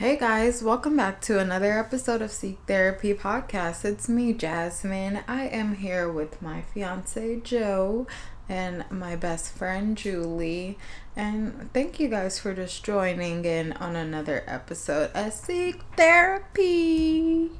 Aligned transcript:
Hey 0.00 0.16
guys, 0.16 0.62
welcome 0.62 0.96
back 0.96 1.20
to 1.20 1.38
another 1.38 1.78
episode 1.78 2.22
of 2.22 2.30
Seek 2.30 2.58
Therapy 2.66 3.12
Podcast. 3.12 3.84
It's 3.84 4.08
me, 4.08 4.32
Jasmine. 4.32 5.20
I 5.28 5.42
am 5.48 5.74
here 5.74 6.10
with 6.10 6.40
my 6.40 6.62
fiance, 6.62 7.40
Joe, 7.40 8.06
and 8.48 8.86
my 8.90 9.14
best 9.14 9.52
friend, 9.52 9.98
Julie. 9.98 10.78
And 11.14 11.70
thank 11.74 12.00
you 12.00 12.08
guys 12.08 12.38
for 12.38 12.54
just 12.54 12.82
joining 12.82 13.44
in 13.44 13.74
on 13.74 13.94
another 13.94 14.42
episode 14.46 15.10
of 15.14 15.34
Seek 15.34 15.82
Therapy 15.98 17.50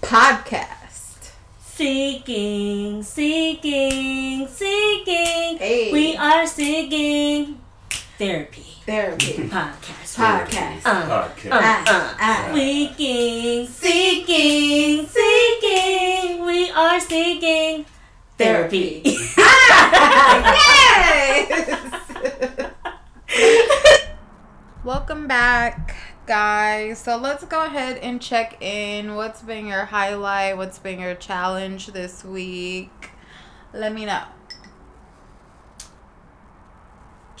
Podcast. 0.00 1.32
Seeking, 1.60 3.02
seeking, 3.02 4.46
seeking. 4.46 5.58
Hey. 5.58 5.90
We 5.92 6.16
are 6.16 6.46
seeking 6.46 7.58
therapy 8.16 8.81
Therapy 8.84 9.34
podcast. 9.48 10.18
Podcast. 10.18 10.82
Uh, 10.84 11.06
Podcast. 11.06 11.50
Ah, 11.52 11.84
uh, 11.86 12.14
ah. 12.18 12.50
Seeking, 12.52 13.66
seeking, 13.68 15.06
seeking. 15.06 16.44
We 16.44 16.68
are 16.72 16.98
seeking 16.98 17.86
therapy. 18.36 19.02
yes! 19.38 19.62
Welcome 24.84 25.28
back, 25.28 25.94
guys. 26.26 26.98
So 26.98 27.16
let's 27.18 27.44
go 27.44 27.64
ahead 27.64 27.98
and 27.98 28.20
check 28.20 28.60
in. 28.60 29.14
What's 29.14 29.42
been 29.42 29.68
your 29.68 29.84
highlight? 29.84 30.56
What's 30.56 30.80
been 30.80 30.98
your 30.98 31.14
challenge 31.14 31.86
this 31.86 32.24
week? 32.24 33.10
Let 33.72 33.94
me 33.94 34.06
know. 34.06 34.24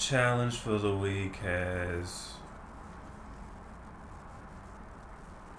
Challenge 0.08 0.54
for 0.56 0.78
the 0.78 0.94
week 0.96 1.36
has 1.36 2.32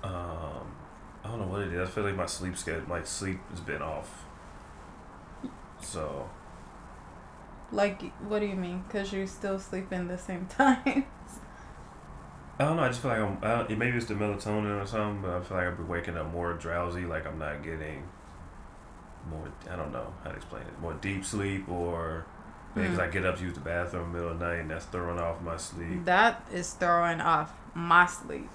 um 0.03 0.75
I 1.23 1.29
don't 1.29 1.39
know 1.39 1.47
what 1.47 1.61
it 1.61 1.73
is. 1.73 1.87
I 1.87 1.91
feel 1.91 2.03
like 2.03 2.15
my 2.15 2.25
sleep 2.25 2.57
schedule 2.57 2.87
my 2.87 3.03
sleep 3.03 3.39
has 3.51 3.61
been 3.61 3.81
off. 3.81 4.25
So 5.81 6.29
Like, 7.71 8.01
what 8.27 8.39
do 8.39 8.45
you 8.45 8.55
mean? 8.55 8.83
Because 8.87 9.11
you're 9.11 9.27
still 9.27 9.59
sleeping 9.59 10.07
the 10.07 10.17
same 10.17 10.45
time. 10.47 11.05
I 12.59 12.65
don't 12.65 12.77
know. 12.77 12.83
I 12.83 12.87
just 12.89 13.01
feel 13.01 13.11
like 13.11 13.19
I'm. 13.19 13.37
I 13.41 13.65
don't, 13.67 13.77
maybe 13.79 13.97
it's 13.97 14.05
the 14.05 14.13
melatonin 14.13 14.81
or 14.81 14.85
something, 14.85 15.21
but 15.21 15.31
I 15.31 15.41
feel 15.41 15.57
like 15.57 15.67
I've 15.67 15.77
been 15.77 15.87
waking 15.87 16.17
up 16.17 16.31
more 16.31 16.53
drowsy. 16.53 17.05
Like 17.05 17.25
I'm 17.25 17.39
not 17.39 17.63
getting 17.63 18.03
more. 19.29 19.51
I 19.69 19.75
don't 19.75 19.91
know 19.91 20.13
how 20.23 20.29
to 20.29 20.35
explain 20.35 20.63
it. 20.63 20.79
More 20.79 20.93
deep 20.93 21.25
sleep, 21.25 21.67
or 21.69 22.25
because 22.73 22.99
I 22.99 23.07
get 23.07 23.25
up 23.25 23.37
to 23.37 23.43
use 23.43 23.53
the 23.53 23.59
bathroom 23.59 24.05
in 24.05 24.11
the 24.11 24.17
middle 24.17 24.31
of 24.31 24.39
the 24.39 24.45
night, 24.45 24.59
and 24.59 24.71
that's 24.71 24.85
throwing 24.85 25.19
off 25.19 25.41
my 25.41 25.57
sleep. 25.57 26.05
That 26.05 26.47
is 26.51 26.71
throwing 26.73 27.21
off 27.21 27.51
my 27.73 28.05
sleep. 28.05 28.49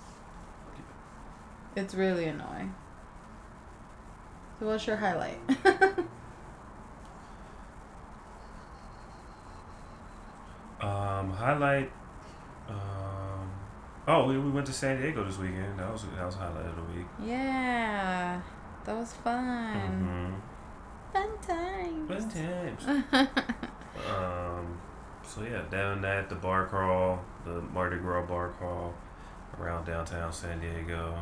It's 1.77 1.95
really 1.95 2.25
annoying. 2.25 2.75
So, 4.59 4.67
what's 4.67 4.87
your 4.87 4.97
highlight? 4.97 5.39
Um, 10.81 11.31
highlight. 11.33 11.91
Um, 12.69 13.51
oh, 14.07 14.29
we, 14.29 14.39
we 14.39 14.51
went 14.51 14.67
to 14.67 14.73
San 14.73 15.01
Diego 15.01 15.25
this 15.25 15.39
weekend. 15.39 15.79
That 15.79 15.93
was 15.93 16.03
that 16.03 16.25
was 16.25 16.37
highlight 16.37 16.67
of 16.67 16.77
the 16.77 16.83
week. 16.83 17.07
yeah, 17.25 18.41
that 18.85 18.97
was 18.97 19.13
fun. 19.13 19.75
Mm-hmm. 19.77 20.35
Fun 21.13 21.39
times. 21.43 22.09
Best 22.09 22.31
times. 22.31 23.05
Um, 24.07 24.81
so 25.23 25.43
yeah, 25.43 25.63
down 25.71 26.01
that 26.03 26.29
the 26.29 26.35
bar 26.35 26.67
crawl, 26.67 27.21
the 27.45 27.61
Mardi 27.61 27.97
Gras 27.99 28.27
bar 28.27 28.51
crawl 28.51 28.95
around 29.59 29.85
downtown 29.87 30.33
San 30.33 30.61
Diego. 30.61 31.19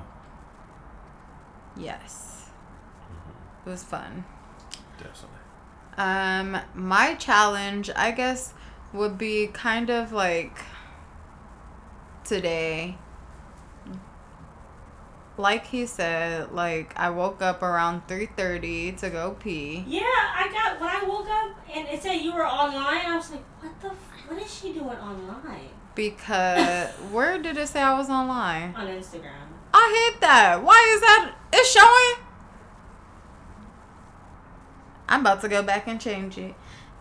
yes, 1.76 2.50
Mm-hmm. 3.10 3.68
it 3.68 3.70
was 3.70 3.82
fun. 3.84 4.24
Definitely. 4.98 5.38
Um, 5.96 6.58
my 6.74 7.14
challenge, 7.14 7.90
I 7.96 8.10
guess, 8.10 8.52
would 8.92 9.16
be 9.18 9.48
kind 9.48 9.90
of 9.90 10.12
like 10.12 10.58
today. 12.24 12.98
Like 15.38 15.66
he 15.66 15.84
said, 15.86 16.52
like 16.52 16.94
I 16.96 17.10
woke 17.10 17.42
up 17.42 17.62
around 17.62 18.08
three 18.08 18.26
thirty 18.26 18.92
to 18.92 19.10
go 19.10 19.36
pee. 19.38 19.84
Yeah, 19.86 20.02
I 20.02 20.48
got 20.52 20.80
when 20.80 20.88
I 20.88 21.04
woke 21.06 21.28
up 21.28 21.50
and 21.74 21.86
it 21.88 22.02
said 22.02 22.14
you 22.14 22.32
were 22.34 22.46
online. 22.46 23.04
I 23.06 23.16
was 23.16 23.30
like, 23.30 23.44
what 23.60 23.80
the? 23.80 23.88
F- 23.88 24.12
what 24.28 24.42
is 24.42 24.52
she 24.52 24.72
doing 24.72 24.88
online 24.88 25.68
Because 25.94 26.88
where 27.12 27.38
did 27.40 27.56
it 27.58 27.68
say 27.68 27.80
I 27.82 27.96
was 27.96 28.08
online? 28.10 28.74
on 28.74 28.86
Instagram? 28.88 29.46
I 29.74 30.10
hit 30.10 30.20
that. 30.22 30.62
Why 30.62 30.92
is 30.94 31.00
that? 31.02 31.34
It's 31.52 31.70
showing. 31.70 32.26
I'm 35.08 35.20
about 35.20 35.40
to 35.42 35.48
go 35.48 35.62
back 35.62 35.86
and 35.86 36.00
change 36.00 36.38
it. 36.38 36.54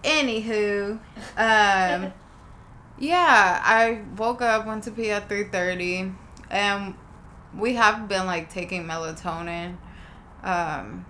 Anywho, 0.04 1.00
um, 1.38 2.14
yeah, 3.00 3.62
I 3.64 4.02
woke 4.18 4.42
up, 4.42 4.68
went 4.68 4.84
to 4.84 4.92
pee 4.92 5.10
at 5.10 5.28
three 5.28 5.46
thirty, 5.46 6.12
and 6.52 6.94
we 7.58 7.76
have 7.76 8.08
been 8.08 8.26
like 8.26 8.50
taking 8.50 8.86
melatonin, 8.86 9.78
um, 10.44 11.06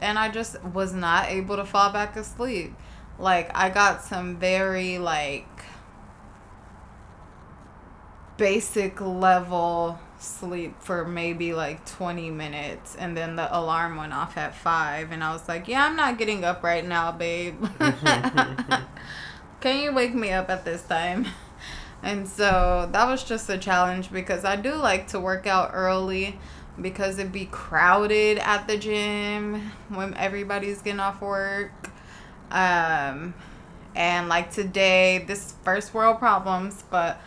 and 0.00 0.18
I 0.18 0.28
just 0.30 0.62
was 0.64 0.92
not 0.92 1.28
able 1.28 1.56
to 1.56 1.64
fall 1.64 1.92
back 1.92 2.16
asleep. 2.16 2.74
Like 3.18 3.50
I 3.54 3.70
got 3.70 4.02
some 4.02 4.36
very 4.36 4.98
like 4.98 5.46
basic 8.36 9.00
level 9.00 9.98
sleep 10.18 10.80
for 10.80 11.04
maybe 11.04 11.52
like 11.52 11.84
20 11.84 12.30
minutes 12.30 12.96
and 12.96 13.16
then 13.16 13.36
the 13.36 13.56
alarm 13.56 13.96
went 13.96 14.12
off 14.12 14.36
at 14.36 14.54
5 14.54 15.12
and 15.12 15.22
I 15.22 15.32
was 15.32 15.48
like, 15.48 15.68
"Yeah, 15.68 15.84
I'm 15.84 15.96
not 15.96 16.18
getting 16.18 16.44
up 16.44 16.62
right 16.62 16.84
now, 16.84 17.12
babe." 17.12 17.64
Can 19.60 19.80
you 19.80 19.92
wake 19.92 20.14
me 20.14 20.32
up 20.32 20.50
at 20.50 20.64
this 20.64 20.82
time? 20.82 21.26
And 22.02 22.28
so 22.28 22.88
that 22.92 23.06
was 23.06 23.22
just 23.22 23.48
a 23.48 23.56
challenge 23.56 24.10
because 24.10 24.44
I 24.44 24.56
do 24.56 24.74
like 24.74 25.08
to 25.08 25.20
work 25.20 25.46
out 25.46 25.70
early 25.72 26.38
because 26.80 27.18
it'd 27.18 27.32
be 27.32 27.46
crowded 27.46 28.38
at 28.38 28.66
the 28.66 28.76
gym 28.76 29.70
when 29.88 30.14
everybody's 30.14 30.82
getting 30.82 31.00
off 31.00 31.20
work. 31.20 31.90
Um, 32.50 33.34
and 33.94 34.28
like 34.28 34.50
today, 34.50 35.24
this 35.26 35.54
first 35.62 35.94
world 35.94 36.18
problems, 36.18 36.84
but 36.90 37.20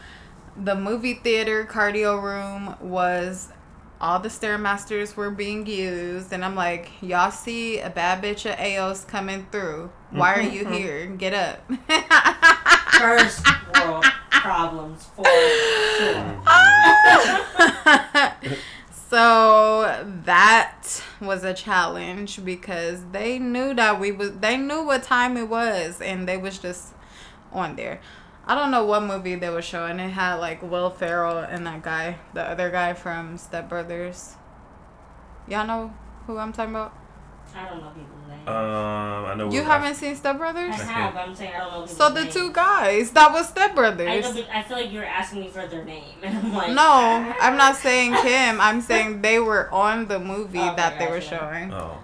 the 0.57 0.75
movie 0.75 1.15
theater 1.15 1.65
cardio 1.65 2.21
room 2.21 2.75
was 2.79 3.49
all 3.99 4.19
the 4.19 4.29
stairmasters 4.29 5.15
were 5.15 5.31
being 5.31 5.65
used 5.65 6.31
and 6.33 6.43
i'm 6.43 6.55
like 6.55 6.91
y'all 7.01 7.31
see 7.31 7.79
a 7.79 7.89
bad 7.89 8.21
bitch 8.21 8.45
at 8.45 8.57
aos 8.59 9.05
coming 9.07 9.45
through. 9.51 9.89
Why 10.11 10.35
are 10.35 10.41
you 10.41 10.65
here? 10.65 11.07
Get 11.07 11.33
up 11.33 11.69
First 12.99 13.45
world 13.73 14.05
problems 14.31 15.05
for 15.15 15.25
sure. 15.97 16.41
so 19.09 20.05
that 20.25 20.83
was 21.21 21.43
a 21.43 21.53
challenge 21.53 22.43
because 22.43 23.03
they 23.11 23.39
knew 23.39 23.73
that 23.73 23.99
we 23.99 24.11
was 24.11 24.37
they 24.39 24.57
knew 24.57 24.83
what 24.83 25.03
time 25.03 25.37
it 25.37 25.47
was 25.49 26.01
and 26.01 26.27
they 26.27 26.37
was 26.37 26.59
just 26.59 26.93
on 27.51 27.75
there 27.75 28.01
i 28.45 28.53
don't 28.53 28.71
know 28.71 28.83
what 28.83 29.01
movie 29.03 29.35
they 29.35 29.49
were 29.49 29.61
showing 29.61 29.99
it 29.99 30.09
had 30.09 30.35
like 30.35 30.61
will 30.61 30.89
ferrell 30.89 31.39
and 31.39 31.65
that 31.65 31.81
guy 31.81 32.17
the 32.33 32.43
other 32.43 32.69
guy 32.69 32.93
from 32.93 33.37
step 33.37 33.69
brothers 33.69 34.35
y'all 35.47 35.65
know 35.65 35.93
who 36.27 36.37
i'm 36.37 36.51
talking 36.51 36.75
about 36.75 36.93
I 37.55 37.69
don't 37.69 37.79
know 37.79 37.93
names. 37.93 38.14
Um, 38.47 39.25
I 39.25 39.33
know. 39.35 39.51
you 39.51 39.63
haven't 39.63 39.95
seen 39.95 40.15
step 40.15 40.37
Brothers? 40.37 40.75
I 40.79 40.83
have, 40.83 41.15
I'm 41.15 41.33
saying 41.35 41.53
I 41.55 41.59
don't 41.59 41.79
know. 41.81 41.85
so 41.85 42.09
the 42.09 42.21
names. 42.23 42.33
two 42.33 42.51
guys 42.53 43.11
that 43.11 43.31
was 43.31 43.47
step 43.49 43.71
I, 43.71 43.73
brothers 43.73 44.35
know, 44.35 44.43
I 44.53 44.61
feel 44.63 44.77
like 44.77 44.91
you're 44.91 45.03
asking 45.05 45.41
me 45.41 45.47
for 45.49 45.65
their 45.67 45.83
name, 45.83 46.03
and 46.23 46.37
I'm 46.37 46.53
like, 46.53 46.71
no 46.73 47.33
i'm 47.39 47.57
not 47.57 47.75
saying 47.87 48.13
him 48.13 48.61
i'm 48.61 48.81
saying 48.81 49.21
they 49.21 49.39
were 49.39 49.71
on 49.73 50.07
the 50.07 50.19
movie 50.19 50.59
Okay, 50.59 50.75
that 50.75 50.99
they 50.99 51.07
were 51.07 51.19
gotcha. 51.19 51.37
showing 51.39 51.73
Oh 51.73 51.97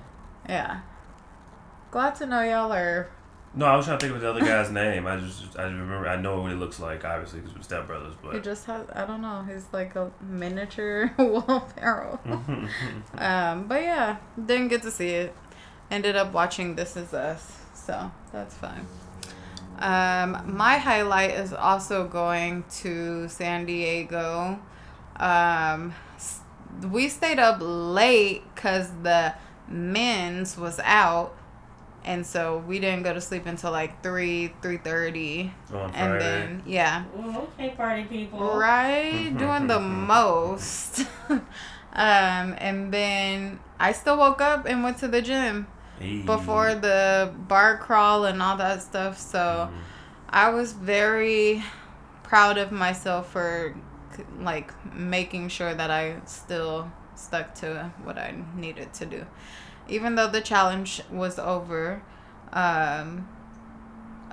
Yeah. 0.50 0.80
Glad 1.92 2.16
to 2.16 2.26
know 2.26 2.42
y'all 2.42 2.72
are. 2.74 3.10
no, 3.54 3.66
I 3.66 3.76
was 3.76 3.86
trying 3.86 4.00
to 4.00 4.06
think 4.06 4.16
of 4.16 4.22
the 4.22 4.30
other 4.30 4.40
guy's 4.40 4.72
name. 4.84 5.06
I 5.06 5.18
just 5.18 5.42
I 5.60 5.64
just 5.70 5.74
remember 5.80 6.08
I 6.08 6.16
know 6.16 6.42
what 6.42 6.52
he 6.52 6.58
looks 6.58 6.80
like 6.80 7.04
obviously 7.06 7.42
because 7.42 7.56
we're 7.56 7.62
Step 7.64 7.86
Brothers, 7.86 8.16
But 8.24 8.34
He 8.34 8.40
just 8.40 8.66
has. 8.66 8.88
I 8.94 9.06
don't 9.06 9.22
know. 9.22 9.44
He's 9.48 9.66
like 9.74 9.96
a 9.96 10.10
miniature 10.22 11.12
Will 11.18 11.60
Ferrell. 11.78 12.20
um, 13.18 13.68
but 13.68 13.82
yeah, 13.82 14.18
didn't 14.46 14.70
get 14.70 14.82
to 14.84 14.92
see 14.92 15.10
it. 15.10 15.36
Ended 15.92 16.16
up 16.16 16.32
watching 16.32 16.76
This 16.76 16.96
Is 16.96 17.14
Us, 17.14 17.60
so 17.74 18.10
that's 18.32 18.56
fine. 18.56 18.88
Um, 19.78 20.56
my 20.56 20.78
highlight 20.78 21.32
is 21.32 21.52
also 21.52 22.08
going 22.08 22.64
to 22.82 23.28
San 23.28 23.66
Diego. 23.66 24.58
Um, 25.18 25.94
we 26.90 27.10
stayed 27.10 27.40
up 27.40 27.58
late 27.60 28.42
because 28.56 28.90
the 29.04 29.36
men's 29.68 30.58
was 30.58 30.80
out 30.80 31.36
and 32.04 32.26
so 32.26 32.64
we 32.68 32.80
didn't 32.80 33.04
go 33.04 33.14
to 33.14 33.22
sleep 33.22 33.46
until 33.46 33.72
like 33.72 34.02
three 34.02 34.54
three 34.62 34.78
thirty, 34.78 35.52
On 35.74 35.92
and 35.92 35.94
Friday. 35.94 36.20
then 36.20 36.64
yeah, 36.66 37.04
Ooh, 37.18 37.48
okay, 37.60 37.70
party 37.76 38.04
people. 38.06 38.40
right 38.56 39.30
doing 39.38 39.68
the 39.68 39.80
most. 39.80 41.06
um, 41.30 41.44
and 41.94 42.94
then 42.94 43.60
I 43.80 43.92
still 43.92 44.18
woke 44.18 44.42
up 44.42 44.66
and 44.66 44.84
went 44.84 44.98
to 45.00 45.08
the 45.08 45.22
gym 45.22 45.68
Hey. 46.02 46.22
before 46.26 46.76
the 46.76 47.34
bar 47.48 47.78
crawl 47.78 48.26
and 48.26 48.42
all 48.42 48.58
that 48.58 48.82
stuff. 48.82 49.18
So 49.18 49.70
Mhm. 49.72 49.78
I 50.30 50.50
was 50.50 50.74
very 50.74 51.64
proud 52.24 52.58
of 52.58 52.72
myself 52.72 53.30
for 53.32 53.76
like 54.40 54.74
making 54.96 55.50
sure 55.50 55.74
that 55.74 55.90
I 55.92 56.16
still 56.26 56.92
stuck 57.16 57.54
to 57.56 57.92
what 58.04 58.18
I 58.18 58.34
needed 58.56 58.94
to 58.96 59.06
do. 59.06 59.26
Even 59.88 60.16
though 60.16 60.28
the 60.28 60.42
challenge 60.42 61.02
was 61.12 61.38
over, 61.40 62.02
um, 62.54 63.28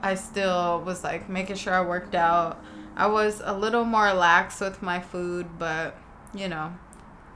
I 0.03 0.15
still 0.15 0.81
was 0.81 1.03
like 1.05 1.29
making 1.29 1.57
sure 1.57 1.75
I 1.75 1.81
worked 1.81 2.15
out. 2.15 2.63
I 2.97 3.07
was 3.07 3.43
a 3.45 3.53
little 3.57 3.85
more 3.85 4.13
lax 4.13 4.61
with 4.61 4.83
my 4.83 5.01
food, 5.01 5.59
but 5.59 5.97
you 6.35 6.49
know, 6.49 6.75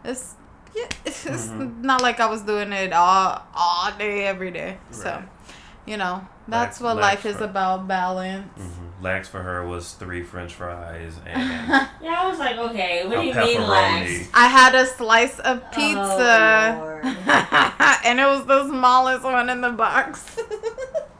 it's 0.04 0.36
yeah, 0.74 0.86
it's 1.04 1.24
Mhm. 1.24 1.82
not 1.82 2.00
like 2.02 2.20
I 2.20 2.26
was 2.26 2.42
doing 2.42 2.72
it 2.72 2.92
all 2.92 3.42
all 3.54 3.92
day 3.98 4.26
every 4.26 4.50
day. 4.50 4.78
So, 4.90 5.22
you 5.86 5.96
know, 5.96 6.26
that's 6.48 6.80
Lax- 6.80 6.80
what 6.80 6.96
lax 6.96 7.24
life 7.24 7.26
is 7.26 7.36
for- 7.38 7.44
about 7.44 7.86
balance. 7.88 8.48
Mhm. 8.60 9.02
Lax 9.02 9.26
for 9.28 9.42
her 9.42 9.66
was 9.66 9.92
three 9.94 10.22
French 10.22 10.54
fries 10.54 11.14
and 11.26 11.42
Yeah, 12.00 12.20
I 12.22 12.28
was 12.28 12.38
like, 12.38 12.56
okay, 12.56 13.04
what 13.06 13.16
do 13.20 13.22
you 13.26 13.34
mean 13.34 13.58
pepperoni. 13.60 13.68
lax? 13.68 14.28
I 14.32 14.46
had 14.46 14.74
a 14.76 14.86
slice 14.86 15.38
of 15.40 15.68
pizza. 15.72 16.78
Oh, 16.78 16.78
Lord. 16.80 17.04
and 18.04 18.20
it 18.20 18.26
was 18.26 18.44
the 18.46 18.68
smallest 18.68 19.24
one 19.24 19.50
in 19.50 19.60
the 19.60 19.70
box. 19.70 20.38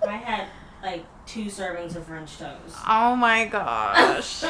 I 0.09 0.13
had 0.17 0.47
like 0.83 1.05
two 1.27 1.47
servings 1.47 1.97
of 1.97 2.07
French 2.07 2.39
toast. 2.39 2.77
oh 2.89 3.17
my 3.17 3.47
gosh. 3.47 4.45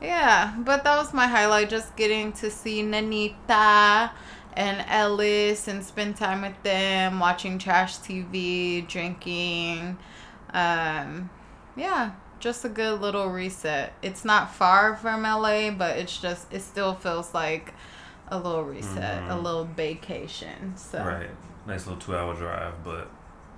Yeah, 0.00 0.54
but 0.58 0.84
that 0.84 0.96
was 0.96 1.12
my 1.12 1.26
highlight 1.26 1.68
just 1.68 1.94
getting 1.96 2.32
to 2.34 2.50
see 2.50 2.82
Nanita 2.82 4.10
and 4.54 4.84
Ellis 4.88 5.68
and 5.68 5.84
spend 5.84 6.16
time 6.16 6.42
with 6.42 6.60
them, 6.62 7.20
watching 7.20 7.58
trash 7.58 7.98
TV, 7.98 8.86
drinking. 8.88 9.98
Um, 10.54 11.28
yeah, 11.76 12.12
just 12.40 12.64
a 12.64 12.68
good 12.68 13.00
little 13.00 13.28
reset. 13.28 13.92
It's 14.02 14.24
not 14.24 14.54
far 14.54 14.96
from 14.96 15.22
LA, 15.24 15.70
but 15.70 15.98
it's 15.98 16.16
just, 16.18 16.52
it 16.52 16.62
still 16.62 16.94
feels 16.94 17.34
like 17.34 17.74
a 18.28 18.38
little 18.38 18.64
reset, 18.64 19.22
a 19.24 19.34
Mhm. 19.34 19.42
little 19.42 19.64
vacation. 19.64 20.76
So, 20.76 21.04
right. 21.04 21.30
Nice 21.66 21.86
little 21.86 22.00
two 22.00 22.16
hour 22.16 22.34
drive, 22.34 22.82
but 22.82 23.08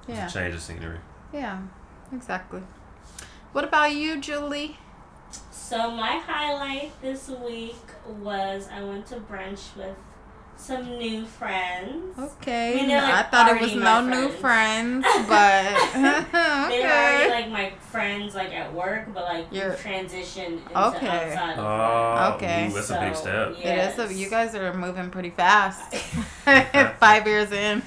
yeah. 0.09 0.27
a 0.27 0.31
change 0.31 0.55
of 0.55 0.61
scenery. 0.61 0.99
Yeah, 1.33 1.59
exactly. 2.13 2.63
What 3.53 3.65
about 3.65 3.93
you, 3.95 4.19
Julie? 4.21 4.79
So 5.51 5.91
my 5.91 6.19
highlight 6.19 6.93
this 7.01 7.29
week 7.29 7.77
was 8.21 8.69
I 8.71 8.83
went 8.83 9.07
to 9.07 9.17
brunch 9.17 9.75
with 9.77 9.97
some 10.55 10.99
new 10.99 11.25
friends. 11.25 12.17
Okay. 12.19 12.73
I 12.73 12.77
mean, 12.77 12.89
they're, 12.89 13.01
like, 13.03 13.15
I 13.15 13.23
thought 13.25 13.57
it 13.57 13.61
was 13.61 13.75
no 13.75 14.03
my 14.03 14.11
new 14.11 14.29
friends. 14.29 15.05
friends, 15.07 15.29
but 15.29 15.93
They 16.69 16.81
were 16.81 16.87
already 16.87 17.25
okay. 17.25 17.31
like 17.31 17.51
my 17.51 17.71
friends 17.91 18.35
like 18.35 18.53
at 18.53 18.73
work, 18.73 19.09
but 19.15 19.25
like 19.25 19.51
we 19.51 19.59
You're- 19.59 19.75
transitioned 19.77 20.59
into 20.67 20.79
Okay. 20.89 21.07
outside 21.09 21.59
of 21.59 21.65
Oh, 21.65 22.35
Okay. 22.37 22.69
ooh, 22.69 22.75
that's 22.75 22.91
a 22.91 23.01
big 23.01 23.15
So, 23.17 23.21
step. 23.23 23.49
It 23.53 23.59
is. 23.59 23.65
yes. 23.65 23.99
A, 23.99 24.15
you 24.15 24.29
guys 24.29 24.55
are 24.55 24.75
moving 24.75 25.11
pretty 25.11 25.31
fast. 25.31 25.95
Five 27.01 27.27
years 27.27 27.51
in. 27.51 27.83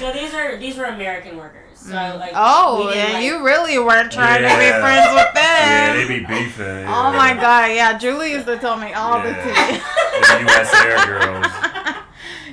no, 0.00 0.12
these 0.12 0.34
are 0.34 0.56
these 0.58 0.76
were 0.76 0.84
American 0.86 1.36
workers. 1.38 1.64
So 1.88 1.94
mm. 1.94 2.18
like 2.18 2.32
oh, 2.34 2.86
we 2.86 2.92
didn't, 2.92 3.04
and 3.04 3.12
like- 3.14 3.24
you 3.24 3.42
really 3.42 3.78
weren't 3.78 4.12
trying 4.12 4.42
to 4.42 4.48
be 4.48 4.70
friends 4.80 5.08
with 5.14 5.28
Yeah, 5.34 5.94
them. 5.94 6.08
they 6.08 6.18
be 6.18 6.26
beefing. 6.26 6.66
Oh 6.66 6.80
yeah. 6.80 7.08
oh 7.08 7.12
my 7.16 7.32
god, 7.32 7.72
yeah. 7.72 7.96
Julie 7.96 8.32
used 8.32 8.44
to 8.46 8.58
tell 8.58 8.76
me 8.76 8.92
all 8.92 9.22
the 9.22 9.32
tea. 9.32 9.80
the 10.20 10.40
U.S. 10.40 10.74
Air 10.84 11.06
girls. 11.06 11.94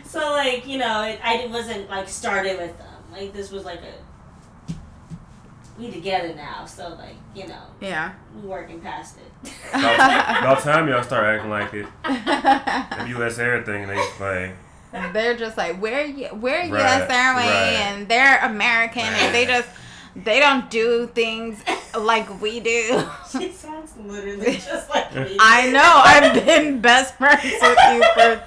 So 0.06 0.20
like 0.32 0.66
you 0.66 0.78
know, 0.78 1.04
it, 1.04 1.20
I 1.22 1.48
wasn't 1.48 1.90
like 1.90 2.08
started 2.08 2.58
with 2.58 2.78
them. 2.78 2.94
Like 3.12 3.34
this 3.34 3.52
was 3.52 3.66
like 3.66 3.82
a 3.82 4.74
we 5.78 5.92
together 5.92 6.34
now. 6.34 6.64
So 6.64 6.96
like 6.98 7.18
you 7.36 7.48
know, 7.48 7.64
yeah. 7.82 8.14
we 8.34 8.48
working 8.48 8.80
past 8.80 9.18
it. 9.18 9.52
About, 9.74 9.96
about 10.40 10.60
time 10.64 10.88
y'all 10.88 11.04
start 11.04 11.26
acting 11.26 11.50
like 11.50 11.74
it. 11.74 11.88
The 13.06 13.10
U.S. 13.20 13.38
Air 13.38 13.64
thing, 13.64 13.88
they 13.88 13.98
like. 13.98 14.56
They're 15.14 15.36
just 15.38 15.58
like 15.58 15.82
we're 15.82 16.06
y- 16.06 16.30
we're 16.34 16.60
Right, 16.62 16.70
U.S. 16.70 17.10
Airways 17.10 17.46
right. 17.46 17.80
and 17.82 18.08
they're 18.08 18.40
American 18.44 19.04
and 19.04 19.34
they 19.36 19.46
just 19.46 19.68
they 20.16 20.40
don't 20.40 20.70
do 20.70 21.08
things 21.08 21.62
like 21.98 22.42
we 22.42 22.60
do. 22.62 23.04
she 23.32 23.52
sounds 23.52 23.94
literally 23.98 24.54
just 24.66 24.90
like 24.90 25.14
me. 25.14 25.36
I 25.40 25.70
know 25.72 25.82
I've 26.06 26.46
been 26.46 26.80
best 26.82 27.16
friends 27.16 27.44
with 27.44 27.78
you 27.92 28.04
for 28.14 28.44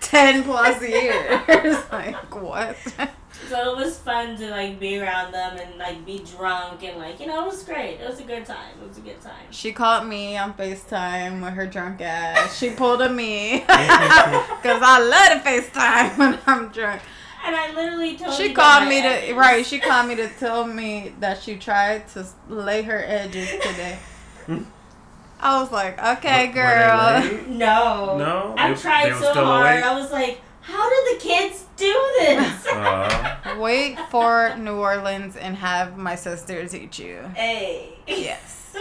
ten 0.00 0.42
plus 0.44 0.80
years. 0.82 1.78
like 1.92 2.34
what? 2.34 2.76
So 3.48 3.72
it 3.72 3.76
was 3.76 3.98
fun 3.98 4.36
to 4.36 4.50
like 4.50 4.80
be 4.80 4.98
around 4.98 5.32
them 5.32 5.56
and 5.58 5.78
like 5.78 6.04
be 6.06 6.24
drunk 6.36 6.82
and 6.82 6.98
like 6.98 7.20
you 7.20 7.26
know 7.26 7.42
it 7.44 7.46
was 7.46 7.62
great. 7.62 8.00
It 8.00 8.08
was 8.08 8.20
a 8.20 8.24
good 8.24 8.44
time. 8.46 8.78
It 8.82 8.88
was 8.88 8.98
a 8.98 9.02
good 9.02 9.20
time. 9.20 9.46
She 9.50 9.72
called 9.72 10.06
me 10.06 10.36
on 10.36 10.54
FaceTime 10.54 11.42
with 11.42 11.52
her 11.54 11.66
drunk 11.66 12.00
ass. 12.00 12.56
She 12.58 12.70
pulled 12.70 13.02
a 13.02 13.08
me 13.08 13.58
because 13.60 14.82
I 14.82 14.98
love 15.00 15.42
to 15.42 15.48
FaceTime 15.48 16.18
when 16.18 16.38
I'm 16.46 16.68
drunk. 16.70 17.02
And 17.46 17.54
I 17.54 17.74
literally 17.74 18.16
told 18.16 18.30
her. 18.30 18.36
She 18.36 18.48
you 18.48 18.54
called 18.54 18.88
me 18.88 19.02
my 19.02 19.20
to 19.26 19.34
right. 19.34 19.66
She 19.66 19.78
called 19.78 20.08
me 20.08 20.14
to 20.16 20.28
tell 20.28 20.66
me 20.66 21.12
that 21.20 21.42
she 21.42 21.56
tried 21.56 22.08
to 22.10 22.26
lay 22.48 22.82
her 22.82 23.04
edges 23.06 23.50
today. 23.50 23.98
I 25.40 25.60
was 25.60 25.70
like, 25.70 26.02
okay, 26.02 26.46
Were- 26.48 26.54
were 26.54 26.54
girl. 26.54 27.46
No. 27.48 28.16
No? 28.18 28.54
I 28.56 28.72
They- 28.72 28.80
tried 28.80 29.14
so 29.20 29.34
hard. 29.34 29.66
awake? 29.74 29.84
I 29.84 29.94
was 30.00 30.10
like, 30.10 30.40
how 30.62 30.88
did 30.88 31.16
the 31.20 31.22
kids 31.22 31.63
do 31.84 32.12
this? 32.18 32.66
Uh, 32.74 33.56
Wait 33.60 33.98
for 34.10 34.54
New 34.58 34.76
Orleans 34.76 35.36
and 35.36 35.56
have 35.56 35.96
my 35.96 36.14
sister 36.16 36.66
teach 36.66 36.98
you. 36.98 37.20
hey. 37.34 37.98
Yes. 38.06 38.74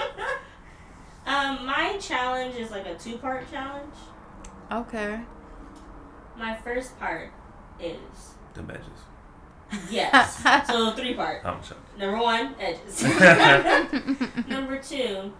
um, 1.27 1.65
my 1.65 1.97
challenge 1.99 2.55
is 2.55 2.71
like 2.71 2.85
a 2.87 2.95
two 2.95 3.17
part 3.17 3.49
challenge. 3.51 3.93
Okay. 4.71 5.19
My 6.37 6.55
first 6.55 6.97
part 6.99 7.31
is 7.79 8.33
the 8.55 8.61
badges. 8.63 8.99
yes. 9.89 10.43
so 10.67 10.91
three 10.91 11.13
part. 11.13 11.45
I'm 11.45 11.61
sure. 11.63 11.77
Number 11.97 12.17
one, 12.17 12.55
edges. 12.59 13.03
Number 14.47 14.79
two, 14.81 15.31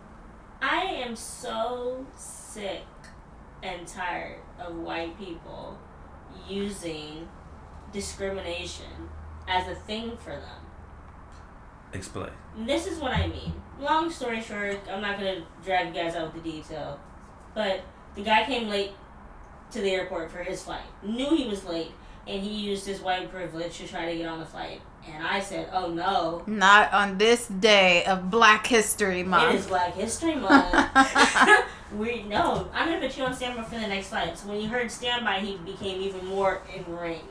I 0.62 0.81
am 1.06 1.16
so 1.16 2.06
sick 2.16 2.83
and 3.63 3.87
tired 3.87 4.40
of 4.59 4.76
white 4.76 5.18
people 5.18 5.78
using 6.47 7.28
discrimination 7.94 9.09
as 9.47 9.68
a 9.68 9.76
thing 9.76 10.18
for 10.18 10.31
them. 10.31 10.59
Explain. 11.94 12.31
This 12.57 12.88
is 12.88 13.00
what 13.00 13.12
I 13.14 13.28
mean. 13.28 13.54
Long 13.80 14.09
story 14.12 14.42
short, 14.42 14.80
I'm 14.92 15.02
not 15.02 15.18
gonna 15.18 15.44
drag 15.64 15.88
you 15.95 16.02
guys 16.02 16.16
out 16.16 16.33
with 16.33 16.44
the 16.44 16.52
detail, 16.52 17.00
but 17.54 17.81
the 18.16 18.23
guy 18.23 18.44
came 18.45 18.68
late 18.68 18.92
to 19.71 19.81
the 19.81 19.92
airport 19.92 20.31
for 20.31 20.40
his 20.44 20.64
flight. 20.64 20.85
Knew 21.04 21.35
he 21.35 21.47
was 21.47 21.64
late, 21.66 21.92
and 22.28 22.42
he 22.42 22.50
used 22.50 22.85
his 22.85 23.00
white 23.02 23.31
privilege 23.31 23.78
to 23.78 23.88
try 23.88 24.12
to 24.12 24.18
get 24.18 24.28
on 24.28 24.40
the 24.40 24.45
flight. 24.45 24.81
And 25.06 25.26
I 25.26 25.40
said, 25.42 25.69
"Oh 25.73 25.92
no, 25.92 26.44
Not 26.47 26.94
on 26.94 27.18
this 27.18 27.47
day 27.47 28.06
of 28.06 28.30
Black 28.31 28.66
History 28.68 29.21
Month. 29.23 29.54
it 29.54 29.56
is 29.56 29.62
Month. 29.62 29.69
Black 29.69 29.94
History 29.95 30.35
Month." 30.47 30.73
we 31.97 32.23
no, 32.23 32.69
I'm 32.73 32.88
gonna 32.88 33.02
put 33.02 33.18
you 33.18 33.23
on 33.26 33.33
standby 33.33 33.64
for 33.64 33.76
the 33.80 33.88
next 33.88 34.07
flight. 34.07 34.38
So 34.38 34.47
when 34.47 34.59
he 34.62 34.66
heard 34.68 34.90
standby, 34.90 35.40
he 35.42 35.57
became 35.57 36.02
even 36.02 36.26
more 36.26 36.62
enraged, 36.73 37.26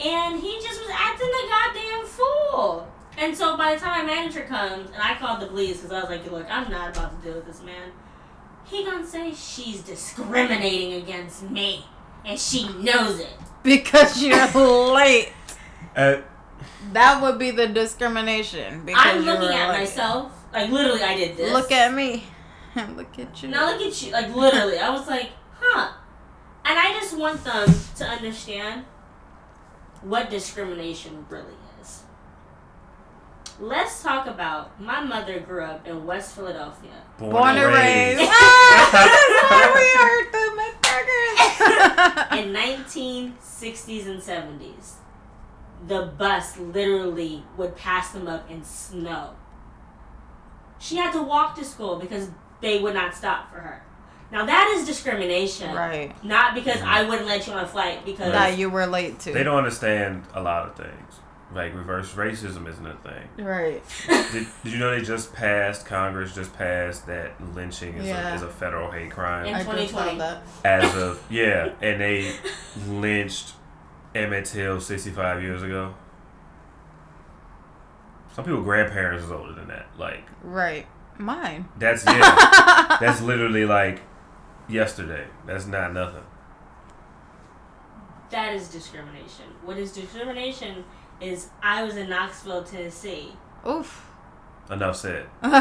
and 0.00 0.40
he 0.40 0.54
just 0.60 0.80
was 0.80 0.90
acting 0.92 1.28
a 1.28 1.48
goddamn 1.48 2.06
fool. 2.06 2.88
And 3.16 3.36
so 3.36 3.56
by 3.56 3.74
the 3.74 3.80
time 3.80 4.06
my 4.06 4.14
manager 4.14 4.42
comes 4.42 4.90
and 4.90 5.00
I 5.00 5.14
called 5.14 5.40
the 5.40 5.46
police 5.46 5.76
because 5.78 5.92
I 5.92 6.00
was 6.00 6.10
like, 6.10 6.30
"Look, 6.30 6.46
I'm 6.50 6.70
not 6.70 6.96
about 6.96 7.20
to 7.20 7.26
deal 7.26 7.36
with 7.36 7.46
this 7.46 7.62
man." 7.62 7.92
He 8.64 8.84
gonna 8.84 9.06
say 9.06 9.32
she's 9.32 9.82
discriminating 9.82 10.94
against 11.02 11.42
me, 11.48 11.84
and 12.24 12.38
she 12.38 12.68
knows 12.78 13.20
it. 13.20 13.32
because 13.62 14.22
you're 14.22 14.46
late. 14.94 15.32
Uh, 15.96 16.16
That 16.92 17.22
would 17.22 17.38
be 17.38 17.50
the 17.50 17.68
discrimination. 17.68 18.84
Because 18.84 19.02
I'm 19.06 19.18
you 19.20 19.26
looking 19.26 19.48
were 19.48 19.52
at 19.54 19.70
late. 19.70 19.78
myself, 19.80 20.32
like 20.52 20.70
literally, 20.70 21.02
I 21.02 21.14
did 21.14 21.36
this. 21.36 21.52
Look 21.52 21.70
at 21.72 21.94
me. 21.94 22.24
Look 22.96 23.18
at 23.18 23.42
you. 23.42 23.48
Now 23.50 23.70
look 23.70 23.80
at 23.80 24.02
you, 24.02 24.10
like 24.12 24.34
literally. 24.34 24.78
I 24.78 24.90
was 24.90 25.06
like, 25.06 25.30
huh. 25.60 25.92
And 26.64 26.78
I 26.78 26.92
just 26.94 27.16
want 27.16 27.44
them 27.44 27.68
to 27.96 28.04
understand 28.04 28.84
what 30.04 30.30
discrimination 30.30 31.26
really 31.28 31.54
is. 31.80 32.02
Let's 33.60 34.02
talk 34.02 34.26
about 34.26 34.80
my 34.80 35.00
mother 35.00 35.38
grew 35.40 35.64
up 35.64 35.86
in 35.86 36.04
West 36.06 36.34
Philadelphia. 36.34 37.02
born, 37.18 37.30
Born 37.32 37.56
and 37.56 37.72
raised. 37.74 38.20
Ah, 38.24 38.88
that's 38.92 39.26
why 39.50 39.62
we 39.74 39.86
are 40.04 40.24
the 40.34 40.44
McGregors. 40.60 42.42
in 42.42 42.52
1960s 42.52 44.06
and 44.06 44.20
70s. 44.20 44.94
the 45.86 46.12
bus 46.18 46.58
literally 46.58 47.44
would 47.56 47.76
pass 47.76 48.10
them 48.12 48.26
up 48.26 48.50
in 48.50 48.64
snow. 48.64 49.34
She 50.78 50.96
had 50.96 51.12
to 51.12 51.22
walk 51.22 51.54
to 51.56 51.64
school 51.64 51.96
because 51.96 52.30
they 52.60 52.80
would 52.80 52.94
not 52.94 53.14
stop 53.14 53.50
for 53.52 53.60
her. 53.60 53.82
Now 54.34 54.44
that 54.46 54.74
is 54.76 54.84
discrimination. 54.84 55.72
Right. 55.72 56.12
Not 56.24 56.56
because 56.56 56.78
mm-hmm. 56.78 56.88
I 56.88 57.04
wouldn't 57.04 57.28
let 57.28 57.46
you 57.46 57.52
on 57.52 57.62
a 57.62 57.68
flight 57.68 58.04
because 58.04 58.32
That 58.32 58.58
you 58.58 58.68
were 58.68 58.84
late 58.84 59.20
to. 59.20 59.32
They 59.32 59.44
don't 59.44 59.56
understand 59.56 60.24
a 60.34 60.42
lot 60.42 60.66
of 60.66 60.76
things. 60.76 61.20
Like 61.54 61.72
reverse 61.72 62.12
racism 62.14 62.68
isn't 62.68 62.84
a 62.84 62.96
thing. 62.96 63.44
Right. 63.46 63.80
Did, 64.32 64.48
did 64.64 64.72
you 64.72 64.78
know 64.80 64.90
they 64.90 65.02
just 65.02 65.32
passed? 65.32 65.86
Congress 65.86 66.34
just 66.34 66.52
passed 66.54 67.06
that 67.06 67.40
lynching 67.54 67.94
is, 67.94 68.08
Yeah. 68.08 68.32
a, 68.32 68.34
is 68.34 68.42
a 68.42 68.48
federal 68.48 68.90
hate 68.90 69.12
crime. 69.12 69.46
In 69.46 69.56
2020. 69.60 70.20
As 70.64 70.96
of 70.96 71.22
yeah, 71.30 71.70
and 71.80 72.00
they 72.00 72.34
lynched 72.88 73.52
Emmett 74.16 74.46
Till 74.46 74.80
sixty 74.80 75.10
five 75.10 75.42
years 75.42 75.62
ago. 75.62 75.94
Some 78.34 78.44
people 78.44 78.62
grandparents 78.62 79.24
is 79.24 79.30
older 79.30 79.52
than 79.52 79.68
that. 79.68 79.86
Like 79.96 80.26
Right. 80.42 80.88
Mine. 81.18 81.68
that's 81.78 82.04
yeah. 82.08 82.96
that's 83.00 83.20
literally 83.22 83.64
like 83.64 84.00
yesterday. 84.68 85.26
That's 85.46 85.66
not 85.66 85.92
nothing. 85.92 86.24
that 88.30 88.54
is 88.54 88.68
discrimination. 88.68 89.46
What 89.64 89.78
is 89.78 89.92
discrimination 89.92 90.84
is 91.20 91.50
I 91.62 91.84
was 91.84 91.96
in 91.96 92.08
Knoxville, 92.08 92.64
Tennessee, 92.64 93.32
Oof. 93.66 94.10
Enough 94.70 94.96
said. 94.96 95.26
and 95.42 95.52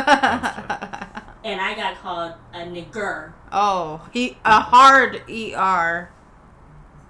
I 1.61 1.73
got 1.75 1.97
called 1.97 2.33
a 2.53 2.59
nigger 2.59 3.33
oh, 3.53 4.09
he 4.11 4.37
a 4.43 4.59
hard 4.59 5.21
er. 5.29 6.09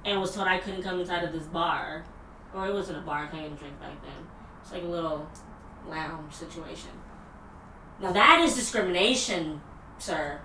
and 0.05 0.21
was 0.21 0.35
told 0.35 0.47
I 0.47 0.59
couldn't 0.59 0.83
come 0.83 1.00
inside 1.00 1.23
of 1.23 1.31
this 1.31 1.47
bar. 1.47 2.05
Or 2.53 2.67
it 2.67 2.73
wasn't 2.73 3.00
a 3.00 3.01
bar, 3.01 3.23
I 3.23 3.27
couldn't 3.27 3.55
drink 3.55 3.79
back 3.79 4.00
then. 4.03 4.27
It's 4.62 4.71
like 4.71 4.83
a 4.83 4.88
little 4.88 5.27
lounge 5.89 6.33
situation. 6.33 6.91
Now 8.00 8.12
that 8.12 8.41
is 8.41 8.53
discrimination, 8.53 9.62
sir. 9.97 10.39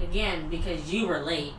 Again, 0.00 0.48
because 0.50 0.92
you 0.92 1.06
were 1.06 1.20
late. 1.20 1.54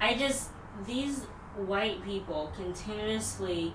I 0.00 0.14
just 0.14 0.50
these 0.86 1.24
white 1.56 2.04
people 2.04 2.52
continuously 2.56 3.74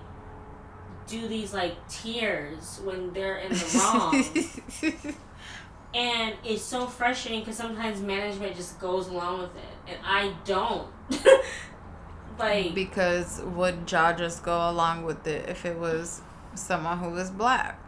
do 1.06 1.28
these 1.28 1.52
like 1.52 1.76
tears 1.88 2.80
when 2.84 3.12
they're 3.12 3.38
in 3.38 3.52
the 3.52 3.78
wrong. 3.78 5.14
and 5.94 6.34
it's 6.44 6.62
so 6.62 6.86
frustrating 6.86 7.40
because 7.40 7.56
sometimes 7.56 8.00
management 8.00 8.56
just 8.56 8.80
goes 8.80 9.06
along 9.08 9.42
with 9.42 9.54
it 9.54 9.92
and 9.92 9.98
i 10.04 10.34
don't 10.44 10.88
like 12.38 12.74
because 12.74 13.40
would 13.42 13.90
Ja 13.90 14.12
just 14.12 14.42
go 14.42 14.68
along 14.68 15.04
with 15.04 15.26
it 15.26 15.48
if 15.48 15.64
it 15.64 15.78
was 15.78 16.20
someone 16.54 16.98
who 16.98 17.10
was 17.10 17.30
black 17.30 17.78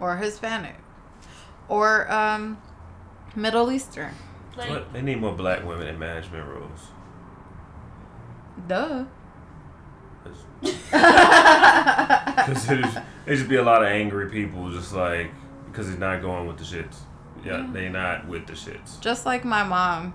or 0.00 0.16
Hispanic 0.16 0.76
or 1.68 2.10
um 2.12 2.58
Middle 3.34 3.72
Eastern? 3.72 4.14
Like 4.56 4.70
What? 4.70 4.92
They 4.92 5.02
need 5.02 5.20
more 5.20 5.32
black 5.32 5.64
women 5.64 5.86
in 5.86 5.98
management 5.98 6.48
roles. 6.48 6.88
Duh. 8.68 9.04
Because 10.22 10.44
there 12.66 13.36
just 13.36 13.48
be 13.48 13.56
a 13.56 13.62
lot 13.62 13.82
of 13.82 13.88
angry 13.88 14.30
people 14.30 14.70
just 14.70 14.92
like, 14.92 15.30
because 15.66 15.88
he's 15.88 15.98
not 15.98 16.22
going 16.22 16.46
with 16.46 16.58
the 16.58 16.64
shits. 16.64 16.96
Yeah, 17.44 17.68
they're 17.72 17.90
not 17.90 18.28
with 18.28 18.46
the 18.46 18.52
shits. 18.52 19.00
Just 19.00 19.26
like 19.26 19.44
my 19.44 19.64
mom. 19.64 20.14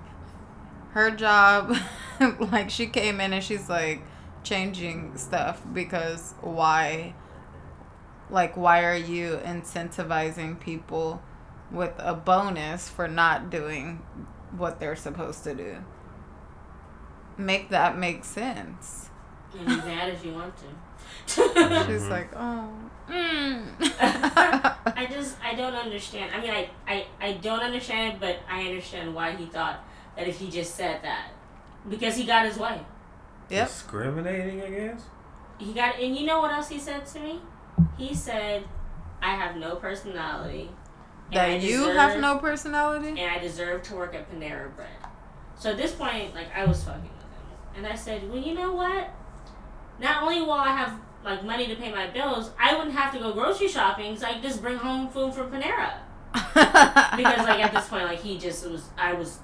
Her 0.92 1.12
job, 1.12 1.76
like 2.40 2.70
she 2.70 2.88
came 2.88 3.20
in 3.20 3.34
and 3.34 3.44
she's 3.44 3.70
like 3.70 4.02
changing 4.44 5.18
stuff 5.18 5.62
because 5.74 6.34
why? 6.42 7.14
Like, 8.30 8.58
why 8.58 8.84
are 8.84 8.96
you 8.96 9.40
incentivizing 9.44 10.60
people 10.60 11.22
with 11.72 11.94
a 11.98 12.14
bonus 12.14 12.90
for 12.90 13.08
not 13.08 13.50
doing 13.50 14.02
what 14.56 14.80
they're 14.80 14.96
supposed 14.96 15.44
to 15.44 15.54
do? 15.56 15.78
Make 17.38 17.70
that 17.70 17.98
make 17.98 18.24
sense. 18.26 19.10
and 19.58 19.68
be 19.68 19.76
mad 19.78 20.10
if 20.10 20.26
you 20.26 20.34
want 20.34 20.54
to 20.58 20.66
She's 21.26 22.02
Mhm. 22.04 22.10
like, 22.10 22.30
oh. 22.36 22.70
Mm. 23.10 23.64
i 24.98 25.08
just 25.10 25.38
i 25.42 25.56
don't 25.56 25.74
understand 25.76 26.30
i 26.36 26.42
mean 26.42 26.52
I, 26.52 26.70
I 26.86 27.06
i 27.22 27.32
don't 27.34 27.62
understand 27.62 28.16
it 28.16 28.20
but 28.20 28.40
i 28.50 28.66
understand 28.66 29.16
why 29.16 29.32
he 29.32 29.46
thought 29.46 29.80
that 30.18 30.28
if 30.28 30.38
he 30.40 30.50
just 30.52 30.76
said 30.76 31.02
that 31.04 31.30
because 31.88 32.18
he 32.18 32.26
got 32.26 32.46
his 32.46 32.58
way 32.58 32.82
yep. 33.50 33.68
Discriminating, 33.68 34.62
I 34.62 34.70
guess. 34.70 35.02
he 35.58 35.72
got 35.74 35.98
and 36.02 36.18
you 36.18 36.26
know 36.26 36.42
what 36.42 36.52
else 36.52 36.68
he 36.68 36.78
said 36.80 37.06
to 37.08 37.20
me 37.22 37.40
he 37.98 38.14
said 38.14 38.66
i 39.22 39.34
have 39.36 39.56
no 39.56 39.78
personality 39.78 40.70
That 41.32 41.62
you 41.62 41.90
have 41.90 42.20
no 42.20 42.38
personality? 42.38 43.10
and 43.10 43.20
I 43.32 43.40
deserve 43.40 43.84
to 43.84 43.96
work 43.96 44.16
at 44.16 44.32
Panera 44.32 44.74
Bread. 44.76 44.90
So 45.60 45.72
at 45.72 45.78
this 45.78 45.94
point, 45.94 46.34
like 46.36 46.48
I 46.56 46.66
was 46.66 46.84
fucking 46.84 47.02
with 47.02 47.10
him, 47.12 47.78
and 47.78 47.88
I 47.88 47.96
said, 47.96 48.30
well, 48.30 48.40
you 48.40 48.54
know 48.54 48.74
what? 48.74 49.10
Not 50.00 50.24
only 50.24 50.42
will 50.42 50.52
I 50.52 50.70
have 50.70 50.94
like 51.26 51.44
money 51.44 51.68
to 51.68 51.76
pay 51.76 51.92
my 51.92 52.08
bills, 52.08 52.52
I 52.60 52.76
wouldn't 52.76 52.96
have 52.96 53.12
to 53.14 53.20
go 53.20 53.34
grocery 53.34 53.68
shopping, 53.68 54.16
so 54.16 54.26
I 54.28 54.34
could 54.34 54.44
just 54.44 54.62
bring 54.62 54.78
home 54.78 55.10
food 55.10 55.34
from 55.34 55.52
Panera. 55.52 55.94
Because 56.54 57.40
like 57.48 57.60
at 57.64 57.74
this 57.74 57.88
point, 57.88 58.06
like 58.06 58.20
he 58.20 58.38
just 58.38 58.70
was, 58.70 58.84
I 58.98 59.14
was 59.14 59.40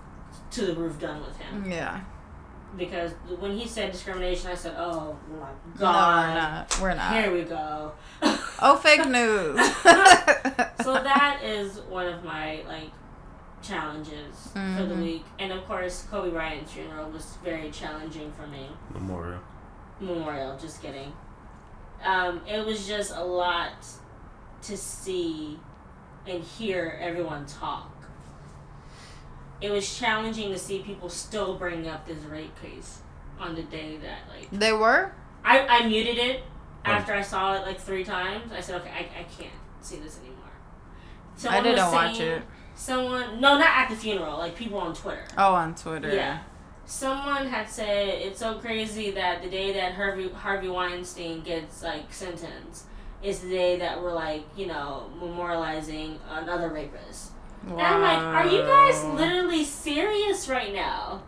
to 0.52 0.66
the 0.66 0.74
roof 0.76 1.00
done 1.00 1.22
with 1.26 1.36
him. 1.38 1.70
yeah. 1.70 2.02
Because 2.78 3.12
when 3.40 3.56
he 3.58 3.68
said 3.68 3.92
discrimination, 3.92 4.50
I 4.50 4.56
said, 4.56 4.74
oh 4.78 5.16
my 5.30 5.38
No, 5.38 5.46
we're 5.76 5.80
god, 5.80 6.34
not. 6.36 6.80
We're 6.82 6.96
not. 6.96 7.14
here 7.14 7.32
we 7.32 7.44
go. 7.44 7.92
Oh, 8.62 8.78
fake 8.82 9.08
news. 9.08 9.58
so 10.84 10.94
that 10.94 11.42
is 11.44 11.80
one 11.82 12.08
of 12.08 12.24
my 12.24 12.64
like 12.68 12.90
challenges 13.62 14.50
for 14.54 14.86
the 14.86 14.94
Mhm. 14.96 15.02
week 15.04 15.26
and 15.40 15.54
of 15.54 15.66
course 15.66 16.06
kobe 16.12 16.30
bryant's 16.32 16.74
funeral 16.74 17.10
was 17.10 17.38
very 17.46 17.72
challenging 17.72 18.30
for 18.34 18.46
me 18.48 18.68
Memorial. 18.94 19.40
memorial 20.02 20.58
just 20.58 20.82
kidding 20.82 21.14
um, 22.04 22.42
it 22.46 22.66
was 22.66 22.86
just 22.86 23.16
a 23.16 23.24
lot 23.24 23.86
to 24.64 24.76
see 24.76 25.58
and 26.28 26.44
hear 26.44 27.00
everyone 27.02 27.46
talk 27.46 27.90
it 29.64 29.72
was 29.72 29.98
challenging 29.98 30.52
to 30.52 30.58
see 30.60 30.80
people 30.80 31.10
still 31.10 31.58
bring 31.58 31.88
up 31.88 32.06
this 32.06 32.22
rape 32.26 32.54
case 32.62 33.00
on 33.40 33.56
the 33.56 33.64
day 33.64 33.98
that 33.98 34.20
like 34.30 34.48
they 34.52 34.74
were? 34.74 35.12
i, 35.44 35.60
I 35.60 35.88
muted 35.88 36.18
it 36.18 36.44
Oh. 36.86 36.92
after 36.92 37.14
i 37.14 37.22
saw 37.22 37.56
it 37.56 37.62
like 37.66 37.80
three 37.80 38.04
times 38.04 38.52
i 38.52 38.60
said 38.60 38.82
okay 38.82 38.90
i, 38.92 39.22
I 39.22 39.24
can't 39.24 39.54
see 39.80 39.98
this 39.98 40.20
anymore 40.20 40.52
I 41.50 41.62
didn't 41.62 41.84
was 41.86 41.94
watch 41.94 42.20
it. 42.20 42.42
Someone, 42.76 43.42
no, 43.42 43.58
not 43.58 43.68
at 43.68 43.90
the 43.90 43.96
funeral. 43.96 44.38
Like 44.38 44.56
people 44.56 44.78
on 44.80 44.94
Twitter. 44.96 45.26
Oh, 45.38 45.54
on 45.56 45.74
Twitter. 45.76 46.14
Yeah. 46.14 46.40
Someone 46.86 47.48
had 47.48 47.68
said 47.70 48.08
it's 48.10 48.40
so 48.40 48.60
crazy 48.60 49.12
that 49.12 49.42
the 49.44 49.50
day 49.50 49.74
that 49.74 49.94
Harvey 49.94 50.30
Harvey 50.30 50.70
Weinstein 50.70 51.42
gets 51.42 51.82
like 51.84 52.14
sentenced 52.14 52.86
is 53.22 53.40
the 53.42 53.50
day 53.50 53.78
that 53.78 54.02
we're 54.02 54.14
like 54.14 54.44
you 54.56 54.68
know 54.68 55.10
memorializing 55.20 56.18
another 56.30 56.70
rapist. 56.70 57.32
Wow. 57.68 57.78
And 57.78 57.82
I'm 57.82 58.02
like, 58.02 58.20
are 58.20 58.52
you 58.54 58.62
guys 58.62 59.04
literally 59.06 59.64
serious 59.64 60.50
right 60.50 60.74
now? 60.74 61.24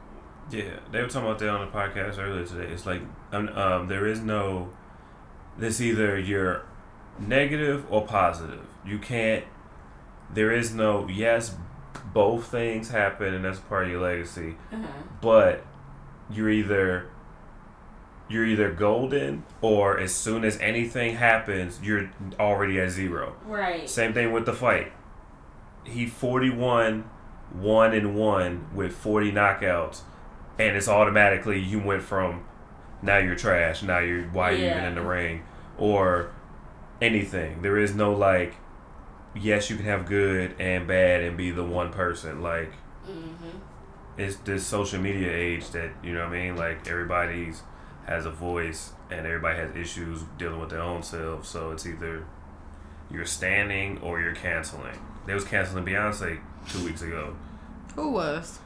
Yeah, 0.51 0.79
they 0.91 1.01
were 1.01 1.07
talking 1.07 1.27
about 1.27 1.39
that 1.39 1.49
on 1.49 1.61
the 1.65 1.71
podcast 1.71 2.19
earlier 2.19 2.45
today. 2.45 2.71
It's 2.71 2.85
like 2.85 3.01
um, 3.31 3.49
um 3.49 3.87
there 3.87 4.05
is 4.05 4.19
no 4.21 4.69
this 5.57 5.79
either 5.81 6.19
you're 6.19 6.63
negative 7.19 7.85
or 7.89 8.05
positive. 8.05 8.65
You 8.85 8.99
can't 8.99 9.43
there 10.33 10.51
is 10.51 10.73
no 10.73 11.07
yes 11.07 11.55
both 12.13 12.45
things 12.47 12.89
happen 12.89 13.33
and 13.33 13.45
that's 13.45 13.59
part 13.59 13.85
of 13.85 13.91
your 13.91 14.01
legacy, 14.01 14.55
Uh-huh. 14.71 14.85
but 15.21 15.65
you're 16.29 16.49
either 16.49 17.07
you're 18.27 18.45
either 18.45 18.71
golden 18.71 19.43
or 19.61 19.99
as 19.99 20.13
soon 20.13 20.43
as 20.43 20.57
anything 20.59 21.15
happens, 21.15 21.79
you're 21.81 22.09
already 22.39 22.79
at 22.79 22.89
zero. 22.89 23.35
Right. 23.45 23.89
Same 23.89 24.13
thing 24.13 24.31
with 24.31 24.45
the 24.45 24.53
fight. 24.53 24.91
He 25.85 26.05
41, 26.07 27.03
1 27.53 27.93
and 27.93 28.15
1 28.15 28.67
with 28.73 28.93
40 28.95 29.31
knockouts, 29.31 30.01
and 30.59 30.75
it's 30.75 30.87
automatically 30.87 31.59
you 31.59 31.79
went 31.79 32.01
from 32.03 32.45
now 33.01 33.17
you're 33.17 33.35
trash, 33.35 33.83
now 33.83 33.99
you're 33.99 34.23
why 34.23 34.51
are 34.51 34.55
you 34.55 34.65
even 34.65 34.83
in 34.85 34.95
the 34.95 35.01
ring, 35.01 35.43
or 35.77 36.31
anything. 37.01 37.61
There 37.61 37.77
is 37.77 37.93
no 37.93 38.13
like, 38.13 38.55
yes, 39.35 39.69
you 39.69 39.75
can 39.75 39.85
have 39.85 40.05
good 40.05 40.55
and 40.59 40.87
bad 40.87 41.21
and 41.21 41.37
be 41.37 41.51
the 41.51 41.63
one 41.63 41.91
person. 41.91 42.41
Like, 42.41 42.71
Mm-hmm. 43.07 43.59
it's 44.17 44.37
this 44.37 44.65
social 44.65 44.99
media 44.99 45.31
age 45.31 45.69
that, 45.69 45.91
you 46.03 46.11
know 46.11 46.21
what 46.21 46.29
I 46.35 46.41
mean? 46.45 46.55
Like, 46.55 46.87
everybody's 46.87 47.61
has 48.07 48.25
a 48.25 48.31
voice 48.31 48.93
and 49.11 49.27
everybody 49.27 49.59
has 49.59 49.75
issues 49.75 50.21
dealing 50.39 50.59
with 50.59 50.71
their 50.71 50.81
own 50.81 51.03
selves, 51.03 51.47
so 51.47 51.69
it's 51.71 51.85
either 51.85 52.25
you're 53.11 53.25
standing 53.25 53.99
or 53.99 54.19
you're 54.19 54.33
canceling. 54.33 54.99
They 55.25 55.33
was 55.33 55.43
canceling 55.43 55.85
Beyonce 55.85 56.39
two 56.69 56.83
weeks 56.85 57.01
ago. 57.01 57.35
Who 57.95 58.11
was? 58.11 58.59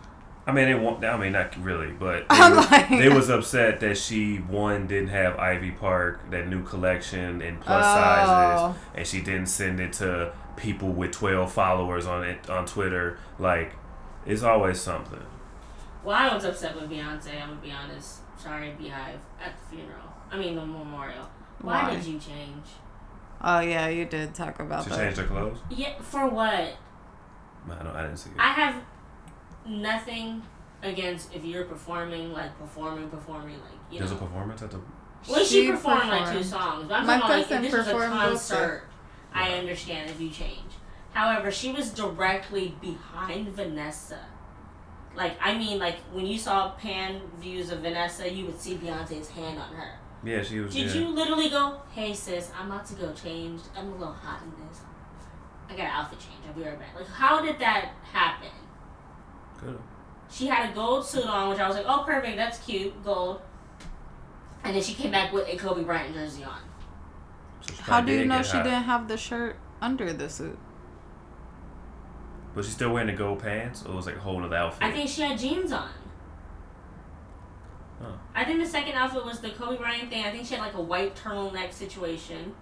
I 0.47 0.51
mean, 0.51 0.65
they 0.65 0.73
won't. 0.75 1.03
I 1.05 1.15
mean, 1.17 1.33
not 1.33 1.55
really, 1.63 1.91
but 1.91 2.27
they, 2.29 2.35
I'm 2.35 2.55
was, 2.55 2.71
like- 2.71 2.89
they 2.89 3.09
was 3.09 3.29
upset 3.29 3.79
that 3.81 3.97
she 3.97 4.37
one 4.37 4.87
didn't 4.87 5.09
have 5.09 5.37
Ivy 5.37 5.71
Park 5.71 6.31
that 6.31 6.47
new 6.47 6.63
collection 6.63 7.41
in 7.41 7.57
plus 7.57 7.85
Oh. 7.85 7.95
sizes, 7.95 8.81
and 8.95 9.07
she 9.07 9.21
didn't 9.21 9.47
send 9.47 9.79
it 9.79 9.93
to 9.93 10.33
people 10.57 10.89
with 10.89 11.11
twelve 11.11 11.51
followers 11.53 12.05
on 12.07 12.23
it 12.23 12.49
on 12.49 12.65
Twitter. 12.65 13.17
Like, 13.37 13.73
it's 14.25 14.41
always 14.41 14.79
something. 14.81 15.21
Well, 16.03 16.15
I 16.15 16.33
was 16.33 16.45
upset 16.45 16.75
with 16.79 16.89
Beyonce. 16.89 17.39
I'm 17.41 17.49
gonna 17.49 17.61
be 17.61 17.71
honest. 17.71 18.19
Sorry, 18.37 18.73
BeyHive 18.79 19.17
at 19.43 19.53
the 19.59 19.75
funeral. 19.75 19.99
I 20.31 20.37
mean, 20.37 20.55
the 20.55 20.65
memorial. 20.65 21.29
Why, 21.61 21.83
Why? 21.83 21.95
did 21.95 22.05
you 22.05 22.13
change? 22.17 22.63
Oh 23.41 23.59
yeah, 23.61 23.87
you 23.87 24.05
did 24.05 24.33
talk 24.35 24.59
about 24.59 24.83
She 24.83 24.89
that. 24.89 24.97
changed 24.97 25.17
her 25.19 25.25
clothes. 25.25 25.59
Yeah, 25.69 25.93
for 26.01 26.27
what? 26.27 26.43
I 27.69 27.83
don't. 27.83 27.95
I 27.95 28.01
didn't 28.03 28.17
see 28.17 28.29
it. 28.31 28.35
I 28.39 28.51
have 28.51 28.75
nothing 29.65 30.41
against 30.81 31.33
if 31.33 31.43
you're 31.45 31.65
performing, 31.65 32.33
like 32.33 32.57
performing, 32.59 33.09
performing, 33.09 33.55
like 33.55 33.71
you 33.91 33.99
know. 33.99 34.05
There's 34.05 34.17
a 34.19 34.23
performance 34.23 34.61
at 34.61 34.71
the. 34.71 34.79
Well, 35.29 35.43
she, 35.43 35.65
She 35.65 35.71
performed, 35.71 36.09
like 36.09 36.31
two 36.31 36.39
performed. 36.39 36.45
songs, 36.45 36.85
but 36.87 36.93
I'm 36.95 37.05
My 37.07 37.19
talking 37.19 37.25
about 37.25 37.37
like 37.39 37.47
cousin 37.49 37.65
if 37.65 37.71
this 37.71 37.77
was 37.79 37.87
a 37.87 37.91
performed 37.91 38.13
both 38.13 38.29
concert. 38.31 38.83
I 39.33 39.51
understand 39.53 40.09
if 40.09 40.19
you 40.21 40.29
change. 40.29 40.71
However, 41.11 41.51
she 41.51 41.71
was 41.71 41.89
directly 41.91 42.75
behind 42.81 43.49
Vanessa. 43.49 44.19
Like 45.15 45.37
I 45.41 45.57
mean, 45.57 45.79
like 45.79 45.97
when 46.13 46.25
you 46.25 46.37
saw 46.37 46.71
pan 46.71 47.21
views 47.39 47.71
of 47.71 47.79
Vanessa, 47.79 48.31
you 48.31 48.45
would 48.45 48.59
see 48.59 48.75
Beyonce's 48.75 49.29
hand 49.29 49.59
on 49.59 49.73
her. 49.75 49.95
Yeah, 50.23 50.43
she 50.43 50.59
was. 50.59 50.73
Did 50.73 50.87
yeah. 50.87 51.01
you 51.01 51.07
literally 51.09 51.49
go, 51.49 51.81
"Hey 51.91 52.13
sis, 52.13 52.51
I'm 52.57 52.71
about 52.71 52.85
to 52.87 52.95
go 52.95 53.13
change. 53.13 53.61
I'm 53.77 53.87
a 53.87 53.91
little 53.91 54.13
hot 54.13 54.41
in 54.43 54.67
this. 54.67 54.81
I 55.69 55.73
got 55.73 55.81
an 55.81 55.91
outfit 55.91 56.19
change. 56.19 56.41
I'll 56.47 56.53
be 56.53 56.63
right 56.63 56.79
back." 56.79 56.95
Like, 56.95 57.07
how 57.07 57.41
did 57.41 57.59
that 57.59 57.91
happen? 58.11 58.49
Good. 59.59 59.79
She 60.29 60.47
had 60.47 60.69
a 60.69 60.73
gold 60.73 61.05
suit 61.05 61.25
on, 61.25 61.49
which 61.49 61.59
I 61.59 61.67
was 61.67 61.77
like, 61.77 61.85
"Oh, 61.87 62.03
perfect. 62.05 62.35
That's 62.35 62.59
cute, 62.59 63.03
gold." 63.03 63.41
And 64.63 64.75
then 64.75 64.83
she 64.83 64.93
came 64.93 65.11
back 65.11 65.31
with 65.31 65.47
a 65.47 65.55
Kobe 65.55 65.83
Bryant 65.83 66.13
jersey 66.13 66.43
on. 66.43 66.59
So 67.61 67.73
How 67.83 68.01
do 68.01 68.11
you 68.11 68.25
know 68.25 68.41
she 68.41 68.57
hot. 68.57 68.63
didn't 68.63 68.83
have 68.83 69.07
the 69.07 69.17
shirt 69.17 69.55
under 69.81 70.11
the 70.11 70.29
suit? 70.29 70.59
Was 72.55 72.65
she 72.65 72.73
still 72.73 72.91
wearing 72.91 73.07
the 73.07 73.13
gold 73.13 73.39
pants, 73.39 73.85
or 73.85 73.95
was 73.95 74.07
it 74.07 74.11
like 74.11 74.17
a 74.17 74.21
whole 74.21 74.43
other 74.43 74.55
outfit? 74.55 74.83
I 74.83 74.91
think 74.91 75.09
she 75.09 75.21
had 75.21 75.39
jeans 75.39 75.71
on. 75.71 75.89
Huh. 78.01 78.11
I 78.33 78.45
think 78.45 78.59
the 78.63 78.65
second 78.69 78.93
outfit 78.95 79.25
was 79.25 79.39
the 79.41 79.49
Kobe 79.49 79.77
Bryant 79.77 80.09
thing. 80.09 80.23
I 80.23 80.31
think 80.31 80.45
she 80.47 80.55
had 80.55 80.61
like 80.63 80.75
a 80.75 80.81
white 80.81 81.15
turtleneck 81.15 81.73
situation, 81.73 82.53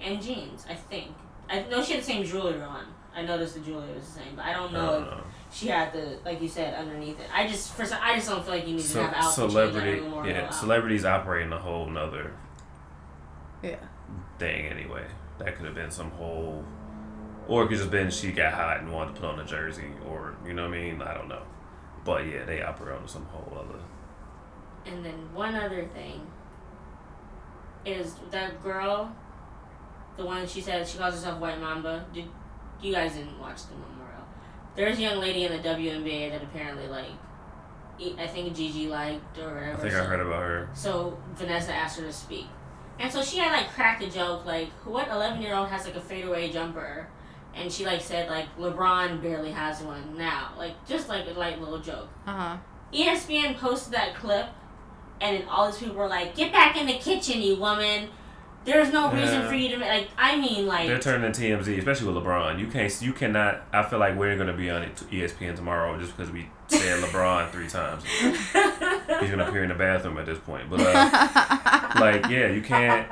and 0.00 0.22
jeans. 0.22 0.64
I 0.68 0.74
think. 0.74 1.12
I 1.48 1.62
know 1.64 1.82
she 1.82 1.92
had 1.94 2.02
the 2.02 2.06
same 2.06 2.24
jewelry 2.24 2.60
on. 2.60 2.86
I 3.14 3.22
noticed 3.22 3.54
the 3.54 3.60
jewelry 3.60 3.92
was 3.94 4.04
the 4.06 4.20
same, 4.20 4.36
but 4.36 4.44
I 4.44 4.52
don't 4.52 4.70
I 4.70 4.72
know 4.72 4.92
don't 4.92 5.02
if 5.04 5.10
know. 5.10 5.24
she 5.50 5.68
had 5.68 5.92
the 5.92 6.18
like 6.24 6.40
you 6.42 6.48
said 6.48 6.74
underneath 6.74 7.18
it. 7.18 7.26
I 7.34 7.46
just 7.48 7.72
for 7.74 7.84
some, 7.84 7.98
I 8.02 8.14
just 8.16 8.28
don't 8.28 8.44
feel 8.44 8.54
like 8.54 8.66
you 8.68 8.74
need 8.74 8.82
Ce- 8.82 8.92
to 8.92 9.02
have 9.04 9.14
outfit 9.14 9.38
change 9.38 9.52
celebrity, 9.52 9.98
at 10.06 10.26
a 10.26 10.28
yeah, 10.28 10.50
celebrities 10.50 11.04
operate 11.04 11.46
in 11.46 11.52
a 11.52 11.58
whole 11.58 11.86
nother 11.88 12.32
Yeah. 13.62 13.76
thing 14.38 14.66
anyway. 14.66 15.04
That 15.38 15.56
could 15.56 15.64
have 15.66 15.74
been 15.74 15.90
some 15.90 16.10
whole, 16.12 16.64
or 17.48 17.64
it 17.64 17.68
could 17.68 17.78
just 17.78 17.90
been 17.90 18.10
she 18.10 18.32
got 18.32 18.52
hot 18.52 18.80
and 18.80 18.92
wanted 18.92 19.14
to 19.16 19.20
put 19.22 19.30
on 19.30 19.40
a 19.40 19.44
jersey, 19.46 19.90
or 20.08 20.36
you 20.46 20.52
know 20.52 20.68
what 20.68 20.74
I 20.76 20.80
mean. 20.82 21.00
I 21.02 21.14
don't 21.14 21.28
know, 21.28 21.42
but 22.04 22.26
yeah, 22.26 22.44
they 22.44 22.62
operate 22.62 23.00
on 23.00 23.08
some 23.08 23.24
whole 23.26 23.58
other. 23.58 23.78
And 24.86 25.04
then 25.04 25.34
one 25.34 25.54
other 25.54 25.84
thing 25.94 26.20
is 27.84 28.14
that 28.30 28.62
girl, 28.62 29.14
the 30.16 30.24
one 30.24 30.46
she 30.46 30.60
said 30.60 30.86
she 30.86 30.98
calls 30.98 31.14
herself 31.14 31.40
White 31.40 31.60
Mamba. 31.60 32.04
Did 32.12 32.24
you 32.82 32.92
guys 32.92 33.14
didn't 33.14 33.38
watch 33.38 33.66
the 33.66 33.74
memorial? 33.74 34.24
There's 34.74 34.98
a 34.98 35.02
young 35.02 35.18
lady 35.18 35.44
in 35.44 35.52
the 35.52 35.58
WNBA 35.68 36.30
that 36.32 36.42
apparently 36.42 36.88
like, 36.88 37.10
e- 37.98 38.14
I 38.18 38.26
think 38.26 38.54
Gigi 38.54 38.88
liked 38.88 39.38
or 39.38 39.54
whatever. 39.54 39.72
I 39.72 39.76
think 39.76 39.94
I 39.94 40.04
heard 40.04 40.20
about 40.20 40.42
her. 40.42 40.68
So 40.74 41.18
Vanessa 41.34 41.72
asked 41.72 41.98
her 41.98 42.04
to 42.04 42.12
speak. 42.12 42.46
And 42.98 43.12
so 43.12 43.22
she 43.22 43.38
had 43.38 43.52
like 43.52 43.68
cracked 43.72 44.02
a 44.02 44.10
joke 44.10 44.46
like 44.46 44.68
what 44.84 45.08
eleven 45.08 45.42
year 45.42 45.54
old 45.54 45.68
has 45.68 45.84
like 45.84 45.96
a 45.96 46.00
fadeaway 46.00 46.50
jumper 46.50 47.08
and 47.54 47.70
she 47.70 47.84
like 47.84 48.00
said 48.00 48.28
like 48.30 48.46
LeBron 48.58 49.20
barely 49.22 49.50
has 49.52 49.82
one 49.82 50.16
now. 50.16 50.52
Like 50.56 50.72
just 50.86 51.08
like 51.08 51.26
a 51.26 51.38
light 51.38 51.60
little 51.60 51.78
joke. 51.78 52.08
Uh 52.26 52.32
huh. 52.32 52.56
ESPN 52.94 53.56
posted 53.58 53.92
that 53.92 54.14
clip 54.14 54.46
and 55.20 55.36
then 55.40 55.48
all 55.48 55.70
these 55.70 55.78
people 55.78 55.96
were 55.96 56.08
like, 56.08 56.34
Get 56.36 56.52
back 56.52 56.76
in 56.76 56.86
the 56.86 56.98
kitchen, 56.98 57.40
you 57.42 57.56
woman. 57.56 58.08
There's 58.64 58.92
no 58.92 59.12
reason 59.12 59.42
Yeah. 59.42 59.48
for 59.48 59.54
you 59.54 59.68
to 59.70 59.76
ma-" 59.78 59.86
like 59.86 60.08
I 60.18 60.36
mean 60.36 60.66
like 60.66 60.88
They're 60.88 60.98
turning 60.98 61.30
TMZ, 61.30 61.78
especially 61.78 62.12
with 62.12 62.22
LeBron. 62.24 62.58
You 62.58 62.66
can't, 62.66 63.00
you 63.00 63.12
cannot. 63.12 63.62
I 63.72 63.84
feel 63.84 64.00
like 64.00 64.16
we're 64.16 64.36
gonna 64.36 64.52
be 64.56 64.70
on 64.70 64.82
ESPN 65.12 65.54
tomorrow 65.54 65.96
just 66.00 66.16
because 66.16 66.32
we 66.32 66.48
said 66.66 67.00
LeBron 67.04 67.50
three 67.52 67.68
times. 67.68 68.02
He's 68.04 69.30
gonna 69.30 69.46
appear 69.48 69.62
in 69.62 69.68
the 69.68 69.74
bathroom 69.76 70.18
at 70.18 70.26
this 70.26 70.38
point, 70.40 70.68
but. 70.68 70.80
uh 70.80 71.92
like 72.00 72.28
yeah 72.28 72.48
you 72.48 72.60
can't 72.60 73.10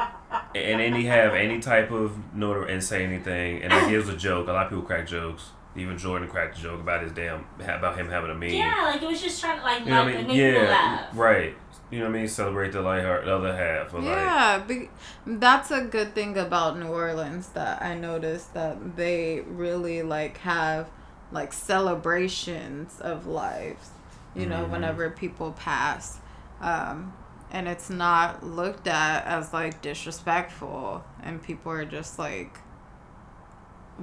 and 0.54 0.80
any 0.80 1.04
have 1.04 1.32
any 1.32 1.58
type 1.58 1.90
of 1.90 2.12
notor 2.36 2.70
and 2.70 2.82
say 2.84 3.02
anything 3.04 3.62
and 3.62 3.72
like 3.72 3.88
it 3.90 3.96
was 3.96 4.08
a 4.10 4.16
joke 4.16 4.46
a 4.48 4.52
lot 4.52 4.64
of 4.66 4.70
people 4.70 4.84
crack 4.84 5.06
jokes 5.06 5.50
even 5.74 5.96
jordan 5.96 6.28
cracked 6.28 6.58
a 6.58 6.60
joke 6.60 6.80
about 6.80 7.02
his 7.02 7.10
damn 7.12 7.46
about 7.60 7.96
him 7.96 8.10
having 8.10 8.30
a 8.30 8.34
meme 8.34 8.50
Yeah, 8.50 8.90
like 8.92 9.00
it 9.02 9.06
was 9.08 9.22
just 9.22 9.40
trying 9.40 9.58
to 9.58 9.64
like, 9.64 9.80
you 9.80 9.86
know 9.86 10.02
like 10.04 10.14
i 10.16 10.18
mean 10.18 10.26
make 10.28 10.36
people 10.36 10.52
yeah 10.62 10.68
laugh. 10.70 11.06
right 11.14 11.56
you 11.90 11.98
know 11.98 12.06
what 12.06 12.14
i 12.14 12.18
mean 12.18 12.28
celebrate 12.28 12.72
the 12.72 12.80
light 12.80 13.04
heart 13.04 13.24
the 13.24 13.34
other 13.34 13.54
half 13.56 13.92
like 13.92 14.04
Yeah, 14.04 14.62
be, 14.66 14.90
that's 15.26 15.70
a 15.70 15.82
good 15.82 16.14
thing 16.14 16.36
about 16.36 16.78
New 16.78 16.88
Orleans 16.88 17.48
that 17.48 17.82
I 17.82 17.94
noticed 17.94 18.54
that 18.54 18.96
they 18.96 19.40
really 19.46 20.02
like 20.02 20.38
have 20.38 20.88
like 21.32 21.52
celebrations 21.52 23.00
of 23.00 23.26
lives. 23.26 23.90
You 24.34 24.46
know, 24.46 24.64
Mhm. 24.64 24.70
whenever 24.70 25.10
people 25.10 25.52
pass, 25.52 26.18
um, 26.60 27.12
and 27.52 27.68
it's 27.68 27.88
not 27.88 28.44
looked 28.44 28.88
at 28.88 29.24
as 29.26 29.52
like 29.52 29.80
disrespectful, 29.80 31.04
and 31.22 31.40
people 31.42 31.70
are 31.70 31.84
just 31.84 32.18
like 32.18 32.58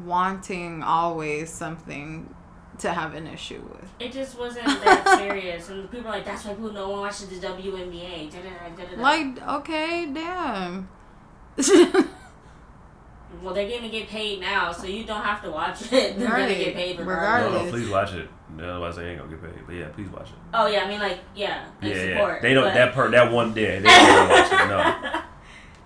wanting 0.06 0.84
always 0.84 1.50
something 1.52 2.34
to 2.82 2.92
have 2.94 3.14
an 3.14 3.28
issue 3.28 3.62
with. 3.72 3.90
It 4.00 4.12
just 4.12 4.38
wasn't 4.38 4.66
that 4.66 5.18
serious, 5.18 5.70
and 5.70 5.90
people 5.92 6.08
are 6.08 6.16
like, 6.16 6.26
"That's 6.26 6.46
why 6.46 6.54
people 6.54 6.72
no 6.74 6.90
one 6.90 7.02
watches 7.02 7.28
the 7.28 7.36
WNBA." 7.48 8.32
Da-da-da, 8.32 8.76
da-da-da. 8.76 9.02
Like, 9.02 9.48
okay, 9.60 10.08
damn. 10.14 10.90
well, 13.42 13.54
they're 13.54 13.70
gonna 13.70 13.90
get 13.90 14.08
paid 14.08 14.42
now, 14.42 14.72
so 14.72 14.86
you 14.88 15.04
don't 15.04 15.24
have 15.24 15.42
to 15.44 15.52
watch 15.52 15.92
it. 15.92 16.18
They're 16.20 16.28
gonna 16.30 16.48
get 16.56 16.76
paid 16.76 16.98
no, 17.00 17.06
regardless. 17.06 17.52
no, 17.52 17.58
regardless. 17.60 17.72
please 17.72 17.90
watch 17.90 18.14
it 18.14 18.30
No, 18.58 18.70
otherwise 18.72 18.96
they 18.98 19.10
ain't 19.10 19.20
gonna 19.20 19.32
get 19.32 19.42
paid 19.42 19.66
but 19.66 19.76
yeah 19.76 19.88
please 19.90 20.10
watch 20.10 20.28
it 20.30 20.36
Oh 20.54 20.68
yeah, 20.68 20.84
I 20.84 20.88
mean 20.88 21.00
like 21.00 21.20
yeah, 21.36 21.66
like 21.82 21.94
yeah, 21.94 22.14
support. 22.14 22.36
yeah. 22.36 22.42
they 22.42 22.54
don't 22.54 22.64
but- 22.66 22.74
that 22.74 22.94
per 22.94 23.10
that 23.12 23.32
one 23.32 23.50
yeah 23.56 23.80
they 23.80 23.82
don't 23.82 24.30
watch 24.30 24.52
it 24.52 24.68
no 24.68 25.22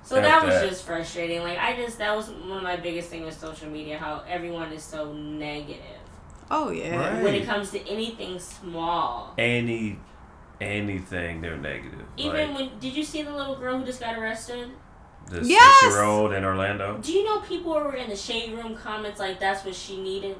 So 0.04 0.22
that 0.22 0.46
was 0.46 0.62
just 0.70 0.86
frustrating. 0.86 1.42
Like 1.42 1.58
I 1.58 1.76
just 1.76 1.98
that 1.98 2.16
was 2.16 2.30
one 2.30 2.58
of 2.58 2.64
my 2.64 2.76
biggest 2.76 3.10
things 3.10 3.26
with 3.26 3.40
social 3.40 3.68
media. 3.70 3.98
How 3.98 4.24
everyone 4.30 4.72
is 4.72 4.84
so 4.84 5.12
negative 5.14 5.80
Oh 6.52 6.70
yeah. 6.72 6.96
Right. 7.16 7.24
when 7.24 7.34
it 7.36 7.46
comes 7.46 7.72
to 7.72 7.80
anything 7.90 8.40
small. 8.40 9.34
any 9.38 10.00
anything 10.62 11.42
they're 11.42 11.58
negative 11.58 12.06
Even 12.18 12.54
like 12.54 12.58
when 12.72 12.80
did 12.80 12.96
you 12.96 13.04
see 13.04 13.22
the 13.24 13.36
little 13.36 13.56
girl 13.58 13.78
who 13.80 13.86
just 13.86 14.00
got 14.00 14.18
arrested? 14.18 14.70
the 15.30 15.42
Yes! 15.44 15.80
six 15.82 15.94
year 15.94 16.04
old 16.04 16.32
in 16.34 16.46
orlando 16.46 16.98
Do 17.02 17.12
you 17.12 17.26
know 17.26 17.40
people 17.42 17.74
were 17.74 17.96
in 17.96 18.10
the 18.10 18.16
shade 18.16 18.54
room 18.54 18.76
comments 18.76 19.20
like 19.20 19.40
that's 19.40 19.66
what 19.66 19.76
she 19.76 20.02
needed? 20.02 20.38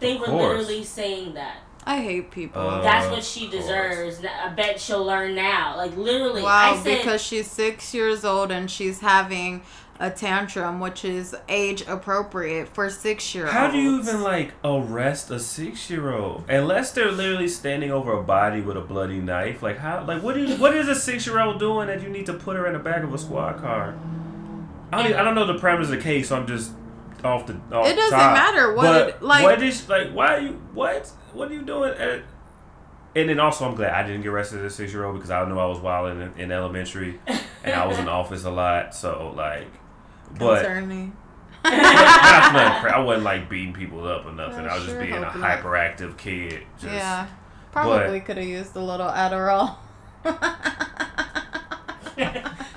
They 0.00 0.14
Of 0.14 0.20
were 0.20 0.26
course. 0.26 0.58
literally 0.58 0.84
saying 0.84 1.34
that. 1.34 1.58
I 1.84 2.00
hate 2.00 2.30
people. 2.30 2.60
Uh, 2.62 2.80
That's 2.80 3.08
what 3.10 3.24
she 3.24 3.48
deserves. 3.48 4.20
I 4.24 4.48
bet 4.50 4.80
she'll 4.80 5.04
learn 5.04 5.34
now. 5.34 5.76
Like 5.76 5.96
literally, 5.96 6.42
wow, 6.42 6.74
I 6.74 6.82
said 6.82 6.98
because 6.98 7.20
she's 7.22 7.50
six 7.50 7.92
years 7.92 8.24
old 8.24 8.52
and 8.52 8.70
she's 8.70 9.00
having 9.00 9.62
a 10.00 10.10
tantrum, 10.10 10.80
which 10.80 11.04
is 11.04 11.34
age 11.48 11.82
appropriate 11.86 12.68
for 12.68 12.90
six 12.90 13.34
year 13.34 13.44
olds. 13.44 13.54
How 13.54 13.70
do 13.70 13.78
you 13.78 14.00
even 14.00 14.22
like 14.22 14.52
arrest 14.64 15.30
a 15.30 15.38
six 15.38 15.88
year 15.90 16.12
old 16.12 16.44
unless 16.48 16.92
they're 16.92 17.12
literally 17.12 17.48
standing 17.48 17.90
over 17.90 18.12
a 18.12 18.22
body 18.22 18.60
with 18.60 18.76
a 18.76 18.80
bloody 18.80 19.20
knife? 19.20 19.62
Like 19.62 19.78
how? 19.78 20.04
Like 20.04 20.22
what? 20.22 20.36
What 20.58 20.74
is 20.74 20.88
a 20.88 20.94
six 20.94 21.26
year 21.26 21.40
old 21.40 21.58
doing 21.60 21.86
that 21.88 22.02
you 22.02 22.08
need 22.08 22.26
to 22.26 22.34
put 22.34 22.56
her 22.56 22.66
in 22.66 22.72
the 22.72 22.78
back 22.78 23.02
of 23.04 23.12
a 23.14 23.18
squad 23.18 23.58
car? 23.60 23.96
I 24.92 25.02
don't, 25.02 25.14
I 25.14 25.22
don't 25.24 25.34
know 25.34 25.46
the 25.46 25.54
parameters 25.58 25.82
of 25.84 25.88
the 25.90 25.96
case, 25.98 26.28
so 26.28 26.36
I'm 26.36 26.46
just 26.46 26.72
off 27.24 27.46
the. 27.46 27.54
Off 27.74 27.86
It 27.86 27.96
doesn't 27.96 28.18
top. 28.18 28.34
matter 28.34 28.74
what 28.74 28.82
But 28.82 29.08
it- 29.08 29.22
like- 29.22 29.42
what 29.44 29.62
is 29.62 29.88
like? 29.88 30.10
Why 30.12 30.34
are 30.36 30.40
you? 30.40 30.52
What? 30.74 31.10
What 31.32 31.50
are 31.50 31.54
you 31.54 31.62
doing? 31.62 31.94
At, 31.94 32.22
and 33.14 33.28
then 33.28 33.38
also, 33.40 33.66
I'm 33.68 33.74
glad 33.74 33.92
I 33.92 34.06
didn't 34.06 34.22
get 34.22 34.28
arrested 34.30 34.64
as 34.64 34.72
a 34.72 34.76
six 34.76 34.92
year 34.92 35.04
old 35.04 35.14
because 35.16 35.30
I 35.30 35.46
knew 35.48 35.58
I 35.58 35.66
was 35.66 35.78
wild 35.78 36.16
in, 36.16 36.32
in 36.38 36.50
elementary 36.52 37.20
and 37.62 37.74
I 37.74 37.86
was 37.86 37.98
in 37.98 38.06
the 38.06 38.10
office 38.22 38.44
a 38.44 38.50
lot. 38.50 38.94
So 38.94 39.32
like, 39.36 39.68
but 40.38 40.56
concern 40.56 40.88
me? 40.88 41.12
not 41.64 41.72
for 42.50 42.56
nothing 42.56 42.80
cra- 42.80 42.96
I 42.96 43.00
wasn't 43.00 43.24
like 43.24 43.48
beating 43.48 43.72
people 43.72 44.06
up 44.06 44.26
or 44.26 44.32
nothing. 44.32 44.66
I 44.66 44.70
I 44.72 44.74
was 44.76 44.84
just 44.86 44.98
being 44.98 45.12
a 45.12 45.30
hope 45.30 45.40
not. 45.40 45.62
hyperactive 45.62 46.16
kid. 46.16 46.62
Just, 46.78 46.92
yeah, 46.92 47.28
probably 47.70 48.20
could 48.20 48.36
have 48.36 48.46
used 48.46 48.74
a 48.76 48.80
little 48.80 49.08
Adderall. 49.08 49.76
but 50.22 50.38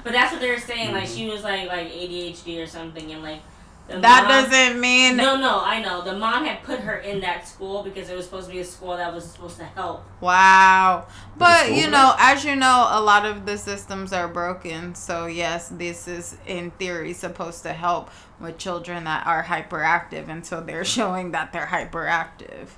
that's 0.04 0.32
what 0.32 0.41
they 0.41 0.52
were 0.52 0.58
saying. 0.58 0.94
Like 0.94 1.04
mm-hmm. 1.06 1.15
she 1.15 1.30
was 1.30 1.44
like 1.44 1.68
like 1.68 1.91
ADHD 1.91 2.63
or 2.63 2.68
something, 2.68 3.12
and 3.12 3.24
like 3.24 3.41
The 3.88 4.00
that 4.00 4.24
mom- 4.24 4.50
doesn't 4.50 4.82
mean 4.82 5.15
No, 5.15 5.38
no, 5.38 5.62
I 5.63 5.80
know. 5.80 6.02
The 6.02 6.17
mom 6.17 6.45
had 6.45 6.63
put 6.63 6.80
her 6.80 6.98
in 6.98 7.19
that 7.21 7.48
school 7.48 7.84
because 7.84 8.10
it 8.10 8.15
was 8.15 8.26
supposed 8.26 8.48
to 8.48 8.54
be 8.54 8.60
a 8.60 8.65
school 8.65 8.98
that 8.98 9.13
was 9.13 9.26
supposed 9.26 9.58
to 9.58 9.65
help. 9.65 10.04
Wow. 10.21 11.06
But 11.38 11.74
you 11.74 11.89
know, 11.89 12.15
as 12.17 12.43
you 12.43 12.56
know, 12.56 12.88
a 12.89 13.00
lot 13.02 13.26
of 13.26 13.45
the 13.45 13.58
systems 13.58 14.12
are 14.12 14.28
broken. 14.28 14.95
So 14.95 15.28
yes, 15.28 15.69
this 15.69 16.08
is 16.08 16.38
in 16.48 16.71
theory 16.71 17.13
supposed 17.13 17.62
to 17.63 17.74
help 17.74 18.10
with 18.39 18.58
children 18.58 19.04
that 19.04 19.26
are 19.28 19.43
hyperactive 19.43 20.28
and 20.30 20.45
so 20.45 20.62
they're 20.62 20.86
showing 20.98 21.32
that 21.32 21.54
they're 21.54 21.67
hyperactive. 21.67 22.69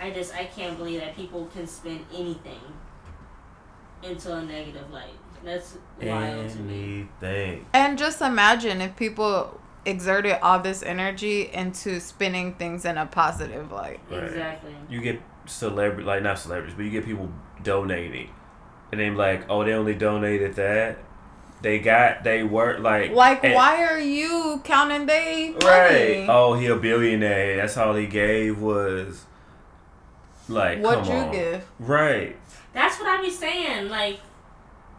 I 0.00 0.10
just 0.10 0.34
I 0.34 0.44
can't 0.44 0.78
believe 0.78 1.00
that 1.00 1.16
people 1.16 1.46
can 1.52 1.66
spin 1.66 2.06
anything 2.14 2.60
into 4.02 4.34
a 4.34 4.42
negative 4.42 4.90
light. 4.90 5.14
That's 5.44 5.76
wild 6.00 6.50
to 6.50 6.58
me. 6.58 7.08
Anything. 7.22 7.66
And 7.72 7.98
just 7.98 8.20
imagine 8.20 8.80
if 8.80 8.96
people 8.96 9.59
exerted 9.86 10.38
all 10.42 10.60
this 10.60 10.82
energy 10.82 11.50
into 11.52 12.00
spinning 12.00 12.54
things 12.54 12.84
in 12.84 12.98
a 12.98 13.06
positive 13.06 13.72
light. 13.72 14.00
Right. 14.10 14.24
Exactly. 14.24 14.74
You 14.88 15.00
get 15.00 15.20
celebrity, 15.46 16.04
like 16.04 16.22
not 16.22 16.38
celebrities, 16.38 16.74
but 16.76 16.84
you 16.84 16.90
get 16.90 17.04
people 17.04 17.30
donating, 17.62 18.30
and 18.92 19.00
then 19.00 19.16
like, 19.16 19.44
oh, 19.48 19.64
they 19.64 19.72
only 19.72 19.94
donated 19.94 20.54
that. 20.56 20.98
They 21.62 21.78
got, 21.78 22.24
they 22.24 22.42
work 22.42 22.80
like, 22.80 23.10
Like 23.12 23.44
and- 23.44 23.54
why 23.54 23.84
are 23.84 23.98
you 23.98 24.62
counting 24.64 25.04
they? 25.06 25.54
Right. 25.62 26.26
Oh, 26.28 26.54
he 26.54 26.66
a 26.66 26.76
billionaire. 26.76 27.56
That's 27.58 27.76
all 27.76 27.94
he 27.94 28.06
gave 28.06 28.58
was 28.60 29.24
like 30.48 30.80
What'd 30.82 31.04
come 31.04 31.12
you 31.14 31.22
on. 31.22 31.32
give? 31.32 31.66
Right. 31.78 32.36
That's 32.72 32.98
what 32.98 33.08
I 33.08 33.20
be 33.20 33.30
saying. 33.30 33.88
Like 33.88 34.20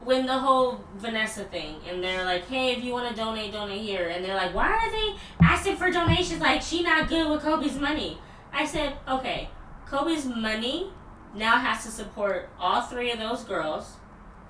when 0.04 0.26
the 0.26 0.38
whole 0.40 0.84
Vanessa 0.98 1.44
thing, 1.44 1.76
and 1.88 2.04
they're 2.04 2.26
like, 2.26 2.48
"Hey, 2.48 2.74
if 2.76 2.84
you 2.84 2.92
want 2.94 3.10
to 3.10 3.16
donate, 3.16 3.52
donate 3.52 3.82
here," 3.82 4.10
and 4.10 4.24
they're 4.26 4.36
like, 4.36 4.54
"Why 4.54 4.68
are 4.70 4.92
they 4.92 5.16
asking 5.46 5.76
for 5.78 5.92
donations? 5.92 6.42
Like 6.42 6.62
she 6.62 6.82
not 6.84 7.08
good 7.08 7.30
with 7.30 7.42
Kobe's 7.44 7.78
money." 7.80 8.18
I 8.54 8.66
said, 8.66 8.98
"Okay, 9.08 9.50
Kobe's 9.86 10.26
money 10.26 10.90
now 11.36 11.58
has 11.58 11.84
to 11.86 11.92
support 11.92 12.50
all 12.60 12.82
three 12.82 13.12
of 13.12 13.20
those 13.20 13.44
girls." 13.44 13.94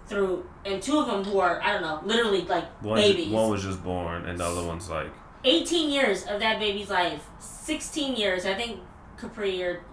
Through 0.07 0.49
and 0.65 0.81
two 0.81 0.99
of 0.99 1.05
them 1.07 1.23
who 1.23 1.39
are 1.39 1.61
I 1.61 1.71
don't 1.71 1.83
know 1.83 2.01
literally 2.03 2.41
like 2.41 2.65
One, 2.83 2.99
babies. 2.99 3.29
one 3.29 3.49
was 3.49 3.63
just 3.63 3.81
born, 3.81 4.25
and 4.25 4.37
the 4.37 4.43
other 4.45 4.65
one's 4.65 4.89
like, 4.89 5.09
18 5.45 5.89
years 5.89 6.23
of 6.25 6.39
that 6.41 6.59
baby's 6.59 6.89
life. 6.89 7.23
16 7.39 8.15
years. 8.17 8.45
I 8.45 8.53
think 8.55 8.81
Capri 9.17 9.63
or. 9.63 9.83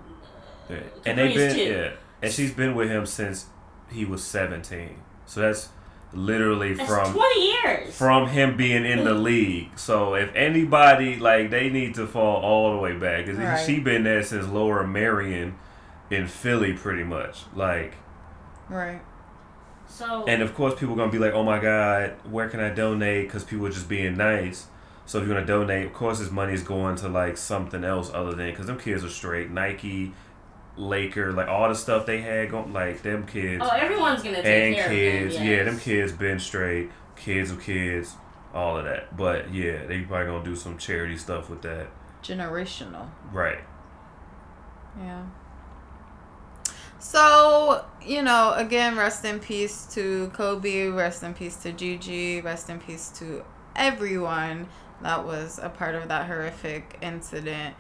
yeah. 0.69 0.77
Uh, 0.77 0.81
and 1.07 1.19
they've 1.19 1.35
been, 1.37 1.55
too. 1.55 1.63
yeah, 1.63 1.91
and 2.21 2.33
she's 2.33 2.53
been 2.53 2.75
with 2.75 2.91
him 2.91 3.07
since 3.07 3.47
he 3.93 4.05
was 4.05 4.25
seventeen. 4.25 5.03
So 5.29 5.41
that's 5.43 5.69
literally 6.15 6.73
That's 6.73 6.89
from 6.89 7.13
20 7.13 7.41
years. 7.53 7.95
from 7.95 8.29
him 8.29 8.57
being 8.57 8.87
in 8.87 9.05
the 9.05 9.13
league. 9.13 9.79
So 9.79 10.15
if 10.15 10.35
anybody 10.35 11.17
like 11.19 11.51
they 11.51 11.69
need 11.69 11.95
to 11.97 12.07
fall 12.07 12.37
all 12.43 12.73
the 12.73 12.79
way 12.79 12.95
back 12.95 13.27
because 13.27 13.39
Right. 13.39 13.57
she 13.65 13.79
been 13.79 14.05
there 14.05 14.23
since 14.23 14.49
Lower 14.49 14.85
Merion 14.87 15.57
in 16.11 16.27
Philly, 16.27 16.73
pretty 16.73 17.05
much. 17.05 17.43
Like, 17.55 17.93
Right. 18.71 19.03
so. 19.87 20.25
and 20.27 20.41
of 20.43 20.55
course 20.55 20.75
people 20.81 20.95
are 20.95 20.97
gonna 20.97 21.13
be 21.13 21.19
like, 21.19 21.35
oh 21.35 21.43
my 21.43 21.59
god, 21.59 22.15
where 22.31 22.49
can 22.49 22.61
I 22.61 22.71
donate? 22.71 23.27
Because 23.29 23.45
people 23.45 23.67
are 23.67 23.71
just 23.71 23.89
being 23.89 24.17
nice. 24.17 24.69
So 25.05 25.19
if 25.19 25.27
you're 25.27 25.35
gonna 25.35 25.47
donate, 25.47 25.85
of 25.87 25.93
course 25.93 26.21
this 26.21 26.31
money 26.31 26.55
is 26.55 26.63
going 26.63 26.97
to 26.97 27.09
like 27.09 27.37
something 27.37 27.85
else 27.85 28.11
other 28.15 28.33
than 28.33 28.51
because 28.51 28.67
them 28.67 28.79
kids 28.79 29.05
are 29.05 29.11
straight 29.11 29.51
Nike. 29.51 30.15
Laker, 30.79 31.33
like 31.33 31.49
all 31.49 31.69
the 31.69 31.75
stuff 31.75 32.07
they 32.07 32.21
had 32.21 32.51
going, 32.51 32.73
like 32.73 33.03
them 33.03 33.27
kids 33.27 33.63
oh, 33.65 33.69
everyone's 33.71 34.23
going 34.23 34.37
to 34.37 34.43
take 34.43 34.65
and 34.65 34.77
care 34.77 34.89
kids. 34.89 35.35
of 35.35 35.41
them. 35.41 35.51
Yeah, 35.51 35.65
them 35.65 35.79
kids 35.79 36.13
been 36.13 36.39
straight. 36.39 36.91
Kids 37.17 37.51
of 37.51 37.61
kids, 37.61 38.15
all 38.55 38.79
of 38.79 38.85
that. 38.85 39.17
But 39.17 39.53
yeah, 39.53 39.87
they 39.87 40.01
probably 40.03 40.27
gonna 40.27 40.45
do 40.45 40.55
some 40.57 40.79
charity 40.79 41.17
stuff 41.17 41.51
with 41.51 41.63
that. 41.63 41.89
Generational. 42.23 43.09
Right. 43.33 43.59
Yeah. 44.99 45.25
So, 47.01 47.85
you 48.05 48.23
know, 48.23 48.53
again, 48.55 48.97
rest 48.97 49.25
in 49.25 49.39
peace 49.39 49.87
to 49.95 50.31
Kobe, 50.35 50.89
rest 50.89 51.23
in 51.23 51.35
peace 51.35 51.57
to 51.59 51.73
Gigi, 51.73 52.41
rest 52.41 52.71
in 52.71 52.81
peace 52.81 53.09
to 53.19 53.45
everyone 53.77 54.69
that 55.03 55.25
was 55.25 55.59
a 55.63 55.69
part 55.69 55.95
of 55.95 56.09
that 56.09 56.27
horrific 56.27 56.99
incident. 57.01 57.75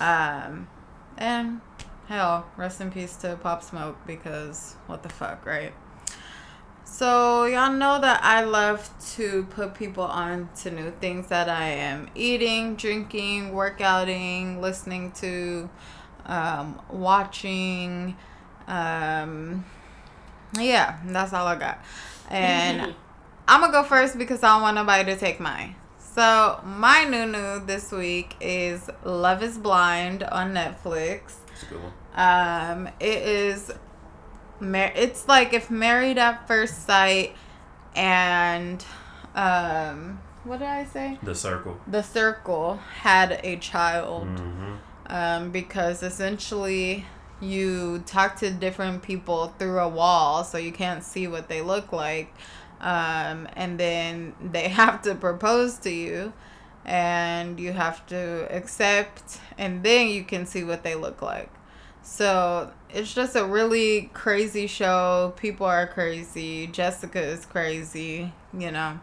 Um, 0.00 0.68
and 1.16 1.60
hell, 2.06 2.46
rest 2.56 2.80
in 2.80 2.90
peace 2.90 3.16
to 3.16 3.36
Pop 3.36 3.62
Smoke 3.62 3.96
because 4.06 4.76
what 4.86 5.02
the 5.02 5.08
fuck, 5.08 5.44
right? 5.44 5.72
So, 6.84 7.44
y'all 7.44 7.72
know 7.72 8.00
that 8.00 8.20
I 8.22 8.44
love 8.44 8.88
to 9.16 9.44
put 9.50 9.74
people 9.74 10.04
on 10.04 10.48
to 10.62 10.70
new 10.70 10.92
things 10.92 11.26
that 11.28 11.48
I 11.48 11.66
am 11.66 12.08
eating, 12.14 12.76
drinking, 12.76 13.50
workouting, 13.50 14.60
listening 14.60 15.10
to, 15.12 15.68
um, 16.26 16.80
watching. 16.88 18.16
Um, 18.68 19.64
yeah, 20.58 21.00
that's 21.06 21.32
all 21.32 21.46
I 21.46 21.56
got. 21.56 21.84
And 22.30 22.94
I'm 23.48 23.60
gonna 23.60 23.72
go 23.72 23.82
first 23.82 24.16
because 24.16 24.42
I 24.42 24.54
don't 24.54 24.62
want 24.62 24.76
nobody 24.76 25.12
to 25.12 25.18
take 25.18 25.40
mine. 25.40 25.74
So, 25.98 26.60
my 26.64 27.04
new 27.04 27.26
new 27.26 27.66
this 27.66 27.90
week 27.90 28.36
is 28.40 28.88
Love 29.04 29.42
is 29.42 29.58
Blind 29.58 30.22
on 30.22 30.54
Netflix. 30.54 31.34
It's 31.56 31.62
a 31.62 31.66
good 31.66 31.80
one. 31.82 31.92
Um, 32.14 32.88
it 33.00 33.22
is, 33.22 33.72
it's 34.60 35.26
like 35.26 35.54
if 35.54 35.70
Married 35.70 36.18
at 36.18 36.46
First 36.46 36.86
Sight 36.86 37.34
and, 37.94 38.84
um, 39.34 40.20
what 40.44 40.58
did 40.58 40.68
I 40.68 40.84
say? 40.84 41.18
The 41.22 41.34
circle. 41.34 41.80
The 41.86 42.02
Circle 42.02 42.76
had 43.00 43.40
a 43.42 43.56
child. 43.56 44.28
Mm-hmm. 44.28 44.74
Um, 45.08 45.50
because 45.50 46.02
essentially 46.02 47.06
you 47.40 48.02
talk 48.06 48.36
to 48.36 48.50
different 48.50 49.02
people 49.02 49.54
through 49.58 49.78
a 49.78 49.88
wall, 49.88 50.44
so 50.44 50.58
you 50.58 50.72
can't 50.72 51.02
see 51.02 51.26
what 51.26 51.48
they 51.48 51.62
look 51.62 51.92
like. 51.92 52.34
Um, 52.80 53.48
and 53.54 53.78
then 53.80 54.34
they 54.40 54.68
have 54.80 55.02
to 55.02 55.14
propose 55.14 55.78
to 55.78 55.90
you, 55.90 56.32
and 56.86 57.58
you 57.58 57.72
have 57.72 58.06
to 58.06 58.46
accept, 58.50 59.40
and 59.58 59.82
then 59.82 60.08
you 60.08 60.22
can 60.22 60.46
see 60.46 60.64
what 60.64 60.84
they 60.84 60.94
look 60.94 61.20
like. 61.20 61.50
So 62.02 62.72
it's 62.88 63.12
just 63.12 63.34
a 63.34 63.44
really 63.44 64.08
crazy 64.14 64.68
show. 64.68 65.34
People 65.36 65.66
are 65.66 65.88
crazy. 65.88 66.68
Jessica 66.68 67.20
is 67.20 67.44
crazy, 67.44 68.32
you 68.56 68.70
know. 68.70 69.00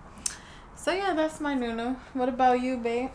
So 0.76 0.93
yeah, 0.93 1.13
that's 1.13 1.41
my 1.41 1.54
Nunu. 1.54 1.96
What 2.13 2.30
about 2.30 2.62
you, 2.62 2.78
babe? 2.78 3.12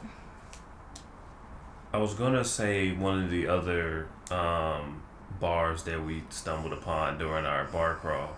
I 1.93 1.97
was 1.97 2.13
gonna 2.13 2.45
say 2.45 2.93
one 2.93 3.25
of 3.25 3.31
the 3.31 3.49
other 3.49 4.09
um, 4.31 5.03
bars 5.41 5.85
that 5.85 6.05
we 6.05 6.23
stumbled 6.29 6.75
upon 6.75 7.17
during 7.17 7.47
our 7.47 7.65
bar 7.65 7.95
crawl, 7.95 8.37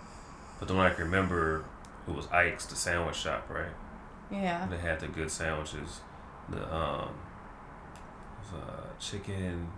but 0.61 0.69
the 0.69 0.75
one 0.75 0.87
I 0.87 0.95
can 0.95 1.05
remember 1.05 1.65
it 2.07 2.15
was 2.15 2.29
Ike's, 2.29 2.67
the 2.67 2.77
sandwich 2.77 3.17
shop, 3.17 3.51
right? 3.51 3.73
Yeah. 4.31 4.69
They 4.69 4.79
had 4.79 5.01
the 5.01 5.09
good 5.09 5.33
sandwiches. 5.33 6.01
The 6.51 6.75
um, 6.75 7.15
was, 8.41 8.61
uh, 8.61 8.83
chicken. 8.99 9.69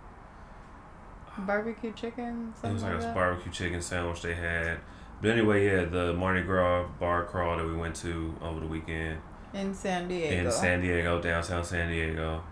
Barbecue 1.37 1.93
chicken. 1.93 2.53
It 2.63 2.73
was 2.73 2.83
like 2.83 2.93
like 2.93 3.03
a 3.03 3.13
barbecue 3.13 3.51
chicken 3.51 3.81
sandwich 3.81 4.21
they 4.21 4.35
had. 4.35 4.79
But 5.21 5.31
anyway, 5.31 5.65
yeah, 5.65 5.85
the 5.85 6.13
Mardi 6.13 6.41
Gras 6.41 6.87
bar 6.99 7.23
crawl 7.25 7.57
that 7.57 7.65
we 7.65 7.75
went 7.75 7.95
to 7.97 8.35
over 8.41 8.59
the 8.59 8.67
weekend 8.67 9.19
in 9.53 9.73
San 9.73 10.07
Diego. 10.07 10.35
in 10.35 10.51
San 10.51 10.81
Diego, 10.81 11.21
downtown 11.21 11.63
San 11.63 11.89
Diego. 11.89 12.43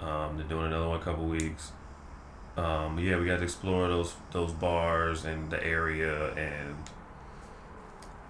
Um, 0.00 0.36
they're 0.36 0.46
doing 0.46 0.66
another 0.66 0.88
one 0.88 1.00
a 1.00 1.02
couple 1.02 1.26
weeks. 1.26 1.72
Um, 2.56 2.98
yeah, 2.98 3.18
we 3.18 3.26
got 3.26 3.38
to 3.38 3.44
explore 3.44 3.88
those 3.88 4.14
those 4.32 4.52
bars 4.52 5.24
and 5.24 5.50
the 5.50 5.62
area, 5.64 6.34
and 6.34 6.76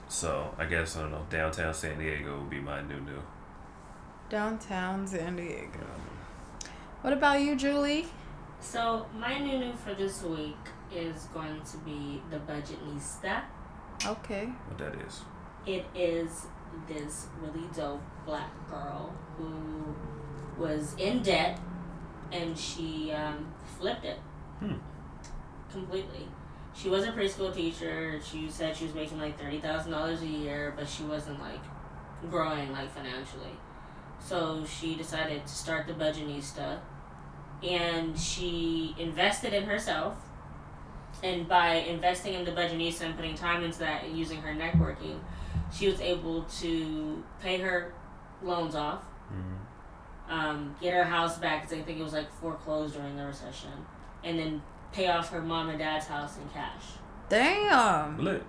so 0.08 0.54
I 0.58 0.66
guess 0.66 0.96
I 0.96 1.02
don't 1.02 1.12
know. 1.12 1.26
Downtown 1.30 1.72
San 1.72 1.98
Diego 1.98 2.40
would 2.40 2.50
be 2.50 2.60
my 2.60 2.82
new 2.82 3.00
new. 3.00 3.22
Downtown 4.30 5.06
San 5.08 5.34
Diego. 5.36 5.84
What 7.00 7.12
about 7.12 7.40
you, 7.40 7.56
Julie? 7.56 8.06
So 8.60 9.06
my 9.18 9.38
new 9.38 9.58
new 9.58 9.72
for 9.74 9.92
this 9.94 10.22
week 10.22 10.56
is 10.94 11.24
going 11.34 11.60
to 11.62 11.76
be 11.78 12.22
the 12.30 12.36
Budgetnista. 12.38 13.42
Okay. 14.06 14.46
What 14.68 14.78
that 14.78 14.94
is? 15.06 15.22
It 15.66 15.84
is 15.94 16.46
this 16.88 17.26
really 17.40 17.66
dope 17.76 18.00
black 18.24 18.50
girl 18.70 19.12
who 19.36 19.94
was 20.62 20.94
in 20.98 21.22
debt 21.22 21.58
and 22.32 22.56
she 22.56 23.10
um, 23.12 23.52
flipped 23.78 24.04
it 24.04 24.18
Hmm. 24.60 24.74
completely. 25.72 26.28
She 26.74 26.88
was 26.88 27.04
a 27.04 27.12
preschool 27.12 27.52
teacher. 27.52 28.20
She 28.22 28.48
said 28.48 28.76
she 28.76 28.84
was 28.84 28.94
making 28.94 29.18
like 29.18 29.38
thirty 29.40 29.58
thousand 29.58 29.90
dollars 29.90 30.22
a 30.22 30.26
year, 30.26 30.72
but 30.76 30.88
she 30.88 31.02
wasn't 31.02 31.40
like 31.40 31.64
growing 32.30 32.70
like 32.72 32.94
financially. 32.94 33.56
So 34.20 34.64
she 34.64 34.94
decided 34.94 35.46
to 35.46 35.52
start 35.52 35.86
the 35.86 35.92
Budgetnista, 35.94 36.78
and 37.68 38.18
she 38.18 38.94
invested 38.98 39.52
in 39.52 39.64
herself. 39.64 40.16
And 41.22 41.46
by 41.48 41.74
investing 41.74 42.34
in 42.34 42.44
the 42.44 42.52
Budgetnista 42.52 43.02
and 43.02 43.16
putting 43.16 43.34
time 43.34 43.62
into 43.62 43.78
that 43.80 44.04
and 44.04 44.16
using 44.16 44.40
her 44.42 44.54
networking, 44.54 45.18
she 45.72 45.88
was 45.88 46.00
able 46.00 46.42
to 46.60 47.22
pay 47.42 47.58
her 47.58 47.92
loans 48.42 48.74
off 48.74 49.02
Mm-hmm. 49.32 50.32
um, 50.32 50.74
get 50.80 50.92
her 50.92 51.04
house 51.04 51.38
back 51.38 51.62
because 51.62 51.78
I 51.78 51.82
think 51.82 52.00
it 52.00 52.02
was 52.02 52.12
like 52.14 52.32
foreclosed 52.40 52.94
during 52.96 53.16
the 53.16 53.24
recession, 53.26 53.70
and 54.24 54.36
then 54.36 54.60
pay 54.92 55.06
off 55.08 55.30
her 55.30 55.40
mom 55.40 55.68
and 55.68 55.78
dad's 55.78 56.06
house 56.06 56.36
in 56.36 56.48
cash. 56.48 56.82
Damn. 57.28 58.18
Lit. 58.18 58.42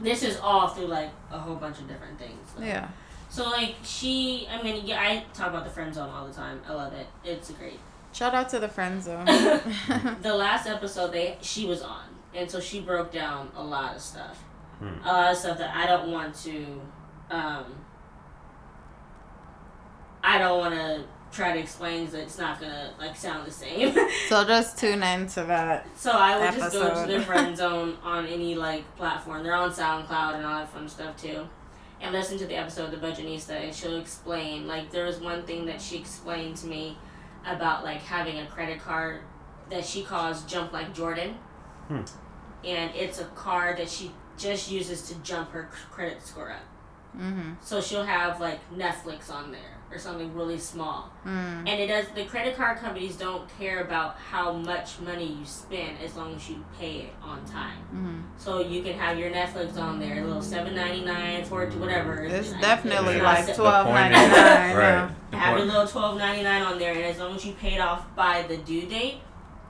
This 0.00 0.22
is 0.22 0.38
all 0.38 0.68
through 0.68 0.86
like 0.86 1.10
a 1.32 1.38
whole 1.38 1.56
bunch 1.56 1.78
of 1.80 1.88
different 1.88 2.16
things. 2.18 2.48
Like, 2.56 2.66
Yeah. 2.66 2.88
So 3.32 3.48
like 3.48 3.76
she, 3.82 4.46
I 4.50 4.62
mean, 4.62 4.84
yeah, 4.84 5.00
I 5.00 5.24
talk 5.32 5.48
about 5.48 5.64
the 5.64 5.70
friend 5.70 5.94
zone 5.94 6.10
all 6.10 6.26
the 6.26 6.34
time. 6.34 6.60
I 6.68 6.74
love 6.74 6.92
it. 6.92 7.06
It's 7.24 7.50
great. 7.52 7.80
Shout 8.12 8.34
out 8.34 8.50
to 8.50 8.58
the 8.58 8.68
friend 8.68 9.02
zone. 9.02 9.24
the 10.20 10.34
last 10.34 10.66
episode 10.68 11.12
they 11.14 11.38
she 11.40 11.64
was 11.64 11.80
on, 11.80 12.04
and 12.34 12.50
so 12.50 12.60
she 12.60 12.80
broke 12.80 13.10
down 13.10 13.50
a 13.56 13.64
lot 13.64 13.96
of 13.96 14.02
stuff, 14.02 14.36
Hmm. 14.80 15.02
a 15.02 15.10
lot 15.10 15.32
of 15.32 15.38
stuff 15.38 15.56
that 15.56 15.74
I 15.74 15.86
don't 15.86 16.12
want 16.12 16.34
to, 16.44 16.82
um, 17.30 17.64
I 20.22 20.36
don't 20.36 20.58
want 20.58 20.74
to 20.74 21.04
try 21.32 21.54
to 21.54 21.58
explain 21.58 22.04
because 22.04 22.20
it's 22.20 22.36
not 22.38 22.60
gonna 22.60 22.92
like 23.00 23.16
sound 23.16 23.46
the 23.46 23.50
same. 23.50 23.96
so 24.28 24.44
just 24.44 24.76
tune 24.76 25.02
into 25.02 25.42
that. 25.44 25.86
so 25.96 26.10
I 26.12 26.38
would 26.38 26.52
just 26.58 26.72
go 26.74 27.06
to 27.06 27.10
the 27.10 27.22
friend 27.22 27.56
zone 27.56 27.96
on 28.02 28.26
any 28.26 28.54
like 28.56 28.84
platform. 28.98 29.42
They're 29.42 29.54
on 29.54 29.70
SoundCloud 29.70 30.34
and 30.34 30.44
all 30.44 30.58
that 30.58 30.68
fun 30.68 30.86
stuff 30.86 31.16
too. 31.16 31.48
And 32.02 32.12
listen 32.12 32.36
to 32.38 32.46
the 32.46 32.56
episode, 32.56 32.92
of 32.92 33.00
The 33.00 33.06
Budgetnista, 33.06 33.50
and 33.50 33.72
she'll 33.72 33.98
explain. 33.98 34.66
Like, 34.66 34.90
there 34.90 35.06
was 35.06 35.20
one 35.20 35.44
thing 35.44 35.66
that 35.66 35.80
she 35.80 35.96
explained 35.96 36.56
to 36.56 36.66
me 36.66 36.98
about, 37.46 37.84
like, 37.84 38.00
having 38.00 38.40
a 38.40 38.46
credit 38.46 38.80
card 38.80 39.20
that 39.70 39.84
she 39.84 40.02
calls 40.02 40.42
Jump 40.44 40.72
Like 40.72 40.92
Jordan. 40.92 41.36
Hmm. 41.86 42.02
And 42.64 42.94
it's 42.94 43.20
a 43.20 43.24
card 43.26 43.78
that 43.78 43.88
she 43.88 44.10
just 44.36 44.70
uses 44.70 45.08
to 45.08 45.14
jump 45.20 45.50
her 45.52 45.70
credit 45.90 46.22
score 46.22 46.50
up. 46.50 46.64
Mm-hmm. 47.16 47.52
So 47.60 47.80
she'll 47.80 48.04
have, 48.04 48.40
like, 48.40 48.58
Netflix 48.72 49.32
on 49.32 49.52
there 49.52 49.78
or 49.92 49.98
something 49.98 50.34
really 50.34 50.58
small. 50.58 51.10
Mm. 51.24 51.68
And 51.68 51.68
it 51.68 51.86
does, 51.86 52.06
the 52.14 52.24
credit 52.24 52.56
card 52.56 52.78
companies 52.78 53.16
don't 53.16 53.46
care 53.58 53.80
about 53.80 54.16
how 54.16 54.52
much 54.52 54.98
money 55.00 55.26
you 55.38 55.44
spend 55.44 55.98
as 56.02 56.16
long 56.16 56.34
as 56.34 56.48
you 56.48 56.64
pay 56.78 57.00
it 57.00 57.12
on 57.22 57.44
time. 57.44 57.78
Mm-hmm. 57.94 58.20
So 58.38 58.60
you 58.60 58.82
can 58.82 58.98
have 58.98 59.18
your 59.18 59.30
Netflix 59.30 59.76
on 59.76 59.98
there, 59.98 60.22
a 60.22 60.26
little 60.26 60.42
seven 60.42 60.74
ninety 60.74 61.04
nine 61.04 61.44
for 61.44 61.66
whatever. 61.66 62.24
It's 62.24 62.52
I- 62.52 62.60
definitely 62.60 63.14
it's 63.14 63.22
like 63.22 63.44
se- 63.44 63.54
twelve 63.54 63.86
point 63.86 64.12
ninety 64.12 64.34
is- 64.36 64.76
right. 64.76 65.10
The 65.30 65.36
Have 65.36 65.58
your 65.58 65.66
little 65.66 65.86
twelve 65.86 66.18
ninety 66.18 66.42
nine 66.42 66.62
on 66.62 66.78
there, 66.78 66.92
and 66.92 67.02
as 67.04 67.18
long 67.18 67.34
as 67.34 67.44
you 67.44 67.52
pay 67.54 67.74
it 67.74 67.80
off 67.80 68.14
by 68.14 68.42
the 68.42 68.58
due 68.58 68.86
date, 68.86 69.16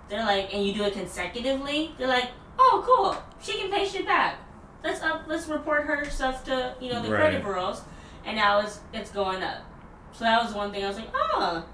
they're 0.08 0.24
like, 0.24 0.52
and 0.52 0.66
you 0.66 0.74
do 0.74 0.84
it 0.84 0.92
consecutively, 0.92 1.92
they're 1.98 2.08
like, 2.08 2.30
oh 2.58 2.82
cool, 2.84 3.16
she 3.42 3.58
can 3.58 3.70
pay 3.70 3.86
shit 3.86 4.06
back. 4.06 4.38
Let's 4.84 5.00
up, 5.02 5.24
let's 5.28 5.46
report 5.48 5.84
her 5.84 6.04
stuff 6.10 6.44
to 6.44 6.74
you 6.80 6.92
know 6.92 7.00
the 7.02 7.08
credit 7.08 7.42
bureaus, 7.44 7.82
and 8.24 8.36
now 8.36 8.60
it's 8.60 8.80
it's 8.92 9.10
going 9.10 9.42
up. 9.42 9.58
So 10.12 10.24
that 10.24 10.42
was 10.44 10.54
one 10.54 10.70
thing 10.72 10.84
I 10.84 10.88
was 10.88 10.96
like, 10.96 11.08
oh. 11.14 11.64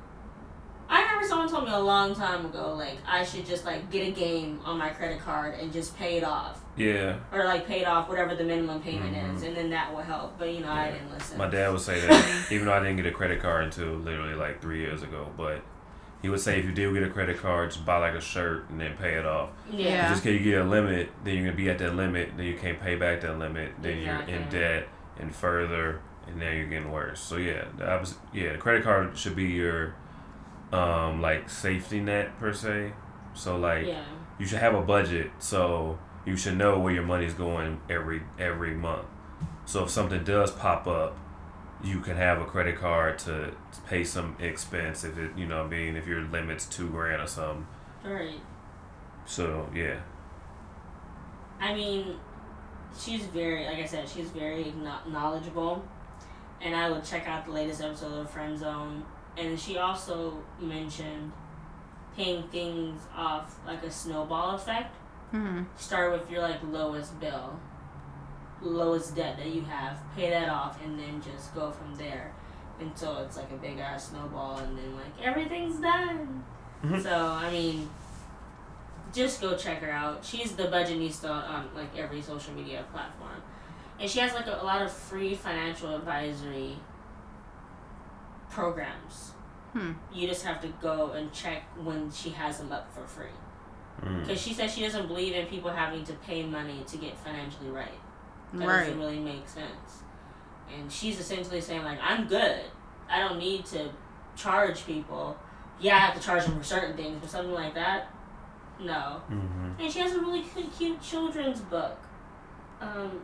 I 0.91 1.03
remember 1.03 1.27
someone 1.29 1.49
told 1.51 1.65
me 1.67 1.71
a 1.73 1.79
long 1.79 2.15
time 2.15 2.47
ago, 2.47 2.75
like 2.75 2.97
I 3.07 3.23
should 3.23 3.45
just 3.45 3.67
like 3.67 3.91
get 3.91 4.09
a 4.09 4.11
game 4.11 4.59
on 4.65 4.79
my 4.79 4.89
credit 4.89 5.21
card 5.21 5.55
and 5.61 5.71
just 5.71 5.95
pay 5.99 6.17
it 6.17 6.25
off. 6.25 6.61
Yeah. 6.79 7.17
or 7.33 7.45
like 7.45 7.67
paid 7.67 7.85
off 7.85 8.09
whatever 8.09 8.37
the 8.37 8.45
minimum 8.45 8.81
payment 8.81 9.15
Mhm. 9.17 9.35
is, 9.35 9.43
and 9.43 9.55
then 9.57 9.69
that 9.71 9.93
will 9.93 10.01
help. 10.03 10.39
But 10.39 10.55
you 10.55 10.61
know, 10.61 10.71
I 10.71 10.93
didn't 10.93 11.11
listen. 11.13 11.37
My 11.37 11.49
dad 11.49 11.71
would 11.73 11.81
say 11.81 12.01
that, 12.07 12.47
even 12.53 12.67
though 12.67 12.73
I 12.73 12.79
didn't 12.79 12.97
get 12.97 13.07
a 13.07 13.11
credit 13.11 13.43
card 13.43 13.65
until 13.65 13.95
literally 13.97 14.35
like 14.35 14.63
three 14.63 14.79
years 14.79 15.03
ago, 15.03 15.27
but 15.37 15.61
he 16.23 16.29
would 16.31 16.41
say 16.41 16.59
if 16.61 16.65
you 16.65 16.73
do 16.73 16.95
get 16.95 17.03
a 17.03 17.11
credit 17.11 17.39
card, 17.39 17.73
just 17.73 17.85
buy 17.85 17.99
like 17.99 18.15
a 18.15 18.21
shirt 18.21 18.71
and 18.71 18.81
then 18.81 18.97
pay 18.97 19.15
it 19.15 19.27
off. 19.27 19.51
yeah. 19.71 19.89
Yeah. 19.89 20.09
Just 20.11 20.23
because 20.23 20.39
you 20.41 20.51
get 20.53 20.61
a 20.63 20.65
limit, 20.65 21.11
then 21.25 21.35
you're 21.35 21.45
gonna 21.47 21.57
be 21.57 21.69
at 21.69 21.79
that 21.79 21.97
limit, 21.97 22.31
then 22.37 22.47
you 22.47 22.57
can't 22.57 22.81
pay 22.81 22.95
back 22.95 23.21
that 23.23 23.39
limit, 23.39 23.73
then 23.83 23.99
you're 23.99 24.21
in 24.23 24.49
debt 24.49 24.87
and 25.19 25.35
further, 25.35 26.01
and 26.29 26.39
now 26.39 26.51
you're 26.51 26.67
getting 26.67 26.91
worse. 26.91 27.21
So 27.21 27.37
yeah, 27.37 27.65
the 27.77 27.91
opposite, 27.91 28.19
yeah, 28.33 28.53
the 28.53 28.59
credit 28.59 28.85
card 28.85 29.17
should 29.17 29.37
be 29.37 29.45
your 29.45 29.95
um 30.73 31.21
like 31.21 31.49
safety 31.49 32.01
net 32.01 32.39
per 32.39 32.53
se. 32.53 32.93
So 33.35 33.57
like 33.57 33.87
yeah. 33.87 34.05
you 34.39 34.47
should 34.47 34.59
have 34.59 34.75
a 34.75 34.83
budget, 34.83 35.31
so 35.39 35.99
you 36.27 36.37
should 36.37 36.57
know 36.57 36.79
where 36.79 36.93
your 36.93 37.05
money's 37.05 37.35
going 37.35 37.81
every 37.89 38.23
every 38.39 38.75
month. 38.75 39.07
So 39.65 39.85
if 39.85 39.91
something 39.91 40.25
does 40.25 40.51
pop 40.51 40.87
up, 40.87 41.17
you 41.83 42.01
can 42.01 42.17
have 42.17 42.41
a 42.41 42.45
credit 42.45 42.77
card 42.77 43.19
to 43.21 43.55
pay 43.87 44.05
some 44.05 44.37
expense 44.41 45.05
if 45.05 45.17
it 45.19 45.33
you 45.37 45.47
know 45.47 45.65
I 45.65 45.69
mean 45.69 45.97
if 45.97 46.07
your 46.07 46.23
limit's 46.23 46.67
two 46.67 46.89
grand 46.89 47.23
or 47.23 47.27
something. 47.27 47.67
Right. 48.05 48.41
So 49.27 49.69
yeah. 49.75 50.01
I 51.61 51.75
mean, 51.75 52.15
she's 52.99 53.25
very, 53.27 53.65
like 53.65 53.79
I 53.79 53.85
said, 53.85 54.09
she's 54.09 54.31
very 54.31 54.73
kno- 54.77 55.11
knowledgeable, 55.11 55.85
and 56.63 56.75
I 56.75 56.91
would 56.91 57.05
check 57.05 57.29
out 57.29 57.47
the 57.47 57.53
latest 57.53 57.83
episode 57.83 58.21
of 58.21 58.31
Friend 58.31 58.59
Zone. 58.59 59.05
And 59.37 59.59
she 59.59 59.79
also 59.79 60.43
mentioned 60.61 61.33
paying 62.17 62.43
things 62.49 63.01
off 63.17 63.59
like 63.67 63.83
a 63.85 63.91
snowball 63.91 64.57
effect. 64.57 64.95
Mm-hmm. 65.33 65.65
Start 65.77 66.13
with 66.13 66.31
your 66.31 66.43
like 66.43 66.61
lowest 66.65 67.19
bill, 67.21 67.61
lowest 68.61 69.15
debt 69.15 69.37
that 69.37 69.47
you 69.49 69.63
have. 69.63 69.99
Pay 70.17 70.31
that 70.31 70.49
off, 70.49 70.83
and 70.85 70.99
then 70.99 71.23
just 71.23 71.55
go 71.55 71.71
from 71.71 71.95
there 71.95 72.33
until 72.81 73.19
it's 73.19 73.37
like 73.37 73.51
a 73.53 73.57
big 73.57 73.79
ass 73.79 74.09
snowball, 74.11 74.59
and 74.59 74.77
then 74.77 74.97
like 74.97 75.23
everything's 75.23 75.79
done. 75.81 76.45
Mhm. 76.83 77.03
So 77.03 77.15
I 77.15 77.51
mean, 77.51 77.89
just 79.13 79.41
go 79.41 79.57
check 79.57 79.81
her 79.83 79.91
out. 79.91 80.25
She's 80.25 80.53
the 80.53 80.65
budgetnista 80.65 81.31
on 81.31 81.69
like 81.75 81.97
every 81.97 82.23
social 82.23 82.55
media 82.55 82.85
platform, 82.93 83.43
and 84.01 84.11
she 84.11 84.19
has 84.21 84.33
like 84.35 84.47
a, 84.47 84.61
a 84.61 84.65
lot 84.65 84.83
of 84.83 84.93
free 84.93 85.35
financial 85.35 85.95
advisory 85.95 86.77
programs. 88.51 89.33
Hmm. 89.73 89.93
You 90.13 90.27
just 90.29 90.45
have 90.45 90.61
to 90.63 90.69
go 90.81 91.13
and 91.13 91.33
check 91.33 91.63
when 91.83 92.11
she 92.11 92.31
has 92.31 92.59
them 92.59 92.73
up 92.73 92.93
for 92.95 93.07
free. 93.07 93.27
Mm. 94.03 94.23
Because 94.23 94.41
she 94.41 94.55
says 94.55 94.73
she 94.75 94.81
doesn't 94.83 95.09
believe 95.09 95.35
in 95.35 95.47
people 95.47 95.71
having 95.71 96.05
to 96.05 96.13
pay 96.15 96.45
money 96.45 96.85
to 96.87 96.97
get 96.97 97.19
financially 97.19 97.69
right. 97.71 97.91
That 98.55 98.67
Right. 98.67 98.85
doesn't 98.85 98.99
really 98.99 99.19
make 99.19 99.47
sense. 99.49 100.03
And 100.75 100.91
she's 100.91 101.19
essentially 101.19 101.61
saying 101.61 101.83
like, 101.83 101.99
I'm 102.03 102.27
good. 102.27 102.63
I 103.11 103.21
don't 103.21 103.39
need 103.39 103.67
to 103.67 103.91
charge 104.37 104.87
people. 104.87 105.37
Yeah, 105.81 105.97
I 105.97 105.99
have 105.99 106.15
to 106.15 106.21
charge 106.21 106.45
them 106.45 106.57
for 106.57 106.65
certain 106.65 106.97
things, 106.97 107.19
but 107.21 107.31
something 107.31 107.55
like 107.55 107.75
that, 107.75 108.13
no. 108.81 109.21
Mm-hmm. 109.31 109.81
And 109.81 109.93
she 109.93 109.99
has 110.01 110.13
a 110.15 110.21
really 110.21 110.43
cute, 110.43 110.73
cute 110.77 111.03
children's 111.03 111.61
book. 111.61 111.99
Um, 112.81 113.21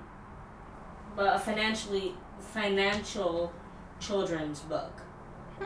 but 1.16 1.36
a 1.36 1.38
financially 1.38 2.14
financial 2.40 3.52
children's 4.00 4.60
book. 4.60 4.92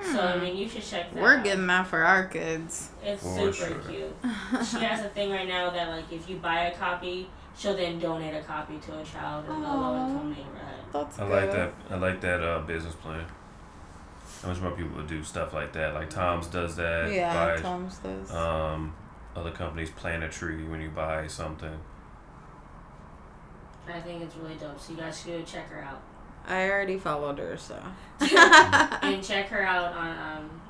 So 0.03 0.21
I 0.21 0.39
mean, 0.39 0.57
you 0.57 0.69
should 0.69 0.83
check 0.83 1.11
that. 1.13 1.17
Hmm. 1.19 1.23
We're 1.23 1.39
out. 1.39 1.45
getting 1.45 1.67
that 1.69 1.87
for 1.87 2.03
our 2.05 2.27
kids. 2.27 2.91
It's 3.03 3.23
For 3.23 3.53
super 3.53 3.53
sure. 3.53 3.79
cute. 3.89 4.17
She 4.71 4.79
has 4.79 5.05
a 5.05 5.09
thing 5.09 5.31
right 5.31 5.49
now 5.49 5.71
that 5.71 5.89
like 5.89 6.13
if 6.13 6.29
you 6.29 6.37
buy 6.37 6.65
a 6.65 6.77
copy, 6.77 7.29
she'll 7.57 7.75
then 7.77 7.99
donate 7.99 8.35
a 8.35 8.43
copy 8.43 8.77
to 8.79 8.99
a 8.99 9.05
child 9.05 9.47
in 9.47 9.51
a 9.53 9.67
Aw. 9.67 9.81
low 9.91 10.07
income 10.07 10.29
neighborhood. 10.31 10.85
That's 10.93 11.19
I 11.19 11.27
good. 11.27 11.33
like 11.33 11.53
that. 11.53 11.73
I 11.91 11.97
like 11.97 12.21
that 12.21 12.43
uh, 12.43 12.61
business 12.61 12.95
plan. 12.97 13.25
I 14.45 14.49
wish 14.51 14.61
more 14.61 14.71
people 14.73 14.97
would 14.99 15.09
do 15.09 15.25
stuff 15.25 15.53
like 15.55 15.73
that. 15.73 15.95
Like 15.95 16.11
Tom's 16.11 16.47
does 16.49 16.77
that. 16.77 17.11
Yeah, 17.11 17.33
buys, 17.35 17.63
Tom's 17.63 17.99
does. 17.99 18.31
um, 18.31 18.95
other 19.35 19.51
companies 19.51 19.91
plant 19.91 20.23
a 20.23 20.29
tree 20.29 20.65
when 20.65 20.81
you 20.81 20.91
buy 20.91 21.27
something. 21.27 21.79
I 23.91 24.01
think 24.01 24.23
it's 24.23 24.37
really 24.37 24.55
dope. 24.57 24.81
So 24.81 24.93
you 24.93 24.99
guys 24.99 25.21
should 25.21 25.33
go 25.33 25.43
check 25.43 25.69
her 25.71 25.83
out. 25.83 26.01
I 26.47 26.69
already 26.71 26.99
followed 26.99 27.39
her, 27.39 27.57
so. 27.57 27.79
and 28.21 29.23
check 29.23 29.49
her 29.49 29.63
out 29.63 29.93
on 29.93 30.09
um, 30.39 30.61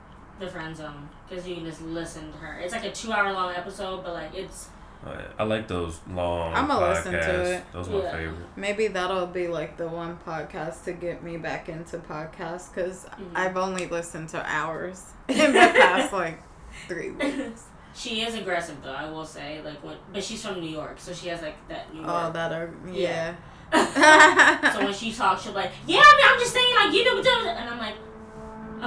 the 0.41 0.49
Friend 0.49 0.77
Zone 0.77 1.09
because 1.29 1.47
you 1.47 1.55
can 1.57 1.65
just 1.65 1.81
listen 1.83 2.33
to 2.33 2.39
her. 2.39 2.59
It's 2.61 2.73
like 2.73 2.85
a 2.85 2.91
two 2.93 3.13
hour 3.13 3.33
long 3.33 3.55
episode, 3.55 4.03
but 4.05 4.15
like 4.15 4.35
it's 4.35 4.69
Uh, 5.07 5.17
I 5.39 5.45
like 5.45 5.69
those 5.69 6.01
long 6.11 6.53
I'ma 6.55 6.81
podcasts. 6.81 6.95
listen 6.97 7.13
to 7.13 7.55
it. 7.55 7.65
Those 7.73 7.89
are 7.89 8.03
my 8.03 8.11
favorite. 8.11 8.37
Maybe 8.57 8.89
that'll 8.89 9.27
be 9.29 9.47
like 9.47 9.77
the 9.77 9.87
one 9.87 10.19
podcast 10.27 10.85
to 10.85 10.93
get 10.93 11.23
me 11.23 11.37
back 11.37 11.69
into 11.69 11.99
podcasts 11.99 12.75
because 12.75 13.05
Mhm. 13.05 13.31
I've 13.37 13.57
only 13.57 13.87
listened 13.87 14.31
to 14.31 14.45
hours 14.45 15.05
in 15.29 15.53
the 15.53 15.59
past 15.79 16.13
like 16.13 16.43
three 16.89 17.11
weeks. 17.13 17.65
she 17.99 18.23
is 18.23 18.35
aggressive 18.35 18.77
though. 18.83 18.93
I 18.93 19.11
will 19.11 19.25
say 19.25 19.61
like 19.65 19.83
when, 19.83 19.97
but 20.13 20.23
she's 20.23 20.45
from 20.45 20.61
New 20.61 20.71
York, 20.71 21.01
so 21.01 21.13
she 21.13 21.29
has 21.29 21.43
like 21.43 21.57
that 21.69 21.93
New 21.93 22.01
York. 22.01 22.13
Oh, 22.13 22.33
that 22.33 22.53
are 22.53 22.73
yeah. 22.93 23.35
so 24.73 24.85
when 24.85 24.95
she 24.95 25.13
talks, 25.13 25.43
she'll 25.43 25.53
be 25.53 25.59
like, 25.59 25.73
"Yeah, 25.87 26.01
I 26.01 26.17
mean, 26.17 26.27
I'm 26.33 26.39
just 26.39 26.55
saying, 26.55 26.75
like 26.77 26.95
you 26.95 27.05
do," 27.05 27.23
do," 27.23 27.49
and 27.49 27.69
I'm 27.69 27.79
like, 27.79 27.97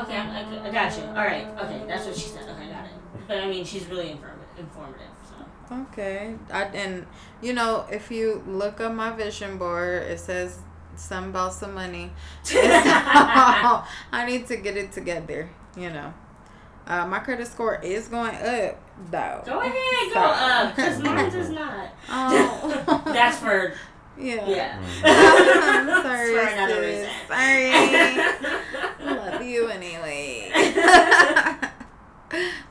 "Okay, 0.04 0.18
I'm, 0.18 0.30
I, 0.30 0.68
I 0.68 0.72
got 0.72 0.98
you. 0.98 1.04
All 1.04 1.14
right, 1.14 1.48
okay, 1.60 1.84
that's 1.88 2.06
what 2.08 2.16
she 2.16 2.30
said. 2.30 2.50
Okay, 2.50 2.68
got 2.70 2.86
it." 2.86 2.92
But 3.28 3.38
I 3.38 3.48
mean, 3.48 3.64
she's 3.64 3.86
really 3.88 4.10
informative. 4.10 4.48
Informative. 4.58 5.08
So 5.30 5.76
Okay. 5.92 6.36
I 6.52 6.64
and 6.64 7.06
you 7.42 7.54
know, 7.54 7.86
if 7.92 8.10
you 8.10 8.44
look 8.48 8.82
up 8.82 8.94
my 8.94 9.12
vision 9.12 9.58
board, 9.58 10.04
it 10.04 10.20
says 10.20 10.58
some 10.96 11.30
about 11.30 11.54
some 11.54 11.74
money. 11.74 12.12
So, 12.44 12.60
I 12.64 14.26
need 14.26 14.48
to 14.48 14.58
get 14.58 14.78
it 14.78 14.92
together, 14.92 15.50
you 15.78 15.90
know. 15.90 16.14
Uh, 16.88 17.06
my 17.06 17.20
credit 17.20 17.48
score 17.48 17.80
is 17.82 18.08
going 18.08 18.36
up 18.36 18.80
though. 19.10 19.44
go 19.46 19.60
ahead, 19.62 19.74
go 20.06 20.12
Stop. 20.12 20.42
up, 20.42 20.76
because 20.76 21.02
mine 21.02 21.26
is 21.26 21.50
not. 21.50 21.90
Oh. 22.14 23.02
That's 23.06 23.38
for 23.38 23.74
yeah. 24.18 24.48
yeah. 24.48 24.78
I'm 25.04 25.88
mm. 25.88 26.02
sorry. 26.04 26.34
For 26.34 26.42
another 26.42 26.82
reason. 26.82 27.10
Sorry. 27.28 27.72
Love 29.16 29.42
you 29.44 29.68
anyway. 29.68 30.52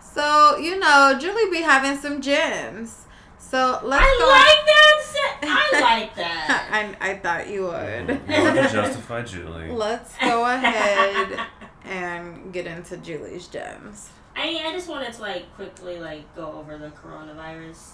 so 0.00 0.56
you 0.58 0.78
know, 0.78 1.16
Julie 1.18 1.50
be 1.50 1.62
having 1.62 1.96
some 1.98 2.20
gems. 2.20 3.06
So 3.38 3.80
let's 3.82 4.04
I 4.04 4.16
go. 4.18 4.28
like 4.28 4.66
that. 4.66 4.80
I 5.42 5.80
like 5.80 6.14
that. 6.16 6.68
I, 7.00 7.10
I 7.10 7.16
thought 7.16 7.48
you 7.48 7.64
would. 7.64 7.72
Mm, 7.72 8.28
Love 8.28 8.54
to 8.54 8.72
justify 8.72 9.22
Julie. 9.22 9.70
Let's 9.70 10.16
go 10.18 10.44
ahead 10.44 11.46
and 11.84 12.52
get 12.52 12.66
into 12.66 12.96
Julie's 12.98 13.48
gems. 13.48 14.10
I 14.40 14.68
I 14.68 14.72
just 14.72 14.88
wanted 14.88 15.12
to 15.12 15.20
like 15.20 15.55
quickly 15.55 15.98
like 15.98 16.35
go 16.35 16.53
over 16.53 16.79
the 16.79 16.88
coronavirus, 16.88 17.92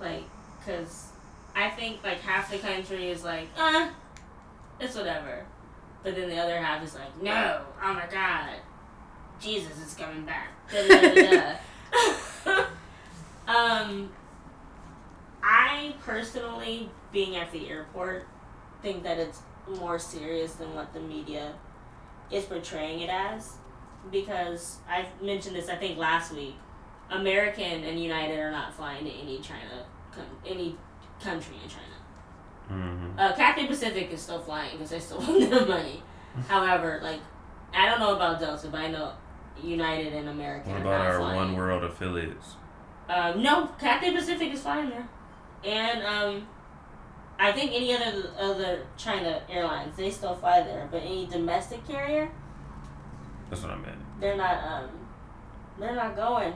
like, 0.00 0.24
cause 0.64 1.08
I 1.54 1.70
think 1.70 2.04
like 2.04 2.20
half 2.20 2.50
the 2.50 2.58
country 2.58 3.10
is 3.10 3.24
like, 3.24 3.48
uh, 3.56 3.88
it's 4.80 4.96
whatever, 4.96 5.46
but 6.02 6.14
then 6.14 6.28
the 6.28 6.36
other 6.36 6.58
half 6.58 6.84
is 6.84 6.94
like, 6.94 7.22
no, 7.22 7.62
oh 7.82 7.94
my 7.94 8.06
god, 8.10 8.56
Jesus 9.40 9.78
is 9.80 9.94
coming 9.94 10.26
back. 10.26 10.48
Um, 13.46 14.10
I 15.42 15.94
personally, 16.00 16.88
being 17.12 17.36
at 17.36 17.52
the 17.52 17.68
airport, 17.68 18.26
think 18.82 19.02
that 19.02 19.18
it's 19.18 19.42
more 19.78 19.98
serious 19.98 20.54
than 20.54 20.74
what 20.74 20.94
the 20.94 21.00
media 21.00 21.52
is 22.30 22.44
portraying 22.44 23.00
it 23.00 23.10
as 23.10 23.58
because 24.10 24.78
I 24.88 25.06
mentioned 25.22 25.56
this 25.56 25.68
I 25.68 25.76
think 25.76 25.98
last 25.98 26.32
week. 26.32 26.54
American 27.10 27.84
and 27.84 28.02
United 28.02 28.38
are 28.38 28.50
not 28.50 28.72
flying 28.72 29.04
to 29.04 29.10
any 29.10 29.38
China, 29.38 29.84
any 30.46 30.74
country 31.20 31.54
in 31.62 31.68
China. 31.68 31.94
hmm 32.68 33.18
Uh, 33.18 33.32
Cathay 33.34 33.66
Pacific 33.66 34.10
is 34.10 34.22
still 34.22 34.40
flying 34.40 34.72
because 34.72 34.90
they 34.90 34.98
still 34.98 35.18
want 35.26 35.50
their 35.50 35.66
money. 35.66 36.02
However, 36.48 37.00
like 37.02 37.20
I 37.74 37.88
don't 37.88 38.00
know 38.00 38.16
about 38.16 38.40
Delta, 38.40 38.68
but 38.68 38.80
I 38.80 38.88
know 38.88 39.12
United 39.62 40.14
and 40.14 40.28
American 40.30 40.72
What 40.72 40.80
about 40.80 41.00
our 41.06 41.18
flying. 41.18 41.36
One 41.36 41.56
World 41.56 41.84
affiliates? 41.84 42.54
Um, 43.08 43.42
no, 43.42 43.66
Cathay 43.78 44.12
Pacific 44.12 44.52
is 44.54 44.62
flying 44.62 44.88
there, 44.88 45.06
and 45.62 46.02
um, 46.02 46.48
I 47.38 47.52
think 47.52 47.72
any 47.72 47.94
other 47.94 48.30
other 48.38 48.86
China 48.96 49.42
airlines 49.48 49.96
they 49.96 50.10
still 50.10 50.34
fly 50.34 50.62
there, 50.62 50.88
but 50.90 51.02
any 51.02 51.26
domestic 51.26 51.86
carrier 51.86 52.30
That's 53.54 53.66
what 53.66 53.72
I 53.72 53.76
meant. 53.76 54.20
they're 54.20 54.36
not 54.36 54.64
um 54.64 54.90
they're 55.78 55.94
not 55.94 56.16
going 56.16 56.52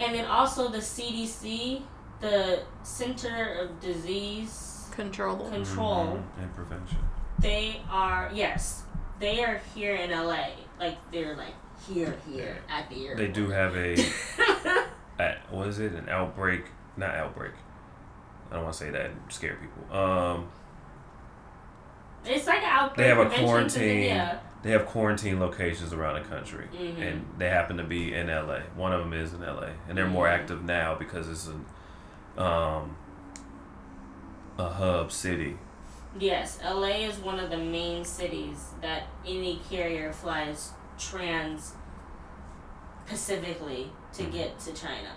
and 0.00 0.14
then 0.14 0.26
also 0.26 0.68
the 0.68 0.78
cdc 0.78 1.82
the 2.20 2.60
center 2.82 3.54
of 3.60 3.80
disease 3.80 4.86
Control. 4.92 5.48
control 5.48 6.04
Mhm. 6.06 6.42
And 6.42 6.54
prevention. 6.54 6.98
they 7.38 7.80
are 7.90 8.30
yes 8.34 8.82
they 9.18 9.42
are 9.44 9.60
here 9.74 9.94
in 9.94 10.10
la 10.10 10.36
like 10.78 10.98
they're 11.12 11.36
like 11.36 11.54
here 11.88 12.14
here 12.30 12.58
at 12.68 12.88
the 12.90 13.06
airport 13.06 13.18
They 13.18 13.28
do 13.28 13.48
have 13.50 13.74
a, 13.76 13.94
at, 15.18 15.38
what 15.52 15.68
is 15.68 15.78
it? 15.78 15.92
An 15.92 16.08
outbreak? 16.08 16.64
Not 16.96 17.14
outbreak. 17.14 17.52
I 18.50 18.54
don't 18.54 18.64
want 18.64 18.74
to 18.74 18.78
say 18.84 18.90
that 18.90 19.06
and 19.06 19.20
scare 19.28 19.56
people. 19.56 19.96
Um, 19.96 20.48
it's 22.24 22.46
like 22.48 22.58
an 22.62 22.64
outbreak 22.68 22.96
They 22.96 23.08
have 23.08 23.18
a 23.18 23.22
prevention, 23.22 23.44
but 23.44 23.48
quarantine. 23.50 24.02
yeah 24.04 24.38
they 24.62 24.70
have 24.72 24.86
quarantine 24.86 25.38
locations 25.38 25.92
around 25.92 26.22
the 26.22 26.28
country, 26.28 26.66
Mhm. 26.72 27.00
and 27.00 27.26
they 27.38 27.48
happen 27.48 27.76
to 27.76 27.84
be 27.84 28.12
in 28.14 28.28
LA. 28.28 28.60
One 28.74 28.92
of 28.92 29.00
them 29.00 29.12
is 29.12 29.32
in 29.32 29.42
LA, 29.42 29.70
and 29.88 29.96
they're 29.96 30.06
more 30.06 30.26
Mhm. 30.26 30.32
active 30.34 30.64
now 30.64 30.94
because 30.94 31.28
it's 31.28 31.46
an, 31.46 31.64
um, 32.36 32.96
a 34.58 34.68
hub 34.68 35.12
city. 35.12 35.58
yes 36.18 36.58
la 36.64 36.86
is 36.86 37.18
one 37.18 37.38
of 37.38 37.50
the 37.50 37.56
main 37.56 38.02
cities 38.04 38.70
that 38.80 39.04
any 39.26 39.60
carrier 39.70 40.10
flies 40.12 40.72
trans 40.98 41.74
pacifically 43.06 43.92
to 44.12 44.24
get 44.24 44.58
to 44.58 44.72
China. 44.72 45.10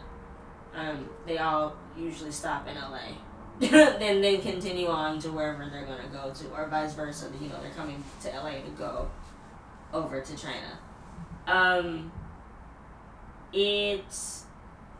Um, 0.75 1.09
they 1.25 1.37
all 1.37 1.75
usually 1.97 2.31
stop 2.31 2.67
in 2.67 2.75
LA. 2.77 3.15
then 3.59 4.21
then 4.21 4.41
continue 4.41 4.87
on 4.87 5.19
to 5.19 5.29
wherever 5.31 5.65
they're 5.69 5.85
gonna 5.85 6.07
go 6.11 6.31
to, 6.33 6.49
or 6.51 6.67
vice 6.67 6.93
versa. 6.93 7.27
You 7.39 7.49
know, 7.49 7.61
they're 7.61 7.71
coming 7.71 8.03
to 8.23 8.29
LA 8.29 8.61
to 8.61 8.69
go 8.77 9.09
over 9.93 10.21
to 10.21 10.37
China. 10.37 10.77
Um, 11.47 12.11
it's 13.53 14.45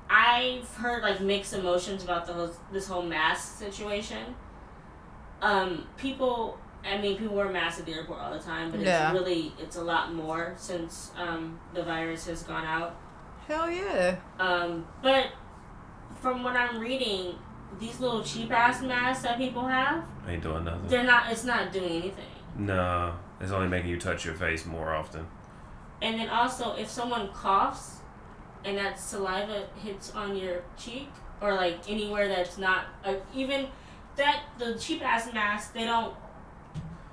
I've 0.10 0.68
heard 0.76 1.04
like 1.04 1.22
mixed 1.22 1.54
emotions 1.54 2.04
about 2.04 2.26
the 2.26 2.34
whole, 2.34 2.50
this 2.72 2.88
whole 2.88 3.04
mask 3.04 3.58
situation. 3.60 4.36
Um, 5.42 5.88
people, 5.98 6.58
I 6.84 6.98
mean, 6.98 7.18
people 7.18 7.36
wear 7.36 7.50
masks 7.50 7.80
at 7.80 7.86
the 7.86 7.94
airport 7.94 8.20
all 8.20 8.34
the 8.34 8.40
time, 8.40 8.70
but 8.72 8.82
Yeah. 8.82 9.12
it's 9.12 9.20
really 9.20 9.54
it's 9.58 9.76
a 9.78 9.84
lot 9.84 10.14
more 10.14 10.54
since 10.58 11.12
um, 11.18 11.60
the 11.74 11.84
virus 11.84 12.26
has 12.28 12.44
gone 12.44 12.66
out. 12.66 12.96
Hell 13.48 13.70
yeah. 13.72 14.18
Um, 14.40 14.86
but 15.02 15.28
from 16.22 16.44
what 16.44 16.56
I'm 16.56 16.80
reading, 16.80 17.36
these 17.80 18.00
little 18.00 18.22
cheap 18.24 18.52
ass 18.52 18.82
masks 18.82 19.24
that 19.24 19.38
people 19.38 19.66
have, 19.66 20.04
Ain't 20.28 20.44
doing 20.44 20.66
nothing. 20.66 20.88
they're 20.90 21.04
not. 21.06 21.32
It's 21.32 21.46
not 21.46 21.72
doing 21.72 21.90
anything. 21.90 22.26
No, 22.58 23.16
it's 23.42 23.52
only 23.52 23.68
making 23.68 23.90
you 23.90 24.00
touch 24.00 24.26
your 24.26 24.36
face 24.36 24.66
more 24.66 24.94
often. 24.94 25.28
And 26.02 26.20
then 26.20 26.30
also, 26.30 26.76
if 26.76 26.90
someone 26.90 27.30
coughs, 27.30 27.98
and 28.64 28.78
that 28.78 29.00
saliva 29.00 29.68
hits 29.84 30.14
on 30.14 30.36
your 30.36 30.64
cheek 30.78 31.10
or 31.42 31.56
like 31.56 31.78
anywhere 31.90 32.28
that's 32.28 32.58
not 32.60 32.86
uh, 33.04 33.16
even 33.34 33.68
that 34.16 34.44
the 34.60 34.78
cheap 34.78 35.02
ass 35.04 35.32
masks, 35.34 35.72
they 35.72 35.84
don't 35.84 36.14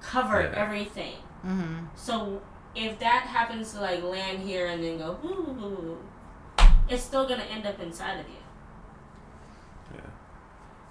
cover 0.03 0.43
Yeah. 0.43 0.53
everything. 0.55 1.15
Mm-hmm. 1.47 1.87
So 1.95 2.43
if 2.75 2.99
that 2.99 3.23
happens 3.23 3.73
to 3.73 3.81
like 3.81 4.03
land 4.03 4.41
here 4.41 4.67
and 4.67 4.83
then 4.85 4.99
go, 4.99 5.19
"Ooh," 5.25 5.99
it's 6.89 7.03
still 7.03 7.27
gonna 7.27 7.45
end 7.45 7.67
up 7.67 7.81
inside 7.81 8.21
of 8.21 8.29
you. 8.29 8.38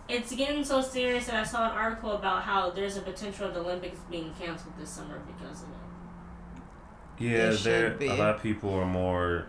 Yeah. 0.10 0.16
It's 0.18 0.34
getting 0.36 0.64
so 0.64 0.82
serious 0.82 1.26
that 1.28 1.36
I 1.36 1.44
saw 1.44 1.66
an 1.70 1.78
article 1.78 2.12
about 2.14 2.44
how 2.44 2.70
there's 2.72 2.98
a 2.98 3.02
potential 3.02 3.48
of 3.48 3.54
the 3.54 3.60
Olympics 3.62 4.00
being 4.10 4.34
canceled 4.40 4.74
this 4.80 4.90
summer 4.90 5.20
because 5.28 5.64
of 5.64 5.70
it. 5.70 7.24
Yeah, 7.24 7.52
It 7.52 7.64
there 7.64 7.98
a 8.02 8.16
lot 8.18 8.36
of 8.36 8.44
people 8.44 8.74
are 8.74 8.86
more. 8.86 9.48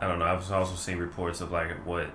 I 0.00 0.06
don't 0.08 0.18
know. 0.18 0.24
I've 0.26 0.50
also 0.50 0.74
seen 0.74 0.98
reports 0.98 1.40
of 1.40 1.52
like 1.52 1.70
what 1.86 2.10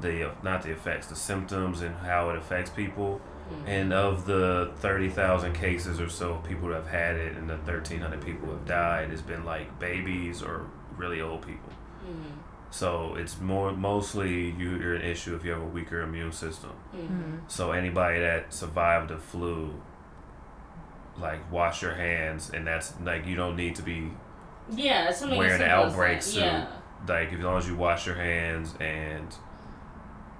the 0.00 0.32
not 0.42 0.62
the 0.62 0.70
effects, 0.72 1.06
the 1.06 1.16
symptoms, 1.16 1.80
and 1.80 1.94
how 1.96 2.30
it 2.30 2.36
affects 2.36 2.70
people. 2.70 3.20
Mhm. 3.52 3.68
And 3.68 3.92
of 3.92 4.26
the 4.26 4.72
thirty 4.76 5.08
thousand 5.08 5.52
cases 5.54 6.00
or 6.00 6.08
so 6.08 6.34
of 6.34 6.44
people 6.44 6.68
who 6.68 6.74
have 6.74 6.88
had 6.88 7.16
it, 7.16 7.36
and 7.36 7.48
the 7.48 7.58
thirteen 7.58 8.00
hundred 8.00 8.22
people 8.24 8.46
who 8.48 8.52
have 8.54 8.66
died, 8.66 9.10
it's 9.12 9.22
been 9.22 9.44
like 9.44 9.78
babies 9.78 10.42
or 10.42 10.66
really 10.96 11.20
old 11.20 11.46
people. 11.46 11.70
Mhm. 12.04 12.38
So 12.72 13.14
it's 13.16 13.38
more 13.38 13.70
mostly 13.72 14.50
you, 14.52 14.76
you're 14.78 14.94
an 14.94 15.02
issue 15.02 15.36
if 15.36 15.44
you 15.44 15.50
have 15.52 15.60
a 15.60 15.66
weaker 15.66 16.00
immune 16.00 16.32
system. 16.32 16.70
Mhm. 16.94 17.40
So 17.46 17.72
anybody 17.72 18.18
that 18.20 18.52
survived 18.52 19.10
the 19.10 19.18
flu, 19.18 19.74
like 21.18 21.52
wash 21.52 21.82
your 21.82 21.94
hands, 21.94 22.50
and 22.54 22.66
that's 22.66 22.94
like 23.04 23.26
you 23.26 23.36
don't 23.36 23.56
need 23.56 23.74
to 23.76 23.82
be 23.82 24.10
Yeah, 24.70 25.12
Wearing 25.20 25.60
an 25.60 25.68
outbreak 25.68 26.18
that. 26.20 26.24
suit. 26.24 26.40
Yeah. 26.40 26.66
like 27.06 27.32
as 27.32 27.40
long 27.40 27.58
as 27.58 27.68
you 27.68 27.74
wash 27.76 28.06
your 28.06 28.14
hands 28.14 28.74
and 28.80 29.26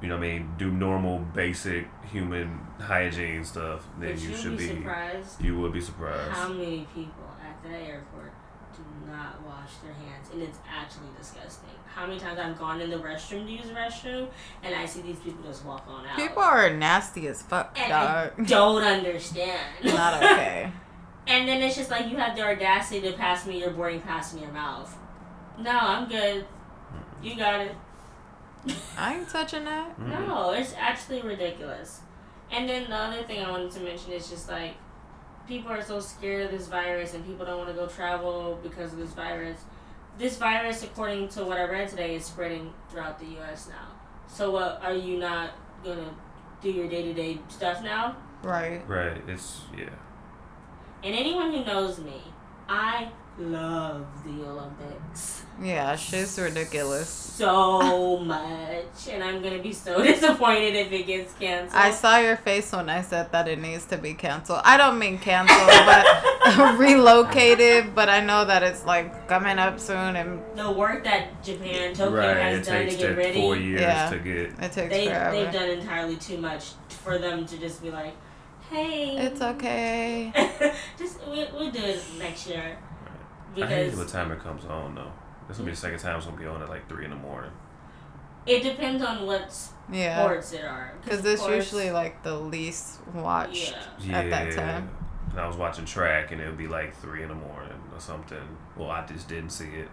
you 0.00 0.08
know 0.08 0.16
what 0.16 0.24
I 0.24 0.28
mean 0.38 0.54
do 0.58 0.70
normal 0.70 1.18
basic 1.18 1.86
human 2.10 2.60
hygiene 2.80 3.44
stuff, 3.44 3.86
then 3.98 4.12
But 4.14 4.22
you 4.22 4.34
should 4.36 4.56
be 4.56 4.68
be. 4.68 4.76
surprised 4.76 5.42
You 5.44 5.58
would 5.58 5.72
be 5.72 5.80
surprised. 5.80 6.30
how 6.30 6.48
many 6.48 6.86
people 6.94 7.24
at 7.46 7.60
the 7.62 7.76
airport 7.76 8.30
do 8.30 8.31
not 9.06 9.42
wash 9.44 9.70
their 9.82 9.92
hands, 9.92 10.28
and 10.32 10.42
it's 10.42 10.58
actually 10.68 11.08
disgusting. 11.18 11.70
How 11.86 12.06
many 12.06 12.18
times 12.18 12.38
I've 12.38 12.58
gone 12.58 12.80
in 12.80 12.90
the 12.90 12.96
restroom 12.96 13.46
to 13.46 13.52
use 13.52 13.66
the 13.66 13.74
restroom, 13.74 14.28
and 14.62 14.74
I 14.74 14.86
see 14.86 15.02
these 15.02 15.18
people 15.18 15.42
just 15.44 15.64
walk 15.64 15.84
on 15.88 16.06
out. 16.06 16.16
People 16.16 16.42
are 16.42 16.70
nasty 16.70 17.26
as 17.28 17.42
fuck, 17.42 17.78
and 17.78 17.92
I 17.92 18.30
don't 18.46 18.82
understand. 18.82 19.60
Not 19.84 20.14
okay. 20.22 20.72
And 21.26 21.46
then 21.46 21.62
it's 21.62 21.76
just 21.76 21.90
like 21.90 22.08
you 22.08 22.16
have 22.16 22.34
the 22.36 22.42
audacity 22.42 23.00
to 23.02 23.16
pass 23.16 23.46
me 23.46 23.60
your 23.60 23.70
boarding 23.70 24.00
pass 24.00 24.32
in 24.34 24.40
your 24.40 24.52
mouth. 24.52 24.96
No, 25.58 25.70
I'm 25.70 26.08
good. 26.08 26.46
You 27.22 27.36
got 27.36 27.60
it. 27.60 27.74
I 28.96 29.14
ain't 29.16 29.28
touching 29.28 29.64
that. 29.64 29.98
No, 29.98 30.52
it's 30.52 30.74
actually 30.76 31.20
ridiculous. 31.22 32.00
And 32.50 32.68
then 32.68 32.88
the 32.90 32.96
other 32.96 33.22
thing 33.22 33.44
I 33.44 33.50
wanted 33.50 33.70
to 33.72 33.80
mention 33.80 34.12
is 34.12 34.28
just 34.28 34.48
like 34.48 34.74
people 35.48 35.70
are 35.70 35.82
so 35.82 36.00
scared 36.00 36.46
of 36.46 36.50
this 36.50 36.68
virus 36.68 37.14
and 37.14 37.24
people 37.26 37.44
don't 37.46 37.58
want 37.58 37.68
to 37.68 37.74
go 37.74 37.86
travel 37.86 38.58
because 38.62 38.92
of 38.92 38.98
this 38.98 39.12
virus. 39.12 39.58
This 40.18 40.36
virus, 40.36 40.82
according 40.82 41.28
to 41.30 41.44
what 41.44 41.58
I 41.58 41.64
read 41.64 41.88
today, 41.88 42.14
is 42.16 42.24
spreading 42.24 42.72
throughout 42.90 43.18
the 43.18 43.26
U.S. 43.26 43.68
now. 43.68 43.88
So, 44.28 44.50
what 44.50 44.80
are 44.82 44.94
you 44.94 45.18
not 45.18 45.50
gonna 45.82 46.14
do 46.60 46.70
your 46.70 46.88
day 46.88 47.02
to 47.02 47.14
day 47.14 47.38
stuff 47.48 47.82
now? 47.82 48.16
Right. 48.42 48.86
Right. 48.88 49.22
It's 49.26 49.62
yeah. 49.76 49.88
And 51.02 51.14
anyone 51.14 51.52
who 51.52 51.64
knows 51.64 51.98
me, 51.98 52.22
I 52.68 53.10
love 53.50 54.06
the 54.24 54.44
Olympics 54.48 55.42
Yeah, 55.62 55.96
she's 55.96 56.38
ridiculous. 56.38 57.08
so 57.08 58.18
much, 58.18 59.08
and 59.10 59.22
I'm 59.22 59.42
gonna 59.42 59.58
be 59.62 59.72
so 59.72 60.02
disappointed 60.12 60.74
if 60.74 60.92
it 60.92 61.06
gets 61.06 61.32
canceled. 61.34 61.80
I 61.80 61.90
saw 61.90 62.18
your 62.18 62.36
face 62.36 62.72
when 62.72 62.88
I 62.88 63.02
said 63.02 63.30
that 63.32 63.48
it 63.48 63.58
needs 63.60 63.84
to 63.86 63.98
be 63.98 64.14
canceled. 64.14 64.60
I 64.64 64.76
don't 64.76 64.98
mean 64.98 65.18
canceled, 65.18 65.68
but 65.86 66.78
relocated. 66.78 67.94
But 67.94 68.08
I 68.08 68.20
know 68.24 68.44
that 68.44 68.62
it's 68.62 68.84
like 68.84 69.28
coming 69.28 69.58
up 69.58 69.78
soon, 69.80 70.16
and 70.16 70.40
the 70.56 70.70
work 70.70 71.04
that 71.04 71.42
Japan 71.42 71.94
Tokyo 71.94 72.18
right. 72.18 72.36
has 72.36 72.66
done 72.66 72.80
to 72.80 72.84
takes 72.86 72.96
get 72.96 73.08
that 73.10 73.16
ready. 73.16 73.40
four 73.40 73.56
years 73.56 73.80
Yeah. 73.82 74.10
to 74.10 74.18
get. 74.18 74.36
it 74.36 74.72
takes 74.72 74.74
they 74.94 75.06
forever. 75.06 75.30
they've 75.36 75.52
done 75.52 75.68
entirely 75.70 76.16
too 76.16 76.38
much 76.38 76.72
for 76.88 77.18
them 77.18 77.44
to 77.46 77.58
just 77.58 77.82
be 77.82 77.90
like, 77.90 78.14
hey, 78.70 79.16
It's 79.18 79.40
okay. 79.40 80.32
just 80.98 81.18
we 81.26 81.46
we'll 81.52 81.70
do 81.70 81.80
it 81.82 82.02
next 82.18 82.46
year 82.46 82.78
I 83.56 83.66
hate 83.66 83.84
because 83.86 83.98
what 83.98 84.08
time 84.08 84.32
it 84.32 84.40
comes 84.40 84.64
on 84.64 84.94
though. 84.94 85.12
This 85.48 85.58
will 85.58 85.64
be 85.66 85.72
the 85.72 85.76
second 85.76 85.98
time 85.98 86.16
it's 86.16 86.26
gonna 86.26 86.38
be 86.38 86.46
on 86.46 86.62
at 86.62 86.68
like 86.68 86.88
three 86.88 87.04
in 87.04 87.10
the 87.10 87.16
morning. 87.16 87.50
it 88.46 88.62
depends 88.62 89.02
on 89.02 89.26
what 89.26 89.54
Yeah, 89.90 90.24
sports 90.24 90.52
it 90.52 90.64
are. 90.64 90.94
because 91.02 91.20
of 91.20 91.26
it's 91.26 91.42
course- 91.42 91.54
usually 91.54 91.90
like 91.90 92.22
the 92.22 92.36
least 92.36 93.00
watched 93.14 93.76
Yeah. 94.00 94.18
at 94.20 94.30
that 94.30 94.52
time. 94.52 94.90
And 95.30 95.40
I 95.40 95.46
was 95.46 95.56
watching 95.56 95.84
track 95.84 96.30
and 96.32 96.40
it 96.40 96.46
would 96.46 96.58
be 96.58 96.68
like 96.68 96.94
three 96.94 97.22
in 97.22 97.28
the 97.28 97.34
morning 97.34 97.80
or 97.92 98.00
something. 98.00 98.56
Well, 98.76 98.90
I 98.90 99.06
just 99.06 99.28
didn't 99.28 99.50
see 99.50 99.68
it. 99.68 99.88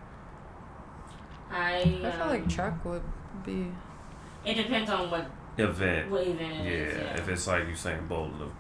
I 1.52 1.78
I 1.80 1.84
feel 2.12 2.22
um, 2.24 2.30
like 2.30 2.50
truck 2.50 2.84
would 2.86 3.02
be. 3.46 3.72
it 4.46 4.54
depends 4.56 4.90
on 4.90 5.10
what 5.10 5.26
Event. 5.58 6.10
what 6.10 6.26
event 6.26 6.56
Yeah, 6.56 6.62
it 6.72 6.74
is. 6.88 6.98
Yeah, 6.98 7.18
if 7.18 7.28
it's 7.30 7.48
like 7.48 7.68
you 7.68 7.76
saying 7.76 8.08
Bolt, 8.08 8.32
of 8.42 8.52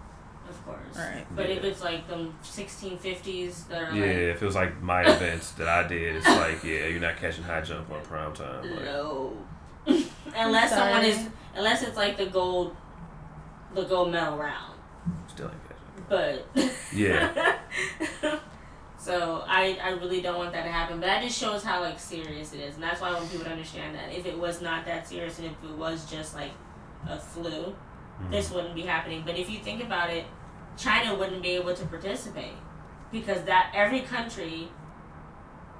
course. 0.69 0.97
Right. 0.97 1.25
But 1.35 1.49
if 1.49 1.63
it's 1.63 1.81
like 1.83 2.07
the 2.07 2.29
1650s 2.43 3.67
that 3.69 3.81
are 3.81 3.93
yeah, 3.95 4.01
like 4.05 4.35
if 4.35 4.41
it 4.41 4.45
was 4.45 4.55
like 4.55 4.81
my 4.81 5.01
events 5.03 5.51
that 5.53 5.67
I 5.67 5.87
did, 5.87 6.15
it's 6.17 6.27
like 6.27 6.63
yeah, 6.63 6.87
you're 6.87 6.99
not 6.99 7.17
catching 7.17 7.43
high 7.43 7.61
jump 7.61 7.91
on 7.91 8.01
prime 8.03 8.33
time. 8.33 8.69
Like, 8.69 8.85
No. 8.85 9.37
unless 10.35 10.69
someone 10.71 11.03
is, 11.05 11.27
unless 11.55 11.83
it's 11.83 11.97
like 11.97 12.17
the 12.17 12.27
gold, 12.27 12.75
the 13.73 13.83
gold 13.83 14.11
medal 14.11 14.37
round. 14.37 14.75
still 15.27 15.47
ain't 15.47 15.55
catching. 15.63 16.05
But 16.09 16.47
Yeah. 16.93 17.57
so 18.97 19.43
I, 19.47 19.77
I 19.81 19.89
really 19.91 20.21
don't 20.21 20.37
want 20.37 20.51
that 20.53 20.63
to 20.63 20.71
happen. 20.71 20.99
But 20.99 21.07
that 21.07 21.23
just 21.23 21.39
shows 21.39 21.63
how 21.63 21.81
like 21.81 21.99
serious 21.99 22.53
it 22.53 22.59
is, 22.59 22.75
and 22.75 22.83
that's 22.83 23.01
why 23.01 23.09
I 23.09 23.13
want 23.13 23.29
people 23.31 23.45
to 23.45 23.51
understand 23.51 23.95
that 23.95 24.11
if 24.11 24.25
it 24.25 24.37
was 24.37 24.61
not 24.61 24.85
that 24.85 25.07
serious 25.07 25.39
and 25.39 25.47
if 25.47 25.53
it 25.63 25.75
was 25.77 26.09
just 26.09 26.35
like 26.35 26.51
a 27.07 27.17
flu, 27.17 27.73
Mhm. 28.21 28.31
this 28.31 28.51
wouldn't 28.51 28.75
be 28.75 28.81
happening. 28.81 29.23
But 29.25 29.37
if 29.37 29.49
you 29.49 29.59
think 29.59 29.81
about 29.81 30.09
it, 30.09 30.25
China 30.79 31.15
wouldn't 31.15 31.41
be 31.41 31.49
able 31.49 31.73
to 31.73 31.85
participate 31.85 32.53
because 33.11 33.43
that 33.43 33.71
every 33.75 34.01
country, 34.01 34.69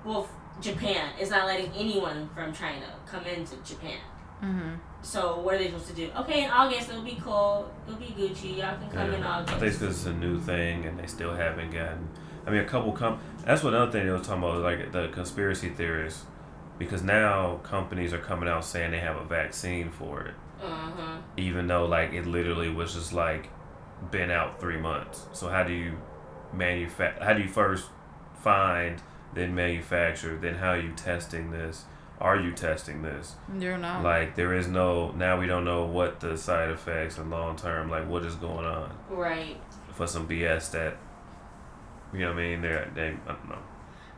well, 0.04 0.28
Japan 0.62 1.12
is 1.20 1.30
not 1.30 1.46
letting 1.48 1.72
anyone 1.74 2.30
from 2.36 2.54
China 2.54 2.86
come 3.10 3.24
into 3.26 3.56
Japan. 3.64 4.00
hmm 4.42 4.74
So 5.02 5.40
what 5.40 5.56
are 5.56 5.58
they 5.58 5.68
supposed 5.68 5.88
to 5.88 5.94
do? 5.94 6.10
Okay, 6.20 6.44
in 6.44 6.50
August 6.50 6.90
it'll 6.90 7.02
be 7.02 7.18
cool. 7.24 7.72
It'll 7.88 8.00
be 8.00 8.08
Gucci. 8.08 8.58
Y'all 8.58 8.78
can 8.78 8.90
come 8.90 9.14
in 9.14 9.24
August. 9.24 9.54
I 9.54 9.60
think 9.60 9.72
it's 9.72 9.80
because 9.80 9.98
it's 9.98 10.06
a 10.08 10.14
new 10.14 10.40
thing 10.40 10.86
and 10.86 11.00
they 11.00 11.08
still 11.08 11.34
haven't 11.34 11.72
gotten. 11.72 12.10
I 12.46 12.52
mean, 12.52 12.62
a 12.62 12.66
couple 12.66 12.92
com. 12.92 13.20
That's 13.46 13.64
what 13.64 13.74
another 13.74 13.92
thing 13.92 14.06
they 14.06 14.12
were 14.12 14.20
talking 14.20 14.44
about, 14.44 14.62
like 14.62 14.92
the 14.92 15.08
conspiracy 15.10 15.70
theorists, 15.70 16.26
because 16.78 17.04
now 17.04 17.58
companies 17.64 18.12
are 18.12 18.18
coming 18.20 18.50
out 18.50 18.66
saying 18.66 18.92
they 18.92 19.00
have 19.00 19.18
a 19.18 19.24
vaccine 19.24 19.92
for 19.92 20.22
it, 20.24 20.34
huh. 20.60 21.18
even 21.38 21.68
though 21.68 21.86
like 21.86 22.12
it 22.14 22.26
literally 22.26 22.70
was 22.70 22.94
just 22.94 23.14
like 23.14 23.50
been 24.12 24.32
out 24.32 24.60
three 24.60 24.78
months. 24.78 25.26
So 25.34 25.50
how 25.50 25.64
do 25.64 25.74
you 25.74 25.98
manufacture? 26.54 27.24
How 27.24 27.34
do 27.34 27.42
you 27.42 27.50
first 27.50 27.90
find, 28.42 29.02
then 29.34 29.54
manufacture, 29.56 30.38
then 30.38 30.56
how 30.56 30.70
are 30.72 30.80
you 30.80 30.94
testing 30.94 31.52
this? 31.52 31.86
Are 32.20 32.36
you 32.38 32.52
testing 32.52 33.02
this? 33.02 33.36
You're 33.60 33.78
not. 33.78 34.04
Like 34.04 34.36
there 34.36 34.54
is 34.54 34.68
no 34.68 35.12
now 35.12 35.40
we 35.40 35.48
don't 35.48 35.64
know 35.64 35.86
what 35.86 36.20
the 36.20 36.38
side 36.38 36.70
effects 36.70 37.18
and 37.18 37.30
long 37.30 37.56
term 37.56 37.90
like 37.90 38.08
what 38.10 38.24
is 38.26 38.36
going 38.36 38.66
on 38.66 38.92
Right. 39.10 39.58
for 39.94 40.06
some 40.06 40.28
BS 40.28 40.72
that 40.72 40.98
you 42.14 42.20
know 42.20 42.34
what 42.34 42.40
I 42.40 42.42
mean 42.42 42.62
they're 42.62 42.92
they 42.94 43.08
I 43.26 43.32
don't 43.34 43.50
know 43.50 43.60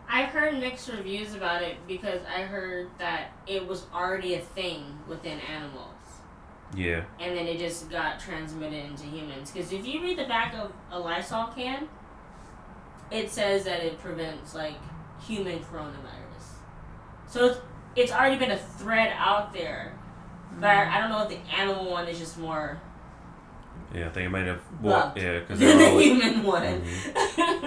I've 0.10 0.30
heard 0.30 0.60
mixed 0.60 0.90
reviews 0.90 1.36
about 1.36 1.62
it 1.62 1.78
because 1.88 2.22
I 2.26 2.42
heard 2.42 2.90
that 2.98 3.32
it 3.48 3.66
was 3.68 3.86
already 3.94 4.34
a 4.34 4.40
thing 4.42 4.98
within 5.08 5.40
animals. 5.40 5.91
Yeah 6.76 7.04
And 7.20 7.36
then 7.38 7.48
it 7.48 7.60
just 7.60 7.90
got 7.90 8.20
transmitted 8.20 8.86
into 8.86 9.04
humans. 9.04 9.52
Because 9.52 9.72
if 9.74 9.86
you 9.86 10.02
read 10.02 10.18
the 10.18 10.26
back 10.26 10.54
of 10.54 10.72
a 10.92 11.00
Lysol 11.00 11.48
can, 11.48 11.88
it 13.12 13.30
says 13.30 13.66
that 13.66 13.82
it 13.82 14.00
prevents 14.00 14.56
like 14.56 14.76
human 15.22 15.60
coronavirus. 15.60 16.46
So 17.28 17.46
it's, 17.48 17.60
it's 17.96 18.12
already 18.12 18.38
been 18.38 18.52
a 18.52 18.58
thread 18.58 19.14
out 19.18 19.54
there. 19.54 19.98
But 20.60 20.70
I, 20.70 20.98
I 20.98 21.00
don't 21.00 21.10
know 21.10 21.24
if 21.24 21.30
the 21.30 21.40
animal 21.56 21.90
one 21.92 22.08
is 22.08 22.20
just 22.20 22.38
more 22.38 22.80
yeah 23.94 24.06
I 24.06 24.10
think 24.10 24.26
it 24.28 24.30
might 24.30 24.46
have 24.48 24.62
well 24.82 25.12
yeah 25.18 25.40
because 25.40 25.60
they're 25.60 25.78
the 25.78 25.86
always 25.90 26.06
human 26.06 26.44
one. 26.44 26.82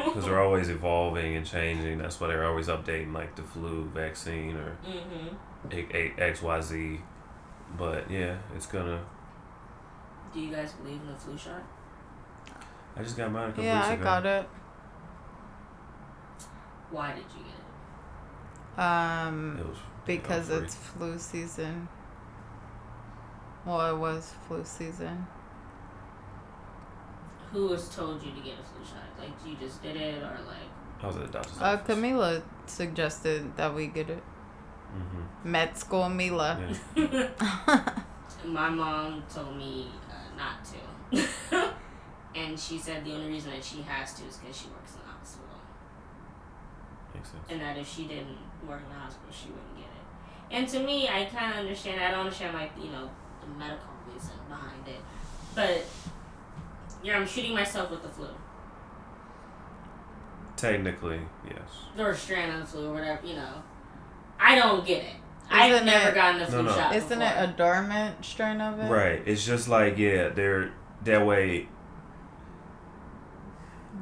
because 0.05 0.25
they're 0.25 0.41
always 0.41 0.71
evolving 0.71 1.37
and 1.37 1.45
changing 1.47 1.99
that's 1.99 2.19
why 2.21 2.29
they're 2.29 2.47
always 2.47 2.69
updating 2.69 3.13
like 3.13 3.35
the 3.37 3.43
flu 3.43 3.85
vaccine 3.95 4.57
or 4.57 4.71
hmm 4.87 5.35
a- 5.71 6.15
X 6.19 6.41
Y 6.43 6.61
Z 6.61 7.01
but 7.77 8.11
yeah 8.11 8.37
it's 8.55 8.67
gonna 8.67 9.01
Do 10.33 10.41
you 10.41 10.51
guys 10.53 10.73
believe 10.75 11.01
in 11.01 11.07
the 11.09 11.15
flu 11.15 11.37
shot? 11.39 11.63
I 12.97 13.03
just 13.03 13.17
got 13.17 13.31
mine 13.33 13.51
a 13.51 13.53
couple 13.53 13.65
yeah, 13.65 13.77
weeks 13.79 13.89
I 13.89 13.93
ago 13.95 14.05
got 14.05 14.27
it. 14.27 14.49
Why 16.91 17.13
did 17.13 17.25
you 17.37 17.45
get 17.45 17.55
it? 17.55 17.65
Um, 18.79 19.59
it 19.59 19.67
was 19.67 19.79
because 20.05 20.49
free. 20.49 20.57
it's 20.59 20.75
flu 20.75 21.19
season. 21.19 21.89
Well, 23.65 23.95
it 23.95 23.99
was 23.99 24.33
flu 24.47 24.65
season. 24.65 25.27
Who 27.53 27.71
has 27.73 27.89
told 27.95 28.23
you 28.23 28.33
to 28.33 28.41
get 28.41 28.55
a 28.59 28.63
flu 28.65 28.85
shot? 28.85 29.09
Like 29.19 29.31
you 29.47 29.57
just 29.57 29.83
did 29.83 29.97
it, 29.97 30.23
or 30.23 30.39
like 30.47 30.69
I 31.03 31.07
was 31.07 31.17
at 31.17 31.27
the 31.27 31.33
doctor's 31.33 31.61
Uh, 31.61 31.77
office 31.77 31.87
Camila 31.87 32.43
suggested 32.67 33.57
that 33.57 33.75
we 33.75 33.87
get 33.87 34.11
it. 34.11 34.23
Hmm 34.95 35.51
Med 35.51 35.77
school 35.77 36.09
Mila. 36.09 36.59
yeah. 36.97 37.31
my 38.45 38.69
mom 38.69 39.23
told 39.35 39.57
me 39.57 39.87
uh, 40.11 40.37
not 40.37 40.65
to, 40.65 41.69
and 42.41 42.59
she 42.59 42.79
said 42.79 43.05
the 43.05 43.13
only 43.13 43.29
reason 43.29 43.51
that 43.51 43.65
she 43.65 43.83
has 43.83 44.15
to 44.15 44.23
is 44.25 44.37
because 44.39 44.57
she 44.57 44.69
works 44.69 44.93
in 44.95 45.01
the 45.05 45.13
hospital, 45.19 45.59
makes 47.15 47.31
sense 47.31 47.45
and 47.51 47.61
that 47.61 47.77
if 47.77 47.87
she 47.95 48.05
didn't 48.05 48.39
work 48.69 48.81
in 48.87 48.89
the 48.89 49.01
hospital, 49.01 49.33
she 49.33 49.49
wouldn't 49.49 49.77
get 49.77 49.85
it. 50.01 50.57
And 50.57 50.69
to 50.69 50.79
me, 50.81 51.09
I 51.09 51.25
kind 51.25 51.53
of 51.53 51.59
understand. 51.61 52.01
I 52.01 52.11
don't 52.11 52.21
understand 52.21 52.55
like 52.55 52.73
you 52.79 52.91
know 52.91 53.11
the 53.41 53.49
medical 53.59 53.95
reason 54.13 54.37
behind 54.49 54.87
it, 54.89 55.01
but 55.55 55.85
yeah, 57.03 57.17
I'm 57.19 57.27
shooting 57.27 57.55
myself 57.55 57.91
with 57.91 58.03
the 58.03 58.09
flu. 58.09 58.29
technically 60.57 61.21
yes 61.45 61.71
or 61.99 62.15
strand 62.15 62.53
of 62.55 62.61
the 62.61 62.67
flu 62.67 62.89
or 62.91 62.95
whatever, 62.95 63.27
you 63.27 63.35
know. 63.35 63.63
I 64.39 64.55
don't 64.57 64.85
get 64.87 65.03
it. 65.05 65.11
I've 65.51 65.85
never 65.85 66.09
it- 66.11 66.15
gotten 66.15 66.41
a 66.43 66.47
flu 66.47 66.63
No, 66.63 66.71
no. 66.71 66.75
shot. 66.77 66.95
Isn't 66.95 67.19
before. 67.19 67.23
it 67.43 67.49
a 67.49 67.55
dormant 67.57 68.25
strain 68.25 68.61
of 68.61 68.79
it? 68.81 68.91
Right. 68.91 69.23
It's 69.27 69.45
just 69.45 69.69
like 69.69 69.99
yeah, 69.99 70.31
they're 70.31 70.73
that 71.05 71.25
way. 71.27 71.69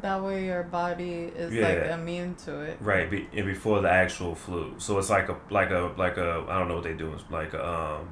That 0.01 0.23
way 0.23 0.47
your 0.47 0.63
body 0.63 1.31
is 1.37 1.53
Yeah. 1.53 1.69
like 1.69 1.85
immune 1.99 2.35
to 2.47 2.61
it. 2.63 2.79
Right. 2.81 3.09
Be, 3.11 3.29
and 3.37 3.47
before 3.47 3.81
the 3.83 3.91
actual 3.91 4.35
flu, 4.35 4.75
so 4.79 4.99
it's 4.99 5.11
like 5.11 5.29
a 5.29 5.37
like 5.51 5.71
a 5.71 5.93
like 5.97 6.17
a 6.17 6.45
I 6.49 6.59
don't 6.59 6.69
know 6.69 6.75
what 6.75 6.85
they 6.85 6.95
do. 6.95 7.13
It's 7.13 7.25
like 7.31 7.53
a 7.55 7.65
um. 7.69 8.09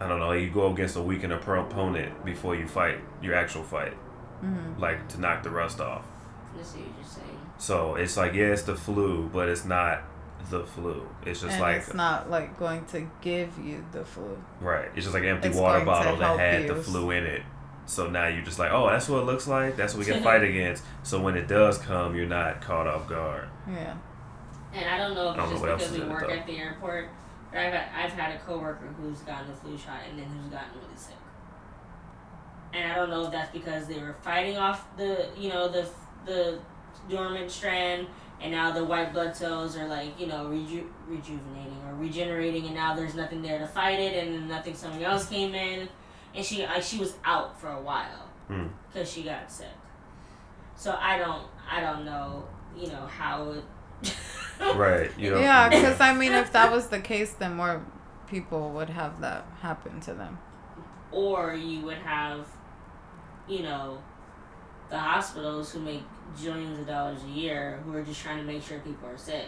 I 0.00 0.08
don't 0.08 0.18
know. 0.18 0.32
You 0.32 0.50
go 0.50 0.72
against 0.72 0.96
a 0.96 1.02
weakened 1.02 1.32
oppo- 1.32 1.62
opponent 1.70 2.24
before 2.24 2.56
you 2.56 2.66
fight 2.66 2.98
your 3.22 3.34
actual 3.34 3.62
fight, 3.62 3.92
hmm 4.40 4.78
like 4.78 5.08
to 5.10 5.20
knock 5.20 5.42
the 5.42 5.50
rust 5.50 5.80
off. 5.80 6.04
Let's 6.56 6.70
see 6.70 6.78
what 6.80 6.88
you're 6.98 7.06
saying. 7.08 7.38
So 7.58 7.94
it's 7.96 8.16
like 8.16 8.32
yeah, 8.34 8.46
it's 8.46 8.62
the 8.62 8.74
flu, 8.76 9.28
but 9.32 9.48
it's 9.48 9.64
not 9.64 10.02
the 10.50 10.64
flu. 10.64 11.08
It's 11.24 11.40
just 11.40 11.52
and 11.54 11.60
like 11.62 11.76
it's 11.78 11.94
not 11.94 12.30
like 12.30 12.58
going 12.58 12.84
to 12.86 13.08
give 13.20 13.58
you 13.58 13.84
the 13.92 14.04
flu. 14.04 14.36
right. 14.60 14.88
It's 14.94 15.04
just 15.04 15.14
like 15.14 15.22
an 15.24 15.30
empty 15.30 15.48
It's 15.48 15.56
water 15.56 15.84
bottle 15.84 16.16
that 16.16 16.38
had 16.38 16.62
you. 16.62 16.68
the 16.74 16.82
flu 16.82 17.10
in 17.10 17.24
it. 17.24 17.42
So 17.84 18.08
now 18.08 18.28
you're 18.28 18.44
just 18.44 18.58
like, 18.58 18.70
oh, 18.72 18.88
that's 18.88 19.08
what 19.08 19.18
it 19.22 19.26
looks 19.26 19.46
like. 19.48 19.76
That's 19.76 19.94
what 19.94 20.06
we 20.06 20.12
can 20.12 20.22
fight 20.22 20.42
against. 20.44 20.84
So 21.02 21.20
when 21.20 21.36
it 21.36 21.48
does 21.48 21.78
come, 21.78 22.14
you're 22.14 22.26
not 22.26 22.60
caught 22.60 22.86
off 22.86 23.08
guard. 23.08 23.48
Yeah. 23.68 23.96
And 24.72 24.88
I 24.88 24.96
don't 24.98 25.14
know 25.14 25.30
if 25.32 25.38
I 25.38 25.42
it's 25.42 25.50
don't 25.50 25.50
know 25.50 25.50
just 25.50 25.60
what 25.60 25.70
else 25.70 25.82
because 25.82 25.96
we 25.98 26.02
in 26.04 26.10
it, 26.10 26.12
work 26.12 26.30
at 26.30 26.46
the 26.46 26.56
airport, 26.58 27.08
but 27.50 27.58
I've 27.58 27.72
had, 27.72 27.88
I've 27.94 28.12
had 28.12 28.34
a 28.36 28.38
coworker 28.38 28.86
who's 28.98 29.18
gotten 29.20 29.48
the 29.48 29.56
flu 29.56 29.76
shot 29.76 30.00
and 30.08 30.18
then 30.18 30.26
who's 30.26 30.46
gotten 30.50 30.70
really 30.80 30.96
sick. 30.96 31.16
And 32.72 32.90
I 32.90 32.94
don't 32.94 33.10
know 33.10 33.26
if 33.26 33.32
that's 33.32 33.52
because 33.52 33.86
they 33.86 33.98
were 33.98 34.14
fighting 34.22 34.56
off 34.56 34.96
the 34.96 35.28
you 35.36 35.50
know 35.50 35.68
the 35.68 35.86
the 36.24 36.58
dormant 37.10 37.50
strand, 37.50 38.06
and 38.42 38.50
now 38.52 38.72
the 38.72 38.84
white 38.84 39.12
blood 39.12 39.34
cells 39.36 39.76
are 39.76 39.86
like 39.86 40.18
you 40.20 40.26
know 40.26 40.46
reju- 40.48 40.90
rejuvenating 41.06 41.80
or 41.86 41.94
regenerating, 41.94 42.66
and 42.66 42.74
now 42.74 42.94
there's 42.94 43.14
nothing 43.14 43.40
there 43.42 43.58
to 43.58 43.66
fight 43.66 43.98
it, 44.00 44.26
and 44.26 44.48
nothing 44.48 44.74
something 44.74 45.02
else 45.04 45.28
came 45.28 45.54
in, 45.54 45.88
and 46.34 46.44
she 46.44 46.64
like 46.66 46.82
she 46.82 46.98
was 46.98 47.14
out 47.24 47.58
for 47.60 47.68
a 47.68 47.80
while 47.80 48.28
Hmm. 48.48 48.66
because 48.92 49.10
she 49.10 49.22
got 49.22 49.50
sick. 49.50 49.68
So 50.76 50.96
I 51.00 51.16
don't 51.18 51.46
I 51.70 51.80
don't 51.80 52.04
know 52.04 52.44
you 52.76 52.88
know 52.88 53.06
how 53.06 53.50
it. 53.52 53.64
Right. 54.76 55.10
You 55.18 55.30
know. 55.32 55.40
Yeah, 55.40 55.68
because 55.68 56.00
I 56.00 56.12
mean, 56.14 56.32
if 56.32 56.52
that 56.52 56.70
was 56.70 56.86
the 56.88 57.00
case, 57.00 57.32
then 57.32 57.54
more 57.56 57.84
people 58.28 58.70
would 58.70 58.88
have 58.90 59.20
that 59.20 59.44
happen 59.60 60.00
to 60.02 60.14
them. 60.14 60.38
or 61.10 61.52
you 61.54 61.80
would 61.80 61.98
have, 61.98 62.46
you 63.48 63.62
know, 63.62 63.98
the 64.88 64.98
hospitals 64.98 65.72
who 65.72 65.80
make 65.80 66.02
jillions 66.36 66.80
of 66.80 66.86
dollars 66.86 67.20
a 67.24 67.30
year 67.30 67.80
who 67.84 67.94
are 67.94 68.02
just 68.02 68.20
trying 68.20 68.38
to 68.38 68.44
make 68.44 68.62
sure 68.62 68.78
people 68.80 69.08
are 69.08 69.18
sick 69.18 69.46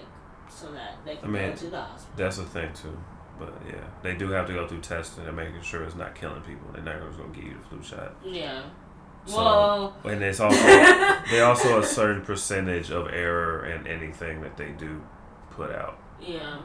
so 0.49 0.71
that 0.73 0.99
they 1.05 1.17
can 1.17 1.27
I 1.27 1.29
mean, 1.31 1.51
go 1.51 1.57
to 1.57 1.67
the 1.71 1.81
hospital. 1.81 2.15
That's 2.17 2.37
the 2.37 2.45
thing 2.45 2.73
too. 2.73 2.97
But 3.39 3.53
yeah, 3.67 3.85
they 4.03 4.15
do 4.15 4.31
have 4.31 4.47
to 4.47 4.53
go 4.53 4.67
through 4.69 4.81
testing 4.81 5.27
and 5.27 5.37
making 5.37 5.63
sure 5.63 5.83
it's 5.83 5.97
not 5.97 6.15
killing 6.15 6.43
people. 6.43 6.69
They're 6.73 6.83
not 6.83 7.01
just 7.07 7.19
gonna 7.19 7.33
give 7.35 7.45
you 7.45 7.55
the 7.55 7.69
flu 7.69 7.83
shot. 7.83 8.15
Yeah. 8.25 8.63
So- 9.27 9.37
well, 9.37 9.97
And 10.05 10.23
it's 10.23 10.39
also 10.39 10.63
they 11.31 11.41
also 11.41 11.81
a 11.81 11.85
certain 11.85 12.23
percentage 12.23 12.91
of 12.91 13.09
error 13.09 13.65
in 13.65 13.87
anything 13.87 14.43
that 14.43 14.57
they 14.57 14.71
do 14.73 15.03
put 15.51 15.71
out 15.73 15.99
yeah. 16.21 16.59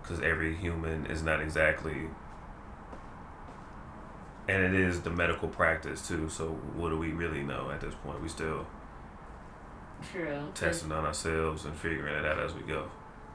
because 0.00 0.20
every 0.20 0.56
human 0.56 1.06
is 1.06 1.22
not 1.22 1.40
exactly. 1.40 2.08
And 4.48 4.62
it 4.62 4.74
is 4.74 5.02
the 5.02 5.10
medical 5.10 5.48
practice 5.48 6.06
too. 6.08 6.28
So 6.28 6.48
what 6.74 6.88
do 6.88 6.98
we 6.98 7.12
really 7.12 7.42
know 7.42 7.70
at 7.70 7.80
this 7.80 7.94
point? 8.02 8.22
We 8.22 8.28
still 8.28 8.66
True. 10.10 10.48
testing 10.54 10.92
on 10.92 11.04
ourselves 11.04 11.64
and 11.64 11.76
figuring 11.76 12.14
it 12.14 12.24
out 12.24 12.38
as 12.38 12.54
we 12.54 12.62
go. 12.62 12.88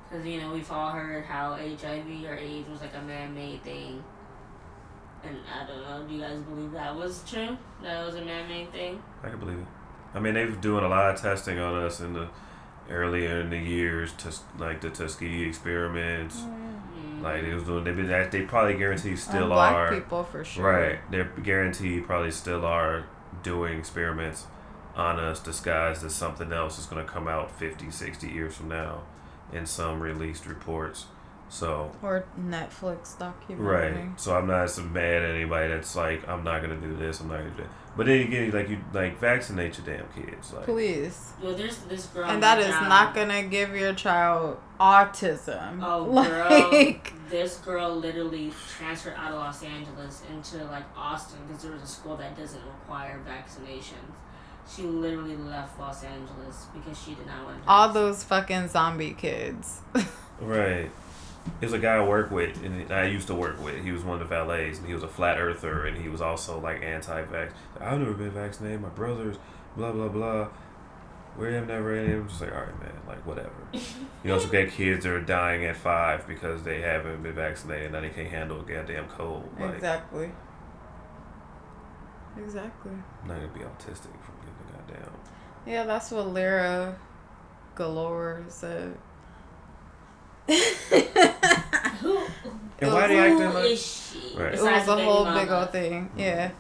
Because, 0.10 0.26
you 0.26 0.42
know, 0.42 0.54
we've 0.54 0.72
all 0.72 0.92
heard 0.92 1.26
how 1.26 1.56
HIV 1.56 2.26
or 2.26 2.36
AIDS 2.36 2.70
was 2.70 2.82
like 2.82 2.96
a 2.96 3.02
man 3.02 3.34
made 3.34 3.64
thing. 3.64 4.04
And 5.24 5.38
I 5.54 5.68
don't 5.68 5.82
know, 5.82 6.08
do 6.08 6.14
you 6.14 6.22
guys 6.22 6.40
believe 6.42 6.72
that 6.72 6.96
was 6.96 7.24
true? 7.30 7.58
That 7.82 8.02
it 8.02 8.06
was 8.06 8.16
a 8.16 8.24
man 8.24 8.48
made 8.48 8.72
thing? 8.72 9.02
I 9.24 9.30
can 9.30 9.40
believe 9.40 9.58
it. 9.58 9.66
I 10.14 10.20
mean, 10.20 10.36
they've 10.36 10.60
doing 10.62 10.84
a 10.84 10.88
lot 10.88 11.14
of 11.14 11.22
testing 11.22 11.60
on 11.60 11.84
us 11.84 12.00
in 12.00 12.14
the 12.14 12.30
earlier 12.90 13.42
in 13.42 13.50
the 13.50 13.58
years, 13.58 14.14
to 14.14 14.32
like 14.58 14.80
the 14.80 14.90
Tuskegee 14.90 15.46
experiments. 15.48 16.38
Mm. 16.38 17.22
Like 17.22 17.44
they 17.44 17.54
was 17.54 17.64
doing, 17.64 17.84
they've 17.84 17.96
been, 17.96 18.30
they 18.30 18.42
probably 18.44 18.76
guarantee 18.76 19.16
still 19.16 19.44
On 19.44 19.50
black 19.50 19.74
are. 19.74 19.94
people 19.94 20.24
for 20.24 20.46
sure. 20.46 20.64
Right, 20.64 21.00
they're 21.12 21.32
guaranteed 21.44 22.06
probably 22.06 22.32
still 22.32 22.66
are 22.66 23.06
doing 23.44 23.80
experiments 23.80 24.46
on 24.98 25.20
us 25.20 25.40
disguised 25.40 26.04
as 26.04 26.14
something 26.14 26.52
else 26.52 26.76
that's 26.76 26.88
going 26.88 27.06
to 27.06 27.10
come 27.10 27.28
out 27.28 27.52
50, 27.52 27.92
60 27.92 28.28
years 28.28 28.56
from 28.56 28.68
now 28.68 29.04
in 29.54 29.66
some 29.66 30.02
released 30.02 30.46
reports. 30.46 31.06
So 31.50 31.92
Or 32.02 32.26
Netflix 32.38 33.18
documentary. 33.18 33.94
Right. 33.94 34.20
So 34.20 34.36
I'm 34.36 34.48
not 34.48 34.70
so 34.70 34.82
mad 34.84 35.24
at 35.24 35.36
anybody 35.36 35.70
that's 35.70 35.96
like, 35.96 36.28
I'm 36.28 36.44
not 36.44 36.62
gonna 36.62 36.76
do 36.76 36.94
this, 36.98 37.22
I'm 37.22 37.30
not 37.30 37.38
gonna 37.38 37.52
do 37.52 37.64
that. 37.64 37.70
But 37.96 38.08
then 38.08 38.20
again, 38.28 38.52
like 38.52 38.70
you 38.70 38.80
like 38.94 39.18
vaccinate 39.20 39.78
your 39.78 39.86
damn 39.98 40.08
kids. 40.10 40.52
Like 40.52 40.66
Please. 40.66 41.32
Well, 41.42 41.56
there's 41.56 41.78
this 41.84 42.08
girl. 42.08 42.26
And 42.26 42.44
that 42.44 42.60
is 42.60 42.68
now- 42.68 42.90
not 42.90 43.16
gonna 43.16 43.44
give 43.44 43.74
your 43.76 43.94
child 43.94 44.58
autism. 44.80 45.82
Oh, 45.82 46.04
like, 46.12 47.04
girl. 47.06 47.14
This 47.30 47.58
girl 47.60 47.96
literally 47.96 48.52
transferred 48.78 49.16
out 49.16 49.32
of 49.32 49.38
Los 49.40 49.64
Angeles 49.64 50.24
into 50.30 50.64
like 50.66 50.84
Austin 50.98 51.40
because 51.48 51.64
there 51.64 51.72
was 51.72 51.84
a 51.84 51.88
school 51.88 52.18
that 52.18 52.38
doesn't 52.38 52.62
require 52.66 53.22
vaccinations. 53.26 54.12
She 54.70 54.84
literally 54.84 55.36
left 55.38 55.80
Los 55.80 56.04
Angeles 56.04 56.68
because 56.74 57.02
she 57.02 57.16
did 57.16 57.26
not 57.26 57.46
want 57.46 57.64
to. 57.64 57.70
all 57.70 57.90
those 57.90 58.24
fucking 58.24 58.68
zombie 58.70 59.14
kids. 59.14 59.82
Right. 60.40 60.92
There's 61.60 61.74
a 61.74 61.80
guy 61.80 61.96
I 61.96 62.06
work 62.06 62.30
with, 62.30 62.62
and 62.64 62.92
I 62.92 63.06
used 63.08 63.26
to 63.28 63.34
work 63.34 63.60
with. 63.64 63.84
He 63.84 63.92
was 63.92 64.04
one 64.04 64.22
of 64.22 64.28
the 64.30 64.36
valets, 64.36 64.78
and 64.78 64.88
he 64.88 64.94
was 64.94 65.02
a 65.02 65.08
flat 65.08 65.40
earther, 65.40 65.86
and 65.88 65.98
he 65.98 66.10
was 66.10 66.22
also 66.22 66.60
like 66.60 66.84
anti-vax. 66.84 67.54
I've 67.82 67.98
never 68.00 68.14
been 68.14 68.30
vaccinated. 68.32 68.82
My 68.82 68.90
brothers, 68.90 69.38
blah 69.76 69.92
blah 69.94 70.10
blah. 70.10 70.50
We 71.40 71.54
have 71.54 71.68
never. 71.68 71.96
And 71.96 72.14
I'm 72.14 72.28
just 72.28 72.42
like, 72.42 72.52
all 72.52 72.60
right, 72.60 72.80
man, 72.80 72.92
like 73.08 73.26
whatever. 73.26 73.50
You 74.24 74.34
also 74.34 74.48
get 74.50 74.72
kids 74.72 75.06
that 75.06 75.14
are 75.14 75.22
dying 75.22 75.64
at 75.66 75.78
five 75.78 76.28
because 76.28 76.64
they 76.64 76.82
haven't 76.82 77.24
been 77.24 77.34
vaccinated. 77.34 77.86
And 77.86 77.94
now 77.94 78.02
they 78.02 78.10
can't 78.10 78.28
handle 78.30 78.60
a 78.60 78.64
goddamn 78.64 79.08
cold. 79.08 79.50
Like, 79.60 79.76
exactly. 79.76 80.32
Exactly. 82.38 82.92
I'm 82.92 83.28
not 83.28 83.36
gonna 83.38 83.48
be 83.48 83.62
autistic 83.62 84.14
from 84.22 84.36
getting 84.42 84.56
a 84.70 84.78
goddamn. 84.94 85.14
Yeah, 85.68 85.84
that's 85.84 86.12
what 86.12 86.30
Lira 86.34 86.96
Galore 87.76 88.44
said. 88.48 88.96
Who, 90.48 90.54
And 92.80 92.94
why 92.94 93.06
are 93.06 93.08
they 93.08 93.18
acting 93.18 93.38
who 93.48 93.54
like? 93.54 93.66
is 93.66 93.82
she? 93.86 94.38
Right. 94.38 94.54
It 94.54 94.62
was 94.62 94.88
a 94.88 94.98
whole 95.04 95.26
mama? 95.26 95.40
big 95.42 95.50
old 95.52 95.72
thing. 95.72 96.06
Mm-hmm. 96.10 96.20
Yeah. 96.20 96.52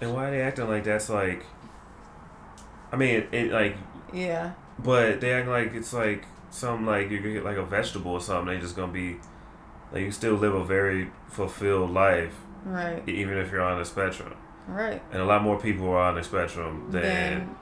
And 0.00 0.14
why 0.14 0.28
are 0.28 0.30
they 0.30 0.42
acting 0.42 0.68
like 0.68 0.84
that's 0.84 1.08
like? 1.08 1.44
I 2.92 2.96
mean, 2.96 3.14
it, 3.16 3.28
it 3.32 3.52
like, 3.52 3.76
Yeah. 4.12 4.52
but 4.78 5.20
they 5.20 5.32
act 5.32 5.48
like 5.48 5.72
it's 5.74 5.92
like 5.92 6.26
some 6.50 6.84
like 6.86 7.10
you 7.10 7.18
get 7.20 7.44
like 7.44 7.56
a 7.56 7.64
vegetable 7.64 8.12
or 8.12 8.20
something. 8.20 8.54
They 8.54 8.60
just 8.60 8.76
gonna 8.76 8.92
be 8.92 9.16
like 9.90 10.02
you 10.02 10.10
still 10.10 10.34
live 10.34 10.54
a 10.54 10.64
very 10.64 11.10
fulfilled 11.28 11.90
life 11.92 12.34
Right. 12.64 13.02
even 13.08 13.38
if 13.38 13.50
you're 13.50 13.62
on 13.62 13.78
the 13.78 13.84
spectrum. 13.84 14.34
Right. 14.68 15.02
And 15.12 15.22
a 15.22 15.24
lot 15.24 15.42
more 15.42 15.58
people 15.58 15.88
are 15.88 15.98
on 15.98 16.14
the 16.16 16.22
spectrum 16.22 16.88
than 16.90 17.02
Then. 17.02 17.56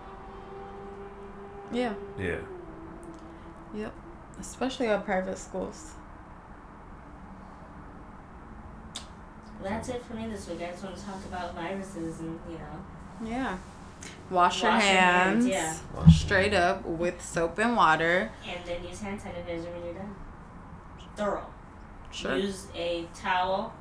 Yeah. 1.73 1.95
yeah. 2.18 2.39
Yep. 3.75 3.93
Especially 4.41 4.89
at 4.89 5.05
private 5.05 5.39
schools. 5.39 5.93
Well, 9.61 9.70
that's 9.70 9.89
it 9.89 10.05
for 10.05 10.14
me 10.14 10.27
this 10.29 10.49
week. 10.49 10.61
I 10.62 10.70
just 10.73 10.83
want 10.83 10.97
to 10.97 11.05
talk 11.05 11.25
about 11.27 11.55
viruses 11.55 12.20
and 12.20 12.39
you 12.49 12.59
know. 12.59 13.31
Yeah. 13.31 13.59
Wash, 14.31 14.62
your 14.62 14.73
Wash 14.73 14.83
your 14.83 14.91
hands. 14.93 15.47
hands, 15.47 15.79
yeah. 15.95 16.09
Straight 16.09 16.55
up 16.55 16.85
with 16.85 17.23
soap 17.23 17.59
and 17.59 17.77
water. 17.77 18.33
And 18.49 18.59
then 18.66 18.83
use 18.85 19.01
hand 19.01 19.20
sanitizer 19.20 19.73
when 19.73 19.85
you're 19.85 19.95
done. 19.95 20.14
Thorough. 21.16 21.47
Sure. 22.11 22.37
Use 22.37 22.66
a 22.75 23.07
towel 23.14 23.73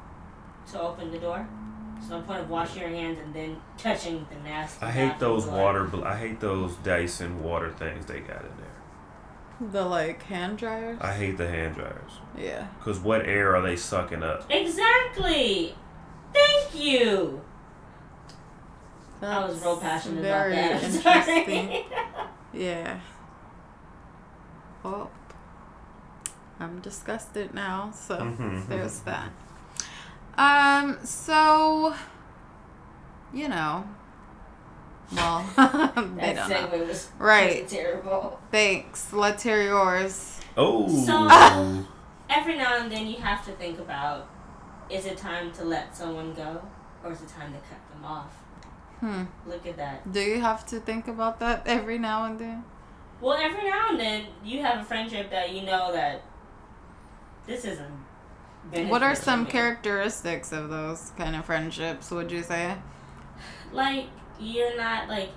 to 0.72 0.80
open 0.82 1.12
the 1.12 1.18
door. 1.18 1.48
There's 2.02 2.10
no 2.10 2.22
point 2.22 2.42
of 2.42 2.50
washing 2.50 2.82
your 2.82 2.90
hands 2.90 3.20
and 3.20 3.34
then 3.34 3.58
touching 3.78 4.26
the 4.30 4.40
nasty. 4.50 4.84
I 4.86 4.92
hate 4.92 5.20
those 5.20 5.46
door. 5.46 5.56
water. 5.58 5.84
bl- 5.86 6.04
I 6.04 6.18
hate 6.18 6.40
those 6.40 6.76
Dyson 6.78 7.44
water 7.44 7.70
things 7.72 8.06
they 8.08 8.20
got 8.22 8.42
in 8.42 8.52
there. 8.58 9.70
The 9.72 9.86
like 9.86 10.24
hand 10.24 10.58
dryers. 10.58 10.98
I 11.00 11.14
hate 11.14 11.38
the 11.38 11.48
hand 11.48 11.76
dryers. 11.76 12.12
yeah. 12.38 12.68
Cause 12.84 13.00
what 13.00 13.26
air 13.28 13.56
are 13.56 13.62
they 13.62 13.76
sucking 13.76 14.24
up? 14.24 14.46
Exactly. 14.50 15.76
Thank 16.34 16.74
you. 16.84 17.42
I 19.22 19.46
was 19.46 19.62
real 19.62 19.76
That's 19.76 20.04
passionate 20.06 20.26
about 20.26 20.50
that. 20.50 20.84
I'm 20.84 21.36
interesting. 21.46 21.84
Yeah. 22.54 23.00
Well, 24.84 25.10
I'm 26.60 26.80
disgusted 26.82 27.54
now, 27.54 27.92
so 27.94 28.18
Mhm. 28.18 28.68
there's 28.68 29.00
that. 29.02 29.30
Um, 30.38 30.98
so, 31.04 31.94
you 33.34 33.48
know, 33.50 33.84
well, 35.14 35.44
they 35.58 36.34
that 36.34 36.50
don't 36.50 36.72
know. 36.72 36.86
was 36.86 37.10
Right. 37.20 37.68
terrible. 37.68 38.40
Thanks. 38.52 39.12
Let's 39.14 39.44
hear 39.44 39.62
yours. 39.62 40.40
Oh. 40.58 40.88
So- 40.88 41.86
Every 42.30 42.56
now 42.58 42.78
and 42.78 42.90
then 42.90 43.08
you 43.08 43.18
have 43.18 43.44
to 43.46 43.52
think 43.52 43.78
about: 43.80 44.26
is 44.90 45.06
it 45.06 45.18
time 45.18 45.52
to 45.54 45.66
let 45.66 45.96
someone 45.98 46.34
go, 46.34 46.62
or 47.04 47.12
is 47.12 47.22
it 47.22 47.28
time 47.28 47.52
to 47.52 47.60
cut 47.60 47.80
them 47.94 48.06
off? 48.06 48.32
Hmm. 49.02 49.24
Look 49.46 49.66
at 49.68 49.76
that. 49.76 50.10
Do 50.14 50.22
you 50.22 50.40
have 50.40 50.66
to 50.68 50.80
think 50.80 51.10
about 51.10 51.40
that 51.42 51.64
every 51.66 51.98
now 52.00 52.24
and 52.26 52.40
then? 52.40 52.64
Well, 53.20 53.38
every 53.38 53.70
now 53.70 53.90
and 53.90 54.00
then 54.00 54.28
you 54.46 54.62
have 54.62 54.80
a 54.80 54.84
friendship 54.86 55.30
that 55.32 55.52
you 55.54 55.64
know 55.64 55.92
that 55.92 56.22
this 57.46 57.66
isn't. 57.66 58.01
What 58.88 59.04
are 59.04 59.16
some 59.16 59.46
characteristics 59.46 60.52
of 60.52 60.70
those 60.70 61.12
kind 61.18 61.36
of 61.36 61.46
friendships, 61.46 62.12
would 62.12 62.32
you 62.32 62.44
say? 62.44 62.76
like 63.74 64.06
you're 64.40 64.76
not 64.78 65.08
like 65.08 65.30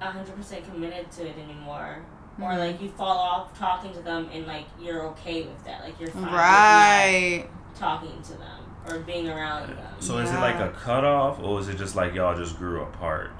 hundred 0.00 0.34
percent 0.36 0.64
committed 0.70 1.10
to 1.12 1.26
it 1.26 1.36
anymore, 1.38 1.98
or 2.40 2.50
Mhm. 2.50 2.58
like 2.58 2.80
you 2.82 2.88
fall 2.90 3.18
off 3.18 3.58
talking 3.58 3.92
to 3.94 4.00
them 4.00 4.28
and 4.32 4.46
like 4.46 4.64
you're 4.78 5.02
okay 5.08 5.42
with 5.42 5.64
that, 5.64 5.82
like 5.84 5.98
you're 6.00 6.10
fine 6.10 6.22
with 6.24 6.32
Right. 6.32 7.44
not 7.48 7.76
talking 7.76 8.22
to 8.22 8.32
them 8.34 8.60
or 8.88 8.98
being 9.00 9.28
around 9.28 9.68
them. 9.76 9.94
So 9.98 10.18
is 10.18 10.30
it 10.30 10.38
like 10.40 10.56
Yeah. 10.56 10.66
a 10.66 10.70
cutoff, 10.70 11.38
or 11.42 11.58
is 11.60 11.68
it 11.68 11.76
just 11.78 11.96
like 11.96 12.14
y'all 12.14 12.36
just 12.36 12.58
grew 12.58 12.82
apart? 12.82 13.30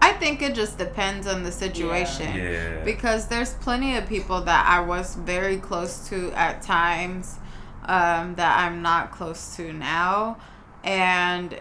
I 0.00 0.12
think 0.14 0.42
it 0.42 0.54
just 0.54 0.78
depends 0.78 1.26
on 1.26 1.42
the 1.44 1.52
situation. 1.52 2.34
Yeah. 2.34 2.84
Because 2.84 3.26
there's 3.28 3.54
plenty 3.54 3.96
of 3.96 4.06
people 4.08 4.40
that 4.42 4.66
I 4.68 4.80
was 4.80 5.14
very 5.16 5.56
close 5.58 6.08
to 6.08 6.32
at 6.32 6.62
times 6.62 7.38
um, 7.84 8.34
that 8.36 8.58
I'm 8.58 8.82
not 8.82 9.10
close 9.10 9.56
to 9.56 9.72
now. 9.72 10.38
And 10.84 11.60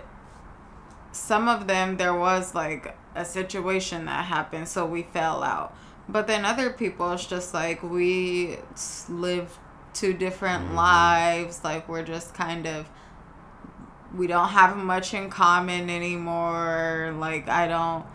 some 1.11 1.47
of 1.47 1.67
them, 1.67 1.97
there 1.97 2.13
was 2.13 2.55
like 2.55 2.95
a 3.15 3.25
situation 3.25 4.05
that 4.05 4.25
happened, 4.25 4.67
so 4.67 4.85
we 4.85 5.03
fell 5.03 5.43
out. 5.43 5.75
But 6.07 6.27
then 6.27 6.45
other 6.45 6.71
people, 6.71 7.11
it's 7.13 7.25
just 7.25 7.53
like 7.53 7.83
we 7.83 8.57
live 9.09 9.57
two 9.93 10.13
different 10.13 10.69
Mhm. 10.69 10.75
lives. 10.75 11.63
Like 11.63 11.87
we're 11.89 12.03
just 12.03 12.33
kind 12.33 12.65
of, 12.65 12.89
we 14.15 14.27
don't 14.27 14.49
have 14.49 14.77
much 14.77 15.13
in 15.13 15.29
common 15.29 15.89
anymore. 15.89 17.13
Like 17.17 17.47
I 17.49 17.67
don't 17.67 18.05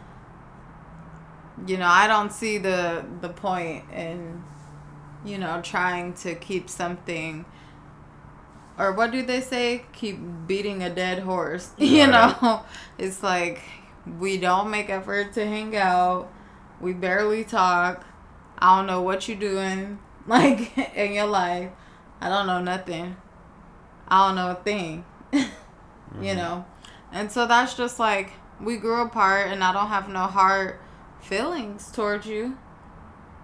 you 1.67 1.79
know, 1.79 1.87
I 1.89 2.07
don't 2.07 2.33
see 2.33 2.59
the 2.59 3.05
the 3.21 3.29
point 3.31 3.85
in 3.93 4.43
you 5.25 5.39
know 5.39 5.61
trying 5.63 6.13
to 6.15 6.35
keep 6.35 6.69
something 6.69 7.45
or 8.79 8.93
what 8.93 9.11
do 9.11 9.22
they 9.22 9.41
say? 9.41 9.85
Keep 9.93 10.18
beating 10.47 10.83
a 10.83 10.91
dead 10.91 11.20
horse. 11.20 11.70
You 11.79 12.07
know, 12.07 12.62
it's 12.99 13.22
like 13.22 13.62
we 14.18 14.39
don't 14.39 14.70
make 14.70 14.91
effort 14.91 15.33
to 15.35 15.47
hang 15.47 15.77
out. 15.77 16.33
We 16.81 16.93
barely 16.93 17.45
talk. 17.45 18.05
I 18.59 18.77
don't 18.77 18.87
know 18.87 19.03
what 19.03 19.29
you're 19.29 19.39
doing 19.39 19.99
like 20.27 20.77
in 20.97 21.12
your 21.12 21.27
life. 21.27 21.70
I 22.20 22.29
don't 22.29 22.47
know 22.47 22.61
nothing. 22.61 23.16
I 24.09 24.27
don't 24.27 24.37
know 24.37 24.51
a 24.51 24.55
thing. 24.55 25.05
you 25.33 25.41
mm-hmm. 25.41 26.37
know. 26.37 26.64
And 27.12 27.31
so 27.31 27.47
that's 27.47 27.74
just 27.74 27.99
like 27.99 28.33
we 28.61 28.77
grew 28.77 29.03
apart 29.03 29.49
and 29.49 29.62
I 29.62 29.72
don't 29.72 29.89
have 29.89 30.09
no 30.09 30.27
hard 30.27 30.79
feelings 31.20 31.91
towards 31.91 32.27
you. 32.27 32.57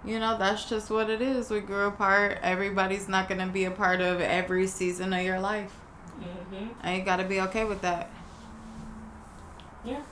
You 0.04 0.18
know, 0.18 0.36
that's 0.36 0.68
just 0.68 0.90
what 0.90 1.08
it 1.10 1.22
is. 1.22 1.48
We 1.50 1.60
grew 1.60 1.86
apart. 1.86 2.38
Everybody's 2.42 3.08
not 3.08 3.28
going 3.28 3.40
to 3.40 3.52
be 3.52 3.64
a 3.64 3.70
part 3.70 4.00
of 4.00 4.20
every 4.20 4.66
season 4.66 5.12
of 5.12 5.22
your 5.22 5.38
life. 5.38 5.70
hmm 6.18 6.68
And 6.82 6.98
you 6.98 7.04
got 7.04 7.16
to 7.16 7.24
be 7.24 7.40
okay 7.42 7.64
with 7.64 7.80
that. 7.82 8.10
Yeah. 9.84 10.02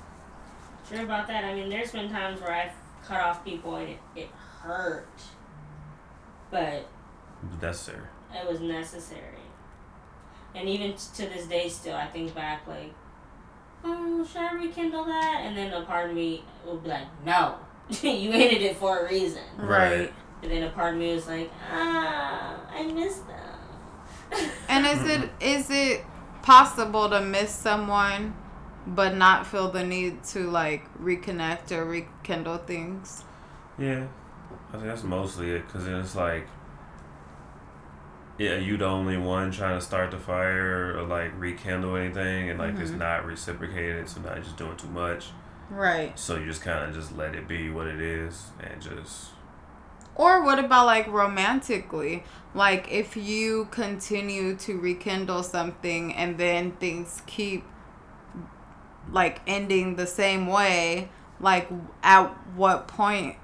Sure 0.89 1.03
about 1.03 1.27
that. 1.29 1.45
I 1.45 1.55
mean, 1.55 1.69
there's 1.69 1.93
been 1.93 2.09
times 2.11 2.41
where 2.41 2.53
I've 2.53 2.73
cut 3.07 3.21
off 3.21 3.45
people 3.45 3.77
and 3.77 3.91
it, 3.91 3.99
it 4.15 4.29
hurt, 4.61 5.09
but 6.51 6.87
Necessary. 7.63 8.07
it 8.35 8.49
was 8.49 8.61
necessary. 8.61 9.39
And 10.55 10.69
even 10.69 10.95
to 10.97 11.23
this 11.27 11.47
day, 11.47 11.69
still, 11.69 11.95
I 11.97 12.07
think 12.07 12.35
back 12.35 12.67
like, 12.67 12.93
oh, 13.85 14.25
should 14.31 14.41
I 14.43 14.53
rekindle 14.55 15.05
that? 15.05 15.43
And 15.45 15.57
then 15.57 15.73
a 15.73 15.85
part 15.85 16.11
of 16.11 16.17
me 16.17 16.45
will 16.67 16.79
be 16.79 16.89
like, 16.89 17.07
no, 17.25 17.55
you 18.03 18.33
hated 18.33 18.63
it 18.63 18.77
for 18.77 19.01
a 19.01 19.09
reason. 19.09 19.43
Right. 19.57 20.13
And 20.43 20.51
then 20.51 20.63
a 20.63 20.71
part 20.71 20.95
of 20.95 21.01
me 21.01 21.15
was 21.15 21.27
like, 21.27 21.51
ah, 21.71 22.57
I 22.73 22.85
miss 22.85 23.19
them. 23.19 24.51
And 24.69 24.87
is 24.87 25.05
it 25.05 25.31
is 25.41 25.71
it 25.71 26.05
possible 26.43 27.11
to 27.11 27.21
miss 27.21 27.51
someone 27.53 28.35
but 28.87 29.15
not 29.17 29.47
feel 29.47 29.71
the 29.71 29.85
need 29.85 30.23
to 30.25 30.49
like 30.51 30.83
reconnect 30.99 31.73
or 31.73 31.85
rekindle 31.85 32.59
things? 32.59 33.25
Yeah, 33.79 34.07
I 34.69 34.73
think 34.73 34.85
that's 34.85 35.03
mostly 35.03 35.51
it. 35.51 35.69
Cause 35.69 35.85
then 35.85 35.97
it's 35.97 36.15
like, 36.15 36.47
yeah, 38.39 38.57
you 38.57 38.77
the 38.77 38.87
only 38.87 39.19
one 39.19 39.51
trying 39.51 39.79
to 39.79 39.85
start 39.85 40.11
the 40.11 40.19
fire 40.19 40.97
or 40.97 41.03
like 41.03 41.33
rekindle 41.39 41.97
anything, 41.97 42.49
and 42.51 42.59
like 42.59 42.79
it's 42.79 42.91
Mhm. 42.93 42.99
not 42.99 43.27
reciprocated. 43.27 44.09
So 44.09 44.21
now 44.21 44.35
you're 44.35 44.43
just 44.45 44.57
doing 44.57 44.77
too 44.77 44.89
much. 44.89 45.31
Right. 45.71 46.19
So 46.19 46.37
you 46.37 46.47
just 46.47 46.63
kind 46.63 46.89
of 46.89 46.95
just 46.95 47.17
let 47.17 47.35
it 47.35 47.47
be 47.47 47.71
what 47.71 47.87
it 47.87 48.01
is, 48.01 48.49
and 48.61 48.83
just 48.83 49.31
Or 50.17 50.43
what 50.45 50.59
about 50.59 50.87
like 50.87 51.07
romantically? 51.07 52.25
Like 52.55 52.91
if 52.91 53.17
you 53.17 53.69
continue 53.71 54.57
to 54.57 54.79
rekindle 54.79 55.45
something 55.45 56.13
and 56.15 56.37
then 56.39 56.73
things 56.73 57.23
keep 57.27 57.65
like 59.13 59.41
ending 59.47 59.97
the 59.97 60.07
same 60.07 60.47
way, 60.49 61.09
like 61.39 61.69
at 62.03 62.27
what 62.57 62.89
point 62.89 63.37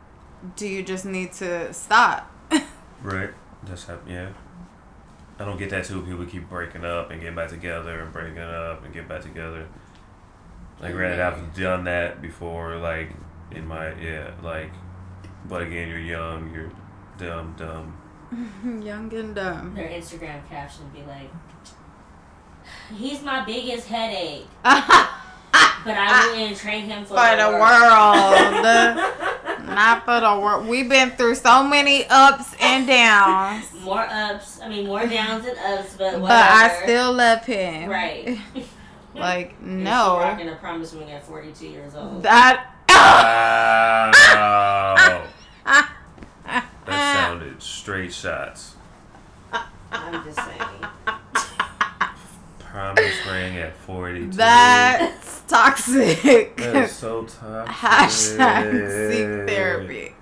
do 0.56 0.66
you 0.66 0.82
just 0.82 1.04
need 1.04 1.32
to 1.34 1.72
stop? 1.72 2.30
right. 3.02 3.30
That's 3.62 3.84
have 3.84 4.00
yeah. 4.08 4.30
I 5.38 5.44
don't 5.44 5.58
get 5.58 5.70
that 5.70 5.84
too. 5.84 6.02
People 6.02 6.24
keep 6.24 6.48
breaking 6.48 6.84
up 6.84 7.10
and 7.10 7.20
getting 7.20 7.36
back 7.36 7.50
together 7.50 8.00
and 8.00 8.12
breaking 8.12 8.38
up 8.38 8.84
and 8.84 8.92
getting 8.92 9.08
back 9.08 9.22
together. 9.22 9.66
Like 10.80 10.92
granted, 10.92 11.20
I've 11.20 11.54
done 11.54 11.84
that 11.84 12.20
before. 12.20 12.76
Like 12.76 13.10
in 13.50 13.66
my 13.66 13.94
yeah, 14.00 14.32
like. 14.42 14.70
But 15.48 15.62
again, 15.62 15.88
you're 15.88 15.98
young. 15.98 16.52
You're 16.52 16.72
dumb, 17.18 17.54
dumb. 17.56 17.96
Young 18.84 19.12
and 19.14 19.34
dumb. 19.34 19.74
Their 19.74 19.88
Instagram 19.88 20.46
caption 20.48 20.84
would 20.84 20.94
be 20.94 21.02
like, 21.08 21.30
he's 22.94 23.22
my 23.22 23.44
biggest 23.44 23.86
headache, 23.86 24.46
but 24.64 24.74
I 25.86 26.32
wouldn't 26.32 26.58
trade 26.58 26.84
him 26.84 27.04
for, 27.04 27.14
the 27.14 27.50
world. 27.52 28.96
Not 29.66 30.04
for 30.04 30.20
the 30.20 30.40
world. 30.40 30.66
We've 30.66 30.88
been 30.88 31.12
through 31.12 31.36
so 31.36 31.62
many 31.62 32.04
ups 32.10 32.54
and 32.60 32.86
downs. 32.86 33.72
more 33.82 34.06
ups, 34.10 34.60
I 34.60 34.68
mean, 34.68 34.86
more 34.86 35.06
downs 35.06 35.44
than 35.44 35.56
ups, 35.58 35.94
but 35.96 36.20
whatever. 36.20 36.22
But 36.22 36.32
I 36.32 36.82
still 36.82 37.12
love 37.12 37.44
him. 37.44 37.88
Right. 37.88 38.38
Like, 39.18 39.54
And 39.62 39.80
she 39.80 39.84
no. 39.84 40.18
rocking 40.18 40.48
a 40.48 40.56
promise 40.56 40.92
ring 40.94 41.10
at 41.10 41.24
42 41.24 41.66
years 41.68 41.94
old. 41.94 42.22
That. 42.22 42.72
Wow. 42.88 44.12
that 45.64 45.90
sounded 46.86 47.62
straight 47.62 48.12
shots. 48.12 48.74
I'm 49.92 50.24
just 50.24 50.38
saying. 50.38 50.60
Promise 52.58 53.26
ring 53.30 53.56
at 53.56 53.76
42. 53.78 54.32
That's 54.32 55.40
toxic. 55.48 56.56
That 56.56 56.76
is 56.76 56.92
so 56.92 57.24
toxic. 57.24 58.38
Hashtag 58.38 59.10
seek 59.10 59.48
therapy. 59.48 60.14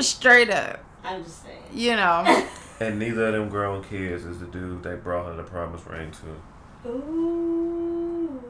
Straight 0.00 0.50
up. 0.50 0.82
I'm 1.04 1.22
just 1.24 1.42
saying. 1.44 1.62
You 1.72 1.96
know. 1.96 2.46
And 2.80 2.98
neither 2.98 3.26
of 3.28 3.32
them 3.34 3.48
grown 3.48 3.82
kids 3.84 4.24
is 4.24 4.40
the 4.40 4.46
dude 4.46 4.82
they 4.82 4.94
brought 4.96 5.26
her 5.26 5.34
the 5.34 5.42
promise 5.42 5.82
ring 5.86 6.10
to. 6.12 6.26
Ooh. 6.86 8.42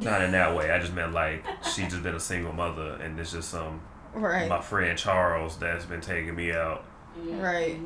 Not 0.00 0.22
in 0.22 0.32
that 0.32 0.56
way. 0.56 0.70
I 0.70 0.78
just 0.78 0.94
meant 0.94 1.12
like 1.12 1.44
she 1.74 1.82
just 1.82 2.02
been 2.02 2.14
a 2.14 2.20
single 2.20 2.52
mother, 2.52 2.94
and 3.02 3.18
it's 3.20 3.32
just 3.32 3.50
some 3.50 3.82
Right. 4.14 4.48
my 4.48 4.60
friend 4.60 4.98
Charles 4.98 5.56
that's 5.58 5.84
been 5.84 6.00
taking 6.00 6.34
me 6.34 6.52
out, 6.52 6.84
Yeah. 7.22 7.40
Right. 7.40 7.78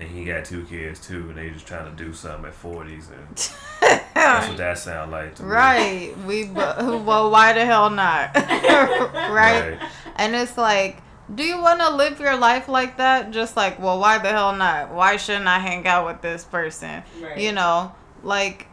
And 0.00 0.08
he 0.08 0.24
got 0.24 0.44
two 0.44 0.64
kids 0.64 0.98
too, 1.06 1.28
and 1.28 1.36
they 1.38 1.50
just 1.50 1.66
trying 1.66 1.84
to 1.84 2.04
do 2.04 2.12
something 2.12 2.46
at 2.46 2.54
forties, 2.54 3.08
and 3.10 3.36
that's 4.14 4.48
what 4.48 4.56
that 4.56 4.78
sound 4.78 5.12
like 5.12 5.36
to 5.36 5.42
me. 5.44 5.48
Right. 5.48 6.14
We 6.26 6.50
well 6.50 7.30
why 7.30 7.52
the 7.52 7.64
hell 7.64 7.88
not? 7.88 8.34
right? 8.34 9.30
Right. 9.30 9.78
And 10.16 10.34
it's 10.34 10.58
like 10.58 11.02
do 11.32 11.44
you 11.44 11.60
want 11.62 11.78
to 11.78 11.94
live 11.94 12.18
your 12.18 12.36
life 12.36 12.68
like 12.68 12.96
that? 12.96 13.30
Just 13.30 13.56
like, 13.56 13.78
well, 13.78 14.00
why 14.00 14.18
the 14.18 14.30
hell 14.30 14.56
not? 14.56 14.92
Why 14.92 15.16
shouldn't 15.16 15.46
I 15.46 15.60
hang 15.60 15.86
out 15.86 16.04
with 16.04 16.20
this 16.22 16.42
person? 16.44 17.04
Right. 17.22 17.38
You 17.38 17.52
know, 17.52 17.94
like 18.24 18.66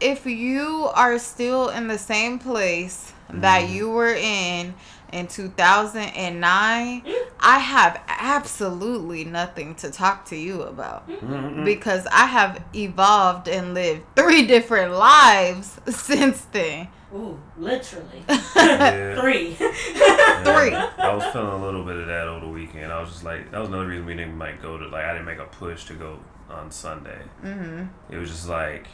if 0.00 0.26
you 0.26 0.90
are 0.94 1.18
still 1.18 1.68
in 1.68 1.88
the 1.88 1.98
same 1.98 2.38
place 2.38 3.12
that 3.30 3.62
Mhm. 3.64 3.72
you 3.74 3.90
were 3.90 4.14
in 4.14 4.74
in 5.12 5.26
2009, 5.28 7.02
I 7.40 7.58
have 7.58 8.00
absolutely 8.08 9.24
nothing 9.24 9.74
to 9.76 9.90
talk 9.90 10.24
to 10.26 10.36
you 10.36 10.62
about 10.62 11.08
Mm-mm. 11.08 11.64
because 11.64 12.06
I 12.08 12.26
have 12.26 12.60
evolved 12.74 13.46
and 13.48 13.74
lived 13.74 14.02
three 14.16 14.46
different 14.46 14.92
lives 14.94 15.78
since 15.88 16.46
then. 16.52 16.88
Ooh, 17.14 17.38
literally. 17.56 18.24
Yeah. 18.56 19.14
Three. 19.20 19.56
Yeah. 19.94 20.42
Three. 20.42 20.74
I 20.74 21.14
was 21.14 21.24
feeling 21.32 21.48
a 21.48 21.64
little 21.64 21.84
bit 21.84 21.96
of 21.96 22.06
that 22.08 22.26
over 22.28 22.46
the 22.46 22.52
weekend. 22.52 22.92
I 22.92 23.00
was 23.00 23.10
just 23.10 23.24
like, 23.24 23.50
that 23.52 23.60
was 23.60 23.68
another 23.68 23.86
reason 23.86 24.06
we 24.06 24.14
didn't 24.14 24.38
like 24.38 24.60
go 24.60 24.76
to 24.76 24.88
like 24.88 25.04
I 25.04 25.12
didn't 25.12 25.26
make 25.26 25.38
a 25.38 25.44
push 25.44 25.84
to 25.84 25.94
go 25.94 26.18
on 26.50 26.70
Sunday. 26.70 27.20
hmm 27.40 27.84
It 28.10 28.16
was 28.18 28.30
just 28.30 28.48
like, 28.48 28.86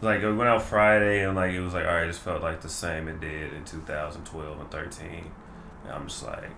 like 0.00 0.22
I 0.22 0.28
went 0.30 0.48
out 0.48 0.62
Friday 0.62 1.24
and 1.24 1.34
like 1.36 1.52
it 1.52 1.60
was 1.60 1.74
like 1.74 1.86
all 1.86 1.92
right, 1.94 2.04
it 2.04 2.08
just 2.08 2.20
felt 2.20 2.42
like 2.42 2.60
the 2.60 2.68
same 2.68 3.08
it 3.08 3.20
did 3.20 3.52
in 3.52 3.64
2012 3.64 4.60
and 4.60 4.70
13. 4.70 5.30
And 5.84 5.92
I'm 5.92 6.06
just 6.08 6.24
like, 6.24 6.50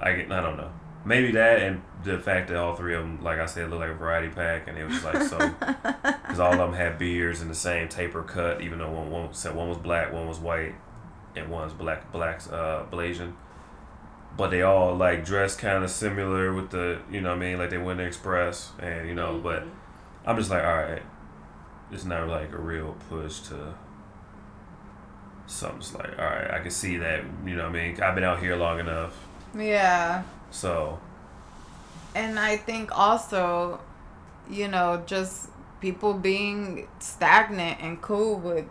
I 0.00 0.12
get, 0.14 0.32
I 0.32 0.40
don't 0.40 0.56
know. 0.56 0.70
Maybe 1.04 1.30
that 1.32 1.60
and 1.62 1.82
the 2.04 2.18
fact 2.18 2.48
that 2.48 2.56
all 2.56 2.74
three 2.74 2.94
of 2.94 3.02
them, 3.02 3.22
like 3.22 3.38
I 3.38 3.46
said, 3.46 3.70
look 3.70 3.80
like 3.80 3.90
a 3.90 3.94
variety 3.94 4.28
pack, 4.28 4.68
and 4.68 4.76
it 4.76 4.84
was 4.84 5.02
like 5.04 5.22
so 5.22 5.38
because 5.60 6.40
all 6.40 6.52
of 6.52 6.58
them 6.58 6.72
had 6.74 6.98
beards 6.98 7.40
and 7.40 7.50
the 7.50 7.54
same 7.54 7.88
taper 7.88 8.22
cut, 8.22 8.60
even 8.60 8.78
though 8.78 8.90
one 8.90 9.10
one 9.10 9.32
said 9.32 9.54
one 9.54 9.68
was 9.68 9.78
black, 9.78 10.12
one 10.12 10.26
was 10.26 10.38
white, 10.38 10.74
and 11.36 11.48
one's 11.50 11.72
black 11.72 12.10
black's 12.12 12.48
uh 12.50 12.84
Blasian. 12.90 13.34
But 14.36 14.50
they 14.50 14.62
all 14.62 14.94
like 14.94 15.24
dressed 15.24 15.58
kind 15.58 15.82
of 15.82 15.90
similar 15.90 16.52
with 16.52 16.70
the 16.70 17.00
you 17.10 17.20
know 17.20 17.30
what 17.30 17.36
I 17.36 17.38
mean 17.38 17.58
like 17.58 17.70
they 17.70 17.78
went 17.78 17.98
to 18.00 18.04
Express 18.04 18.72
and 18.78 19.08
you 19.08 19.14
know 19.14 19.38
but 19.42 19.62
Mhm. 19.64 19.70
I'm 20.26 20.36
just 20.36 20.50
like 20.50 20.62
all 20.64 20.76
right, 20.76 21.02
it's 21.92 22.04
not 22.04 22.28
like 22.28 22.52
a 22.52 22.58
real 22.58 22.96
push 23.08 23.40
to. 23.48 23.74
Something's 25.46 25.94
like 25.94 26.18
all 26.18 26.24
right, 26.26 26.50
I 26.50 26.58
can 26.60 26.70
see 26.70 26.98
that 26.98 27.24
you 27.46 27.56
know 27.56 27.62
what 27.62 27.70
I 27.78 27.88
mean 27.88 28.02
I've 28.02 28.14
been 28.14 28.24
out 28.24 28.40
here 28.40 28.54
long 28.54 28.80
enough, 28.80 29.14
Yeah. 29.56 30.24
so 30.50 30.98
And 32.14 32.38
I 32.38 32.56
think 32.58 32.90
also, 32.96 33.80
you 34.50 34.68
know, 34.68 35.02
just 35.06 35.48
people 35.80 36.12
being 36.12 36.86
stagnant 36.98 37.80
and 37.80 38.02
cool 38.02 38.36
with 38.38 38.66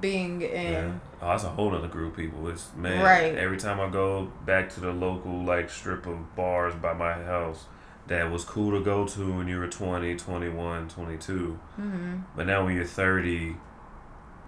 being 0.00 0.42
in. 0.42 0.72
Yeah. 0.72 0.92
Oh, 1.22 1.28
that's 1.28 1.44
a 1.44 1.48
whole 1.50 1.74
other 1.76 1.86
group 1.88 2.12
of 2.12 2.16
people. 2.18 2.48
It's 2.48 2.70
man. 2.74 3.04
Right. 3.04 3.34
Every 3.36 3.58
time 3.58 3.78
I 3.80 3.88
go 3.88 4.32
back 4.44 4.68
to 4.70 4.80
the 4.80 4.90
local 4.92 5.44
like 5.44 5.70
strip 5.70 6.06
of 6.06 6.34
bars 6.34 6.74
by 6.74 6.92
my 6.92 7.12
house 7.12 7.66
that 8.10 8.28
was 8.28 8.44
cool 8.44 8.72
to 8.76 8.84
go 8.84 9.06
to 9.06 9.32
when 9.32 9.46
you 9.46 9.56
were 9.56 9.68
20, 9.68 10.16
21, 10.16 10.88
22. 10.88 11.58
hmm 11.76 12.16
But 12.36 12.46
now 12.46 12.64
when 12.64 12.74
you're 12.74 12.84
30, 12.84 13.54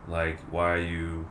like 0.08 0.38
why 0.50 0.72
are 0.72 0.78
you 0.78 1.28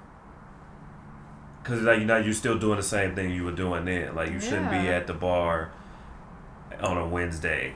because 1.62 1.82
like 1.82 2.00
you 2.00 2.06
know 2.06 2.18
you're 2.18 2.34
still 2.34 2.58
doing 2.58 2.78
the 2.78 2.84
same 2.84 3.14
thing 3.16 3.32
you 3.32 3.44
were 3.44 3.52
doing 3.52 3.84
then. 3.86 4.16
Like 4.16 4.32
you 4.32 4.40
shouldn't 4.40 4.72
be 4.72 4.88
at 4.88 5.08
the 5.08 5.14
bar 5.14 5.72
on 6.82 6.98
a 6.98 7.08
Wednesday. 7.08 7.76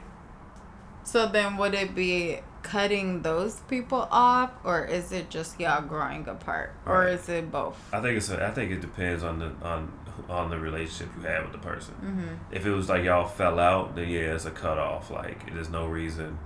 So 1.03 1.27
then 1.27 1.57
would 1.57 1.73
it 1.73 1.93
be 1.93 2.39
cutting 2.63 3.21
those 3.21 3.59
people 3.67 4.07
off 4.09 4.51
or 4.63 4.85
is 4.85 5.11
it 5.11 5.29
just 5.29 5.59
y'all 5.59 5.81
growing 5.83 6.27
apart? 6.29 6.73
Or 6.85 7.07
is 7.07 7.27
it 7.29 7.51
both? 7.51 7.77
I 7.93 8.01
think 8.01 8.17
it's 8.17 8.29
a, 8.31 8.43
I 8.43 8.51
think 8.51 8.71
it 8.71 8.79
depends 8.81 9.21
on 9.21 9.37
the 9.39 9.51
on 9.61 9.91
on 10.29 10.49
the 10.49 10.57
relationship 10.57 11.13
you 11.17 11.23
had 11.23 11.43
with 11.43 11.51
the 11.51 11.57
person. 11.57 11.93
Mm-hmm. 11.95 12.55
If 12.55 12.65
it 12.65 12.71
was 12.71 12.89
like 12.89 13.03
y'all 13.03 13.27
fell 13.27 13.59
out, 13.59 13.95
then 13.95 14.09
yeah, 14.09 14.33
it's 14.35 14.45
a 14.45 14.51
cutoff. 14.51 15.09
Like 15.11 15.53
there's 15.53 15.69
no 15.69 15.85
reason. 15.87 16.37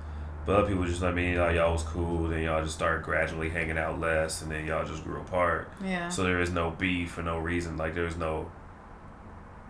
But 0.45 0.55
other 0.55 0.67
people 0.70 0.86
just 0.86 1.03
I 1.03 1.11
mean 1.11 1.38
like, 1.38 1.55
y'all 1.55 1.74
was 1.74 1.84
cool, 1.84 2.28
then 2.30 2.43
y'all 2.43 2.63
just 2.63 2.76
started 2.76 3.03
gradually 3.03 3.49
hanging 3.49 3.78
out 3.78 3.99
less, 3.99 4.41
and 4.41 4.51
then 4.51 4.65
y'all 4.65 4.86
just 4.86 5.03
grew 5.03 5.20
apart. 5.22 5.72
Yeah. 5.84 6.09
So 6.09 6.24
there 6.24 6.41
is 6.41 6.51
no 6.51 6.72
beef 6.72 7.11
for 7.11 7.22
no 7.22 7.38
reason. 7.38 7.78
Like 7.78 7.93
there's 7.95 8.17
no 8.17 8.51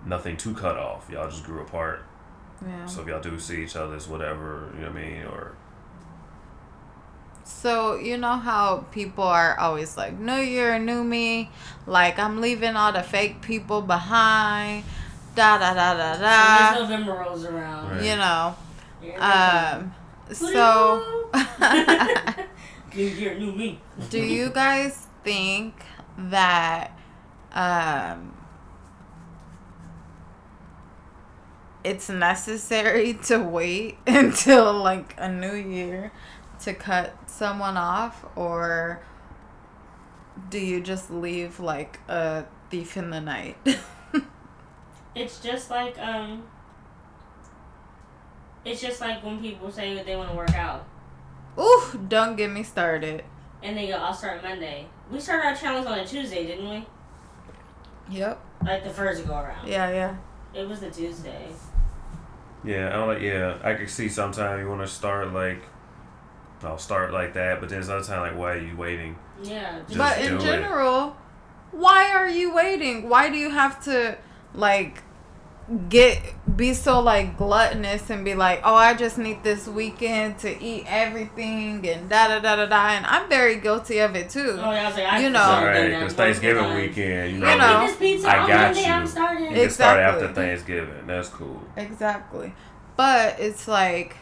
nothing 0.06 0.38
to 0.38 0.54
cut 0.54 0.78
off. 0.78 1.10
Y'all 1.10 1.30
just 1.30 1.44
grew 1.44 1.62
apart. 1.62 2.06
yeah. 2.66 2.86
So 2.86 3.02
if 3.02 3.08
y'all 3.08 3.22
do 3.22 3.40
see 3.40 3.64
each 3.64 3.76
other, 3.76 3.96
it's 3.96 4.08
whatever 4.08 4.72
you 4.76 4.82
know 4.82 4.88
what 4.92 4.98
I 4.98 5.02
mean, 5.02 5.24
or 5.24 5.56
So 7.50 7.96
you 7.96 8.18
know 8.18 8.38
how 8.38 8.86
people 8.92 9.24
are 9.24 9.60
always 9.60 9.98
like, 9.98 10.18
"New 10.18 10.40
year, 10.40 10.80
new 10.80 11.04
me." 11.04 11.50
Like 11.86 12.18
I'm 12.20 12.40
leaving 12.42 12.76
all 12.76 12.94
the 12.94 13.04
fake 13.04 13.42
people 13.42 13.82
behind. 13.82 14.86
Da 15.36 15.58
da 15.58 15.74
da 15.74 15.94
da 15.94 16.12
As 16.14 16.20
da. 16.20 16.82
November 16.82 17.14
rolls 17.14 17.46
around. 17.46 17.92
Right. 17.92 18.04
You 18.04 18.16
know. 18.16 18.56
Here. 19.02 19.20
Um. 19.20 19.94
So. 20.32 21.30
New 22.96 23.06
year, 23.06 23.38
new 23.38 23.52
me. 23.52 23.80
Do 24.10 24.20
you 24.20 24.50
guys 24.50 25.08
think 25.24 25.76
that 26.18 26.92
um, 27.54 28.36
it's 31.84 32.10
necessary 32.10 33.14
to 33.26 33.38
wait 33.38 33.98
until 34.08 34.74
like 34.74 35.14
a 35.18 35.32
new 35.32 35.54
year 35.54 36.12
to 36.64 36.74
cut 36.74 37.14
someone 37.30 37.78
off, 37.78 38.26
or 38.36 39.02
do 40.50 40.60
you 40.60 40.82
just 40.82 41.10
leave 41.12 41.60
like 41.60 42.00
a 42.08 42.46
thief 42.70 42.98
in 42.98 43.10
the 43.10 43.22
night? 43.22 43.58
It's 45.16 45.40
just 45.42 45.70
like 45.70 45.98
um. 46.00 46.44
It's 48.64 48.80
just 48.82 49.02
like 49.02 49.24
when 49.24 49.40
people 49.42 49.72
say 49.72 49.96
that 49.96 50.06
they 50.06 50.16
want 50.16 50.30
to 50.30 50.36
work 50.36 50.54
out, 50.54 50.86
Ooh, 51.58 52.00
don't 52.08 52.36
get 52.36 52.52
me 52.52 52.62
started. 52.64 53.24
and 53.64 53.76
they 53.78 53.88
go, 53.88 53.94
"I'll 53.96 54.14
start 54.14 54.44
Monday." 54.44 54.86
We 55.12 55.20
started 55.20 55.48
our 55.48 55.56
challenge 55.56 55.88
on 55.88 55.98
a 56.00 56.06
Tuesday, 56.06 56.46
didn't 56.46 56.70
we? 56.70 56.86
Yep. 58.10 58.40
Like 58.64 58.84
the 58.84 58.90
first 58.92 59.26
go 59.28 59.34
around. 59.34 59.68
Yeah, 59.68 59.90
yeah. 59.90 60.16
It 60.54 60.68
was 60.68 60.80
the 60.82 60.92
Tuesday. 60.92 61.48
yeah, 62.64 62.88
I 62.90 62.92
don't 62.92 63.08
like 63.08 63.22
yeah. 63.22 63.58
I 63.64 63.74
could 63.74 63.90
see 63.90 64.08
sometimes 64.10 64.62
you 64.62 64.70
want 64.70 64.82
to 64.82 64.88
start 64.88 65.34
like, 65.34 65.64
I'll 66.64 66.78
start 66.78 67.14
like 67.14 67.34
that, 67.36 67.60
but 67.60 67.70
then 67.70 67.84
sometimes 67.84 68.10
like 68.10 68.38
why 68.38 68.54
are 68.54 68.58
you 68.60 68.76
waiting? 68.76 69.18
Yeah. 69.44 69.80
Just 69.88 69.98
but 69.98 70.18
do 70.18 70.24
in 70.28 70.36
it. 70.36 70.42
general, 70.42 71.16
why 71.72 72.12
are 72.12 72.30
you 72.30 72.54
waiting? 72.54 73.08
Why 73.10 73.30
do 73.30 73.38
you 73.38 73.50
have 73.50 73.84
to 73.86 74.18
like 74.54 75.04
get 75.88 76.20
be 76.58 76.74
so 76.74 77.00
like 77.00 77.38
gluttonous 77.38 78.10
and 78.10 78.26
be 78.26 78.34
like, 78.34 78.60
oh, 78.66 78.74
I 78.74 78.96
just 78.96 79.18
need 79.20 79.44
this 79.44 79.68
weekend 79.68 80.40
to 80.40 80.62
eat 80.62 80.86
everything 80.88 81.88
and 81.88 82.10
da 82.10 82.28
da 82.28 82.40
da 82.40 82.56
da 82.56 82.66
da. 82.66 82.88
And 82.90 83.06
I'm 83.06 83.30
very 83.30 83.58
guilty 83.58 84.00
of 84.00 84.16
it 84.16 84.30
too. 84.32 84.58
Oh, 84.60 84.72
yeah, 84.72 84.84
I 84.84 84.88
was 84.88 84.96
like, 84.98 85.06
I 85.14 85.20
You 85.22 85.30
know. 85.30 85.40
start 85.40 85.64
All 85.64 85.70
right, 85.82 85.90
because 85.92 86.14
Thanksgiving 86.14 86.64
times. 86.64 86.76
weekend, 86.76 87.34
you 87.34 87.40
know, 87.40 87.46
You 87.48 87.54
I 87.54 87.58
know. 87.82 87.86
need 87.88 88.00
pizza 88.00 88.28
I 88.30 88.48
got 88.48 88.76
you. 88.76 88.84
I'm 88.84 89.08
starting. 89.08 89.44
you 89.46 89.62
can 89.62 89.70
start 89.70 90.00
after 90.00 90.34
Thanksgiving. 90.34 91.06
That's 91.08 91.30
cool. 91.30 91.62
Exactly. 91.78 92.54
But 92.98 93.40
it's 93.40 93.68
like 93.68 94.18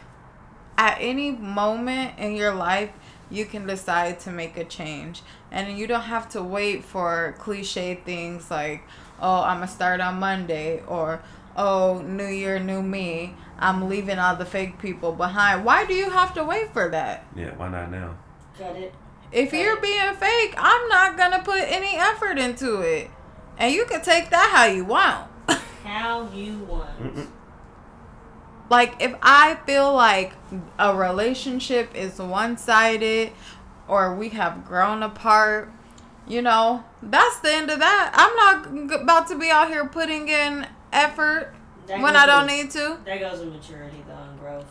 at 0.78 0.96
any 1.00 1.32
moment 1.32 2.18
in 2.18 2.36
your 2.36 2.54
life, 2.54 2.90
you 3.30 3.44
can 3.44 3.66
decide 3.66 4.20
to 4.20 4.30
make 4.30 4.56
a 4.56 4.64
change. 4.64 5.22
And 5.50 5.76
you 5.76 5.86
don't 5.86 6.02
have 6.02 6.28
to 6.30 6.42
wait 6.42 6.84
for 6.84 7.34
cliche 7.38 7.96
things 7.96 8.50
like, 8.50 8.82
oh, 9.20 9.42
I'm 9.42 9.58
going 9.58 9.68
to 9.68 9.74
start 9.74 10.00
on 10.00 10.20
Monday 10.20 10.82
or, 10.86 11.20
oh, 11.56 12.00
new 12.06 12.28
year, 12.28 12.60
new 12.60 12.80
me. 12.80 13.34
I'm 13.58 13.88
leaving 13.88 14.18
all 14.20 14.36
the 14.36 14.46
fake 14.46 14.78
people 14.78 15.12
behind. 15.12 15.64
Why 15.64 15.84
do 15.84 15.94
you 15.94 16.10
have 16.10 16.32
to 16.34 16.44
wait 16.44 16.72
for 16.72 16.88
that? 16.90 17.26
Yeah, 17.34 17.54
why 17.56 17.68
not 17.68 17.90
now? 17.90 18.16
Got 18.56 18.76
it. 18.76 18.94
If 19.32 19.52
you're 19.52 19.80
being 19.80 20.14
fake, 20.14 20.54
I'm 20.56 20.88
not 20.88 21.18
going 21.18 21.32
to 21.32 21.40
put 21.40 21.60
any 21.60 21.96
effort 21.96 22.38
into 22.38 22.80
it. 22.80 23.10
And 23.58 23.74
you 23.74 23.84
can 23.84 24.00
take 24.00 24.30
that 24.30 24.52
how 24.54 24.66
you 24.66 24.84
want. 24.84 25.28
How 25.84 26.28
you 26.34 26.58
want. 26.58 27.02
Mm-mm. 27.02 27.26
Like 28.70 28.96
if 29.00 29.14
I 29.22 29.56
feel 29.66 29.92
like 29.94 30.32
a 30.78 30.94
relationship 30.96 31.94
is 31.94 32.18
one 32.18 32.56
sided 32.58 33.32
or 33.86 34.14
we 34.14 34.30
have 34.30 34.64
grown 34.66 35.02
apart, 35.02 35.70
you 36.26 36.42
know, 36.42 36.84
that's 37.02 37.40
the 37.40 37.52
end 37.52 37.70
of 37.70 37.78
that. 37.78 38.10
I'm 38.14 38.36
not 38.84 39.00
about 39.00 39.28
to 39.28 39.38
be 39.38 39.50
out 39.50 39.68
here 39.68 39.86
putting 39.86 40.28
in 40.28 40.66
effort 40.92 41.54
That 41.86 42.00
when 42.00 42.14
I 42.16 42.26
don't 42.26 42.42
with- 42.46 42.50
need 42.52 42.70
to. 42.72 42.98
That 43.06 43.20
goes 43.20 43.40
with 43.40 43.52
maturity, 43.54 44.04
though, 44.06 44.14
and 44.30 44.38
growth. 44.38 44.66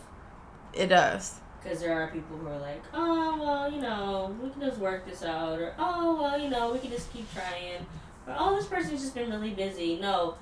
It 0.72 0.86
does. 0.86 1.40
Because 1.60 1.80
there 1.80 2.00
are 2.00 2.06
people 2.12 2.36
who 2.36 2.46
are 2.46 2.58
like, 2.60 2.82
oh, 2.94 3.36
well, 3.42 3.72
you 3.72 3.80
know, 3.80 4.36
we 4.40 4.48
can 4.50 4.60
just 4.60 4.78
work 4.78 5.04
this 5.04 5.24
out. 5.24 5.58
Or, 5.58 5.74
oh, 5.78 6.20
well, 6.20 6.38
you 6.40 6.48
know, 6.48 6.72
we 6.72 6.78
can 6.78 6.90
just 6.90 7.12
keep 7.12 7.26
trying. 7.34 7.84
Or, 8.28 8.36
oh, 8.38 8.54
this 8.56 8.66
person's 8.66 9.00
just 9.00 9.14
been 9.14 9.28
really 9.30 9.50
busy. 9.50 9.96
No, 10.00 10.36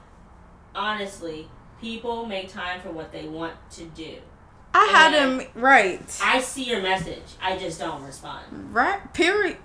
honestly, 0.74 1.48
people 1.80 2.26
make 2.26 2.50
time 2.52 2.80
for 2.80 2.90
what 2.90 3.12
they 3.12 3.26
want 3.28 3.54
to 3.72 3.84
do. 3.84 4.16
I 4.74 4.86
had 4.92 5.12
Yeah. 5.12 5.26
him 5.38 5.42
right. 5.54 6.20
I 6.22 6.40
see 6.40 6.64
your 6.64 6.82
message. 6.82 7.22
I 7.42 7.56
just 7.56 7.78
don't 7.80 8.02
respond. 8.02 8.74
Right? 8.74 9.12
Period. 9.14 9.56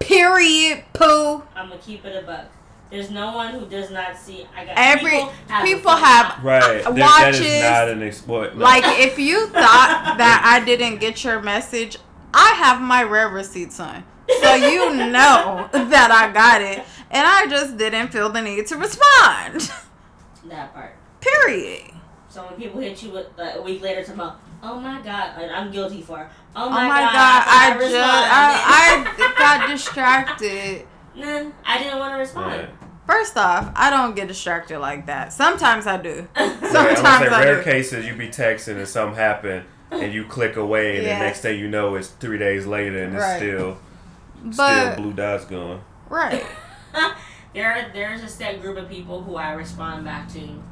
Period. 0.00 0.84
Poo. 0.94 1.42
I'm 1.54 1.68
going 1.68 1.78
to 1.80 1.84
keep 1.86 2.04
it 2.04 2.16
a 2.22 2.26
buck. 2.26 2.46
There's 2.90 3.10
no 3.10 3.32
one 3.36 3.52
who 3.52 3.66
does 3.66 3.90
not 3.90 4.16
see. 4.16 4.46
I 4.56 4.64
got 4.64 4.74
Every 4.76 5.10
people 5.10 5.32
have, 5.48 5.64
people 5.64 5.90
have 5.90 6.42
Right. 6.44 6.84
Uh, 6.86 6.90
There- 6.92 7.04
watches, 7.04 7.40
is 7.40 7.62
not 7.62 7.88
an 7.88 8.02
exploit. 8.02 8.54
no. 8.56 8.64
like 8.64 8.84
if 9.00 9.18
you 9.18 9.46
thought 9.48 10.14
that 10.18 10.42
I 10.44 10.64
didn't 10.64 10.96
get 10.98 11.22
your 11.22 11.40
message, 11.42 11.98
I 12.32 12.52
have 12.56 12.80
my 12.80 13.02
read 13.02 13.32
receipts 13.32 13.78
on. 13.78 14.04
So 14.40 14.54
you 14.54 14.94
know 14.94 15.68
that 15.72 16.10
I 16.10 16.32
got 16.32 16.62
it. 16.62 16.82
And 17.10 17.26
I 17.26 17.46
just 17.46 17.76
didn't 17.76 18.08
feel 18.08 18.28
the 18.30 18.40
need 18.42 18.66
to 18.68 18.76
respond. 18.76 19.70
that 20.48 20.74
part. 20.74 20.94
Period. 21.20 21.82
So 22.28 22.44
when 22.46 22.54
people 22.60 22.80
hit 22.80 23.02
you 23.02 23.10
with 23.10 23.26
like, 23.36 23.56
a 23.56 23.62
week 23.62 23.80
later, 23.82 24.00
talking 24.02 24.14
about, 24.20 24.40
oh 24.62 24.78
my 24.80 25.00
god, 25.00 25.40
and 25.40 25.50
I'm 25.50 25.70
guilty 25.72 26.02
for. 26.02 26.20
it. 26.22 26.28
Oh 26.54 26.66
Oh 26.66 26.70
my, 26.70 26.86
my 26.88 27.00
god, 27.00 27.12
god, 27.12 27.44
I 27.46 27.70
thought 27.70 27.80
just 27.80 27.96
I. 27.96 29.14
I 29.18 29.34
got 29.38 29.68
distracted. 29.68 30.86
Nah, 31.16 31.50
I 31.66 31.78
didn't 31.78 31.98
want 31.98 32.14
to 32.14 32.18
respond. 32.18 32.46
Right. 32.46 32.68
First 33.04 33.36
off, 33.36 33.72
I 33.74 33.90
don't 33.90 34.14
get 34.14 34.28
distracted 34.28 34.78
like 34.78 35.06
that. 35.06 35.32
Sometimes 35.32 35.84
I 35.88 35.96
do. 35.96 36.28
Yeah, 36.36 36.44
I'm 36.44 36.60
gonna 36.60 36.96
say 36.96 37.34
I 37.34 37.44
rare 37.44 37.56
do. 37.56 37.62
cases 37.64 38.06
you 38.06 38.14
be 38.14 38.28
texting 38.28 38.76
and 38.76 38.86
something 38.86 39.16
happen 39.16 39.64
and 39.90 40.12
you 40.12 40.24
click 40.26 40.54
away 40.56 40.98
and 40.98 41.06
Yeah. 41.06 41.18
the 41.18 41.24
next 41.24 41.40
thing 41.40 41.58
you 41.58 41.66
know 41.66 41.96
it's 41.96 42.06
three 42.08 42.38
days 42.38 42.66
later 42.66 43.02
and 43.02 43.16
it's 43.16 43.36
still 43.36 43.78
But 44.44 44.92
still 44.92 44.96
blue 45.02 45.12
dots 45.14 45.46
going. 45.46 45.80
right. 46.08 46.44
there, 47.54 47.90
there's 47.94 48.22
a 48.22 48.28
set 48.28 48.60
group 48.60 48.76
of 48.76 48.88
people 48.88 49.22
who 49.22 49.36
I 49.36 49.52
respond 49.52 50.04
back 50.04 50.28
to 50.32 50.38
in 50.40 50.62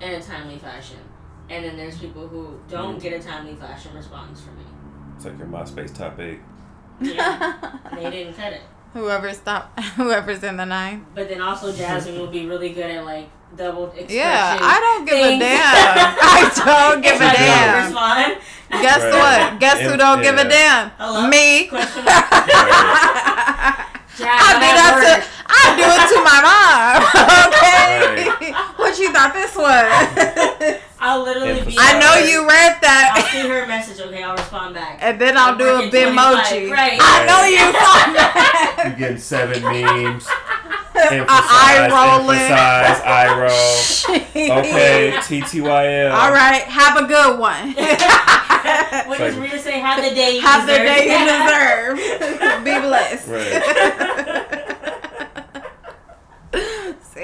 a 0.00 0.20
timely 0.22 0.58
fashion, 0.58 0.98
and 1.48 1.64
then 1.64 1.76
there's 1.76 1.98
people 1.98 2.26
who 2.28 2.58
don't 2.68 2.98
Mm. 2.98 3.02
get 3.02 3.12
a 3.12 3.22
timely 3.22 3.54
fashion 3.54 3.94
response 3.94 4.40
from 4.40 4.56
me. 4.58 4.64
It's 5.16 5.24
like 5.24 5.38
your 5.38 5.46
MySpace 5.46 5.94
top 5.96 6.18
eight. 6.18 6.40
Yeah, 7.00 7.54
they 7.94 8.10
didn't 8.10 8.34
cut 8.34 8.52
it. 8.52 8.62
Whoever's 8.94 9.38
stop 9.38 9.78
whoever's 9.96 10.42
in 10.44 10.56
the 10.58 10.66
nine. 10.66 11.06
But 11.14 11.28
then 11.28 11.40
also 11.40 11.72
Jasmine 11.72 12.18
will 12.18 12.26
be 12.26 12.46
really 12.46 12.70
good 12.74 12.90
at 12.90 13.04
like 13.04 13.28
double 13.56 13.86
expression. 13.86 14.16
Yeah, 14.16 14.58
I 14.60 14.80
don't 14.80 15.04
give 15.06 15.18
a 15.18 15.38
damn. 15.38 15.58
I 16.20 16.52
don't 16.92 17.00
give 17.00 17.14
If 17.14 17.20
a 17.20 17.24
I 17.24 17.32
don't 17.32 17.40
damn. 17.40 17.84
Respond. 17.84 18.82
Guess 18.82 19.02
Right. 19.02 19.50
what? 19.50 19.60
Guess 19.60 19.80
who 19.80 19.96
don't 19.96 20.22
give 20.22 20.36
a 20.36 20.48
damn? 20.48 20.90
Hello? 20.98 21.26
Me. 21.28 21.68
Question 24.16 24.26
mark. 24.26 24.38
Jazz, 24.38 24.42
I 24.42 24.52
do 24.54 24.68
that 24.76 24.92
that 24.92 24.94
to 25.02 25.12
I 25.48 25.76
do 25.76 25.84
it 25.88 26.04
to 26.12 26.18
my 26.24 26.38
mom. 26.44 27.00
Okay. 27.52 28.52
What 28.76 28.98
you 28.98 29.12
thought 29.12 29.32
this 29.32 29.54
was? 29.56 30.80
I'll 31.04 31.22
literally 31.24 31.60
be. 31.64 31.76
I 31.78 31.98
know 31.98 32.14
you 32.24 32.46
read 32.48 32.78
that. 32.80 33.14
I'll 33.16 33.24
see 33.42 33.48
her 33.48 33.66
message. 33.66 34.00
Okay, 34.00 34.22
I'll 34.22 34.36
respond 34.36 34.74
back. 34.74 34.98
And 35.02 35.20
then 35.20 35.36
I'll 35.36 35.56
do 35.58 35.66
a 35.68 35.74
Working 35.82 35.90
bitmoji. 35.90 36.68
25, 36.68 36.70
right. 36.70 36.98
I 37.02 37.26
know 37.26 37.42
you 37.44 37.58
saw 37.74 38.12
that. 38.14 38.84
You 38.86 38.96
getting 38.96 39.18
seven 39.18 39.62
memes. 39.62 40.26
A 40.94 41.14
Emphasize, 41.14 41.28
eye 41.28 41.88
rolling. 41.90 42.38
emphasize, 42.38 43.00
eye 43.02 43.32
roll. 44.46 44.58
Okay, 44.60 45.12
TTYL. 45.16 46.12
All 46.12 46.30
right. 46.32 46.62
Have 46.62 46.96
a 47.02 47.06
good 47.06 47.38
one. 47.38 47.74
What 49.08 49.18
does 49.18 49.34
like- 49.34 49.42
Rita 49.42 49.58
say? 49.58 49.80
have 49.80 50.02
the 50.04 50.14
day 50.14 50.36
you 50.36 50.40
Have 50.42 50.66
the 50.66 50.74
day 50.74 51.04
you 51.10 51.18
deserve. 51.26 52.64
Be 52.64 52.78
blessed. 52.86 53.26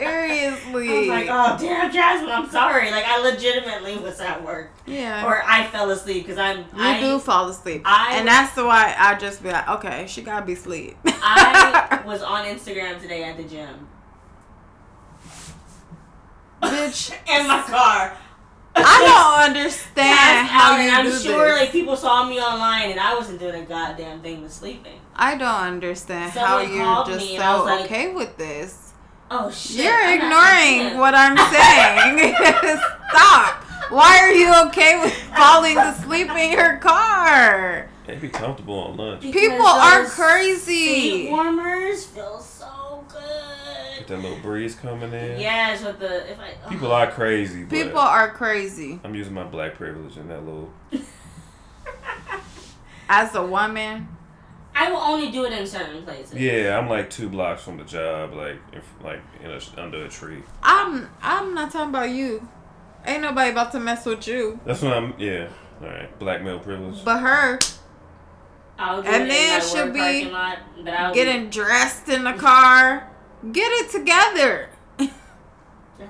Seriously. 0.01 0.89
I 0.91 0.99
was 1.01 1.09
like, 1.09 1.27
oh 1.31 1.57
damn, 1.61 1.93
Jasmine, 1.93 2.31
I'm 2.31 2.49
sorry. 2.51 2.91
Like 2.91 3.05
I 3.07 3.21
legitimately 3.23 3.99
was 3.99 4.21
at 4.21 4.45
work, 4.45 4.71
yeah. 4.87 5.27
or 5.27 5.43
I 5.45 5.67
fell 5.67 5.91
asleep 5.91 6.25
because 6.27 6.39
I'm. 6.39 6.59
you 6.59 6.65
I, 6.77 7.01
do 7.01 7.19
fall 7.19 7.49
asleep. 7.49 7.83
I- 7.85 8.17
and 8.17 8.27
that's 8.29 8.57
why 8.57 8.95
I 8.99 9.17
just 9.17 9.43
be 9.43 9.51
like, 9.51 9.69
okay, 9.69 10.07
she 10.07 10.23
gotta 10.23 10.45
be 10.47 10.55
asleep. 10.55 10.97
I 11.07 12.03
was 12.07 12.23
on 12.23 12.45
Instagram 12.45 13.01
today 13.01 13.25
at 13.25 13.37
the 13.37 13.45
gym. 13.45 13.89
Bitch, 16.63 17.13
in 17.41 17.47
my 17.47 17.63
car. 17.63 18.17
I 18.75 19.41
don't 19.41 19.49
understand 19.57 20.47
how 20.49 20.73
oh, 20.73 20.75
out, 20.75 20.83
you 20.85 20.91
I'm 20.91 21.05
do 21.07 21.19
sure 21.19 21.49
this. 21.49 21.61
like 21.61 21.73
people 21.73 21.97
saw 21.97 22.29
me 22.29 22.41
online 22.41 22.91
and 22.91 23.01
I 23.01 23.15
wasn't 23.15 23.41
doing 23.41 23.55
a 23.63 23.65
goddamn 23.65 24.21
thing 24.21 24.41
but 24.43 24.53
sleeping. 24.53 25.01
I 25.17 25.37
don't 25.37 25.49
understand 25.49 26.31
how 26.33 26.61
you're 26.61 27.05
just 27.07 27.27
me 27.27 27.35
and 27.37 27.45
I 27.45 27.57
so 27.57 27.65
like- 27.65 27.85
okay 27.87 28.13
with 28.13 28.37
this. 28.37 28.88
Oh 29.31 29.51
shit! 29.51 29.85
You're 29.85 29.93
I'm 29.95 30.15
ignoring 30.21 30.99
what 30.99 31.15
I'm 31.15 31.37
saying. 31.53 32.35
Stop. 33.11 33.65
Why 33.91 34.19
are 34.21 34.33
you 34.33 34.53
okay 34.69 34.99
with 35.01 35.13
falling 35.37 35.79
asleep 35.79 36.31
in 36.31 36.53
your 36.53 36.77
car? 36.79 37.89
They 38.07 38.17
be 38.17 38.29
comfortable 38.29 38.79
on 38.79 38.97
lunch. 38.97 39.23
Because 39.23 39.41
People 39.41 39.67
are 39.67 40.05
crazy. 40.07 41.01
Seat 41.01 41.31
warmers 41.31 42.07
feel 42.07 42.41
so 42.41 43.05
Get 43.11 44.07
good. 44.07 44.17
that 44.17 44.23
little 44.23 44.39
breeze 44.41 44.75
coming 44.75 45.13
in. 45.13 45.41
Yes, 45.41 45.85
with 45.85 45.99
the 45.99 46.31
if 46.31 46.39
I 46.41 46.53
oh. 46.65 46.69
People 46.71 46.93
are 46.93 47.11
crazy, 47.11 47.65
People 47.65 47.99
are 47.99 48.31
crazy. 48.31 48.99
I'm 49.05 49.15
using 49.15 49.35
my 49.35 49.45
black 49.45 49.75
privilege 49.75 50.17
in 50.17 50.29
that 50.29 50.45
little. 50.45 50.71
As 53.11 53.35
a 53.35 53.45
woman, 53.47 54.09
I 54.79 54.93
will 54.93 54.99
only 54.99 55.33
do 55.33 55.45
it 55.45 55.53
in 55.53 55.67
certain 55.67 56.05
places. 56.05 56.35
Yeah, 56.35 56.79
I'm 56.79 56.89
like 56.89 57.11
two 57.11 57.29
blocks 57.29 57.65
from 57.65 57.79
the 57.79 57.85
job, 57.85 58.33
like 58.33 58.59
if, 58.73 58.85
like 59.03 59.21
in 59.43 59.51
a, 59.51 59.61
under 59.77 60.05
a 60.05 60.09
tree. 60.09 60.45
I'm 60.63 61.11
I'm 61.21 61.53
not 61.53 61.73
talking 61.73 61.89
about 61.89 62.11
you. 62.11 62.49
Ain't 63.05 63.23
nobody 63.23 63.51
about 63.51 63.73
to 63.73 63.81
mess 63.81 64.07
with 64.07 64.29
you. 64.29 64.61
That's 64.65 64.81
what 64.83 64.93
I'm. 64.93 65.15
Yeah. 65.19 65.49
All 65.83 65.89
right. 65.89 66.17
Black 66.21 66.45
male 66.45 66.61
privilege. 66.61 67.05
But 67.05 67.19
her 67.19 67.59
I'll 68.79 69.03
do 69.03 69.09
And 69.09 69.29
then 69.29 69.55
in 69.55 69.59
my 69.59 69.65
she'll 69.65 69.93
be 69.93 70.31
lot, 70.31 70.59
but 70.85 70.95
I'll 70.95 71.13
getting 71.13 71.51
dressed 71.51 72.09
in 72.09 72.23
the 72.23 72.35
car. 72.35 73.11
Get 73.51 73.73
it 73.83 73.91
together. 73.91 74.71
I 75.01 75.07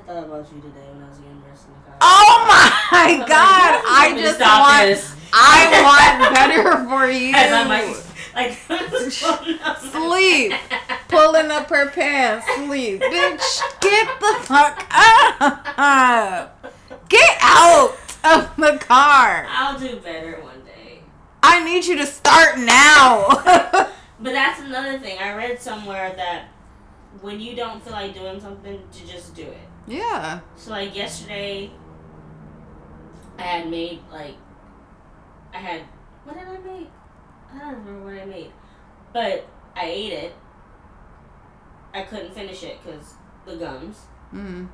thought 0.06 0.24
about 0.24 0.46
you 0.52 0.60
today 0.60 0.86
when 0.92 1.02
I 1.02 1.08
was 1.08 1.18
getting 1.18 1.40
dressed 1.40 1.68
in 1.68 1.72
the 1.72 1.88
car. 1.88 1.96
Oh 2.02 2.44
my 2.46 2.98
I 2.98 3.16
like, 3.16 3.28
God! 3.28 3.82
I 3.86 4.08
want 4.08 4.16
me 4.16 4.20
to 4.20 4.28
just 4.28 4.40
want 4.40 4.86
this?" 4.86 5.14
I 5.32 6.18
want 6.20 6.34
better 6.34 6.84
for 6.84 7.10
you. 7.10 8.07
As 8.38 8.56
I'm 8.68 8.76
like, 8.92 9.60
like 9.62 9.78
Sleep. 9.78 10.52
Pulling 11.08 11.50
up 11.50 11.68
her 11.70 11.88
pants, 11.90 12.46
sleep. 12.56 13.00
Bitch, 13.00 13.80
get 13.80 14.20
the 14.20 14.36
fuck 14.42 14.86
up. 14.90 16.64
Get 17.08 17.36
out 17.40 17.94
of 18.24 18.56
the 18.56 18.78
car. 18.80 19.46
I'll 19.48 19.78
do 19.78 19.96
better 20.00 20.40
one 20.42 20.62
day. 20.64 21.00
I 21.42 21.64
need 21.64 21.84
you 21.86 21.96
to 21.98 22.06
start 22.06 22.58
now. 22.58 23.88
But 24.20 24.32
that's 24.32 24.60
another 24.60 24.98
thing. 24.98 25.16
I 25.20 25.32
read 25.36 25.60
somewhere 25.62 26.12
that 26.16 26.48
when 27.20 27.38
you 27.38 27.54
don't 27.54 27.80
feel 27.82 27.92
like 27.92 28.14
doing 28.14 28.40
something, 28.40 28.82
to 28.92 29.06
just 29.06 29.32
do 29.36 29.42
it. 29.42 29.56
yeah. 29.86 30.40
So 30.56 30.72
like 30.72 30.96
yesterday, 30.96 31.70
I 33.38 33.42
had 33.42 33.70
made 33.70 34.00
like, 34.10 34.34
I 35.54 35.58
had 35.58 35.82
what 36.24 36.36
did 36.36 36.48
I 36.48 36.58
make? 36.58 36.88
I 37.54 37.58
don't 37.58 37.84
remember 37.84 38.04
what 38.04 38.22
I 38.22 38.24
made, 38.26 38.52
but 39.12 39.46
I 39.74 39.86
ate 39.86 40.12
it. 40.12 40.34
I 41.94 42.02
couldn't 42.02 42.34
finish 42.34 42.62
it 42.62 42.78
because 42.82 43.14
the 43.46 43.56
gums. 43.56 44.00
Mm. 44.34 44.68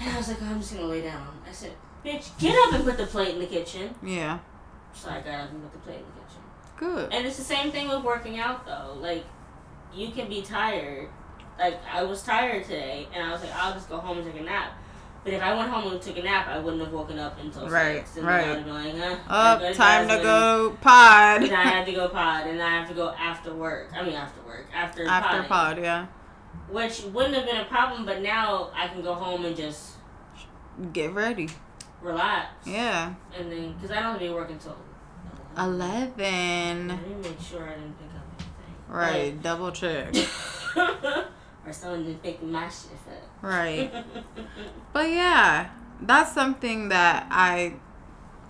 And 0.00 0.10
I 0.10 0.16
was 0.16 0.28
like, 0.28 0.42
I'm 0.42 0.60
just 0.60 0.74
gonna 0.74 0.86
lay 0.86 1.02
down. 1.02 1.40
I 1.46 1.52
said, 1.52 1.72
bitch, 2.04 2.38
get 2.38 2.56
up 2.66 2.74
and 2.74 2.84
put 2.84 2.96
the 2.96 3.06
plate 3.06 3.34
in 3.34 3.40
the 3.40 3.46
kitchen. 3.46 3.94
Yeah. 4.02 4.38
So 4.92 5.10
I 5.10 5.20
got 5.20 5.40
up 5.40 5.50
and 5.50 5.62
put 5.62 5.72
the 5.72 5.78
plate 5.80 5.98
in 5.98 6.04
the 6.04 6.20
kitchen. 6.20 6.42
Good. 6.76 7.12
And 7.12 7.26
it's 7.26 7.36
the 7.36 7.44
same 7.44 7.70
thing 7.70 7.88
with 7.88 8.02
working 8.02 8.38
out 8.38 8.66
though. 8.66 8.96
Like, 8.98 9.24
you 9.94 10.10
can 10.10 10.28
be 10.28 10.42
tired. 10.42 11.08
Like, 11.58 11.78
I 11.90 12.02
was 12.02 12.22
tired 12.22 12.64
today, 12.64 13.08
and 13.14 13.22
I 13.22 13.32
was 13.32 13.40
like, 13.40 13.54
I'll 13.54 13.72
just 13.72 13.88
go 13.88 13.96
home 13.96 14.18
and 14.18 14.30
take 14.30 14.40
a 14.40 14.44
nap. 14.44 14.72
But 15.26 15.34
if 15.34 15.42
I 15.42 15.56
went 15.56 15.68
home 15.68 15.90
and 15.92 16.00
took 16.00 16.16
a 16.18 16.22
nap, 16.22 16.46
I 16.46 16.60
wouldn't 16.60 16.80
have 16.84 16.92
woken 16.92 17.18
up 17.18 17.36
until 17.40 17.68
Right, 17.68 18.06
six. 18.06 18.16
And 18.18 18.26
right. 18.28 18.42
then 18.46 18.58
I'd 18.58 18.64
been 18.64 18.74
like, 18.74 18.94
eh, 18.94 19.18
Up, 19.28 19.58
good, 19.58 19.74
time 19.74 20.06
to 20.08 20.18
go 20.22 20.78
pod. 20.80 21.42
And 21.42 21.52
I 21.52 21.62
have 21.64 21.84
to 21.86 21.92
go 21.92 22.08
pod, 22.08 22.46
and 22.46 22.62
I 22.62 22.70
have 22.70 22.88
to 22.90 22.94
go 22.94 23.10
after 23.10 23.52
work. 23.52 23.90
I 23.92 24.04
mean, 24.04 24.14
after 24.14 24.40
work, 24.46 24.68
after 24.72 25.04
pod 25.04 25.24
After 25.24 25.42
pod, 25.48 25.78
yeah. 25.82 26.06
which 26.70 27.02
wouldn't 27.12 27.34
have 27.34 27.44
been 27.44 27.56
a 27.56 27.64
problem. 27.64 28.06
But 28.06 28.22
now 28.22 28.70
I 28.72 28.86
can 28.86 29.02
go 29.02 29.14
home 29.14 29.44
and 29.44 29.56
just 29.56 29.94
Get 30.92 31.12
ready. 31.12 31.48
relax, 32.00 32.46
Yeah. 32.64 33.12
and 33.36 33.50
then 33.50 33.72
because 33.72 33.90
I 33.90 33.94
don't 33.96 34.04
have 34.12 34.18
to 34.20 34.28
be 34.28 34.30
working 34.32 34.54
until 34.54 34.76
Eleven. 35.58 36.88
Let 36.88 37.08
me 37.08 37.14
make 37.20 37.40
sure 37.40 37.64
I 37.64 37.70
didn't 37.74 37.98
pick 37.98 38.10
up 38.14 38.26
anything. 38.38 38.54
Right. 38.88 39.42
Double 39.42 39.72
check. 39.72 40.14
or 41.66 41.72
someone 41.72 42.04
didn't 42.04 42.22
pick 42.22 42.42
my 42.44 42.68
shit 42.68 42.92
up. 43.08 43.25
Right. 43.42 43.92
But 44.92 45.10
yeah, 45.10 45.68
that's 46.00 46.32
something 46.32 46.88
that 46.88 47.26
I 47.30 47.74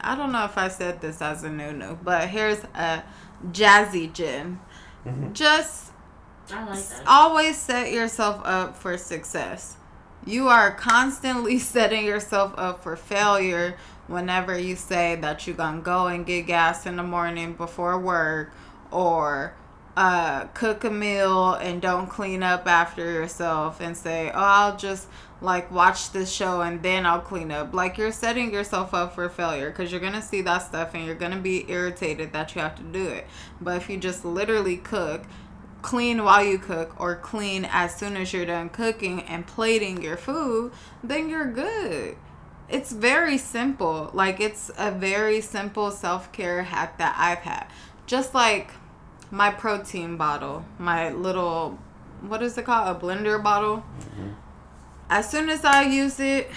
I 0.01 0.14
don't 0.14 0.32
know 0.32 0.45
if 0.45 0.57
I 0.57 0.68
said 0.68 1.01
this 1.01 1.20
as 1.20 1.43
a 1.43 1.51
no 1.51 1.72
no, 1.72 1.99
but 2.03 2.28
here's 2.28 2.62
a 2.74 3.03
jazzy 3.51 4.12
gin. 4.12 4.61
Mhm. 5.05 5.32
Just 5.32 5.93
I 6.53 6.64
like 6.64 6.89
that. 6.89 7.03
always 7.07 7.59
set 7.59 7.93
yourself 7.93 8.41
up 8.45 8.76
for 8.76 8.97
success. 8.97 9.76
You 10.24 10.49
are 10.49 10.70
constantly 10.72 11.59
setting 11.74 12.05
yourself 12.05 12.55
up 12.57 12.82
for 12.82 12.97
failure 12.97 13.76
whenever 14.07 14.57
you 14.59 14.76
say 14.76 15.16
that 15.16 15.47
you're 15.47 15.57
gonna 15.57 15.80
go 15.80 16.07
and 16.07 16.24
get 16.24 16.47
gas 16.47 16.87
in 16.87 16.97
the 16.97 17.03
morning 17.03 17.55
before 17.55 17.99
work 17.99 18.53
or 18.93 19.55
uh, 19.97 20.44
cook 20.49 20.84
a 20.84 20.90
meal 20.90 21.55
and 21.55 21.80
don't 21.80 22.09
clean 22.09 22.42
up 22.42 22.66
after 22.66 23.03
yourself 23.03 23.80
and 23.80 23.97
say, 23.97 24.30
oh, 24.30 24.38
I'll 24.38 24.76
just 24.76 25.09
like 25.40 25.70
watch 25.70 26.12
this 26.12 26.30
show 26.30 26.61
and 26.61 26.82
then 26.82 27.07
I'll 27.07 27.20
clean 27.20 27.51
up. 27.51 27.72
Like 27.72 27.97
you're 27.97 28.12
setting 28.12 28.53
yourself 28.53 28.92
up 28.92 29.14
for 29.14 29.28
failure 29.28 29.70
because 29.70 29.90
you're 29.90 30.01
gonna 30.01 30.22
see 30.22 30.42
that 30.42 30.59
stuff 30.59 30.94
and 30.94 31.07
you're 31.07 31.14
gonna 31.14 31.40
be 31.40 31.70
irritated 31.70 32.32
that 32.32 32.55
you 32.55 32.61
have 32.61 32.76
to 32.76 32.82
do 32.82 33.09
it. 33.09 33.26
But 33.61 33.76
if 33.76 33.88
you 33.88 33.97
just 33.97 34.24
literally 34.24 34.76
cook, 34.76 35.24
clean 35.80 36.24
while 36.24 36.44
you 36.44 36.59
cook 36.59 36.99
or 37.01 37.16
clean 37.16 37.66
as 37.70 37.94
soon 37.94 38.16
as 38.16 38.32
you're 38.32 38.47
done 38.47 38.68
cooking 38.68 39.22
and 39.22 39.47
plating 39.47 40.03
your 40.03 40.16
food, 40.16 40.72
then 41.03 41.30
you're 41.30 41.51
good. 41.51 42.16
It's 42.68 42.92
very 42.92 43.38
simple. 43.38 44.11
Like 44.12 44.40
it's 44.40 44.70
a 44.76 44.90
very 44.90 45.40
simple 45.40 45.90
self-care 45.90 46.64
hack 46.64 46.99
that 46.99 47.14
I've 47.16 47.44
had. 47.44 47.66
Just 48.07 48.34
like 48.34 48.72
my 49.31 49.51
protein 49.51 50.16
bottle, 50.16 50.64
my 50.79 51.11
little 51.11 51.79
what 52.22 52.43
is 52.43 52.57
it 52.57 52.64
called? 52.64 52.97
A 52.97 52.99
blender 52.99 53.43
bottle. 53.43 53.79
Mm-hmm. 54.01 54.31
As 55.11 55.31
soon 55.31 55.49
as 55.49 55.64
I 55.64 55.83
use 55.83 56.18
it, 56.18 56.51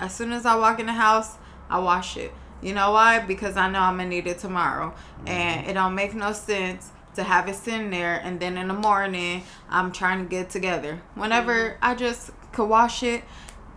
as 0.00 0.14
soon 0.14 0.32
as 0.32 0.46
I 0.46 0.54
walk 0.56 0.80
in 0.80 0.86
the 0.86 0.92
house, 0.92 1.36
I 1.68 1.78
wash 1.78 2.16
it. 2.16 2.32
You 2.62 2.74
know 2.74 2.92
why? 2.92 3.18
Because 3.18 3.56
I 3.56 3.68
know 3.68 3.80
I'm 3.80 3.96
gonna 3.96 4.08
need 4.08 4.26
it 4.26 4.38
tomorrow, 4.38 4.94
and 5.26 5.60
mm-hmm. 5.60 5.70
it 5.70 5.74
don't 5.74 5.94
make 5.94 6.14
no 6.14 6.32
sense 6.32 6.90
to 7.14 7.22
have 7.22 7.48
it 7.48 7.54
sitting 7.54 7.90
there 7.90 8.20
and 8.24 8.40
then 8.40 8.56
in 8.56 8.68
the 8.68 8.74
morning 8.74 9.44
I'm 9.70 9.92
trying 9.92 10.24
to 10.24 10.28
get 10.28 10.46
it 10.46 10.50
together. 10.50 11.00
Whenever 11.14 11.70
mm-hmm. 11.70 11.84
I 11.84 11.94
just 11.94 12.30
could 12.52 12.66
wash 12.66 13.02
it, 13.02 13.22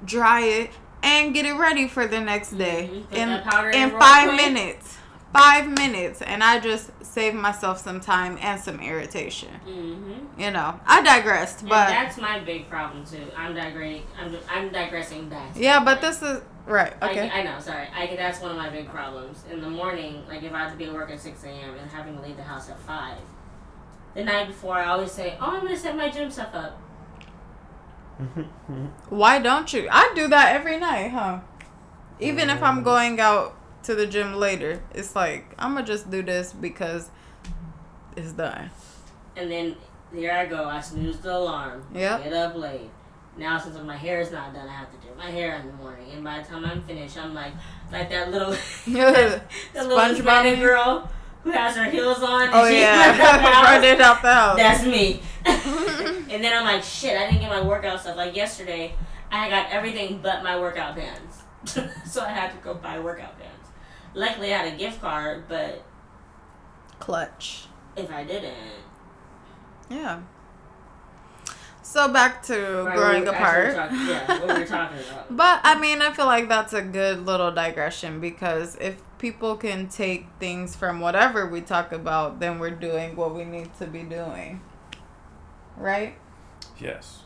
dry 0.03 0.41
it, 0.41 0.71
and 1.03 1.33
get 1.33 1.45
it 1.45 1.53
ready 1.53 1.87
for 1.87 2.07
the 2.07 2.19
next 2.19 2.51
day 2.57 2.89
Mhm. 2.91 3.13
In 3.13 3.29
in 3.29 3.91
in 3.91 3.99
five 3.99 4.29
quick. 4.29 4.41
minutes. 4.41 4.97
Five 5.33 5.67
minutes, 5.69 6.21
and 6.21 6.43
I 6.43 6.59
just 6.59 6.89
saved 7.05 7.35
myself 7.35 7.79
some 7.79 7.99
time 7.99 8.37
and 8.41 8.59
some 8.59 8.79
irritation. 8.79 9.49
Mm-hmm. 9.67 10.39
You 10.39 10.51
know, 10.51 10.79
I 10.85 11.01
digressed, 11.03 11.61
And 11.61 11.69
but 11.69 11.87
that's 11.87 12.17
my 12.17 12.39
big 12.39 12.69
problem 12.69 13.05
too. 13.05 13.27
I'm 13.35 13.53
digressing. 13.53 14.03
I'm, 14.19 14.35
I'm 14.49 14.71
digressing 14.71 15.29
back. 15.29 15.51
yeah, 15.55 15.83
but 15.83 15.99
this 16.01 16.21
is 16.21 16.41
right. 16.65 16.93
Okay. 17.03 17.29
I, 17.29 17.39
I 17.39 17.43
know. 17.43 17.59
Sorry. 17.59 17.87
I 17.93 18.15
that's 18.15 18.39
one 18.41 18.51
of 18.51 18.57
my 18.57 18.69
big 18.69 18.87
problems 18.89 19.43
in 19.51 19.61
the 19.61 19.69
morning. 19.69 20.23
Like 20.27 20.43
if 20.43 20.53
I 20.53 20.59
have 20.59 20.71
to 20.71 20.77
be 20.77 20.85
at 20.85 20.93
work 20.93 21.11
at 21.11 21.19
six 21.19 21.43
a.m. 21.43 21.75
and 21.75 21.91
having 21.91 22.15
to 22.15 22.21
leave 22.21 22.37
the 22.37 22.43
house 22.43 22.69
at 22.69 22.79
five. 22.79 23.17
The 24.15 24.23
night 24.23 24.47
before, 24.47 24.75
I 24.75 24.85
always 24.85 25.11
say, 25.11 25.37
"Oh, 25.41 25.57
I'm 25.57 25.61
gonna 25.63 25.77
set 25.77 25.95
my 25.95 26.09
gym 26.09 26.31
stuff 26.31 26.53
up." 26.53 26.79
Why 29.09 29.39
don't 29.39 29.71
you? 29.73 29.87
I 29.91 30.11
do 30.15 30.27
that 30.29 30.55
every 30.55 30.77
night, 30.77 31.09
huh? 31.11 31.39
Even 32.19 32.49
if 32.49 32.63
I'm 32.63 32.81
going 32.81 33.19
out 33.19 33.55
to 33.87 33.95
the 33.95 34.05
gym 34.05 34.33
later, 34.35 34.83
it's 34.93 35.15
like 35.15 35.55
I'm 35.57 35.73
gonna 35.73 35.85
just 35.85 36.11
do 36.11 36.21
this 36.21 36.53
because 36.53 37.09
it's 38.15 38.33
done. 38.33 38.69
And 39.35 39.49
then 39.51 39.75
here 40.13 40.31
I 40.31 40.45
go. 40.45 40.65
I 40.65 40.81
snooze 40.81 41.19
the 41.19 41.35
alarm. 41.35 41.85
Yep. 41.93 42.23
Get 42.25 42.33
up 42.33 42.55
late. 42.55 42.89
Now 43.37 43.57
since 43.57 43.77
my 43.79 43.95
hair 43.95 44.19
is 44.19 44.31
not 44.31 44.53
done, 44.53 44.67
I 44.67 44.73
have 44.73 44.91
to 44.91 44.97
do 45.07 45.13
my 45.17 45.29
hair 45.29 45.55
in 45.55 45.67
the 45.67 45.73
morning. 45.73 46.11
And 46.11 46.23
by 46.23 46.39
the 46.41 46.47
time 46.47 46.65
I'm 46.65 46.83
finished, 46.83 47.17
I'm 47.17 47.33
like 47.33 47.53
like 47.91 48.09
that 48.09 48.29
little 48.31 48.51
that 48.87 49.41
little 49.75 49.97
SpongeBob. 49.97 50.15
Hispanic 50.15 50.59
girl 50.59 51.09
who 51.43 51.51
has 51.51 51.75
her 51.77 51.85
heels 51.85 52.21
on. 52.21 52.41
and 52.43 52.51
Oh 52.53 52.65
yeah, 52.67 53.07
runs 53.09 53.19
out 53.21 53.41
the 53.41 53.47
house. 53.47 53.65
running 53.83 54.01
out 54.01 54.21
the 54.21 54.33
house. 54.33 54.57
That's 54.57 54.83
me. 54.85 55.21
and 56.33 56.43
then 56.43 56.51
I'm 56.57 56.65
like, 56.65 56.83
shit, 56.83 57.17
I 57.17 57.25
didn't 57.27 57.39
get 57.39 57.49
my 57.49 57.61
workout 57.61 58.01
stuff. 58.01 58.17
Like 58.17 58.35
yesterday, 58.35 58.95
I 59.31 59.49
got 59.49 59.69
everything 59.71 60.19
but 60.21 60.43
my 60.43 60.59
workout 60.59 60.97
pants. 60.97 61.43
so 62.05 62.21
I 62.23 62.29
had 62.29 62.51
to 62.51 62.57
go 62.57 62.73
buy 62.73 62.99
workout 62.99 63.37
pants. 63.39 63.53
Luckily, 64.17 64.51
I 64.51 64.57
had 64.65 64.73
a 64.73 64.77
gift 64.77 64.99
card, 64.99 65.43
but 65.47 65.83
Clutch. 66.99 67.67
if 67.95 68.11
I 68.11 68.23
didn't, 68.23 68.55
Yeah. 69.89 70.21
So 71.83 72.11
back 72.11 72.41
to 72.47 72.83
Right, 72.83 72.97
growing 72.97 73.21
we 73.23 73.29
were 73.29 73.35
apart. 73.35 73.75
talking- 73.75 74.07
yeah, 74.07 74.27
what 74.39 74.47
we 74.47 74.61
were 74.61 74.65
talking 74.67 74.97
about. 74.99 75.25
But 75.37 75.61
I 75.63 75.79
mean, 75.79 76.01
I 76.01 76.11
feel 76.11 76.25
like 76.25 76.49
that's 76.49 76.73
a 76.73 76.81
good 76.81 77.25
little 77.25 77.51
digression 77.51 78.19
because 78.19 78.75
if 78.81 78.95
people 79.19 79.55
can 79.55 79.87
take 79.87 80.27
things 80.39 80.75
from 80.75 80.99
whatever 80.99 81.45
we 81.47 81.61
talk 81.61 81.91
about, 81.93 82.39
then 82.39 82.59
we're 82.59 82.71
doing 82.71 83.15
what 83.15 83.33
we 83.35 83.45
need 83.45 83.69
to 83.77 83.85
be 83.87 84.01
doing. 84.03 84.61
Right? 85.77 86.17
Yes. 86.79 87.21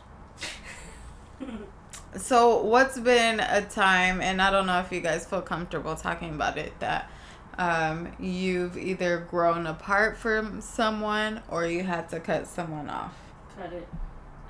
So, 2.16 2.62
what's 2.62 2.98
been 2.98 3.40
a 3.40 3.62
time, 3.62 4.20
and 4.20 4.42
I 4.42 4.50
don't 4.50 4.66
know 4.66 4.80
if 4.80 4.92
you 4.92 5.00
guys 5.00 5.24
feel 5.24 5.40
comfortable 5.40 5.96
talking 5.96 6.34
about 6.34 6.58
it, 6.58 6.78
that 6.80 7.10
um, 7.58 8.12
you've 8.18 8.76
either 8.76 9.26
grown 9.30 9.66
apart 9.66 10.16
from 10.18 10.60
someone 10.60 11.40
or 11.48 11.66
you 11.66 11.82
had 11.82 12.08
to 12.10 12.20
cut 12.20 12.46
someone 12.46 12.90
off? 12.90 13.14
Cut 13.56 13.72
it. 13.72 13.88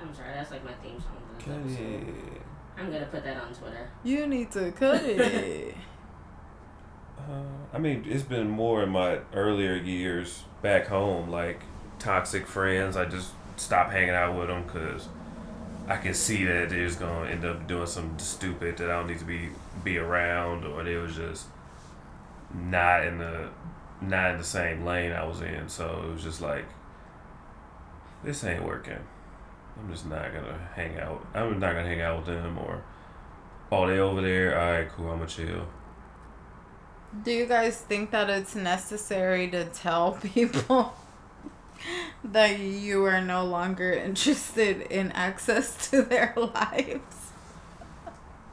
I'm 0.01 0.13
sorry, 0.15 0.35
that's 0.35 0.51
like 0.51 0.65
my 0.65 0.73
theme 0.83 1.01
song. 1.01 1.13
for 1.39 1.69
this 1.69 1.79
Okay. 1.79 2.05
I'm 2.77 2.91
gonna 2.91 3.07
put 3.07 3.23
that 3.25 3.37
on 3.37 3.55
Twitter. 3.55 3.89
You 4.03 4.27
need 4.27 4.51
to 4.53 4.73
cut 4.73 5.03
it. 5.05 5.77
Uh, 7.31 7.45
I 7.73 7.79
mean, 7.79 8.05
it's 8.05 8.25
been 8.25 8.51
more 8.51 8.83
in 8.83 8.89
my 8.89 9.21
earlier 9.33 9.77
years 9.77 10.43
back 10.61 10.89
home, 10.89 11.31
like 11.31 11.61
toxic 12.01 12.49
friends. 12.49 12.97
I 12.97 13.05
just 13.05 13.31
stopped 13.55 13.93
hanging 13.93 14.11
out 14.11 14.37
with 14.37 14.49
them 14.49 14.65
because 14.65 15.09
I 15.89 15.97
can 15.97 16.14
see 16.14 16.45
that 16.45 16.70
they're 16.70 16.87
just 16.87 17.01
gonna 17.01 17.28
end 17.28 17.45
up 17.45 17.66
doing 17.66 17.87
something 17.87 18.18
stupid 18.18 18.76
that 18.78 18.91
I 18.91 18.99
don't 18.99 19.09
need 19.09 19.18
to 19.18 19.24
be 19.24 19.51
be 19.83 19.99
around, 19.99 20.64
or 20.64 20.85
they 20.85 20.97
was 20.97 21.16
just 21.16 21.47
not 22.55 23.05
in 23.05 23.18
the 23.18 23.49
not 24.01 24.33
in 24.33 24.39
the 24.39 24.45
same 24.45 24.85
lane 24.85 25.12
I 25.12 25.24
was 25.24 25.41
in. 25.41 25.68
So 25.68 26.05
it 26.07 26.12
was 26.12 26.22
just 26.22 26.41
like, 26.41 26.66
this 28.24 28.45
ain't 28.45 28.64
working. 28.64 28.99
I'm 29.78 29.91
just 29.91 30.07
not 30.07 30.33
gonna 30.33 30.68
hang 30.74 30.99
out. 30.99 31.26
I'm 31.35 31.59
not 31.59 31.74
gonna 31.74 31.89
hang 31.89 32.01
out 32.01 32.18
with 32.18 32.26
them, 32.26 32.59
or 32.59 32.83
oh, 33.70 33.87
they 33.87 33.99
over 33.99 34.20
there. 34.20 34.59
All 34.59 34.72
right, 34.72 34.89
cool. 34.89 35.11
I'm 35.11 35.18
gonna 35.18 35.28
chill. 35.28 35.66
Do 37.24 37.30
you 37.30 37.47
guys 37.47 37.76
think 37.78 38.11
that 38.12 38.30
it's 38.30 38.55
necessary 38.55 39.51
to 39.51 39.64
tell 39.66 40.12
people 40.22 40.95
that 42.24 42.59
you 42.59 43.05
are 43.05 43.20
no 43.20 43.45
longer 43.45 43.93
interested 43.93 44.83
in 44.83 45.12
access 45.12 45.89
to 45.91 46.03
their 46.03 46.35
lives? 46.37 47.33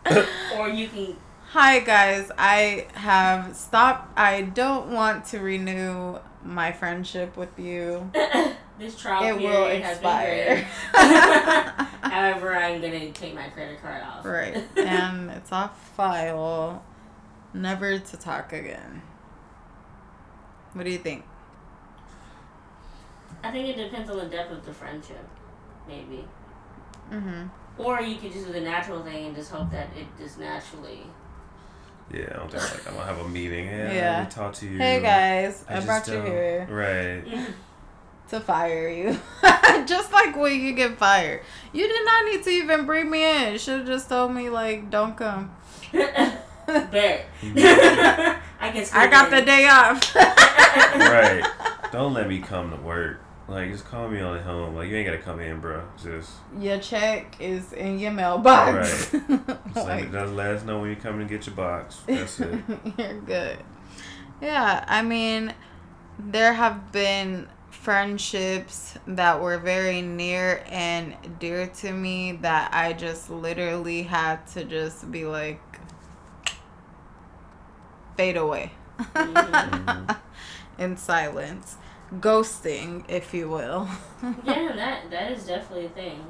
Or 0.58 0.70
you 0.70 0.88
can. 0.88 1.16
Hi 1.52 1.80
guys, 1.80 2.32
I 2.38 2.88
have 2.94 3.56
stopped. 3.56 4.18
I 4.18 4.42
don't 4.44 4.92
want 4.92 5.26
to 5.26 5.40
renew 5.40 6.18
my 6.44 6.72
friendship 6.72 7.36
with 7.38 7.58
you. 7.60 8.10
this 8.80 8.98
trial 9.00 9.24
It 9.36 9.40
period 9.40 9.50
will 9.50 9.82
has 9.84 9.98
expire. 9.98 10.68
However, 12.02 12.56
I'm 12.56 12.82
gonna 12.82 13.12
take 13.12 13.36
my 13.36 13.50
credit 13.50 13.82
card 13.82 14.02
off. 14.04 14.26
right, 14.26 14.64
and 14.78 15.30
it's 15.32 15.52
off 15.52 15.90
file. 15.96 16.84
Never 17.54 18.00
to 18.00 18.18
talk 18.18 18.54
again. 18.54 19.02
What 20.74 20.86
do 20.86 20.92
you 20.92 21.00
think? 21.00 21.26
I 23.44 23.52
think 23.52 23.70
it 23.70 23.82
depends 23.82 24.10
on 24.10 24.18
the 24.18 24.26
depth 24.26 24.52
of 24.52 24.66
the 24.66 24.74
friendship, 24.74 25.26
maybe. 25.88 26.26
Mm-hmm. 27.12 27.48
Or 27.82 28.02
you 28.02 28.18
could 28.18 28.32
just 28.34 28.48
do 28.48 28.52
the 28.54 28.62
natural 28.62 29.02
thing 29.04 29.28
and 29.28 29.36
just 29.36 29.52
hope 29.52 29.72
that 29.72 29.88
it 29.98 30.06
just 30.22 30.40
naturally. 30.40 31.04
Yeah, 32.14 32.26
I 32.34 32.38
don't 32.38 32.52
think 32.52 32.64
like 32.64 32.88
I'm 32.88 32.94
gonna 32.96 33.06
have 33.06 33.20
a 33.26 33.30
meeting. 33.30 33.66
Yeah, 33.68 33.92
Yeah. 33.94 34.18
let 34.18 34.24
me 34.30 34.32
talk 34.32 34.54
to 34.56 34.66
you. 34.68 34.78
Hey 34.78 35.00
guys, 35.02 35.64
I, 35.70 35.76
just 35.76 35.88
brought 35.88 36.08
you 36.08 36.14
don't- 36.16 36.26
here. 36.26 36.68
Right. 36.70 37.48
to 38.30 38.40
fire 38.40 38.90
you. 38.90 39.18
just 39.88 40.12
like 40.12 40.36
when 40.36 40.60
you 40.60 40.74
get 40.74 40.98
fired. 40.98 41.42
You 41.74 41.88
did 41.88 42.06
not 42.06 42.26
need 42.26 42.44
to 42.44 42.50
even 42.50 42.86
bring 42.86 43.10
me 43.10 43.24
in. 43.24 43.58
Should 43.58 43.80
have 43.80 43.88
just 43.88 44.10
told 44.10 44.34
me 44.34 44.50
like 44.50 44.90
don't 44.90 45.16
come. 45.16 45.56
Bet. 45.92 47.26
I 47.42 48.72
can. 48.74 48.86
I 48.94 49.08
got 49.08 49.30
the 49.32 49.42
day 49.42 49.68
off. 49.68 50.16
right. 50.16 51.44
Don't 51.92 52.14
let 52.14 52.28
me 52.28 52.40
come 52.40 52.70
to 52.72 52.76
work. 52.78 53.22
Like, 53.50 53.72
just 53.72 53.86
call 53.86 54.08
me 54.10 54.22
on 54.22 54.38
the 54.38 54.44
home. 54.44 54.76
Like, 54.76 54.90
you 54.90 54.96
ain't 54.96 55.06
gotta 55.08 55.18
come 55.18 55.40
in, 55.40 55.60
bro. 55.60 55.84
Just, 56.02 56.32
Your 56.60 56.78
check 56.80 57.36
is 57.40 57.74
in 57.74 57.98
your 58.00 58.12
mailbox. 58.12 59.12
just, 59.12 59.14
let 59.14 59.30
me, 59.30 59.40
Like, 59.76 60.12
just 60.12 60.34
let 60.34 60.48
us 60.52 60.64
know 60.64 60.80
when 60.82 60.90
you 60.92 60.96
come 60.96 61.18
to 61.20 61.26
get 61.26 61.48
your 61.48 61.56
box. 61.56 61.98
That's 62.06 62.40
it. 62.40 62.60
You're 62.98 63.20
good. 63.22 63.58
Yeah, 64.42 64.86
I 64.88 65.02
mean, 65.02 65.54
there 66.20 66.54
have 66.54 66.92
been 66.92 67.48
friendships 67.72 68.96
that 69.08 69.42
were 69.42 69.58
very 69.58 70.02
near 70.02 70.64
and 70.68 71.16
dear 71.40 71.68
to 71.68 71.92
me 71.92 72.34
that 72.42 72.74
I 72.74 72.94
just 72.94 73.30
literally 73.30 74.04
had 74.04 74.46
to 74.48 74.64
just 74.64 75.10
be 75.12 75.26
like, 75.26 75.62
fade 78.18 78.38
away 78.38 78.72
Mhm. 79.00 80.18
in 80.78 80.98
silence. 80.98 81.78
Ghosting, 82.16 83.06
if 83.08 83.34
you 83.34 83.50
will. 83.50 83.88
yeah, 84.44 84.72
that 84.76 85.12
that 85.12 85.32
is 85.32 85.46
definitely 85.46 85.86
a 85.86 85.90
thing, 85.90 86.26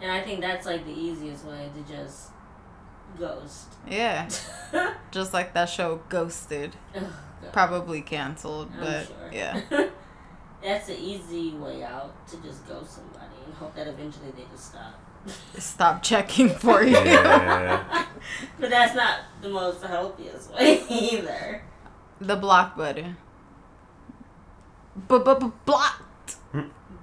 and 0.00 0.10
I 0.12 0.22
think 0.22 0.40
that's 0.40 0.64
like 0.66 0.84
the 0.84 0.92
easiest 0.92 1.44
way 1.44 1.68
to 1.74 1.92
just 1.92 2.30
ghost. 3.18 3.68
Yeah, 3.88 4.28
just 5.10 5.32
like 5.34 5.54
that 5.54 5.68
show 5.68 6.00
Ghosted. 6.08 6.76
Ugh, 6.94 7.02
Probably 7.52 8.00
canceled, 8.00 8.70
I'm 8.74 8.80
but 8.80 9.06
sure. 9.06 9.30
yeah. 9.32 9.60
that's 10.62 10.86
the 10.86 10.98
easy 10.98 11.50
way 11.54 11.82
out 11.82 12.26
to 12.28 12.36
just 12.42 12.66
ghost 12.68 12.94
somebody 12.96 13.34
and 13.44 13.54
hope 13.54 13.74
that 13.74 13.86
eventually 13.88 14.30
they 14.36 14.44
just 14.52 14.70
stop. 14.72 14.94
Stop 15.58 16.02
checking 16.02 16.48
for 16.48 16.82
you. 16.84 16.92
Yeah. 16.96 18.06
But 18.60 18.70
that's 18.70 18.94
not 18.94 19.20
the 19.42 19.48
most 19.48 19.82
healthiest 19.82 20.52
way 20.54 20.82
either. 20.88 21.62
The 22.20 22.36
block 22.36 22.76
button. 22.76 23.16
But 25.08 25.24
but 25.24 25.64
blocked. 25.64 26.36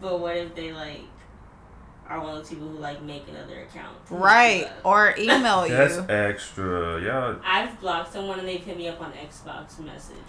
But 0.02 0.20
what 0.20 0.36
if 0.36 0.54
they 0.56 0.74
like 0.74 1.02
are 2.10 2.20
one 2.20 2.32
of 2.32 2.38
those 2.38 2.50
people 2.50 2.68
who 2.68 2.78
like 2.78 3.02
make 3.02 3.28
another 3.28 3.62
account? 3.62 3.98
Right. 4.10 4.70
Or 4.84 5.16
email 5.18 5.66
you. 5.68 5.74
That's 5.76 5.98
extra. 6.10 7.02
Y'all. 7.02 7.38
I've 7.44 7.80
blocked 7.80 8.14
someone 8.14 8.40
and 8.40 8.48
they've 8.48 8.64
hit 8.64 8.78
me 8.78 8.88
up 8.88 9.02
on 9.02 9.14
Xbox 9.14 9.80
Messenger. 9.80 10.22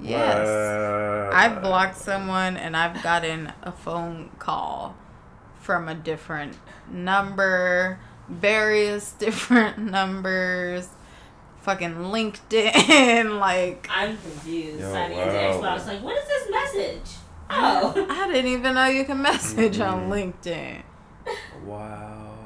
Yes. 0.00 0.46
Wow. 0.46 1.30
I've 1.32 1.60
blocked 1.60 1.96
someone 1.96 2.56
and 2.56 2.76
I've 2.76 3.02
gotten 3.02 3.52
a 3.62 3.72
phone 3.72 4.30
call 4.38 4.96
from 5.60 5.88
a 5.88 5.94
different 5.94 6.56
number, 6.90 8.00
various 8.28 9.12
different 9.18 9.78
numbers, 9.78 10.88
fucking 11.62 11.94
LinkedIn. 11.94 13.38
like, 13.40 13.88
I'm 13.90 14.16
confused. 14.18 14.80
Yo, 14.80 14.92
Signing 14.92 15.18
into 15.18 15.32
wow. 15.34 15.60
Xbox, 15.76 15.86
like, 15.86 16.02
what 16.02 16.16
is 16.16 16.26
this 16.28 16.50
message? 16.50 17.16
Oh, 17.50 18.06
I 18.10 18.26
didn't 18.32 18.50
even 18.52 18.74
know 18.74 18.86
you 18.86 19.04
can 19.04 19.22
message 19.22 19.80
on 19.80 20.08
Mhm. 20.08 20.34
LinkedIn. 20.42 20.82
Wow. 21.64 22.36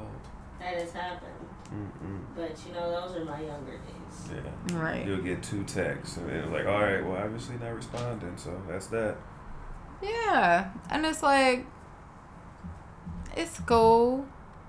that 0.59 0.75
has 0.75 0.91
happened. 0.93 1.29
Mm-mm. 1.73 2.19
But 2.35 2.57
you 2.67 2.73
know, 2.73 2.89
those 2.89 3.17
are 3.17 3.25
my 3.25 3.41
younger 3.41 3.71
days. 3.73 4.29
Yeah. 4.69 4.77
Right. 4.77 5.05
You'll 5.05 5.21
get 5.21 5.41
two 5.43 5.63
texts, 5.63 6.17
and 6.17 6.29
it's 6.29 6.49
like, 6.51 6.65
all 6.65 6.81
right, 6.81 7.03
well, 7.05 7.17
obviously 7.21 7.55
not 7.57 7.73
responding, 7.75 8.37
so 8.37 8.61
that's 8.69 8.87
that. 8.87 9.17
Yeah. 10.01 10.69
And 10.89 11.05
it's 11.05 11.21
like, 11.23 11.65
it's 13.35 13.59
cool. 13.61 14.25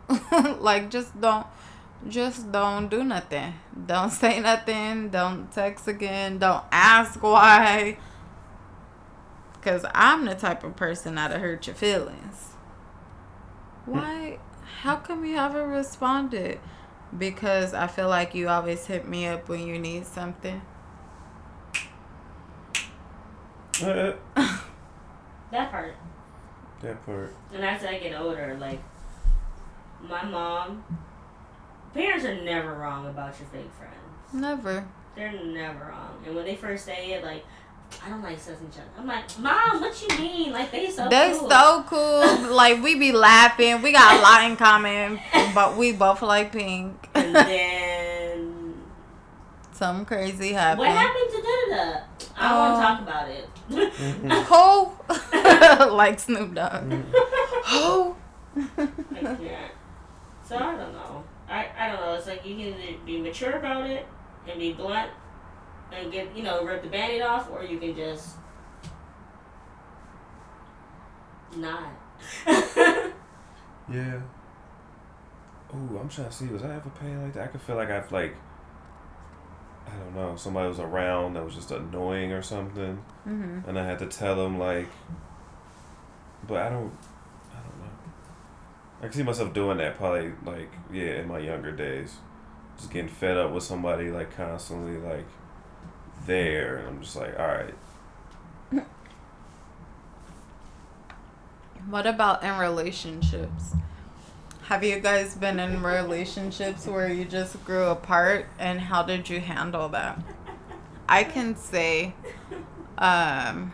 like, 0.60 0.90
just 0.90 1.18
don't. 1.20 1.46
Just 2.08 2.52
don't 2.52 2.88
do 2.88 3.02
nothing. 3.02 3.54
Don't 3.86 4.10
say 4.10 4.40
nothing. 4.40 5.08
Don't 5.08 5.50
text 5.50 5.88
again. 5.88 6.38
Don't 6.38 6.64
ask 6.70 7.22
why. 7.22 7.96
Because 9.54 9.86
I'm 9.94 10.26
the 10.26 10.34
type 10.34 10.62
of 10.64 10.76
person 10.76 11.14
that'll 11.14 11.38
hurt 11.38 11.66
your 11.66 11.76
feelings. 11.76 12.52
Hmm. 13.86 13.92
Why? 13.92 14.38
How 14.82 14.96
come 14.96 15.24
you 15.24 15.36
haven't 15.36 15.68
responded? 15.68 16.60
Because 17.16 17.72
I 17.72 17.86
feel 17.86 18.08
like 18.08 18.34
you 18.34 18.48
always 18.48 18.86
hit 18.86 19.08
me 19.08 19.26
up 19.26 19.48
when 19.48 19.66
you 19.66 19.78
need 19.78 20.04
something. 20.04 20.60
that 23.80 24.18
uh, 24.36 24.58
That 25.50 25.70
part. 25.70 25.94
That 26.82 27.06
part. 27.06 27.34
And 27.52 27.64
as 27.64 27.84
I 27.84 27.98
get 27.98 28.20
older, 28.20 28.56
like, 28.60 28.82
my 30.02 30.24
mom, 30.24 30.84
parents 31.94 32.24
are 32.24 32.34
never 32.42 32.74
wrong 32.74 33.06
about 33.06 33.38
your 33.38 33.48
fake 33.48 33.70
friends. 33.78 33.94
Never. 34.32 34.84
They're 35.16 35.32
never 35.32 35.86
wrong. 35.86 36.22
And 36.26 36.34
when 36.34 36.44
they 36.44 36.56
first 36.56 36.84
say 36.84 37.12
it, 37.12 37.22
like, 37.24 37.44
I 38.04 38.08
don't 38.08 38.22
like 38.22 38.38
sus 38.40 38.56
each 38.68 38.76
other. 38.78 38.88
I'm 38.98 39.06
like, 39.06 39.38
Mom, 39.38 39.80
what 39.80 40.02
you 40.02 40.08
mean? 40.18 40.52
Like 40.52 40.72
they 40.72 40.90
so 40.90 41.08
They 41.08 41.32
cool. 41.38 41.48
so 41.50 41.84
cool. 41.86 42.50
like 42.54 42.82
we 42.82 42.98
be 42.98 43.12
laughing. 43.12 43.80
We 43.82 43.92
got 43.92 44.18
a 44.18 44.22
lot 44.22 44.50
in 44.50 44.56
common, 44.56 45.20
but 45.54 45.76
we 45.76 45.92
both 45.92 46.20
like 46.22 46.50
pink. 46.50 47.08
And 47.14 47.34
then 47.36 48.74
Something 49.72 50.06
crazy 50.06 50.52
happened. 50.52 50.80
what 50.80 50.88
happened 50.90 51.30
to 51.30 51.42
da 51.42 51.76
da 51.76 51.92
da? 51.92 52.00
I 52.36 52.48
don't 52.48 52.58
want 52.58 52.74
to 52.74 52.86
Um, 52.88 52.96
talk 52.96 53.00
about 53.06 53.28
it. 53.28 53.48
Who? 55.88 55.90
like 55.96 56.18
Snoop 56.18 56.54
Dogg. 56.54 56.92
Who? 57.66 58.16
I 58.56 59.22
can't. 59.22 59.72
So 60.44 60.56
I 60.56 60.76
don't 60.76 60.92
know. 60.92 61.24
I, 61.54 61.68
I 61.78 61.88
don't 61.88 62.00
know. 62.00 62.14
It's 62.14 62.26
like 62.26 62.44
you 62.44 62.56
can 62.56 62.64
either 62.66 62.98
be 63.06 63.20
mature 63.20 63.52
about 63.52 63.88
it 63.88 64.06
and 64.48 64.58
be 64.58 64.72
blunt 64.72 65.10
and 65.92 66.10
get 66.10 66.36
you 66.36 66.42
know 66.42 66.64
rip 66.64 66.82
the 66.82 66.88
band-aid 66.88 67.22
off, 67.22 67.50
or 67.50 67.62
you 67.62 67.78
can 67.78 67.94
just 67.94 68.36
not. 71.56 71.90
Yeah. 73.92 74.20
Ooh, 75.74 75.98
I'm 75.98 76.08
trying 76.08 76.28
to 76.28 76.32
see. 76.32 76.46
Was 76.46 76.62
I 76.62 76.76
ever 76.76 76.90
paid 77.00 77.16
like 77.16 77.34
that? 77.34 77.44
I 77.44 77.46
could 77.48 77.60
feel 77.60 77.76
like 77.76 77.90
I've 77.90 78.10
like. 78.12 78.34
I 79.86 79.94
don't 79.96 80.14
know. 80.14 80.36
Somebody 80.36 80.68
was 80.68 80.80
around 80.80 81.34
that 81.34 81.44
was 81.44 81.54
just 81.54 81.70
annoying 81.70 82.32
or 82.32 82.42
something, 82.42 82.96
hmm 83.24 83.58
and 83.66 83.78
I 83.78 83.84
had 83.84 83.98
to 83.98 84.06
tell 84.06 84.36
them 84.36 84.58
like. 84.58 84.88
But 86.46 86.62
I 86.62 86.70
don't. 86.70 86.76
I 86.78 86.80
don't 86.80 86.92
know. 86.92 87.13
I 89.04 89.08
can 89.08 89.12
see 89.18 89.22
myself 89.22 89.52
doing 89.52 89.76
that 89.78 89.98
probably 89.98 90.32
like 90.46 90.72
yeah 90.90 91.20
in 91.20 91.28
my 91.28 91.38
younger 91.38 91.70
days, 91.70 92.16
just 92.78 92.90
getting 92.90 93.10
fed 93.10 93.36
up 93.36 93.52
with 93.52 93.62
somebody 93.62 94.10
like 94.10 94.34
constantly 94.34 94.96
like. 94.96 95.26
There 96.26 96.76
and 96.76 96.88
I'm 96.88 97.02
just 97.02 97.16
like, 97.16 97.38
all 97.38 97.46
right, 97.46 97.74
What 101.90 102.06
about 102.06 102.42
in 102.42 102.56
relationships? 102.56 103.74
Have 104.62 104.82
you 104.82 105.00
guys 105.00 105.34
been 105.34 105.60
in 105.60 105.82
relationships 105.82 106.86
where 106.86 107.12
you 107.12 107.26
just 107.26 107.62
grew 107.66 107.84
apart 107.84 108.46
and 108.58 108.80
how 108.80 109.02
did 109.02 109.28
you 109.28 109.38
handle 109.40 109.90
that? 109.90 110.18
I 111.06 111.24
can 111.24 111.56
say 111.56 112.14
um 112.96 113.72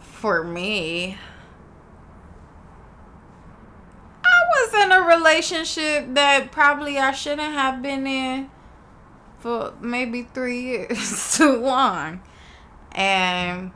for 0.00 0.44
me 0.44 1.18
I 4.24 4.37
was 4.48 4.84
in 4.84 4.92
a 4.92 5.00
relationship 5.02 6.14
that 6.14 6.50
probably 6.50 6.98
I 6.98 7.12
shouldn't 7.12 7.52
have 7.52 7.82
been 7.82 8.06
in 8.06 8.50
for 9.38 9.74
maybe 9.80 10.22
3 10.22 10.60
years 10.60 11.36
too 11.36 11.56
long. 11.56 12.22
And 12.92 13.72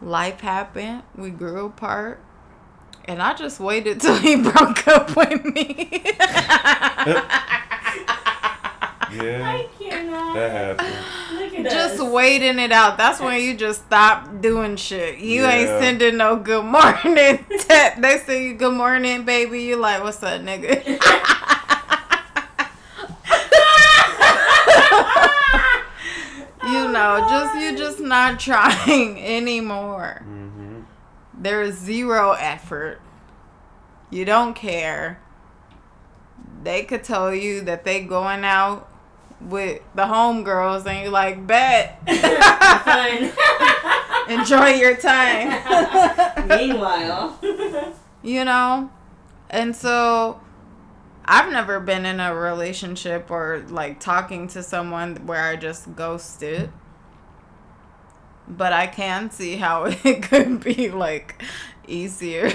life 0.00 0.40
happened. 0.40 1.02
We 1.16 1.30
grew 1.30 1.66
apart. 1.66 2.20
And 3.06 3.20
I 3.20 3.34
just 3.34 3.60
waited 3.60 4.00
till 4.00 4.16
he 4.16 4.36
broke 4.50 4.88
up 4.88 5.14
with 5.16 5.44
me. 5.44 5.90
yeah, 9.12 9.42
I 9.44 9.68
cannot. 9.78 10.34
that 10.34 10.50
happened. 10.50 10.94
Look 11.62 11.72
just 11.72 12.04
waiting 12.04 12.58
it 12.58 12.72
out. 12.72 12.98
That's 12.98 13.20
when 13.20 13.40
you 13.40 13.56
just 13.56 13.84
stop 13.86 14.40
doing 14.40 14.76
shit. 14.76 15.18
You 15.18 15.46
ain't 15.46 15.68
sending 15.80 16.16
no 16.16 16.36
good 16.36 16.64
morning 16.64 17.44
text. 17.58 18.02
They 18.02 18.18
say 18.18 18.44
you 18.44 18.54
good 18.54 18.74
morning, 18.74 19.24
baby. 19.24 19.62
You 19.62 19.76
like, 19.76 20.02
what's 20.02 20.22
up, 20.22 20.40
nigga? 20.40 20.84
you 26.64 26.88
know, 26.88 27.26
just 27.28 27.60
you 27.60 27.76
just 27.76 28.00
not 28.00 28.40
trying 28.48 29.20
anymore. 29.22 30.22
hmm 30.24 30.80
There 31.34 31.62
is 31.62 31.78
zero 31.78 32.32
effort. 32.32 33.00
You 34.10 34.24
don't 34.24 34.54
care. 34.54 35.20
They 36.62 36.84
could 36.84 37.04
tell 37.04 37.34
you 37.34 37.60
that 37.62 37.84
they 37.84 38.02
going 38.02 38.44
out 38.44 38.88
with 39.44 39.82
the 39.94 40.04
homegirls 40.04 40.86
and 40.86 41.02
you're 41.02 41.10
like, 41.10 41.46
bet. 41.46 42.00
Enjoy 44.28 44.68
your 44.68 44.96
time. 44.96 46.48
Meanwhile, 46.48 47.38
you 48.22 48.44
know? 48.44 48.90
And 49.50 49.76
so 49.76 50.40
I've 51.24 51.52
never 51.52 51.80
been 51.80 52.06
in 52.06 52.20
a 52.20 52.34
relationship 52.34 53.30
or 53.30 53.64
like 53.68 54.00
talking 54.00 54.48
to 54.48 54.62
someone 54.62 55.26
where 55.26 55.42
I 55.42 55.56
just 55.56 55.94
ghosted. 55.94 56.70
But 58.46 58.72
I 58.72 58.86
can 58.86 59.30
see 59.30 59.56
how 59.56 59.84
it 59.84 60.22
could 60.22 60.62
be 60.62 60.90
like 60.90 61.42
easier. 61.86 62.50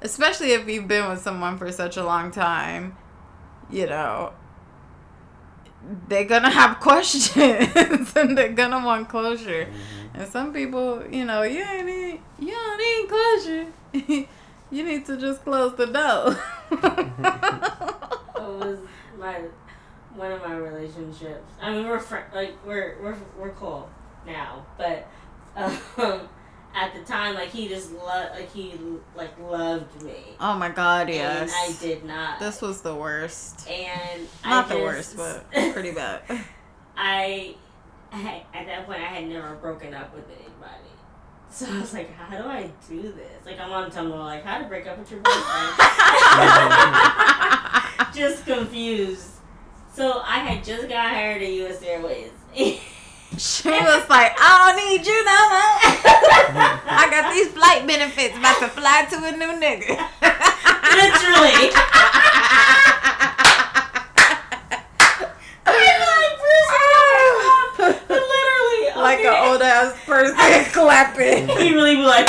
Especially 0.00 0.52
if 0.52 0.68
you've 0.68 0.88
been 0.88 1.08
with 1.08 1.20
someone 1.20 1.56
for 1.56 1.70
such 1.70 1.96
a 1.96 2.04
long 2.04 2.32
time, 2.32 2.96
you 3.70 3.86
know. 3.86 4.32
They're 6.08 6.24
gonna 6.24 6.50
have 6.50 6.80
questions 6.80 8.16
and 8.16 8.38
they're 8.38 8.52
gonna 8.52 8.84
want 8.84 9.08
closure. 9.08 9.68
And 10.14 10.28
some 10.28 10.52
people, 10.52 11.02
you 11.10 11.24
know, 11.24 11.42
you 11.42 11.62
ain't 11.62 11.86
need, 11.86 12.20
you 12.38 12.52
don't 12.52 12.78
need 12.78 13.08
closure. 13.08 14.26
you 14.70 14.84
need 14.84 15.06
to 15.06 15.16
just 15.16 15.42
close 15.42 15.74
the 15.76 15.86
door. 15.86 16.38
it 16.72 18.58
was 18.58 18.78
my 19.18 19.40
one 20.14 20.32
of 20.32 20.42
my 20.42 20.54
relationships. 20.54 21.52
I 21.60 21.72
mean, 21.72 21.86
we're 21.86 21.98
fr- 21.98 22.28
like 22.34 22.54
we're 22.66 22.98
we're 23.02 23.16
we're 23.38 23.50
cool 23.50 23.88
now, 24.26 24.66
but 24.76 25.08
um, 25.56 26.28
at 26.74 26.94
the 26.94 27.00
time, 27.00 27.34
like 27.34 27.50
he 27.50 27.68
just 27.68 27.92
loved, 27.92 28.34
like 28.34 28.50
he 28.52 28.74
like 29.14 29.38
loved 29.40 30.02
me, 30.02 30.14
oh 30.40 30.56
my 30.56 30.70
god, 30.70 31.08
and 31.08 31.16
yes. 31.16 31.52
I 31.54 31.72
did 31.82 32.04
not. 32.04 32.40
This 32.40 32.62
was 32.62 32.80
the 32.80 32.94
worst. 32.94 33.68
and 33.68 34.26
Not 34.44 34.66
I 34.66 34.68
the 34.68 34.74
just, 34.96 35.16
worst, 35.16 35.44
but 35.52 35.52
pretty 35.72 35.92
bad. 35.92 36.22
I, 36.96 37.54
I 38.12 38.44
at 38.54 38.66
that 38.66 38.86
point 38.86 39.00
I 39.00 39.04
had 39.06 39.28
never 39.28 39.54
broken 39.56 39.94
up 39.94 40.14
with 40.14 40.24
anybody. 40.26 40.48
So 41.50 41.66
I 41.70 41.80
was 41.80 41.92
like, 41.92 42.10
how 42.14 42.38
do 42.38 42.44
I 42.48 42.70
do 42.88 43.02
this? 43.02 43.44
Like 43.44 43.60
I'm 43.60 43.70
on 43.72 43.90
Tumblr, 43.90 44.18
like 44.18 44.42
how 44.42 44.58
to 44.58 44.64
break 44.64 44.86
up 44.86 44.98
with 44.98 45.10
your 45.10 45.20
boyfriend. 45.20 45.76
just 48.14 48.46
confused. 48.46 49.28
So 49.92 50.22
I 50.24 50.38
had 50.38 50.64
just 50.64 50.88
got 50.88 51.10
hired 51.10 51.42
at 51.42 51.50
U.S. 51.50 51.82
Airways. 51.82 52.30
She 53.38 53.70
was 53.70 54.08
like, 54.10 54.32
I 54.38 54.72
don't 54.72 54.76
need 54.76 55.06
you 55.06 55.24
no 55.24 55.40
more. 55.48 55.80
I 57.00 57.08
got 57.10 57.32
these 57.32 57.48
flight 57.48 57.86
benefits 57.86 58.36
about 58.36 58.58
to 58.60 58.68
fly 58.68 59.06
to 59.10 59.16
a 59.16 59.32
new 59.32 59.58
nigga. 59.58 59.88
Literally. 60.96 61.72
Oh. 67.74 67.98
Literally. 68.08 69.02
like 69.02 69.20
an 69.20 69.48
old 69.48 69.62
ass 69.62 69.96
person 70.04 70.64
clapping. 70.72 71.48
He 71.48 71.74
really 71.74 71.96
be 71.96 72.02
like. 72.02 72.28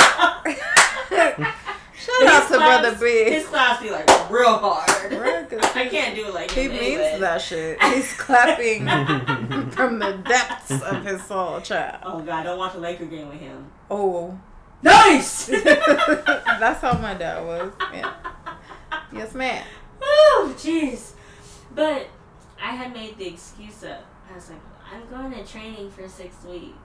Shout 2.22 2.42
out 2.42 2.48
to 2.48 2.56
Brother 2.56 2.96
B. 2.96 3.30
His 3.30 3.46
class 3.46 3.82
be 3.82 3.90
like 3.90 4.08
real 4.30 4.56
hard. 4.58 4.90
I 4.90 5.88
can't 5.90 6.14
do 6.14 6.26
it 6.26 6.34
like 6.34 6.50
He 6.50 6.68
means 6.68 6.80
anyway. 6.82 7.18
that 7.20 7.40
shit. 7.40 7.82
He's 7.82 8.12
clapping 8.14 8.86
from 9.70 9.98
the 9.98 10.22
depths 10.26 10.70
of 10.82 11.04
his 11.04 11.22
soul, 11.24 11.60
child. 11.60 11.98
Oh 12.04 12.20
god, 12.20 12.44
don't 12.44 12.58
watch 12.58 12.74
a 12.74 12.78
Laker 12.78 13.06
game 13.06 13.28
with 13.28 13.40
him. 13.40 13.70
Oh. 13.90 14.38
Nice. 14.82 15.46
That's 15.64 16.80
how 16.80 16.98
my 16.98 17.14
dad 17.14 17.44
was. 17.44 17.72
Yeah. 17.92 18.12
Yes, 19.12 19.32
ma'am. 19.34 19.64
Oh, 20.02 20.54
jeez. 20.58 21.12
But 21.74 22.08
I 22.62 22.72
had 22.74 22.92
made 22.92 23.16
the 23.18 23.28
excuse 23.28 23.82
up. 23.84 24.04
I 24.30 24.34
was 24.34 24.50
like, 24.50 24.60
I'm 24.92 25.08
going 25.08 25.32
to 25.32 25.50
training 25.50 25.90
for 25.90 26.06
six 26.08 26.44
weeks 26.44 26.76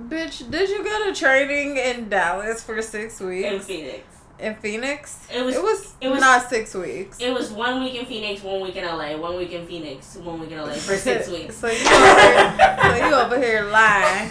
Bitch, 0.00 0.48
did 0.50 0.68
you 0.70 0.84
go 0.84 1.06
to 1.06 1.14
training 1.14 1.76
in 1.76 2.08
Dallas 2.08 2.62
for 2.62 2.80
six 2.82 3.18
weeks? 3.20 3.48
in? 3.48 3.60
Phoenix. 3.60 4.04
In 4.38 4.54
Phoenix? 4.54 5.18
It 5.34 5.42
was- 5.44 5.56
It 5.56 5.62
was, 5.62 5.94
it 6.00 6.08
was- 6.08 6.20
not 6.20 6.48
six 6.48 6.72
weeks. 6.74 7.18
It 7.20 7.32
was 7.34 7.50
one 7.50 7.82
week 7.82 7.94
in 7.96 8.06
Phoenix, 8.06 8.42
one 8.42 8.60
week 8.60 8.76
in 8.76 8.84
LA, 8.84 9.16
one 9.16 9.36
week 9.36 9.50
in 9.52 9.66
Phoenix, 9.66 10.14
one 10.16 10.38
week 10.40 10.52
in 10.52 10.58
LA 10.58 10.74
for 10.74 10.96
six 10.96 11.28
weeks. 11.34 11.56
So 11.56 11.66
you 11.66 11.74
over 11.84 12.20
here, 12.20 12.78
so 12.82 12.94
you 13.08 13.14
over 13.14 13.38
here 13.40 13.64
lying. 13.72 14.30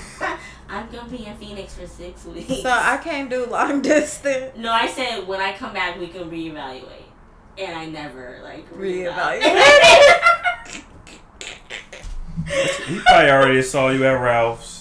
I'm 0.69 0.87
gonna 0.89 1.09
be 1.09 1.25
in 1.25 1.35
Phoenix 1.37 1.73
for 1.75 1.87
six 1.87 2.23
weeks. 2.25 2.61
So 2.61 2.69
I 2.69 2.97
can't 3.03 3.29
do 3.29 3.45
long 3.47 3.81
distance. 3.93 4.55
no, 4.57 4.71
I 4.71 4.87
said 4.87 5.27
when 5.27 5.41
I 5.41 5.53
come 5.53 5.73
back 5.73 5.99
we 5.99 6.07
can 6.07 6.29
reevaluate, 6.29 7.03
and 7.57 7.77
I 7.77 7.85
never 7.85 8.39
like 8.43 8.69
Reevaluate. 8.73 9.41
He 12.87 12.99
probably 13.01 13.29
already 13.29 13.61
saw 13.61 13.89
you 13.89 14.05
at 14.05 14.11
Ralph's. 14.21 14.76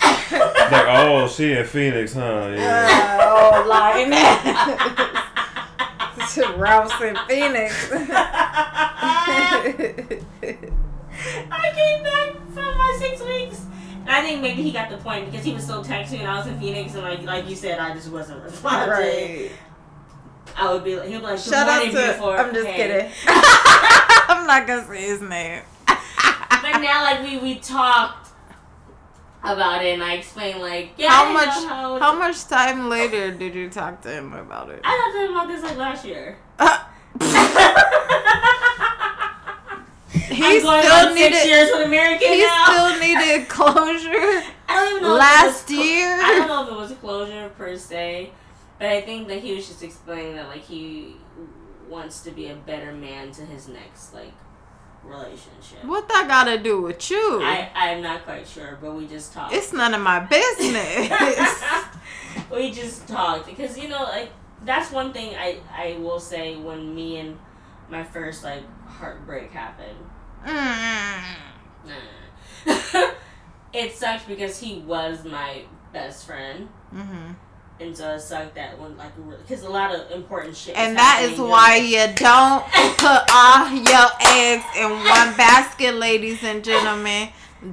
Like, 0.73 0.87
oh, 0.89 1.29
she 1.29 1.53
in 1.53 1.65
Phoenix, 1.65 2.13
huh? 2.15 2.53
Yeah. 2.55 3.19
Uh, 3.21 3.63
oh, 3.65 3.69
lying 3.69 4.11
Rouse 6.59 6.93
in 7.01 7.17
Phoenix. 7.29 7.91
I 11.51 11.73
came 11.75 12.03
back 12.03 12.35
from 12.53 12.77
my 12.79 12.97
six 12.99 13.23
weeks 13.23 13.65
And 14.01 14.11
I 14.11 14.21
think 14.23 14.41
maybe 14.43 14.63
he 14.63 14.73
got 14.73 14.91
the 14.91 14.97
point 14.99 15.31
because 15.31 15.45
he 15.45 15.53
was 15.55 15.65
still 15.65 15.85
texting 15.85 16.21
and 16.21 16.29
I 16.29 16.39
was 16.39 16.47
in 16.47 16.59
Phoenix 16.61 16.95
and 16.95 17.03
like 17.03 17.23
like 17.23 17.49
you 17.49 17.57
said, 17.57 17.79
I 17.79 17.95
just 17.95 18.11
wasn't 18.11 18.43
responding. 18.43 18.91
Right. 18.91 19.51
I 20.57 20.73
would 20.73 20.85
be 20.85 20.97
like, 20.97 21.09
he'd 21.09 21.17
be 21.19 21.23
like, 21.23 21.37
"Good 21.37 21.45
Shout 21.53 21.69
out 21.69 21.77
morning, 21.77 21.95
to. 21.95 22.01
beautiful." 22.01 22.31
I'm 22.31 22.55
just 22.55 22.67
Hey. 22.67 22.77
kidding. 22.77 23.13
I'm 23.27 24.47
not 24.47 24.67
gonna 24.67 24.87
say 24.87 25.03
his 25.03 25.21
name. 25.21 25.63
But 25.87 26.79
now, 26.81 27.03
like 27.03 27.23
we 27.23 27.37
we 27.39 27.57
talked 27.59 28.26
about 29.53 29.85
it 29.85 29.95
and 29.95 30.03
I 30.03 30.15
explained 30.15 30.61
like, 30.61 30.91
yeah, 30.99 31.11
How 31.11 31.33
much? 31.33 31.49
How, 31.49 31.99
How 31.99 32.19
much 32.19 32.45
time 32.47 32.89
later 32.89 33.31
did 33.33 33.55
you 33.55 33.69
talk 33.71 34.03
to 34.03 34.11
him 34.11 34.33
about 34.33 34.71
it? 34.71 34.81
I 34.85 34.97
talked 34.97 35.15
to 35.17 35.25
him 35.25 35.31
about 35.33 35.49
this 35.49 35.63
like 35.63 35.77
last 35.77 36.05
year. 36.05 36.37
he 40.11 40.43
I'm 40.45 40.63
going 40.63 40.83
still 40.83 41.15
needed. 41.15 41.47
years 41.47 41.71
with 41.73 41.87
American 41.87 42.29
He 42.29 42.43
now. 42.43 42.65
still 42.67 43.01
needed 43.01 43.49
closure. 43.57 44.43
I 44.69 44.75
don't 44.75 44.91
even 44.97 45.03
know. 45.03 45.15
last 45.15 45.67
clo- 45.67 45.77
year? 45.77 46.19
I 46.21 46.35
don't 46.39 46.49
know 46.49 46.63
if 46.67 46.69
it 46.73 46.77
was 46.77 46.93
closure 46.99 47.49
per 47.57 47.77
se, 47.77 48.31
but 48.79 48.89
I 48.89 49.01
think 49.03 49.29
that 49.29 49.41
he 49.41 49.55
was 49.55 49.67
just 49.69 49.83
explaining 49.83 50.35
that 50.37 50.49
like 50.49 50.63
he 50.63 51.17
wants 51.89 52.21
to 52.23 52.31
be 52.33 52.49
a 52.49 52.55
better 52.55 52.93
man 52.93 53.31
to 53.33 53.43
his 53.43 53.69
next 53.69 54.13
like 54.13 54.33
relationship. 55.07 55.85
What 55.85 56.09
that 56.09 56.27
gotta 56.29 56.59
do 56.59 56.83
with 56.83 57.11
you? 57.11 57.41
I 57.43 57.71
I'm 57.75 58.03
not 58.03 58.25
quite 58.25 58.47
sure, 58.47 58.79
but 58.81 58.95
we 58.95 59.07
just 59.07 59.33
talked. 59.33 59.53
it's 59.55 59.73
none 59.73 59.95
of 59.95 60.01
my 60.01 60.21
business. 60.21 61.11
we 62.51 62.71
just 62.73 63.07
talked 63.09 63.47
because 63.47 63.79
you 63.79 63.89
know 63.89 64.03
like 64.03 64.31
that's 64.65 64.91
one 64.91 65.13
thing 65.13 65.35
I 65.37 65.59
I 65.73 65.97
will 66.01 66.21
say 66.21 66.57
when 66.57 66.95
me 66.95 67.19
and 67.19 67.39
my 67.89 68.03
first 68.05 68.45
like 68.45 68.63
heartbreak 68.87 69.51
happened. 69.53 69.99
Mm. 70.47 71.23
It 73.73 73.95
sucked 73.95 74.27
because 74.27 74.59
he 74.59 74.79
was 74.81 75.25
my 75.25 75.63
best 75.93 76.27
friend. 76.27 76.69
hmm 76.91 77.33
And 77.79 77.95
so 77.97 78.17
suck 78.17 78.55
that 78.55 78.79
when 78.81 78.97
like 78.97 79.13
because 79.47 79.63
a 79.63 79.69
lot 79.69 79.95
of 79.95 80.11
important 80.11 80.57
shit. 80.57 80.75
was 80.75 80.83
And 80.87 80.97
that 80.97 81.21
is 81.31 81.39
why 81.39 81.79
during- 81.79 81.91
you 81.93 82.17
don't 82.17 82.65
put 82.97 83.23
all 83.31 83.71
your 83.71 84.09
eggs 84.21 84.65
in 84.77 84.91
one 84.91 85.37
basket, 85.37 85.95
ladies 85.95 86.43
and 86.43 86.65
gentlemen. 86.65 87.29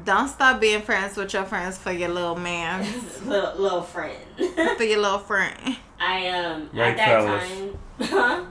Don't 0.05 0.27
stop 0.27 0.59
being 0.59 0.81
friends 0.81 1.15
with 1.17 1.34
your 1.34 1.43
friends 1.45 1.77
for 1.77 1.91
your 1.91 2.09
little 2.09 2.35
man, 2.38 2.85
little, 3.25 3.55
little 3.61 3.81
friend. 3.81 4.17
for 4.77 4.84
your 4.84 4.99
little 4.99 5.19
friend. 5.19 5.77
I 5.99 6.27
um 6.30 6.69
Right, 6.73 6.91
at 6.91 6.97
that 6.97 7.23
fellas. 7.23 8.09
time. 8.09 8.49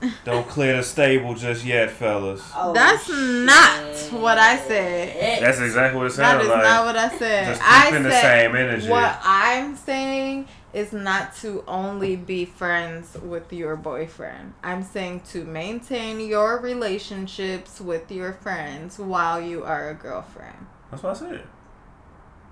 Huh? 0.00 0.08
Don't 0.24 0.48
clear 0.48 0.76
the 0.78 0.82
stable 0.82 1.34
just 1.34 1.64
yet, 1.64 1.90
fellas. 1.90 2.42
Oh, 2.56 2.72
That's 2.72 3.08
not 3.08 4.20
what 4.20 4.36
I 4.36 4.58
said. 4.58 5.40
That's 5.42 5.60
exactly 5.60 5.96
what 5.98 6.06
it 6.10 6.16
That 6.16 6.32
sounds 6.32 6.42
is 6.42 6.48
like. 6.50 6.62
not 6.64 6.84
what 6.86 6.96
I 6.96 7.08
said. 7.18 7.44
Just 7.46 7.62
I 7.64 7.84
keeping 7.86 8.02
the 8.02 8.10
same 8.10 8.56
energy. 8.56 8.88
what 8.88 9.20
I'm 9.22 9.76
saying 9.76 10.48
is 10.72 10.92
not 10.92 11.34
to 11.36 11.62
only 11.68 12.16
be 12.16 12.44
friends 12.44 13.16
with 13.22 13.52
your 13.52 13.76
boyfriend. 13.76 14.54
I'm 14.62 14.82
saying 14.82 15.20
to 15.32 15.44
maintain 15.44 16.18
your 16.20 16.58
relationships 16.60 17.80
with 17.80 18.10
your 18.10 18.32
friends 18.32 18.98
while 18.98 19.40
you 19.40 19.64
are 19.64 19.90
a 19.90 19.94
girlfriend. 19.94 20.66
That's 20.90 21.02
what 21.02 21.16
I 21.16 21.18
said. 21.18 21.42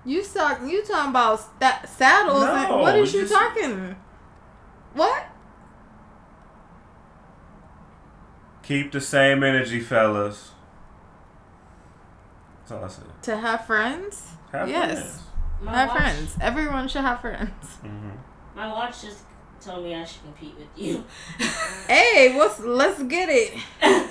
You 0.05 0.23
talk. 0.23 0.61
You 0.65 0.83
talking 0.83 1.09
about 1.11 1.39
sta- 1.39 1.85
saddles? 1.87 2.43
No, 2.43 2.77
what 2.77 2.95
is 2.97 3.13
you 3.13 3.21
just- 3.21 3.33
talking? 3.33 3.95
What? 4.93 5.25
Keep 8.63 8.91
the 8.91 9.01
same 9.01 9.43
energy, 9.43 9.79
fellas. 9.79 10.51
That's 12.59 12.71
all 12.71 12.85
I 12.85 12.87
said. 12.87 13.23
To 13.23 13.37
have 13.37 13.65
friends? 13.65 14.27
Have 14.51 14.69
yes, 14.69 15.23
My 15.61 15.71
have 15.73 15.89
watch, 15.89 15.97
friends. 15.97 16.35
Everyone 16.41 16.87
should 16.87 17.01
have 17.01 17.21
friends. 17.21 17.65
hmm 17.81 18.09
My 18.55 18.67
watch 18.67 19.01
just 19.01 19.23
told 19.61 19.83
me 19.83 19.93
I 19.95 20.03
should 20.03 20.23
compete 20.23 20.55
with 20.57 20.67
you. 20.75 21.03
Hey, 21.87 22.35
what's? 22.35 22.59
Let's 22.59 23.01
get 23.03 23.29
it. 23.29 23.57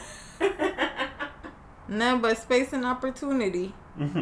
No, 1.88 2.18
but 2.18 2.38
space 2.38 2.72
and 2.72 2.84
opportunity. 2.84 3.74
what 3.96 4.12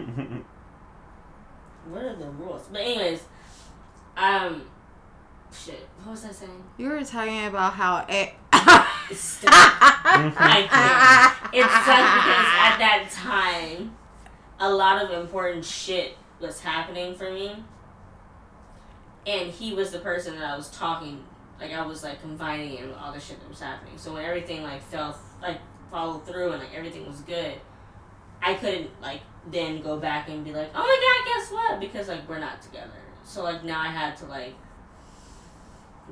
are 2.02 2.16
the 2.16 2.30
rules? 2.30 2.66
But 2.72 2.80
anyways, 2.80 3.22
um, 4.16 4.62
shit. 5.52 5.86
What 6.02 6.12
was 6.12 6.24
I 6.24 6.30
saying? 6.30 6.64
You 6.78 6.88
were 6.88 7.04
talking 7.04 7.44
about 7.44 7.74
how. 7.74 8.06
A- 8.08 8.34
Stop. 9.12 9.50
I 9.52 10.66
can't. 10.70 11.54
It 11.54 11.64
sucked 11.64 12.14
because 12.16 12.48
at 12.58 12.78
that 12.78 13.10
time, 13.12 13.94
a 14.58 14.70
lot 14.72 15.04
of 15.04 15.10
important 15.10 15.62
shit 15.64 16.16
was 16.40 16.60
happening 16.60 17.14
for 17.14 17.30
me. 17.30 17.62
And 19.26 19.50
he 19.50 19.74
was 19.74 19.90
the 19.90 19.98
person 19.98 20.36
that 20.36 20.44
I 20.44 20.56
was 20.56 20.70
talking, 20.70 21.22
like 21.60 21.72
I 21.72 21.84
was 21.84 22.02
like 22.02 22.20
confiding 22.20 22.74
in 22.78 22.92
all 22.94 23.12
the 23.12 23.20
shit 23.20 23.40
that 23.40 23.48
was 23.48 23.60
happening. 23.60 23.98
So 23.98 24.14
when 24.14 24.24
everything 24.24 24.62
like 24.62 24.82
fell, 24.82 25.18
like 25.42 25.58
followed 25.90 26.26
through 26.26 26.52
and 26.52 26.62
like 26.62 26.74
everything 26.74 27.06
was 27.06 27.20
good, 27.20 27.54
I 28.40 28.54
couldn't 28.54 28.90
like 29.02 29.20
then 29.50 29.82
go 29.82 29.98
back 29.98 30.28
and 30.28 30.44
be 30.44 30.52
like, 30.52 30.70
oh 30.74 30.78
my 30.78 31.24
god, 31.24 31.34
guess 31.34 31.52
what? 31.52 31.80
Because 31.80 32.08
like 32.08 32.28
we're 32.28 32.38
not 32.38 32.62
together. 32.62 32.90
So 33.24 33.42
like 33.42 33.64
now 33.64 33.80
I 33.80 33.88
had 33.88 34.16
to 34.18 34.26
like 34.26 34.54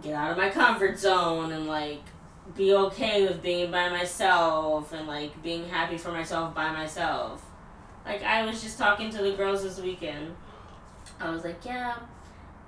get 0.03 0.15
out 0.15 0.33
of 0.33 0.37
my 0.37 0.51
comfort 0.51 0.99
zone 0.99 1.53
and 1.53 1.67
like 1.67 2.03
be 2.55 2.75
okay 2.75 3.27
with 3.27 3.43
being 3.43 3.71
by 3.71 3.89
myself 3.89 4.93
and 4.93 5.07
like 5.07 5.43
being 5.43 5.69
happy 5.69 5.97
for 5.97 6.13
myself 6.13 6.55
by 6.55 6.71
myself. 6.71 7.43
Like 8.07 8.23
I 8.23 8.47
was 8.47 8.63
just 8.63 8.79
talking 8.79 9.11
to 9.11 9.23
the 9.23 9.33
girls 9.33 9.63
this 9.63 9.81
weekend. 9.81 10.35
I 11.21 11.31
was 11.31 11.45
like, 11.45 11.65
yeah. 11.65 11.97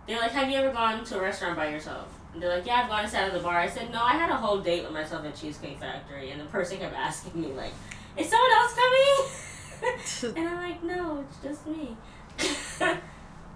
They're 0.06 0.18
like, 0.18 0.32
have 0.32 0.50
you 0.50 0.56
ever 0.56 0.72
gone 0.72 1.04
to 1.04 1.18
a 1.18 1.22
restaurant 1.22 1.56
by 1.56 1.68
yourself? 1.68 2.18
And 2.32 2.42
they're 2.42 2.56
like, 2.56 2.66
yeah, 2.66 2.82
I've 2.82 2.88
gone 2.88 3.00
and 3.00 3.10
sat 3.10 3.28
at 3.28 3.32
the 3.32 3.40
bar. 3.40 3.58
I 3.58 3.68
said, 3.68 3.90
no, 3.92 4.02
I 4.02 4.12
had 4.12 4.30
a 4.30 4.36
whole 4.36 4.58
date 4.58 4.82
with 4.82 4.92
myself 4.92 5.24
at 5.24 5.36
Cheesecake 5.36 5.78
Factory, 5.78 6.30
and 6.30 6.40
the 6.40 6.46
person 6.46 6.78
kept 6.78 6.94
asking 6.94 7.40
me 7.40 7.48
like, 7.48 7.72
is 8.16 8.28
someone 8.28 8.50
else 8.52 8.74
coming? 8.74 10.36
and 10.36 10.48
I'm 10.48 10.70
like, 10.70 10.82
no, 10.82 11.24
it's 11.28 11.42
just 11.42 11.66
me. 11.66 11.96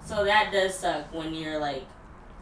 so 0.04 0.24
that 0.24 0.50
does 0.52 0.78
suck 0.78 1.12
when 1.12 1.34
you're 1.34 1.58
like, 1.58 1.84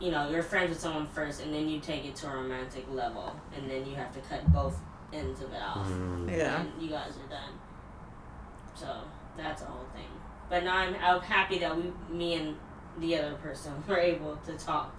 you 0.01 0.11
know, 0.11 0.31
you're 0.31 0.43
friends 0.43 0.71
with 0.71 0.81
someone 0.81 1.07
first, 1.09 1.43
and 1.43 1.55
then 1.55 1.69
you 1.69 1.79
take 1.79 2.05
it 2.05 2.17
to 2.17 2.29
a 2.29 2.35
romantic 2.35 2.87
level, 2.93 3.39
and 3.57 3.71
then 3.71 3.87
you 3.87 3.95
have 3.95 4.13
to 4.15 4.21
cut 4.21 4.51
both 4.53 4.79
ends 5.13 5.41
of 5.41 5.53
it 5.53 5.63
off. 5.63 5.89
Mm. 5.89 6.37
Yeah. 6.37 6.63
And 6.63 6.83
you 6.83 6.89
guys 6.89 7.13
are 7.17 7.29
done. 7.29 7.53
So 8.75 8.87
that's 9.43 9.63
a 9.63 9.67
whole 9.67 9.87
thing. 9.95 10.05
But 10.49 10.65
now 10.65 10.77
I'm, 10.77 10.95
I'm 11.03 11.21
happy 11.21 11.59
that 11.61 11.77
we, 11.77 11.93
me 12.13 12.35
and 12.35 12.57
the 12.99 13.17
other 13.19 13.35
person, 13.37 13.73
were 13.89 13.99
able 13.99 14.37
to 14.47 14.53
talk. 14.55 14.95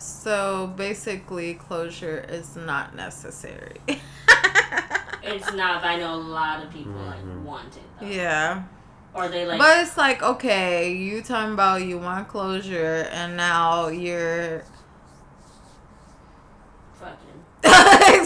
So 0.00 0.72
basically, 0.76 1.54
closure 1.54 2.24
is 2.28 2.54
not 2.56 2.94
necessary. 2.94 3.78
it's 5.22 5.52
not, 5.54 5.82
but 5.82 5.88
I 5.88 5.96
know 5.98 6.14
a 6.14 6.16
lot 6.16 6.62
of 6.64 6.70
people 6.72 6.92
like 6.92 7.18
Mhm. 7.24 7.42
want 7.42 7.76
it. 7.76 7.82
Though. 8.00 8.06
yeah. 8.06 8.62
Or 9.12 9.28
they 9.28 9.44
like. 9.44 9.58
But 9.58 9.78
it's 9.78 9.96
like, 9.96 10.22
okay, 10.22 10.92
you 10.92 11.20
talking 11.22 11.52
about 11.52 11.82
you 11.82 11.98
want 11.98 12.28
closure, 12.28 13.08
and 13.10 13.36
now 13.36 13.88
you're 13.88 14.62
fucking. 16.94 17.42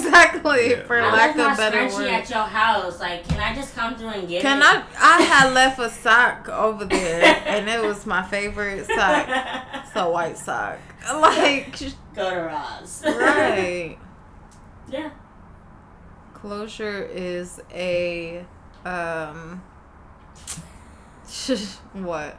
Exactly 0.06 0.70
Yeah. 0.70 0.82
for 0.84 1.00
I 1.00 1.12
lack 1.12 1.36
left 1.36 1.36
my 1.36 1.50
of 1.52 1.56
better 1.56 1.78
scrunchie 1.88 1.98
word. 1.98 2.08
at 2.08 2.30
your 2.30 2.38
house. 2.44 3.00
Like, 3.00 3.28
can 3.28 3.40
I 3.40 3.54
just 3.54 3.74
come 3.74 3.94
through 3.96 4.08
and 4.08 4.28
get 4.28 4.42
Can 4.42 4.58
it? 4.58 4.64
Can 4.64 4.84
I? 5.00 5.18
I 5.18 5.22
had 5.32 5.52
left 5.52 5.78
a 5.78 5.90
sock 5.90 6.48
over 6.48 6.84
there, 6.84 7.42
and 7.46 7.68
it 7.68 7.82
was 7.82 8.06
my 8.06 8.22
favorite 8.22 8.86
sock. 8.86 9.26
It's 9.28 9.96
a 9.96 10.08
white 10.10 10.36
sock. 10.38 10.78
Like, 11.14 11.78
Go 12.14 12.30
to 12.30 12.40
Ross. 12.42 13.04
right. 13.06 13.96
yeah. 14.88 15.10
Closure 16.34 17.02
is 17.12 17.60
a 17.72 18.44
um. 18.84 19.62
what? 21.92 22.36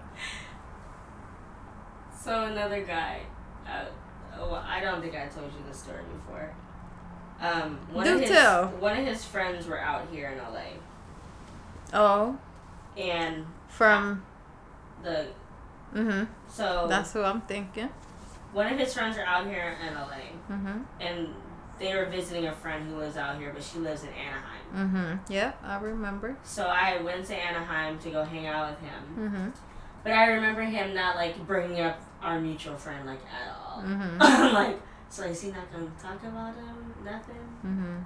So 2.22 2.46
another 2.46 2.84
guy. 2.84 3.22
Uh, 3.68 3.86
oh, 4.40 4.54
I 4.66 4.80
don't 4.82 5.02
think 5.02 5.16
I 5.16 5.26
told 5.28 5.52
you 5.52 5.60
this 5.68 5.80
story 5.80 6.04
before. 6.14 6.54
Um, 7.44 7.78
one 7.92 8.06
Do 8.06 8.16
of 8.16 8.22
his 8.22 8.30
tell. 8.30 8.68
one 8.80 8.98
of 8.98 9.06
his 9.06 9.26
friends 9.26 9.68
were 9.68 9.80
out 9.80 10.08
here 10.12 10.30
in 10.30 10.38
LA, 10.38 10.78
Oh, 11.94 12.38
and 12.98 13.46
from. 13.68 14.24
the 15.04 15.28
Mhm. 15.94 16.28
so 16.48 16.88
That's 16.90 17.12
who 17.14 17.22
I'm 17.22 17.42
thinking. 17.42 17.90
one 18.54 18.72
of 18.72 18.80
his 18.80 18.94
friends 18.94 19.18
are 19.18 19.26
out 19.26 19.46
here 19.46 19.76
in 19.86 19.94
LA, 19.94 20.32
Mhm. 20.50 20.86
and 21.02 21.36
they 21.80 21.94
were 21.96 22.06
visiting 22.06 22.46
a 22.48 22.54
friend 22.54 22.90
who 22.90 22.96
was 22.96 23.18
out 23.18 23.36
here, 23.38 23.52
but 23.54 23.62
she 23.62 23.78
lives 23.80 24.04
in 24.04 24.10
Anaheim. 24.10 24.62
Mm 24.74 24.92
Mhm. 24.94 25.20
Yeah, 25.28 25.52
I 25.64 25.76
remember. 25.80 26.38
So 26.44 26.66
I 26.68 27.02
went 27.02 27.26
to 27.28 27.36
Anaheim 27.36 28.00
to 28.00 28.10
go 28.10 28.24
hang 28.24 28.48
out 28.48 28.70
with 28.72 28.80
him, 28.80 29.04
Mhm. 29.18 29.54
but 30.04 30.14
I 30.14 30.28
remember 30.28 30.62
him 30.62 30.94
not 30.96 31.16
like 31.18 31.46
bringing 31.46 31.82
up 31.82 32.00
our 32.22 32.40
mutual 32.40 32.78
friend 32.78 33.06
like 33.06 33.20
at 33.26 33.54
all. 33.54 33.82
Mhm. 33.86 34.54
Like, 34.54 34.80
so 35.10 35.24
is 35.24 35.42
he 35.42 35.52
not 35.52 35.70
gonna 35.72 35.92
talk 36.02 36.24
about 36.24 36.56
him? 36.56 36.83
Nothing. 37.04 37.60
Mhm. 37.66 38.06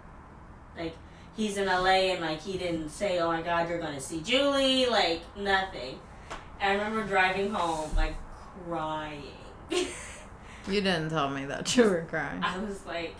Like 0.77 0.95
he's 1.35 1.57
in 1.57 1.67
LA 1.67 2.11
and 2.13 2.21
like 2.21 2.41
he 2.41 2.57
didn't 2.57 2.89
say, 2.89 3.19
"Oh 3.19 3.27
my 3.27 3.41
God, 3.41 3.69
you're 3.69 3.79
gonna 3.79 3.99
see 3.99 4.21
Julie," 4.21 4.85
like 4.87 5.21
nothing. 5.37 5.99
And 6.59 6.81
I 6.81 6.83
remember 6.85 7.03
driving 7.07 7.51
home 7.53 7.89
like 7.95 8.15
crying. 8.67 9.23
You 10.69 10.81
didn't 10.81 11.11
tell 11.11 11.29
me 11.29 11.45
that 11.45 11.77
you 11.77 11.83
were 11.85 12.05
crying. 12.09 12.43
I 12.43 12.57
was 12.57 12.85
like, 12.85 13.15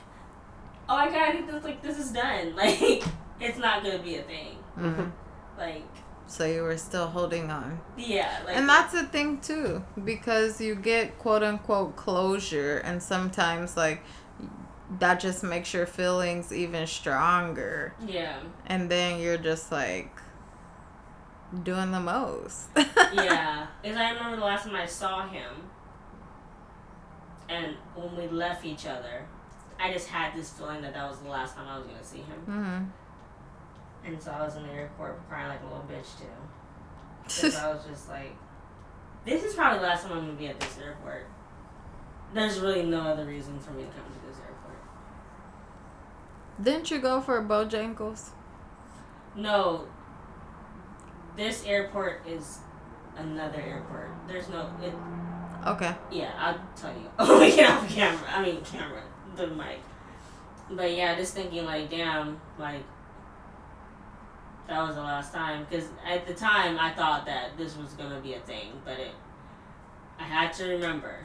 "Oh 0.90 0.98
my 0.98 1.06
God, 1.08 1.16
I 1.16 1.32
think 1.32 1.50
this 1.50 1.64
like 1.64 1.82
this 1.82 1.98
is 1.98 2.12
done. 2.12 2.54
Like 2.58 3.04
it's 3.40 3.58
not 3.58 3.84
gonna 3.84 4.00
be 4.00 4.18
a 4.18 4.24
thing. 4.24 4.58
Mhm. 4.78 5.12
Like 5.58 5.86
So 6.28 6.44
you 6.46 6.64
were 6.64 6.76
still 6.78 7.08
holding 7.08 7.50
on. 7.50 7.80
yeah, 7.96 8.42
like 8.46 8.58
And 8.58 8.68
that's 8.68 8.92
the 8.92 9.04
thing 9.04 9.40
too, 9.40 9.82
because 10.04 10.60
you 10.60 10.76
get 10.76 11.18
quote 11.20 11.42
unquote 11.42 11.96
closure, 11.96 12.80
and 12.80 13.02
sometimes 13.02 13.78
like 13.78 14.04
that 15.00 15.20
just 15.20 15.44
makes 15.44 15.74
your 15.74 15.86
feelings 15.86 16.54
even 16.54 16.88
stronger, 16.88 17.94
yeah, 18.06 18.40
and 18.68 18.90
then 18.90 19.20
you're 19.20 19.38
just 19.38 19.72
like 19.72 20.12
doing 21.64 21.92
the 21.92 22.00
most. 22.00 22.68
yeah. 22.76 23.68
Because 23.82 23.98
I 23.98 24.12
remember 24.12 24.38
the 24.38 24.46
last 24.46 24.66
time 24.66 24.76
I 24.76 24.86
saw 24.86 25.28
him, 25.28 25.70
and 27.50 27.76
when 27.96 28.16
we 28.16 28.28
left 28.28 28.66
each 28.66 28.86
other, 28.86 29.26
I 29.80 29.92
just 29.92 30.08
had 30.08 30.36
this 30.36 30.52
feeling 30.52 30.82
that 30.82 30.94
that 30.94 31.10
was 31.10 31.20
the 31.20 31.30
last 31.30 31.56
time 31.56 31.68
I 31.68 31.78
was 31.78 31.88
gonna 31.88 32.04
see 32.04 32.20
him. 32.20 32.40
hmm 32.46 34.08
And 34.08 34.22
so 34.22 34.32
I 34.32 34.44
was 34.44 34.56
in 34.56 34.64
the 34.64 34.72
airport 34.72 35.28
crying 35.30 35.50
like 35.50 35.62
a 35.62 35.66
little 35.66 35.86
bitch 35.90 36.18
too. 36.18 36.26
Because 37.24 37.56
I 37.56 37.74
was 37.74 37.84
just 37.86 38.10
like, 38.10 38.36
this 39.26 39.44
is 39.44 39.54
probably 39.54 39.80
the 39.80 39.86
last 39.86 40.04
time 40.04 40.14
I'm 40.14 40.26
gonna 40.26 40.34
be 40.34 40.48
at 40.48 40.60
this 40.60 40.78
airport. 40.82 41.28
There's 42.34 42.60
really 42.60 42.84
no 42.84 43.02
other 43.02 43.26
reason 43.26 43.60
for 43.60 43.72
me 43.72 43.84
to 43.84 43.90
come 43.90 44.04
to. 44.06 44.27
Didn't 46.62 46.90
you 46.92 47.00
go 47.00 47.22
for 47.22 47.42
Bojangles? 47.44 48.30
No, 49.36 49.86
this 51.36 51.64
airport 51.66 52.28
is 52.28 52.60
another 53.16 53.62
airport. 53.62 54.10
There's 54.28 54.50
no, 54.50 54.70
it, 54.82 54.94
Okay. 55.66 55.94
yeah, 56.12 56.32
I'll 56.38 56.60
tell 56.76 56.94
you. 56.94 57.10
Oh, 57.20 57.40
we 57.42 57.56
get 57.56 57.70
off 57.70 57.88
camera. 57.90 58.28
I 58.30 58.42
mean, 58.42 58.62
camera, 58.64 59.04
the 59.36 59.48
mic. 59.48 59.80
But 60.72 60.92
yeah, 60.94 61.16
just 61.16 61.34
thinking 61.36 61.66
like, 61.66 61.90
damn, 61.90 62.40
like, 62.58 62.84
that 64.68 64.82
was 64.82 64.96
the 64.96 65.02
last 65.02 65.32
time. 65.34 65.66
Because 65.70 65.90
at 66.06 66.26
the 66.28 66.34
time, 66.34 66.78
I 66.80 66.92
thought 66.92 67.26
that 67.28 67.58
this 67.58 67.78
was 67.78 67.94
going 67.94 68.10
to 68.10 68.20
be 68.20 68.34
a 68.34 68.40
thing. 68.40 68.74
But 68.84 69.00
it, 69.00 69.12
I 70.20 70.24
had 70.24 70.54
to 70.54 70.66
remember, 70.66 71.20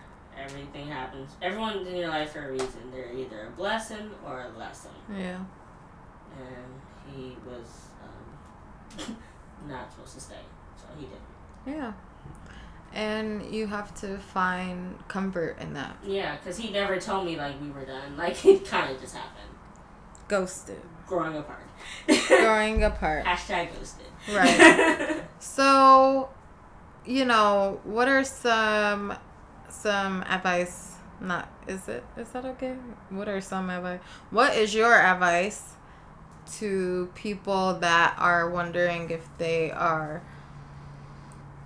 everything 0.44 0.89
happens. 0.89 1.32
Everyone's 1.40 1.86
in 1.86 1.97
your 1.97 2.09
life 2.09 2.32
for 2.32 2.48
a 2.48 2.52
reason. 2.52 2.90
They're 2.93 3.12
either 3.12 3.48
a 3.48 3.51
blessing 3.51 4.10
or 4.27 4.47
a 4.55 4.59
lesson. 4.59 4.90
Yeah. 5.10 5.39
And 6.39 7.14
he 7.14 7.36
was 7.47 7.86
um, 8.98 9.16
not 9.69 9.90
supposed 9.93 10.14
to 10.14 10.20
stay. 10.20 10.35
So 10.77 10.86
he 10.98 11.06
didn't. 11.06 11.78
Yeah. 11.81 11.93
And 12.94 13.55
you 13.55 13.66
have 13.66 13.94
to 14.01 14.19
find 14.19 14.97
comfort 15.09 15.59
in 15.60 15.73
that. 15.74 15.97
Yeah, 16.05 16.36
because 16.36 16.59
he 16.59 16.70
never 16.70 16.98
told 17.01 17.24
me, 17.24 17.36
like, 17.36 17.60
we 17.60 17.70
were 17.70 17.85
done. 17.86 18.16
Like, 18.16 18.44
it 18.44 18.66
kind 18.66 18.93
of 18.94 19.01
just 19.01 19.14
happened. 19.14 19.48
Ghosted. 20.28 20.81
Growing 21.06 21.36
apart. 21.36 21.66
Growing 22.28 22.85
apart. 22.90 23.24
Hashtag 23.24 23.70
ghosted. 23.77 24.06
Right. 24.32 25.23
So, 25.39 26.28
you 27.05 27.24
know, 27.24 27.81
what 27.85 28.09
are 28.09 28.24
some 28.24 29.14
some 29.82 30.22
advice? 30.22 30.96
Not 31.20 31.48
is 31.66 31.88
it 31.88 32.04
is 32.16 32.28
that 32.30 32.44
okay? 32.44 32.76
What 33.10 33.28
are 33.28 33.40
some 33.40 33.70
advice? 33.70 34.00
What 34.30 34.56
is 34.56 34.74
your 34.74 34.94
advice 34.94 35.74
to 36.59 37.10
people 37.14 37.74
that 37.74 38.14
are 38.18 38.50
wondering 38.50 39.10
if 39.10 39.28
they 39.38 39.70
are 39.70 40.22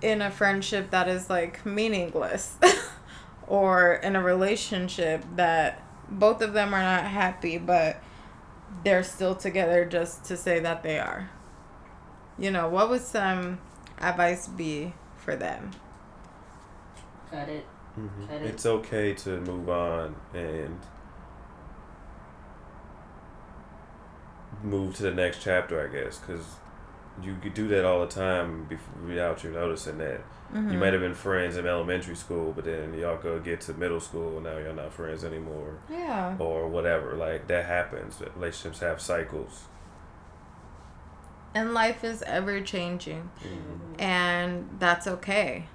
in 0.01 0.21
a 0.21 0.29
friendship 0.29 0.91
that 0.91 1.07
is 1.07 1.29
like 1.29 1.65
meaningless 1.65 2.55
or 3.47 3.93
in 3.93 4.15
a 4.15 4.21
relationship 4.21 5.23
that 5.35 5.83
both 6.09 6.41
of 6.41 6.53
them 6.53 6.73
are 6.73 6.83
not 6.83 7.05
happy 7.05 7.57
but 7.57 8.01
they're 8.83 9.03
still 9.03 9.35
together 9.35 9.85
just 9.85 10.23
to 10.25 10.37
say 10.37 10.59
that 10.59 10.83
they 10.83 10.99
are? 10.99 11.29
You 12.37 12.51
know, 12.51 12.69
what 12.69 12.89
would 12.89 13.01
some 13.01 13.57
advice 13.99 14.47
be 14.47 14.93
for 15.15 15.35
them? 15.35 15.71
Cut 17.31 17.49
it. 17.49 17.65
Mhm. 17.97 18.29
It. 18.29 18.41
It's 18.43 18.65
okay 18.65 19.13
to 19.13 19.39
move 19.41 19.69
on 19.69 20.15
and 20.33 20.79
move 24.63 24.95
to 24.97 25.03
the 25.03 25.11
next 25.11 25.41
chapter, 25.41 25.81
I 25.87 25.91
guess, 25.91 26.17
because 26.19 26.45
you 27.21 27.35
could 27.41 27.53
do 27.53 27.67
that 27.69 27.85
all 27.85 28.01
the 28.01 28.07
time 28.07 28.65
before, 28.65 28.93
without 29.07 29.43
you 29.43 29.51
noticing 29.51 29.97
that. 29.99 30.21
Mm-hmm. 30.53 30.71
You 30.71 30.77
might 30.77 30.93
have 30.93 31.01
been 31.01 31.13
friends 31.15 31.57
in 31.57 31.65
elementary 31.67 32.15
school, 32.15 32.53
but 32.53 32.65
then 32.65 32.93
y'all 32.93 33.17
go 33.17 33.39
get 33.39 33.61
to 33.61 33.73
middle 33.73 33.99
school, 33.99 34.35
and 34.37 34.45
now 34.45 34.57
you're 34.57 34.73
not 34.73 34.93
friends 34.93 35.23
anymore, 35.23 35.77
Yeah. 35.89 36.35
or 36.39 36.67
whatever. 36.67 37.13
Like 37.15 37.47
that 37.47 37.65
happens. 37.65 38.21
Relationships 38.35 38.79
have 38.79 39.01
cycles. 39.01 39.65
And 41.53 41.73
life 41.73 42.03
is 42.03 42.21
ever 42.23 42.61
changing. 42.61 43.29
And 43.97 44.69
that's 44.79 45.07
okay. 45.07 45.65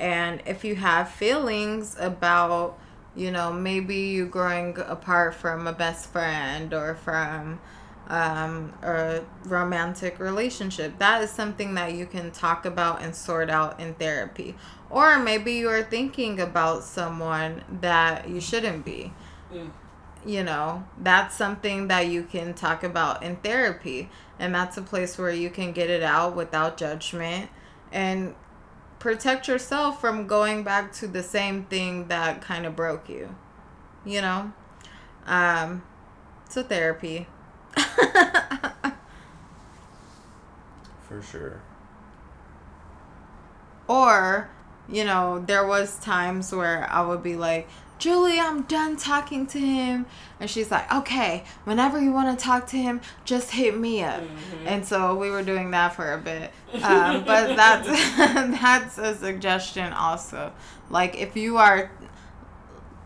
And 0.00 0.42
if 0.46 0.64
you 0.64 0.76
have 0.76 1.10
feelings 1.10 1.94
about, 2.00 2.78
you 3.14 3.30
know, 3.30 3.52
maybe 3.52 3.96
you 3.96 4.26
growing 4.26 4.76
apart 4.78 5.34
from 5.34 5.66
a 5.66 5.74
best 5.74 6.08
friend 6.08 6.72
or 6.72 6.94
from 6.94 7.60
um, 8.08 8.72
a 8.82 9.20
romantic 9.44 10.18
relationship, 10.18 10.98
that 10.98 11.22
is 11.22 11.30
something 11.30 11.74
that 11.74 11.92
you 11.92 12.06
can 12.06 12.30
talk 12.30 12.64
about 12.64 13.02
and 13.02 13.14
sort 13.14 13.50
out 13.50 13.78
in 13.78 13.92
therapy. 13.94 14.56
Or 14.88 15.18
maybe 15.18 15.52
you 15.52 15.68
are 15.68 15.82
thinking 15.82 16.40
about 16.40 16.82
someone 16.82 17.62
that 17.82 18.28
you 18.28 18.40
shouldn't 18.40 18.86
be. 18.86 19.12
Mm. 19.52 19.70
You 20.24 20.44
know, 20.44 20.84
that's 20.98 21.34
something 21.36 21.88
that 21.88 22.08
you 22.08 22.22
can 22.22 22.54
talk 22.54 22.82
about 22.82 23.22
in 23.22 23.36
therapy. 23.36 24.08
And 24.38 24.54
that's 24.54 24.78
a 24.78 24.82
place 24.82 25.18
where 25.18 25.30
you 25.30 25.50
can 25.50 25.72
get 25.72 25.90
it 25.90 26.02
out 26.02 26.34
without 26.34 26.78
judgment 26.78 27.50
and 27.92 28.34
protect 29.00 29.48
yourself 29.48 30.00
from 30.00 30.28
going 30.28 30.62
back 30.62 30.92
to 30.92 31.08
the 31.08 31.22
same 31.24 31.64
thing 31.64 32.06
that 32.08 32.40
kind 32.40 32.64
of 32.66 32.76
broke 32.76 33.08
you. 33.08 33.34
You 34.04 34.20
know? 34.20 34.52
Um, 35.26 35.82
so 36.48 36.62
therapy. 36.62 37.26
For 41.08 41.20
sure. 41.22 41.60
or, 43.88 44.48
you 44.88 45.04
know, 45.04 45.42
there 45.44 45.66
was 45.66 45.98
times 45.98 46.54
where 46.54 46.88
I 46.88 47.04
would 47.04 47.24
be 47.24 47.34
like, 47.34 47.68
Julie, 48.00 48.40
I'm 48.40 48.62
done 48.62 48.96
talking 48.96 49.46
to 49.48 49.58
him. 49.60 50.06
And 50.40 50.48
she's 50.48 50.70
like, 50.70 50.90
okay, 50.92 51.44
whenever 51.64 52.00
you 52.00 52.12
want 52.12 52.36
to 52.36 52.42
talk 52.42 52.66
to 52.68 52.78
him, 52.78 53.02
just 53.26 53.50
hit 53.50 53.76
me 53.76 54.02
up. 54.02 54.22
Mhm. 54.22 54.66
And 54.66 54.86
so 54.86 55.14
we 55.14 55.30
were 55.30 55.42
doing 55.42 55.70
that 55.72 55.94
for 55.94 56.14
a 56.14 56.18
bit. 56.18 56.50
Um, 56.82 57.24
but 57.26 57.54
that's, 57.56 57.86
that's 58.60 58.96
a 58.98 59.14
suggestion 59.14 59.92
also. 59.92 60.52
Like, 60.88 61.14
if 61.20 61.36
you 61.36 61.58
are 61.58 61.90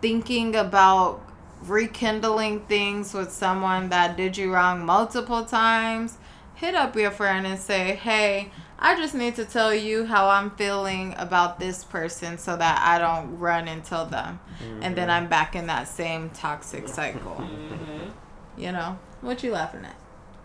thinking 0.01 0.55
about 0.55 1.21
rekindling 1.63 2.61
things 2.67 3.13
with 3.15 3.33
someone 3.33 3.89
that 3.89 4.17
did 4.17 4.37
you 4.37 4.55
wrong 4.55 4.87
multiple 4.87 5.45
times, 5.45 6.19
hit 6.55 6.77
up 6.77 6.95
your 6.95 7.11
friend 7.11 7.47
and 7.47 7.59
say, 7.59 7.97
hey, 7.97 8.53
I 8.79 8.97
just 8.97 9.15
need 9.15 9.37
to 9.37 9.45
tell 9.45 9.75
you 9.75 10.05
how 10.05 10.29
I'm 10.29 10.51
feeling 10.53 11.15
about 11.17 11.59
this 11.61 11.85
person 11.85 12.39
so 12.39 12.57
that 12.57 12.83
I 12.85 12.99
don't 12.99 13.39
run 13.39 13.69
and 13.69 13.85
tell 13.85 14.07
them. 14.07 14.41
And 14.83 14.97
then 14.97 15.11
I'm 15.11 15.29
back 15.29 15.55
in 15.57 15.67
that 15.69 15.89
same 15.89 16.31
toxic 16.31 16.89
cycle. 16.89 17.37
Mhm. 17.37 18.11
You 18.57 18.73
know? 18.73 18.99
What 19.21 19.43
you 19.43 19.53
laughing 19.53 19.85
at? 19.85 19.95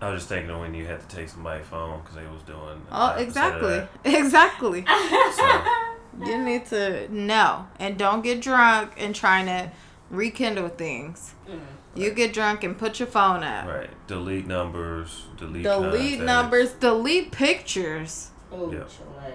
I 0.01 0.09
was 0.11 0.21
just 0.21 0.29
thinking 0.29 0.49
of 0.51 0.59
when 0.61 0.73
you 0.73 0.85
had 0.85 1.01
to 1.01 1.15
take 1.15 1.27
somebody's 1.27 1.65
phone 1.65 1.99
because 1.99 2.15
they 2.15 2.25
was 2.25 2.41
doing. 2.43 2.81
Oh, 2.91 3.15
exactly. 3.17 3.81
Exactly. 4.05 4.85
So, 5.35 5.63
You 6.25 6.37
need 6.43 6.65
to 6.67 7.07
know. 7.13 7.67
And 7.79 7.97
don't 7.97 8.21
get 8.21 8.41
drunk 8.41 8.91
and 8.97 9.13
trying 9.15 9.45
to 9.47 9.71
rekindle 10.09 10.69
things. 10.69 11.33
Mm. 11.49 11.59
You 11.99 12.11
get 12.11 12.33
drunk 12.33 12.63
and 12.63 12.77
put 12.77 12.99
your 12.99 13.07
phone 13.07 13.43
up. 13.43 13.67
right. 13.67 13.89
Delete 14.07 14.47
numbers. 14.47 15.25
Delete. 15.37 15.63
Delete 15.63 16.19
contacts. 16.19 16.21
numbers, 16.25 16.71
delete 16.73 17.31
pictures. 17.31 18.31
Oh, 18.51 18.71
Yeah. 18.71 18.79
Chile. 18.85 19.33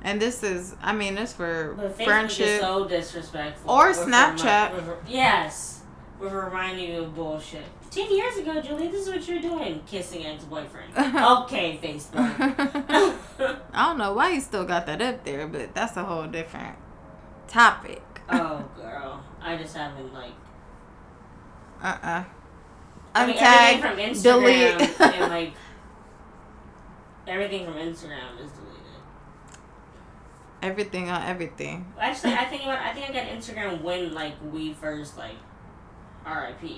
And 0.00 0.22
this 0.22 0.42
is, 0.44 0.76
I 0.80 0.92
mean, 0.92 1.18
it's 1.18 1.32
for 1.32 1.74
But 1.76 1.96
friendship. 1.96 2.60
so 2.60 2.86
disrespectful. 2.86 3.70
Or 3.70 3.88
With 3.88 3.96
Snapchat. 3.98 4.70
remi- 4.70 4.74
with 4.76 4.86
re- 4.88 4.94
yes. 5.08 5.80
With 6.20 6.32
reminding 6.32 6.90
you 6.92 7.02
of 7.02 7.14
bullshit. 7.14 7.64
Ten 7.90 8.10
years 8.14 8.36
ago, 8.36 8.60
Julie, 8.60 8.88
this 8.88 9.06
is 9.06 9.08
what 9.08 9.26
you're 9.28 9.40
doing. 9.40 9.80
Kissing 9.86 10.24
ex-boyfriend. 10.26 10.92
okay, 10.96 11.78
Facebook. 11.82 12.34
I 13.72 13.86
don't 13.86 13.98
know 13.98 14.12
why 14.12 14.30
you 14.32 14.40
still 14.40 14.64
got 14.64 14.86
that 14.86 15.00
up 15.02 15.24
there, 15.24 15.46
but 15.46 15.74
that's 15.74 15.96
a 15.96 16.04
whole 16.04 16.26
different 16.26 16.76
topic. 17.48 18.02
oh, 18.28 18.64
girl. 18.76 19.24
I 19.40 19.56
just 19.56 19.76
haven't, 19.76 20.12
like... 20.12 20.32
Uh 21.82 21.96
uh 22.02 22.24
I 23.14 23.26
mean, 23.26 23.36
untag, 23.36 24.22
delete. 24.22 24.78
Instagram 24.78 25.12
and 25.14 25.30
like 25.32 25.52
everything 27.26 27.64
from 27.64 27.74
Instagram 27.74 28.38
is 28.40 28.50
deleted. 28.52 29.02
everything 30.62 31.08
on 31.10 31.22
everything. 31.22 31.92
Actually, 31.98 32.34
I 32.34 32.44
think 32.50 32.62
about 32.64 32.78
I 32.78 32.92
think 32.92 33.10
I 33.10 33.12
got 33.12 33.24
Instagram 33.26 33.82
when 33.82 34.12
like 34.14 34.34
we 34.52 34.72
first 34.74 35.16
like 35.16 35.36
RIP. 36.26 36.70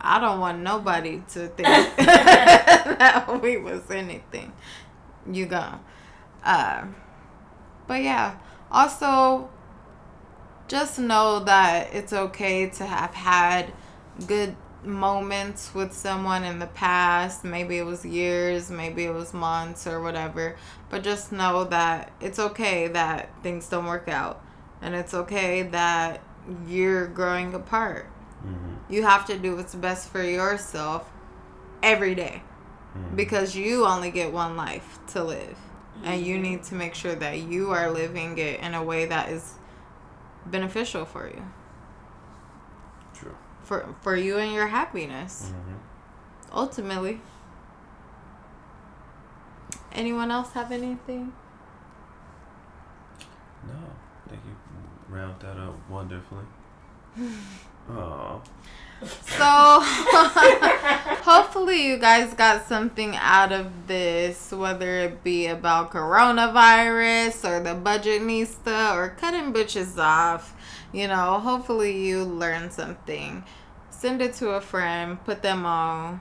I 0.00 0.20
don't 0.20 0.38
want 0.40 0.60
nobody 0.60 1.22
to 1.30 1.48
think 1.56 1.68
that 1.96 3.40
we 3.42 3.56
was 3.56 3.90
anything. 3.90 4.52
You 5.30 5.46
go. 5.46 5.80
Uh, 6.44 6.84
but 7.86 8.02
yeah. 8.02 8.36
Also, 8.70 9.48
just 10.68 10.98
know 10.98 11.40
that 11.44 11.94
it's 11.94 12.12
okay 12.12 12.68
to 12.70 12.84
have 12.84 13.14
had 13.14 13.72
good 14.26 14.56
moments 14.82 15.74
with 15.74 15.92
someone 15.92 16.44
in 16.44 16.58
the 16.58 16.66
past. 16.66 17.44
Maybe 17.44 17.78
it 17.78 17.86
was 17.86 18.04
years, 18.04 18.70
maybe 18.70 19.04
it 19.04 19.14
was 19.14 19.32
months 19.32 19.86
or 19.86 20.00
whatever. 20.02 20.56
But 20.90 21.02
just 21.02 21.32
know 21.32 21.64
that 21.64 22.12
it's 22.20 22.38
okay 22.38 22.88
that 22.88 23.30
things 23.42 23.68
don't 23.68 23.86
work 23.86 24.08
out. 24.08 24.42
And 24.82 24.94
it's 24.94 25.14
okay 25.14 25.62
that 25.62 26.20
you're 26.66 27.06
growing 27.06 27.54
apart. 27.54 28.06
Mm-hmm. 28.46 28.92
You 28.92 29.02
have 29.04 29.24
to 29.26 29.38
do 29.38 29.56
what's 29.56 29.74
best 29.74 30.10
for 30.10 30.22
yourself 30.22 31.10
every 31.82 32.14
day 32.14 32.42
Mm-hmm. 32.96 33.16
because 33.16 33.56
you 33.56 33.86
only 33.86 34.12
get 34.12 34.32
one 34.32 34.56
life 34.56 35.00
to 35.08 35.24
live. 35.24 35.58
And 36.04 36.24
you 36.24 36.38
need 36.38 36.62
to 36.64 36.74
make 36.74 36.94
sure 36.94 37.14
that 37.16 37.38
you 37.38 37.70
are 37.70 37.90
living 37.90 38.38
it 38.38 38.60
in 38.60 38.74
a 38.74 38.82
way 38.84 39.06
that 39.06 39.30
is 39.30 39.54
beneficial 40.46 41.04
for 41.04 41.28
you. 41.28 41.42
For 43.64 43.94
for 44.02 44.16
you 44.16 44.38
and 44.38 44.52
your 44.52 44.68
happiness. 44.68 45.50
Mm-hmm. 45.50 46.56
Ultimately. 46.56 47.20
Anyone 49.92 50.30
else 50.30 50.52
have 50.52 50.72
anything? 50.72 51.32
No, 53.66 53.74
I 54.26 54.28
think 54.28 54.42
you 54.44 55.14
round 55.14 55.40
that 55.40 55.56
up 55.56 55.74
wonderfully. 55.88 56.44
Oh, 57.90 58.40
So 59.02 59.80
hopefully 61.22 61.86
you 61.86 61.98
guys 61.98 62.32
got 62.32 62.66
something 62.66 63.14
out 63.16 63.52
of 63.52 63.86
this, 63.86 64.50
whether 64.52 65.00
it 65.00 65.22
be 65.22 65.46
about 65.48 65.90
coronavirus 65.92 67.44
or 67.44 67.62
the 67.62 67.74
budgetnista 67.74 68.94
or 68.94 69.10
cutting 69.10 69.52
bitches 69.52 69.98
off. 69.98 70.54
You 70.94 71.08
know, 71.08 71.40
hopefully 71.40 72.06
you 72.06 72.22
learned 72.22 72.72
something. 72.72 73.42
Send 73.90 74.22
it 74.22 74.34
to 74.34 74.50
a 74.50 74.60
friend, 74.60 75.22
put 75.24 75.42
them 75.42 75.66
on, 75.66 76.20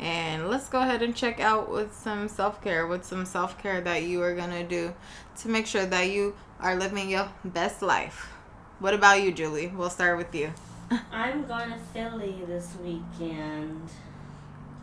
and 0.00 0.48
let's 0.50 0.68
go 0.68 0.80
ahead 0.80 1.00
and 1.02 1.14
check 1.14 1.38
out 1.38 1.70
with 1.70 1.94
some 1.94 2.26
self 2.26 2.60
care, 2.60 2.88
with 2.88 3.04
some 3.04 3.24
self 3.24 3.56
care 3.62 3.80
that 3.82 4.02
you 4.02 4.20
are 4.22 4.34
gonna 4.34 4.64
do 4.66 4.92
to 5.38 5.48
make 5.48 5.66
sure 5.66 5.86
that 5.86 6.10
you 6.10 6.34
are 6.58 6.74
living 6.74 7.08
your 7.08 7.28
best 7.44 7.82
life. 7.82 8.32
What 8.80 8.94
about 8.94 9.22
you, 9.22 9.30
Julie? 9.30 9.68
We'll 9.68 9.90
start 9.90 10.18
with 10.18 10.34
you. 10.34 10.52
I'm 11.12 11.46
going 11.46 11.70
to 11.70 11.78
Philly 11.92 12.42
this 12.48 12.74
weekend. 12.82 13.88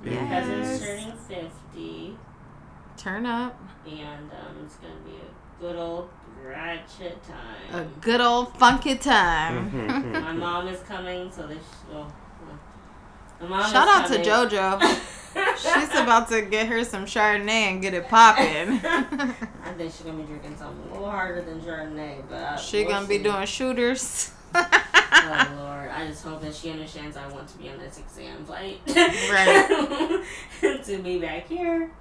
Yes. 0.06 0.30
cousin's 0.48 0.80
turning 0.80 1.14
50, 1.74 2.18
Turn 2.96 3.26
up. 3.26 3.60
and 3.86 4.32
um, 4.32 4.64
it's 4.64 4.76
going 4.78 4.94
to 4.94 5.04
be 5.04 5.18
a 5.18 5.60
good 5.62 5.76
old 5.76 6.10
ratchet 6.44 7.18
time. 7.24 7.82
A 7.82 8.02
good 8.02 8.22
old 8.22 8.58
funky 8.58 8.98
time. 8.98 10.12
My 10.12 10.34
mom 10.34 10.68
is 10.68 10.80
coming, 10.82 11.32
so 11.32 11.48
this. 11.48 11.58
well, 11.92 12.12
well, 13.42 13.72
Shout 13.72 14.12
is 14.12 14.12
out 14.12 14.50
to. 14.50 14.56
JoJo. 14.58 15.14
She's 15.58 16.00
about 16.00 16.30
to 16.30 16.42
get 16.42 16.68
her 16.68 16.84
some 16.84 17.06
Chardonnay 17.06 17.50
and 17.72 17.82
get 17.82 17.94
it 17.94 18.08
popping. 18.08 18.46
I 18.84 19.74
think 19.78 19.92
she's 19.92 20.02
gonna 20.02 20.18
be 20.18 20.24
drinking 20.24 20.58
something 20.58 20.90
a 20.90 20.94
little 20.94 21.12
harder 21.12 21.44
than 21.44 21.62
Chardonnay, 21.62 22.24
but 22.28 22.36
uh, 22.36 22.58
she 22.58 22.84
we'll 22.84 22.94
gonna 22.94 23.08
be 23.08 23.20
doing 23.20 23.46
shooters. 23.46 24.32
Oh 24.56 25.54
Lord, 25.58 25.90
I 25.90 26.08
just 26.08 26.24
hope 26.24 26.42
that 26.42 26.56
she 26.56 26.72
understands 26.72 27.18
I 27.18 27.28
want 27.28 27.48
to 27.50 27.58
be 27.58 27.70
on 27.70 27.78
this 27.78 28.00
exam 28.00 28.46
flight. 28.46 28.80
Right. 28.88 30.84
to 30.84 30.98
be 31.04 31.20
back 31.20 31.48
here. 31.48 31.92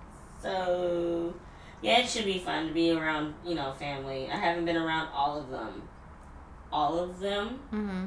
So 0.43 1.35
yeah, 1.83 1.99
it 2.01 2.09
should 2.09 2.25
be 2.25 2.39
fun 2.39 2.69
to 2.69 2.73
be 2.75 2.91
around, 2.93 3.35
you 3.45 3.55
know, 3.55 3.73
family. 3.73 4.29
I 4.31 4.37
haven't 4.37 4.65
been 4.65 4.77
around 4.77 5.09
all 5.13 5.39
of 5.39 5.51
them. 5.51 5.83
All 6.73 6.99
of 6.99 7.19
them? 7.21 7.49
hmm 7.71 8.07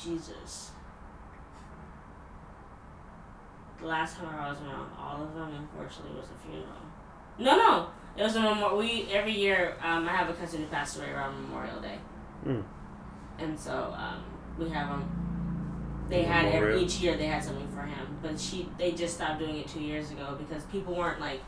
Jesus. 0.00 0.70
The 3.80 3.86
last 3.86 4.16
time 4.16 4.34
I 4.38 4.48
was 4.48 4.58
around 4.60 4.90
all 4.98 5.22
of 5.22 5.34
them, 5.34 5.52
unfortunately, 5.54 6.18
was 6.20 6.28
a 6.30 6.46
funeral. 6.46 6.66
No, 7.38 7.56
no, 7.56 7.86
it 8.16 8.22
was 8.24 8.34
a 8.34 8.40
memorial. 8.40 8.78
We 8.78 9.08
every 9.12 9.32
year, 9.32 9.76
um, 9.82 10.08
I 10.08 10.12
have 10.12 10.28
a 10.28 10.32
cousin 10.34 10.62
who 10.62 10.66
passed 10.66 10.96
away 10.98 11.10
around 11.10 11.40
Memorial 11.42 11.80
Day, 11.80 11.98
Mm. 12.44 12.64
and 13.38 13.58
so 13.58 13.94
um, 13.96 14.24
we 14.58 14.68
have 14.70 14.88
them. 14.88 16.06
They 16.08 16.22
had 16.22 16.46
every, 16.46 16.82
each 16.82 16.98
year 17.00 17.16
they 17.16 17.26
had 17.26 17.44
something 17.44 17.68
for 17.68 17.82
him, 17.82 18.18
but 18.22 18.40
she 18.40 18.68
they 18.78 18.92
just 18.92 19.14
stopped 19.14 19.38
doing 19.38 19.56
it 19.58 19.68
two 19.68 19.80
years 19.80 20.10
ago 20.10 20.36
because 20.38 20.64
people 20.64 20.96
weren't 20.96 21.20
like 21.20 21.40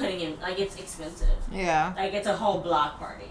putting 0.00 0.20
in 0.20 0.40
like 0.40 0.58
it's 0.58 0.76
expensive. 0.76 1.28
Yeah. 1.52 1.92
Like 1.96 2.14
it's 2.14 2.26
a 2.26 2.36
whole 2.36 2.60
block 2.60 2.98
party. 2.98 3.26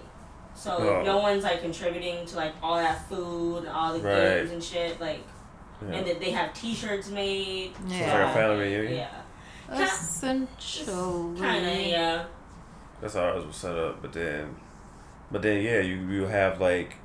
So 0.56 0.78
Oh. 0.78 1.04
no 1.04 1.18
one's 1.18 1.44
like 1.44 1.62
contributing 1.62 2.26
to 2.28 2.36
like 2.36 2.54
all 2.62 2.76
that 2.78 3.08
food 3.10 3.60
and 3.60 3.70
all 3.70 3.94
the 3.94 4.00
Right. 4.00 4.40
games 4.40 4.52
and 4.52 4.64
shit. 4.64 5.00
Like 5.02 5.24
Yeah. 5.82 5.96
and 5.96 6.08
then 6.08 6.20
they 6.20 6.32
have 6.32 6.54
T-shirts 6.54 7.10
made. 7.10 7.76
So 7.78 7.84
it's 7.86 7.94
Yeah. 7.96 8.14
like 8.26 8.30
a 8.30 8.34
family 8.34 8.58
reunion. 8.66 9.08
Yeah, 9.72 9.84
Essentially. 9.84 11.40
kind 11.40 11.66
of 11.66 11.76
yeah. 11.80 12.24
That's 13.02 13.14
how 13.14 13.22
ours 13.22 13.46
was 13.46 13.56
set 13.56 13.76
up, 13.78 14.02
but 14.02 14.12
then, 14.14 14.56
but 15.32 15.42
then 15.42 15.62
yeah, 15.64 15.80
you 15.80 15.96
you 16.10 16.26
have 16.26 16.60
like 16.60 16.96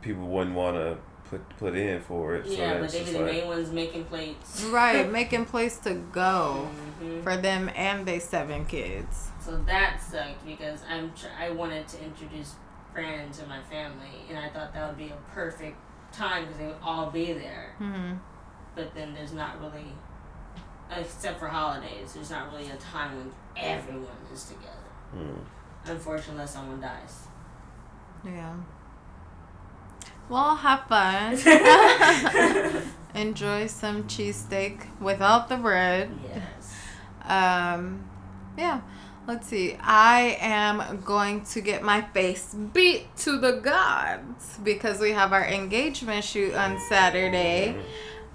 people 0.00 0.26
wouldn't 0.26 0.56
want 0.56 0.76
to 0.76 0.96
put 1.30 1.48
put 1.58 1.74
in 1.76 2.00
for 2.00 2.34
it. 2.36 2.46
yeah, 2.46 2.56
then 2.74 2.80
but 2.80 2.84
it's 2.84 2.92
they 2.94 2.98
be 3.00 3.04
just 3.04 3.12
the 3.18 3.24
like, 3.24 3.32
main 3.32 3.46
ones 3.48 3.70
making 3.72 4.04
plates. 4.04 4.64
Right, 4.64 5.10
making 5.20 5.44
place 5.46 5.78
to 5.80 5.94
go 6.12 6.68
Mhm. 7.02 7.22
for 7.22 7.36
them 7.36 7.70
and 7.76 8.06
they 8.06 8.18
seven 8.18 8.64
kids. 8.66 9.28
So 9.40 9.56
that 9.66 10.00
sucked 10.02 10.44
because 10.44 10.80
I'm 10.88 11.12
tr- 11.14 11.26
I 11.38 11.50
wanted 11.50 11.86
to 11.88 12.04
introduce 12.04 12.54
Brandon 12.92 13.30
to 13.32 13.46
my 13.46 13.60
family, 13.62 14.24
and 14.28 14.38
I 14.38 14.48
thought 14.48 14.72
that 14.74 14.88
would 14.88 14.98
be 14.98 15.08
a 15.10 15.32
perfect 15.32 15.76
time 16.12 16.44
because 16.44 16.58
they 16.58 16.66
would 16.66 16.82
all 16.82 17.10
be 17.10 17.32
there. 17.32 17.74
hmm 17.78 18.14
But 18.74 18.94
then 18.94 19.14
there's 19.14 19.32
not 19.32 19.60
really, 19.60 19.92
except 20.90 21.38
for 21.38 21.48
holidays, 21.48 22.12
there's 22.14 22.30
not 22.30 22.50
really 22.52 22.68
a 22.70 22.76
time 22.76 23.16
when 23.16 23.30
everyone 23.56 24.16
is 24.32 24.44
together. 24.44 24.90
hmm. 25.12 25.40
Unfortunately, 25.84 26.32
unless 26.32 26.54
someone 26.54 26.80
dies. 26.80 27.26
Yeah. 28.24 28.54
Well, 30.28 30.56
have 30.56 30.82
fun. 30.88 31.34
Enjoy 33.14 33.66
some 33.68 34.04
cheesesteak 34.04 34.86
without 35.00 35.48
the 35.48 35.56
bread. 35.56 36.10
Yes. 36.28 36.74
Um, 37.24 38.04
yeah. 38.58 38.80
Let's 39.26 39.48
see. 39.48 39.76
I 39.80 40.36
am 40.40 41.02
going 41.04 41.44
to 41.46 41.60
get 41.60 41.82
my 41.82 42.02
face 42.02 42.54
beat 42.54 43.14
to 43.18 43.38
the 43.38 43.52
gods 43.52 44.58
because 44.62 45.00
we 45.00 45.10
have 45.12 45.32
our 45.32 45.44
engagement 45.44 46.24
shoot 46.24 46.54
on 46.54 46.78
Saturday. 46.88 47.76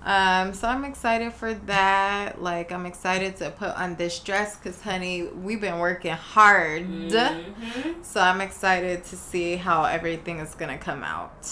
Um, 0.04 0.54
so 0.54 0.68
I'm 0.68 0.84
excited 0.84 1.32
for 1.32 1.54
that. 1.54 2.42
Like, 2.42 2.72
I'm 2.72 2.86
excited 2.86 3.38
to 3.38 3.52
put 3.52 3.70
on 3.78 3.96
this 3.96 4.20
dress 4.20 4.58
because, 4.58 4.82
honey, 4.82 5.24
we've 5.28 5.62
been 5.62 5.80
working 5.80 6.12
hard. 6.14 6.84
Mhm. 6.88 8.04
So 8.04 8.20
I'm 8.20 8.42
excited 8.42 9.04
to 9.06 9.16
see 9.16 9.56
how 9.58 9.84
everything 9.86 10.40
is 10.40 10.56
gonna 10.56 10.78
come 10.80 11.04
out. 11.04 11.48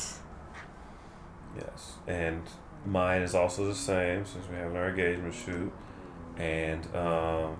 Yes, 1.57 1.93
and 2.07 2.43
mine 2.85 3.21
is 3.21 3.35
also 3.35 3.65
the 3.65 3.75
same 3.75 4.25
since 4.25 4.45
we're 4.49 4.57
having 4.57 4.77
our 4.77 4.89
engagement 4.89 5.33
shoot, 5.33 5.71
and 6.37 6.85
um, 6.95 7.57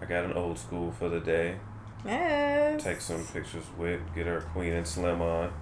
I 0.00 0.04
got 0.06 0.24
an 0.24 0.32
old 0.34 0.58
school 0.58 0.90
for 0.92 1.08
the 1.08 1.20
day. 1.20 1.56
Yes. 2.04 2.82
Take 2.84 3.00
some 3.00 3.24
pictures 3.24 3.64
with, 3.78 4.00
get 4.14 4.26
our 4.28 4.40
queen 4.42 4.74
and 4.74 4.86
slim 4.86 5.22
on. 5.22 5.52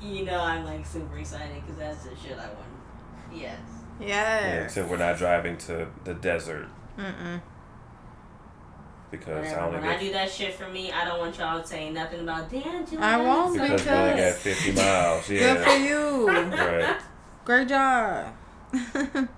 You 0.00 0.24
know, 0.24 0.40
I'm 0.40 0.64
like 0.64 0.84
super 0.84 1.16
excited 1.18 1.62
because 1.62 1.76
that's 1.76 2.04
the 2.04 2.16
shit 2.16 2.36
I 2.36 2.46
want. 2.46 2.58
Yes. 3.32 3.60
Yeah, 4.00 4.06
Yes. 4.08 4.64
except 4.64 4.88
we're 4.90 4.96
not 4.96 5.16
driving 5.18 5.56
to 5.58 5.86
the 6.04 6.14
desert 6.14 6.66
Mm-mm. 6.98 7.40
Because 9.12 9.46
I 9.52 9.60
only 9.64 9.78
When 9.78 9.88
I 9.88 9.96
do 10.00 10.10
that 10.12 10.28
shit 10.30 10.54
for 10.54 10.68
me, 10.68 10.90
I 10.90 11.04
don't 11.04 11.20
want 11.20 11.38
y'all 11.38 11.62
saying 11.62 11.94
nothing 11.94 12.20
about 12.20 12.50
damn. 12.50 12.84
Julie, 12.84 12.98
I 13.02 13.18
that 13.18 13.24
won't 13.24 13.54
looks 13.54 13.68
so 13.68 13.76
because 13.76 13.86
we 13.86 13.92
only 14.10 14.22
got 14.22 14.34
fifty 14.34 14.72
miles. 14.72 15.30
Yeah. 15.30 15.54
Good 15.54 15.64
for 15.64 15.70
Yeah, 15.70 15.88
you. 15.88 16.28
right. 16.88 17.00
Great 17.44 17.68
job. 17.68 18.34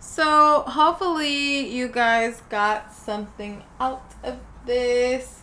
so 0.00 0.62
hopefully 0.66 1.68
you 1.68 1.88
guys 1.88 2.42
got 2.48 2.92
something 2.92 3.62
out 3.78 4.14
of 4.24 4.38
this. 4.66 5.36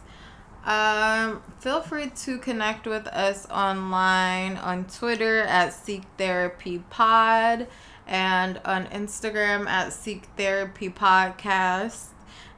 Um, 0.66 1.42
feel 1.60 1.82
free 1.82 2.10
to 2.10 2.38
connect 2.40 2.88
with 2.88 3.08
us 3.08 3.48
online 3.50 4.58
on 4.58 4.86
Twitter 4.86 5.40
at 5.44 5.74
Seek 5.74 6.04
Therapy 6.18 6.84
Pod 6.90 7.68
and 8.06 8.60
on 8.66 8.86
Instagram 8.88 9.66
at 9.68 9.94
Seek 9.94 10.26
Therapy 10.36 10.90
Podcast. 10.90 12.08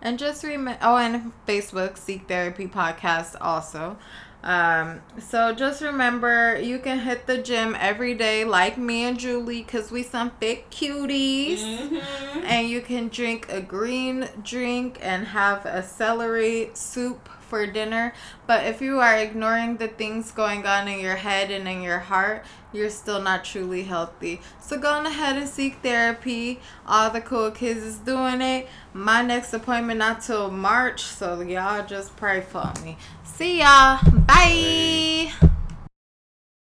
And 0.02 0.18
just 0.18 0.44
remember, 0.44 0.80
oh, 0.82 0.98
and 0.98 1.32
Facebook, 1.48 1.98
Seek 1.98 2.28
Therapy 2.28 2.68
Podcast 2.68 3.36
also. 3.42 3.98
Um, 4.42 5.02
so 5.20 5.54
just 5.54 5.82
remember, 5.82 6.58
you 6.58 6.80
can 6.80 7.00
hit 7.00 7.28
the 7.28 7.38
gym 7.38 7.76
every 7.78 8.14
day, 8.14 8.46
like 8.46 8.78
me 8.78 9.04
and 9.04 9.20
Julie, 9.20 9.64
cause 9.64 9.92
we 9.92 10.04
some 10.04 10.32
big 10.40 10.70
cuties. 10.70 11.60
Mm-hmm. 11.60 12.46
And 12.46 12.70
you 12.70 12.82
can 12.82 13.10
drink 13.10 13.48
a 13.50 13.62
green 13.62 14.30
drink 14.42 14.98
and 15.02 15.28
have 15.28 15.66
a 15.66 15.84
celery 15.84 16.70
soup 16.74 17.28
for 17.50 17.66
dinner. 17.66 18.14
But 18.48 18.66
if 18.66 18.82
you 18.82 19.00
are 19.00 19.18
ignoring 19.18 19.78
the 19.78 19.88
things 19.88 20.32
going 20.32 20.66
on 20.66 20.88
in 20.88 21.00
your 21.00 21.16
head 21.16 21.52
and 21.52 21.68
in 21.68 21.82
your 21.82 22.00
heart, 22.00 22.46
you're 22.72 22.90
still 22.90 23.22
not 23.22 23.44
truly 23.44 23.84
healthy. 23.84 24.42
So 24.62 24.78
go 24.78 24.90
on 24.90 25.06
ahead 25.06 25.38
and 25.38 25.50
seek 25.50 25.82
therapy. 25.82 26.60
All 26.88 27.10
the 27.10 27.22
cool 27.22 27.52
kids 27.52 27.82
is 27.82 27.98
doing 27.98 28.42
it. 28.42 28.68
My 28.94 29.22
next 29.22 29.54
appointment 29.54 30.00
not 30.00 30.22
till 30.22 30.52
March, 30.52 31.04
so 31.04 31.42
y'all 31.42 31.86
just 31.86 32.16
pray 32.16 32.42
for 32.42 32.72
me. 32.84 32.98
See 33.24 33.60
y'all. 33.60 34.00
Bye. 34.12 35.32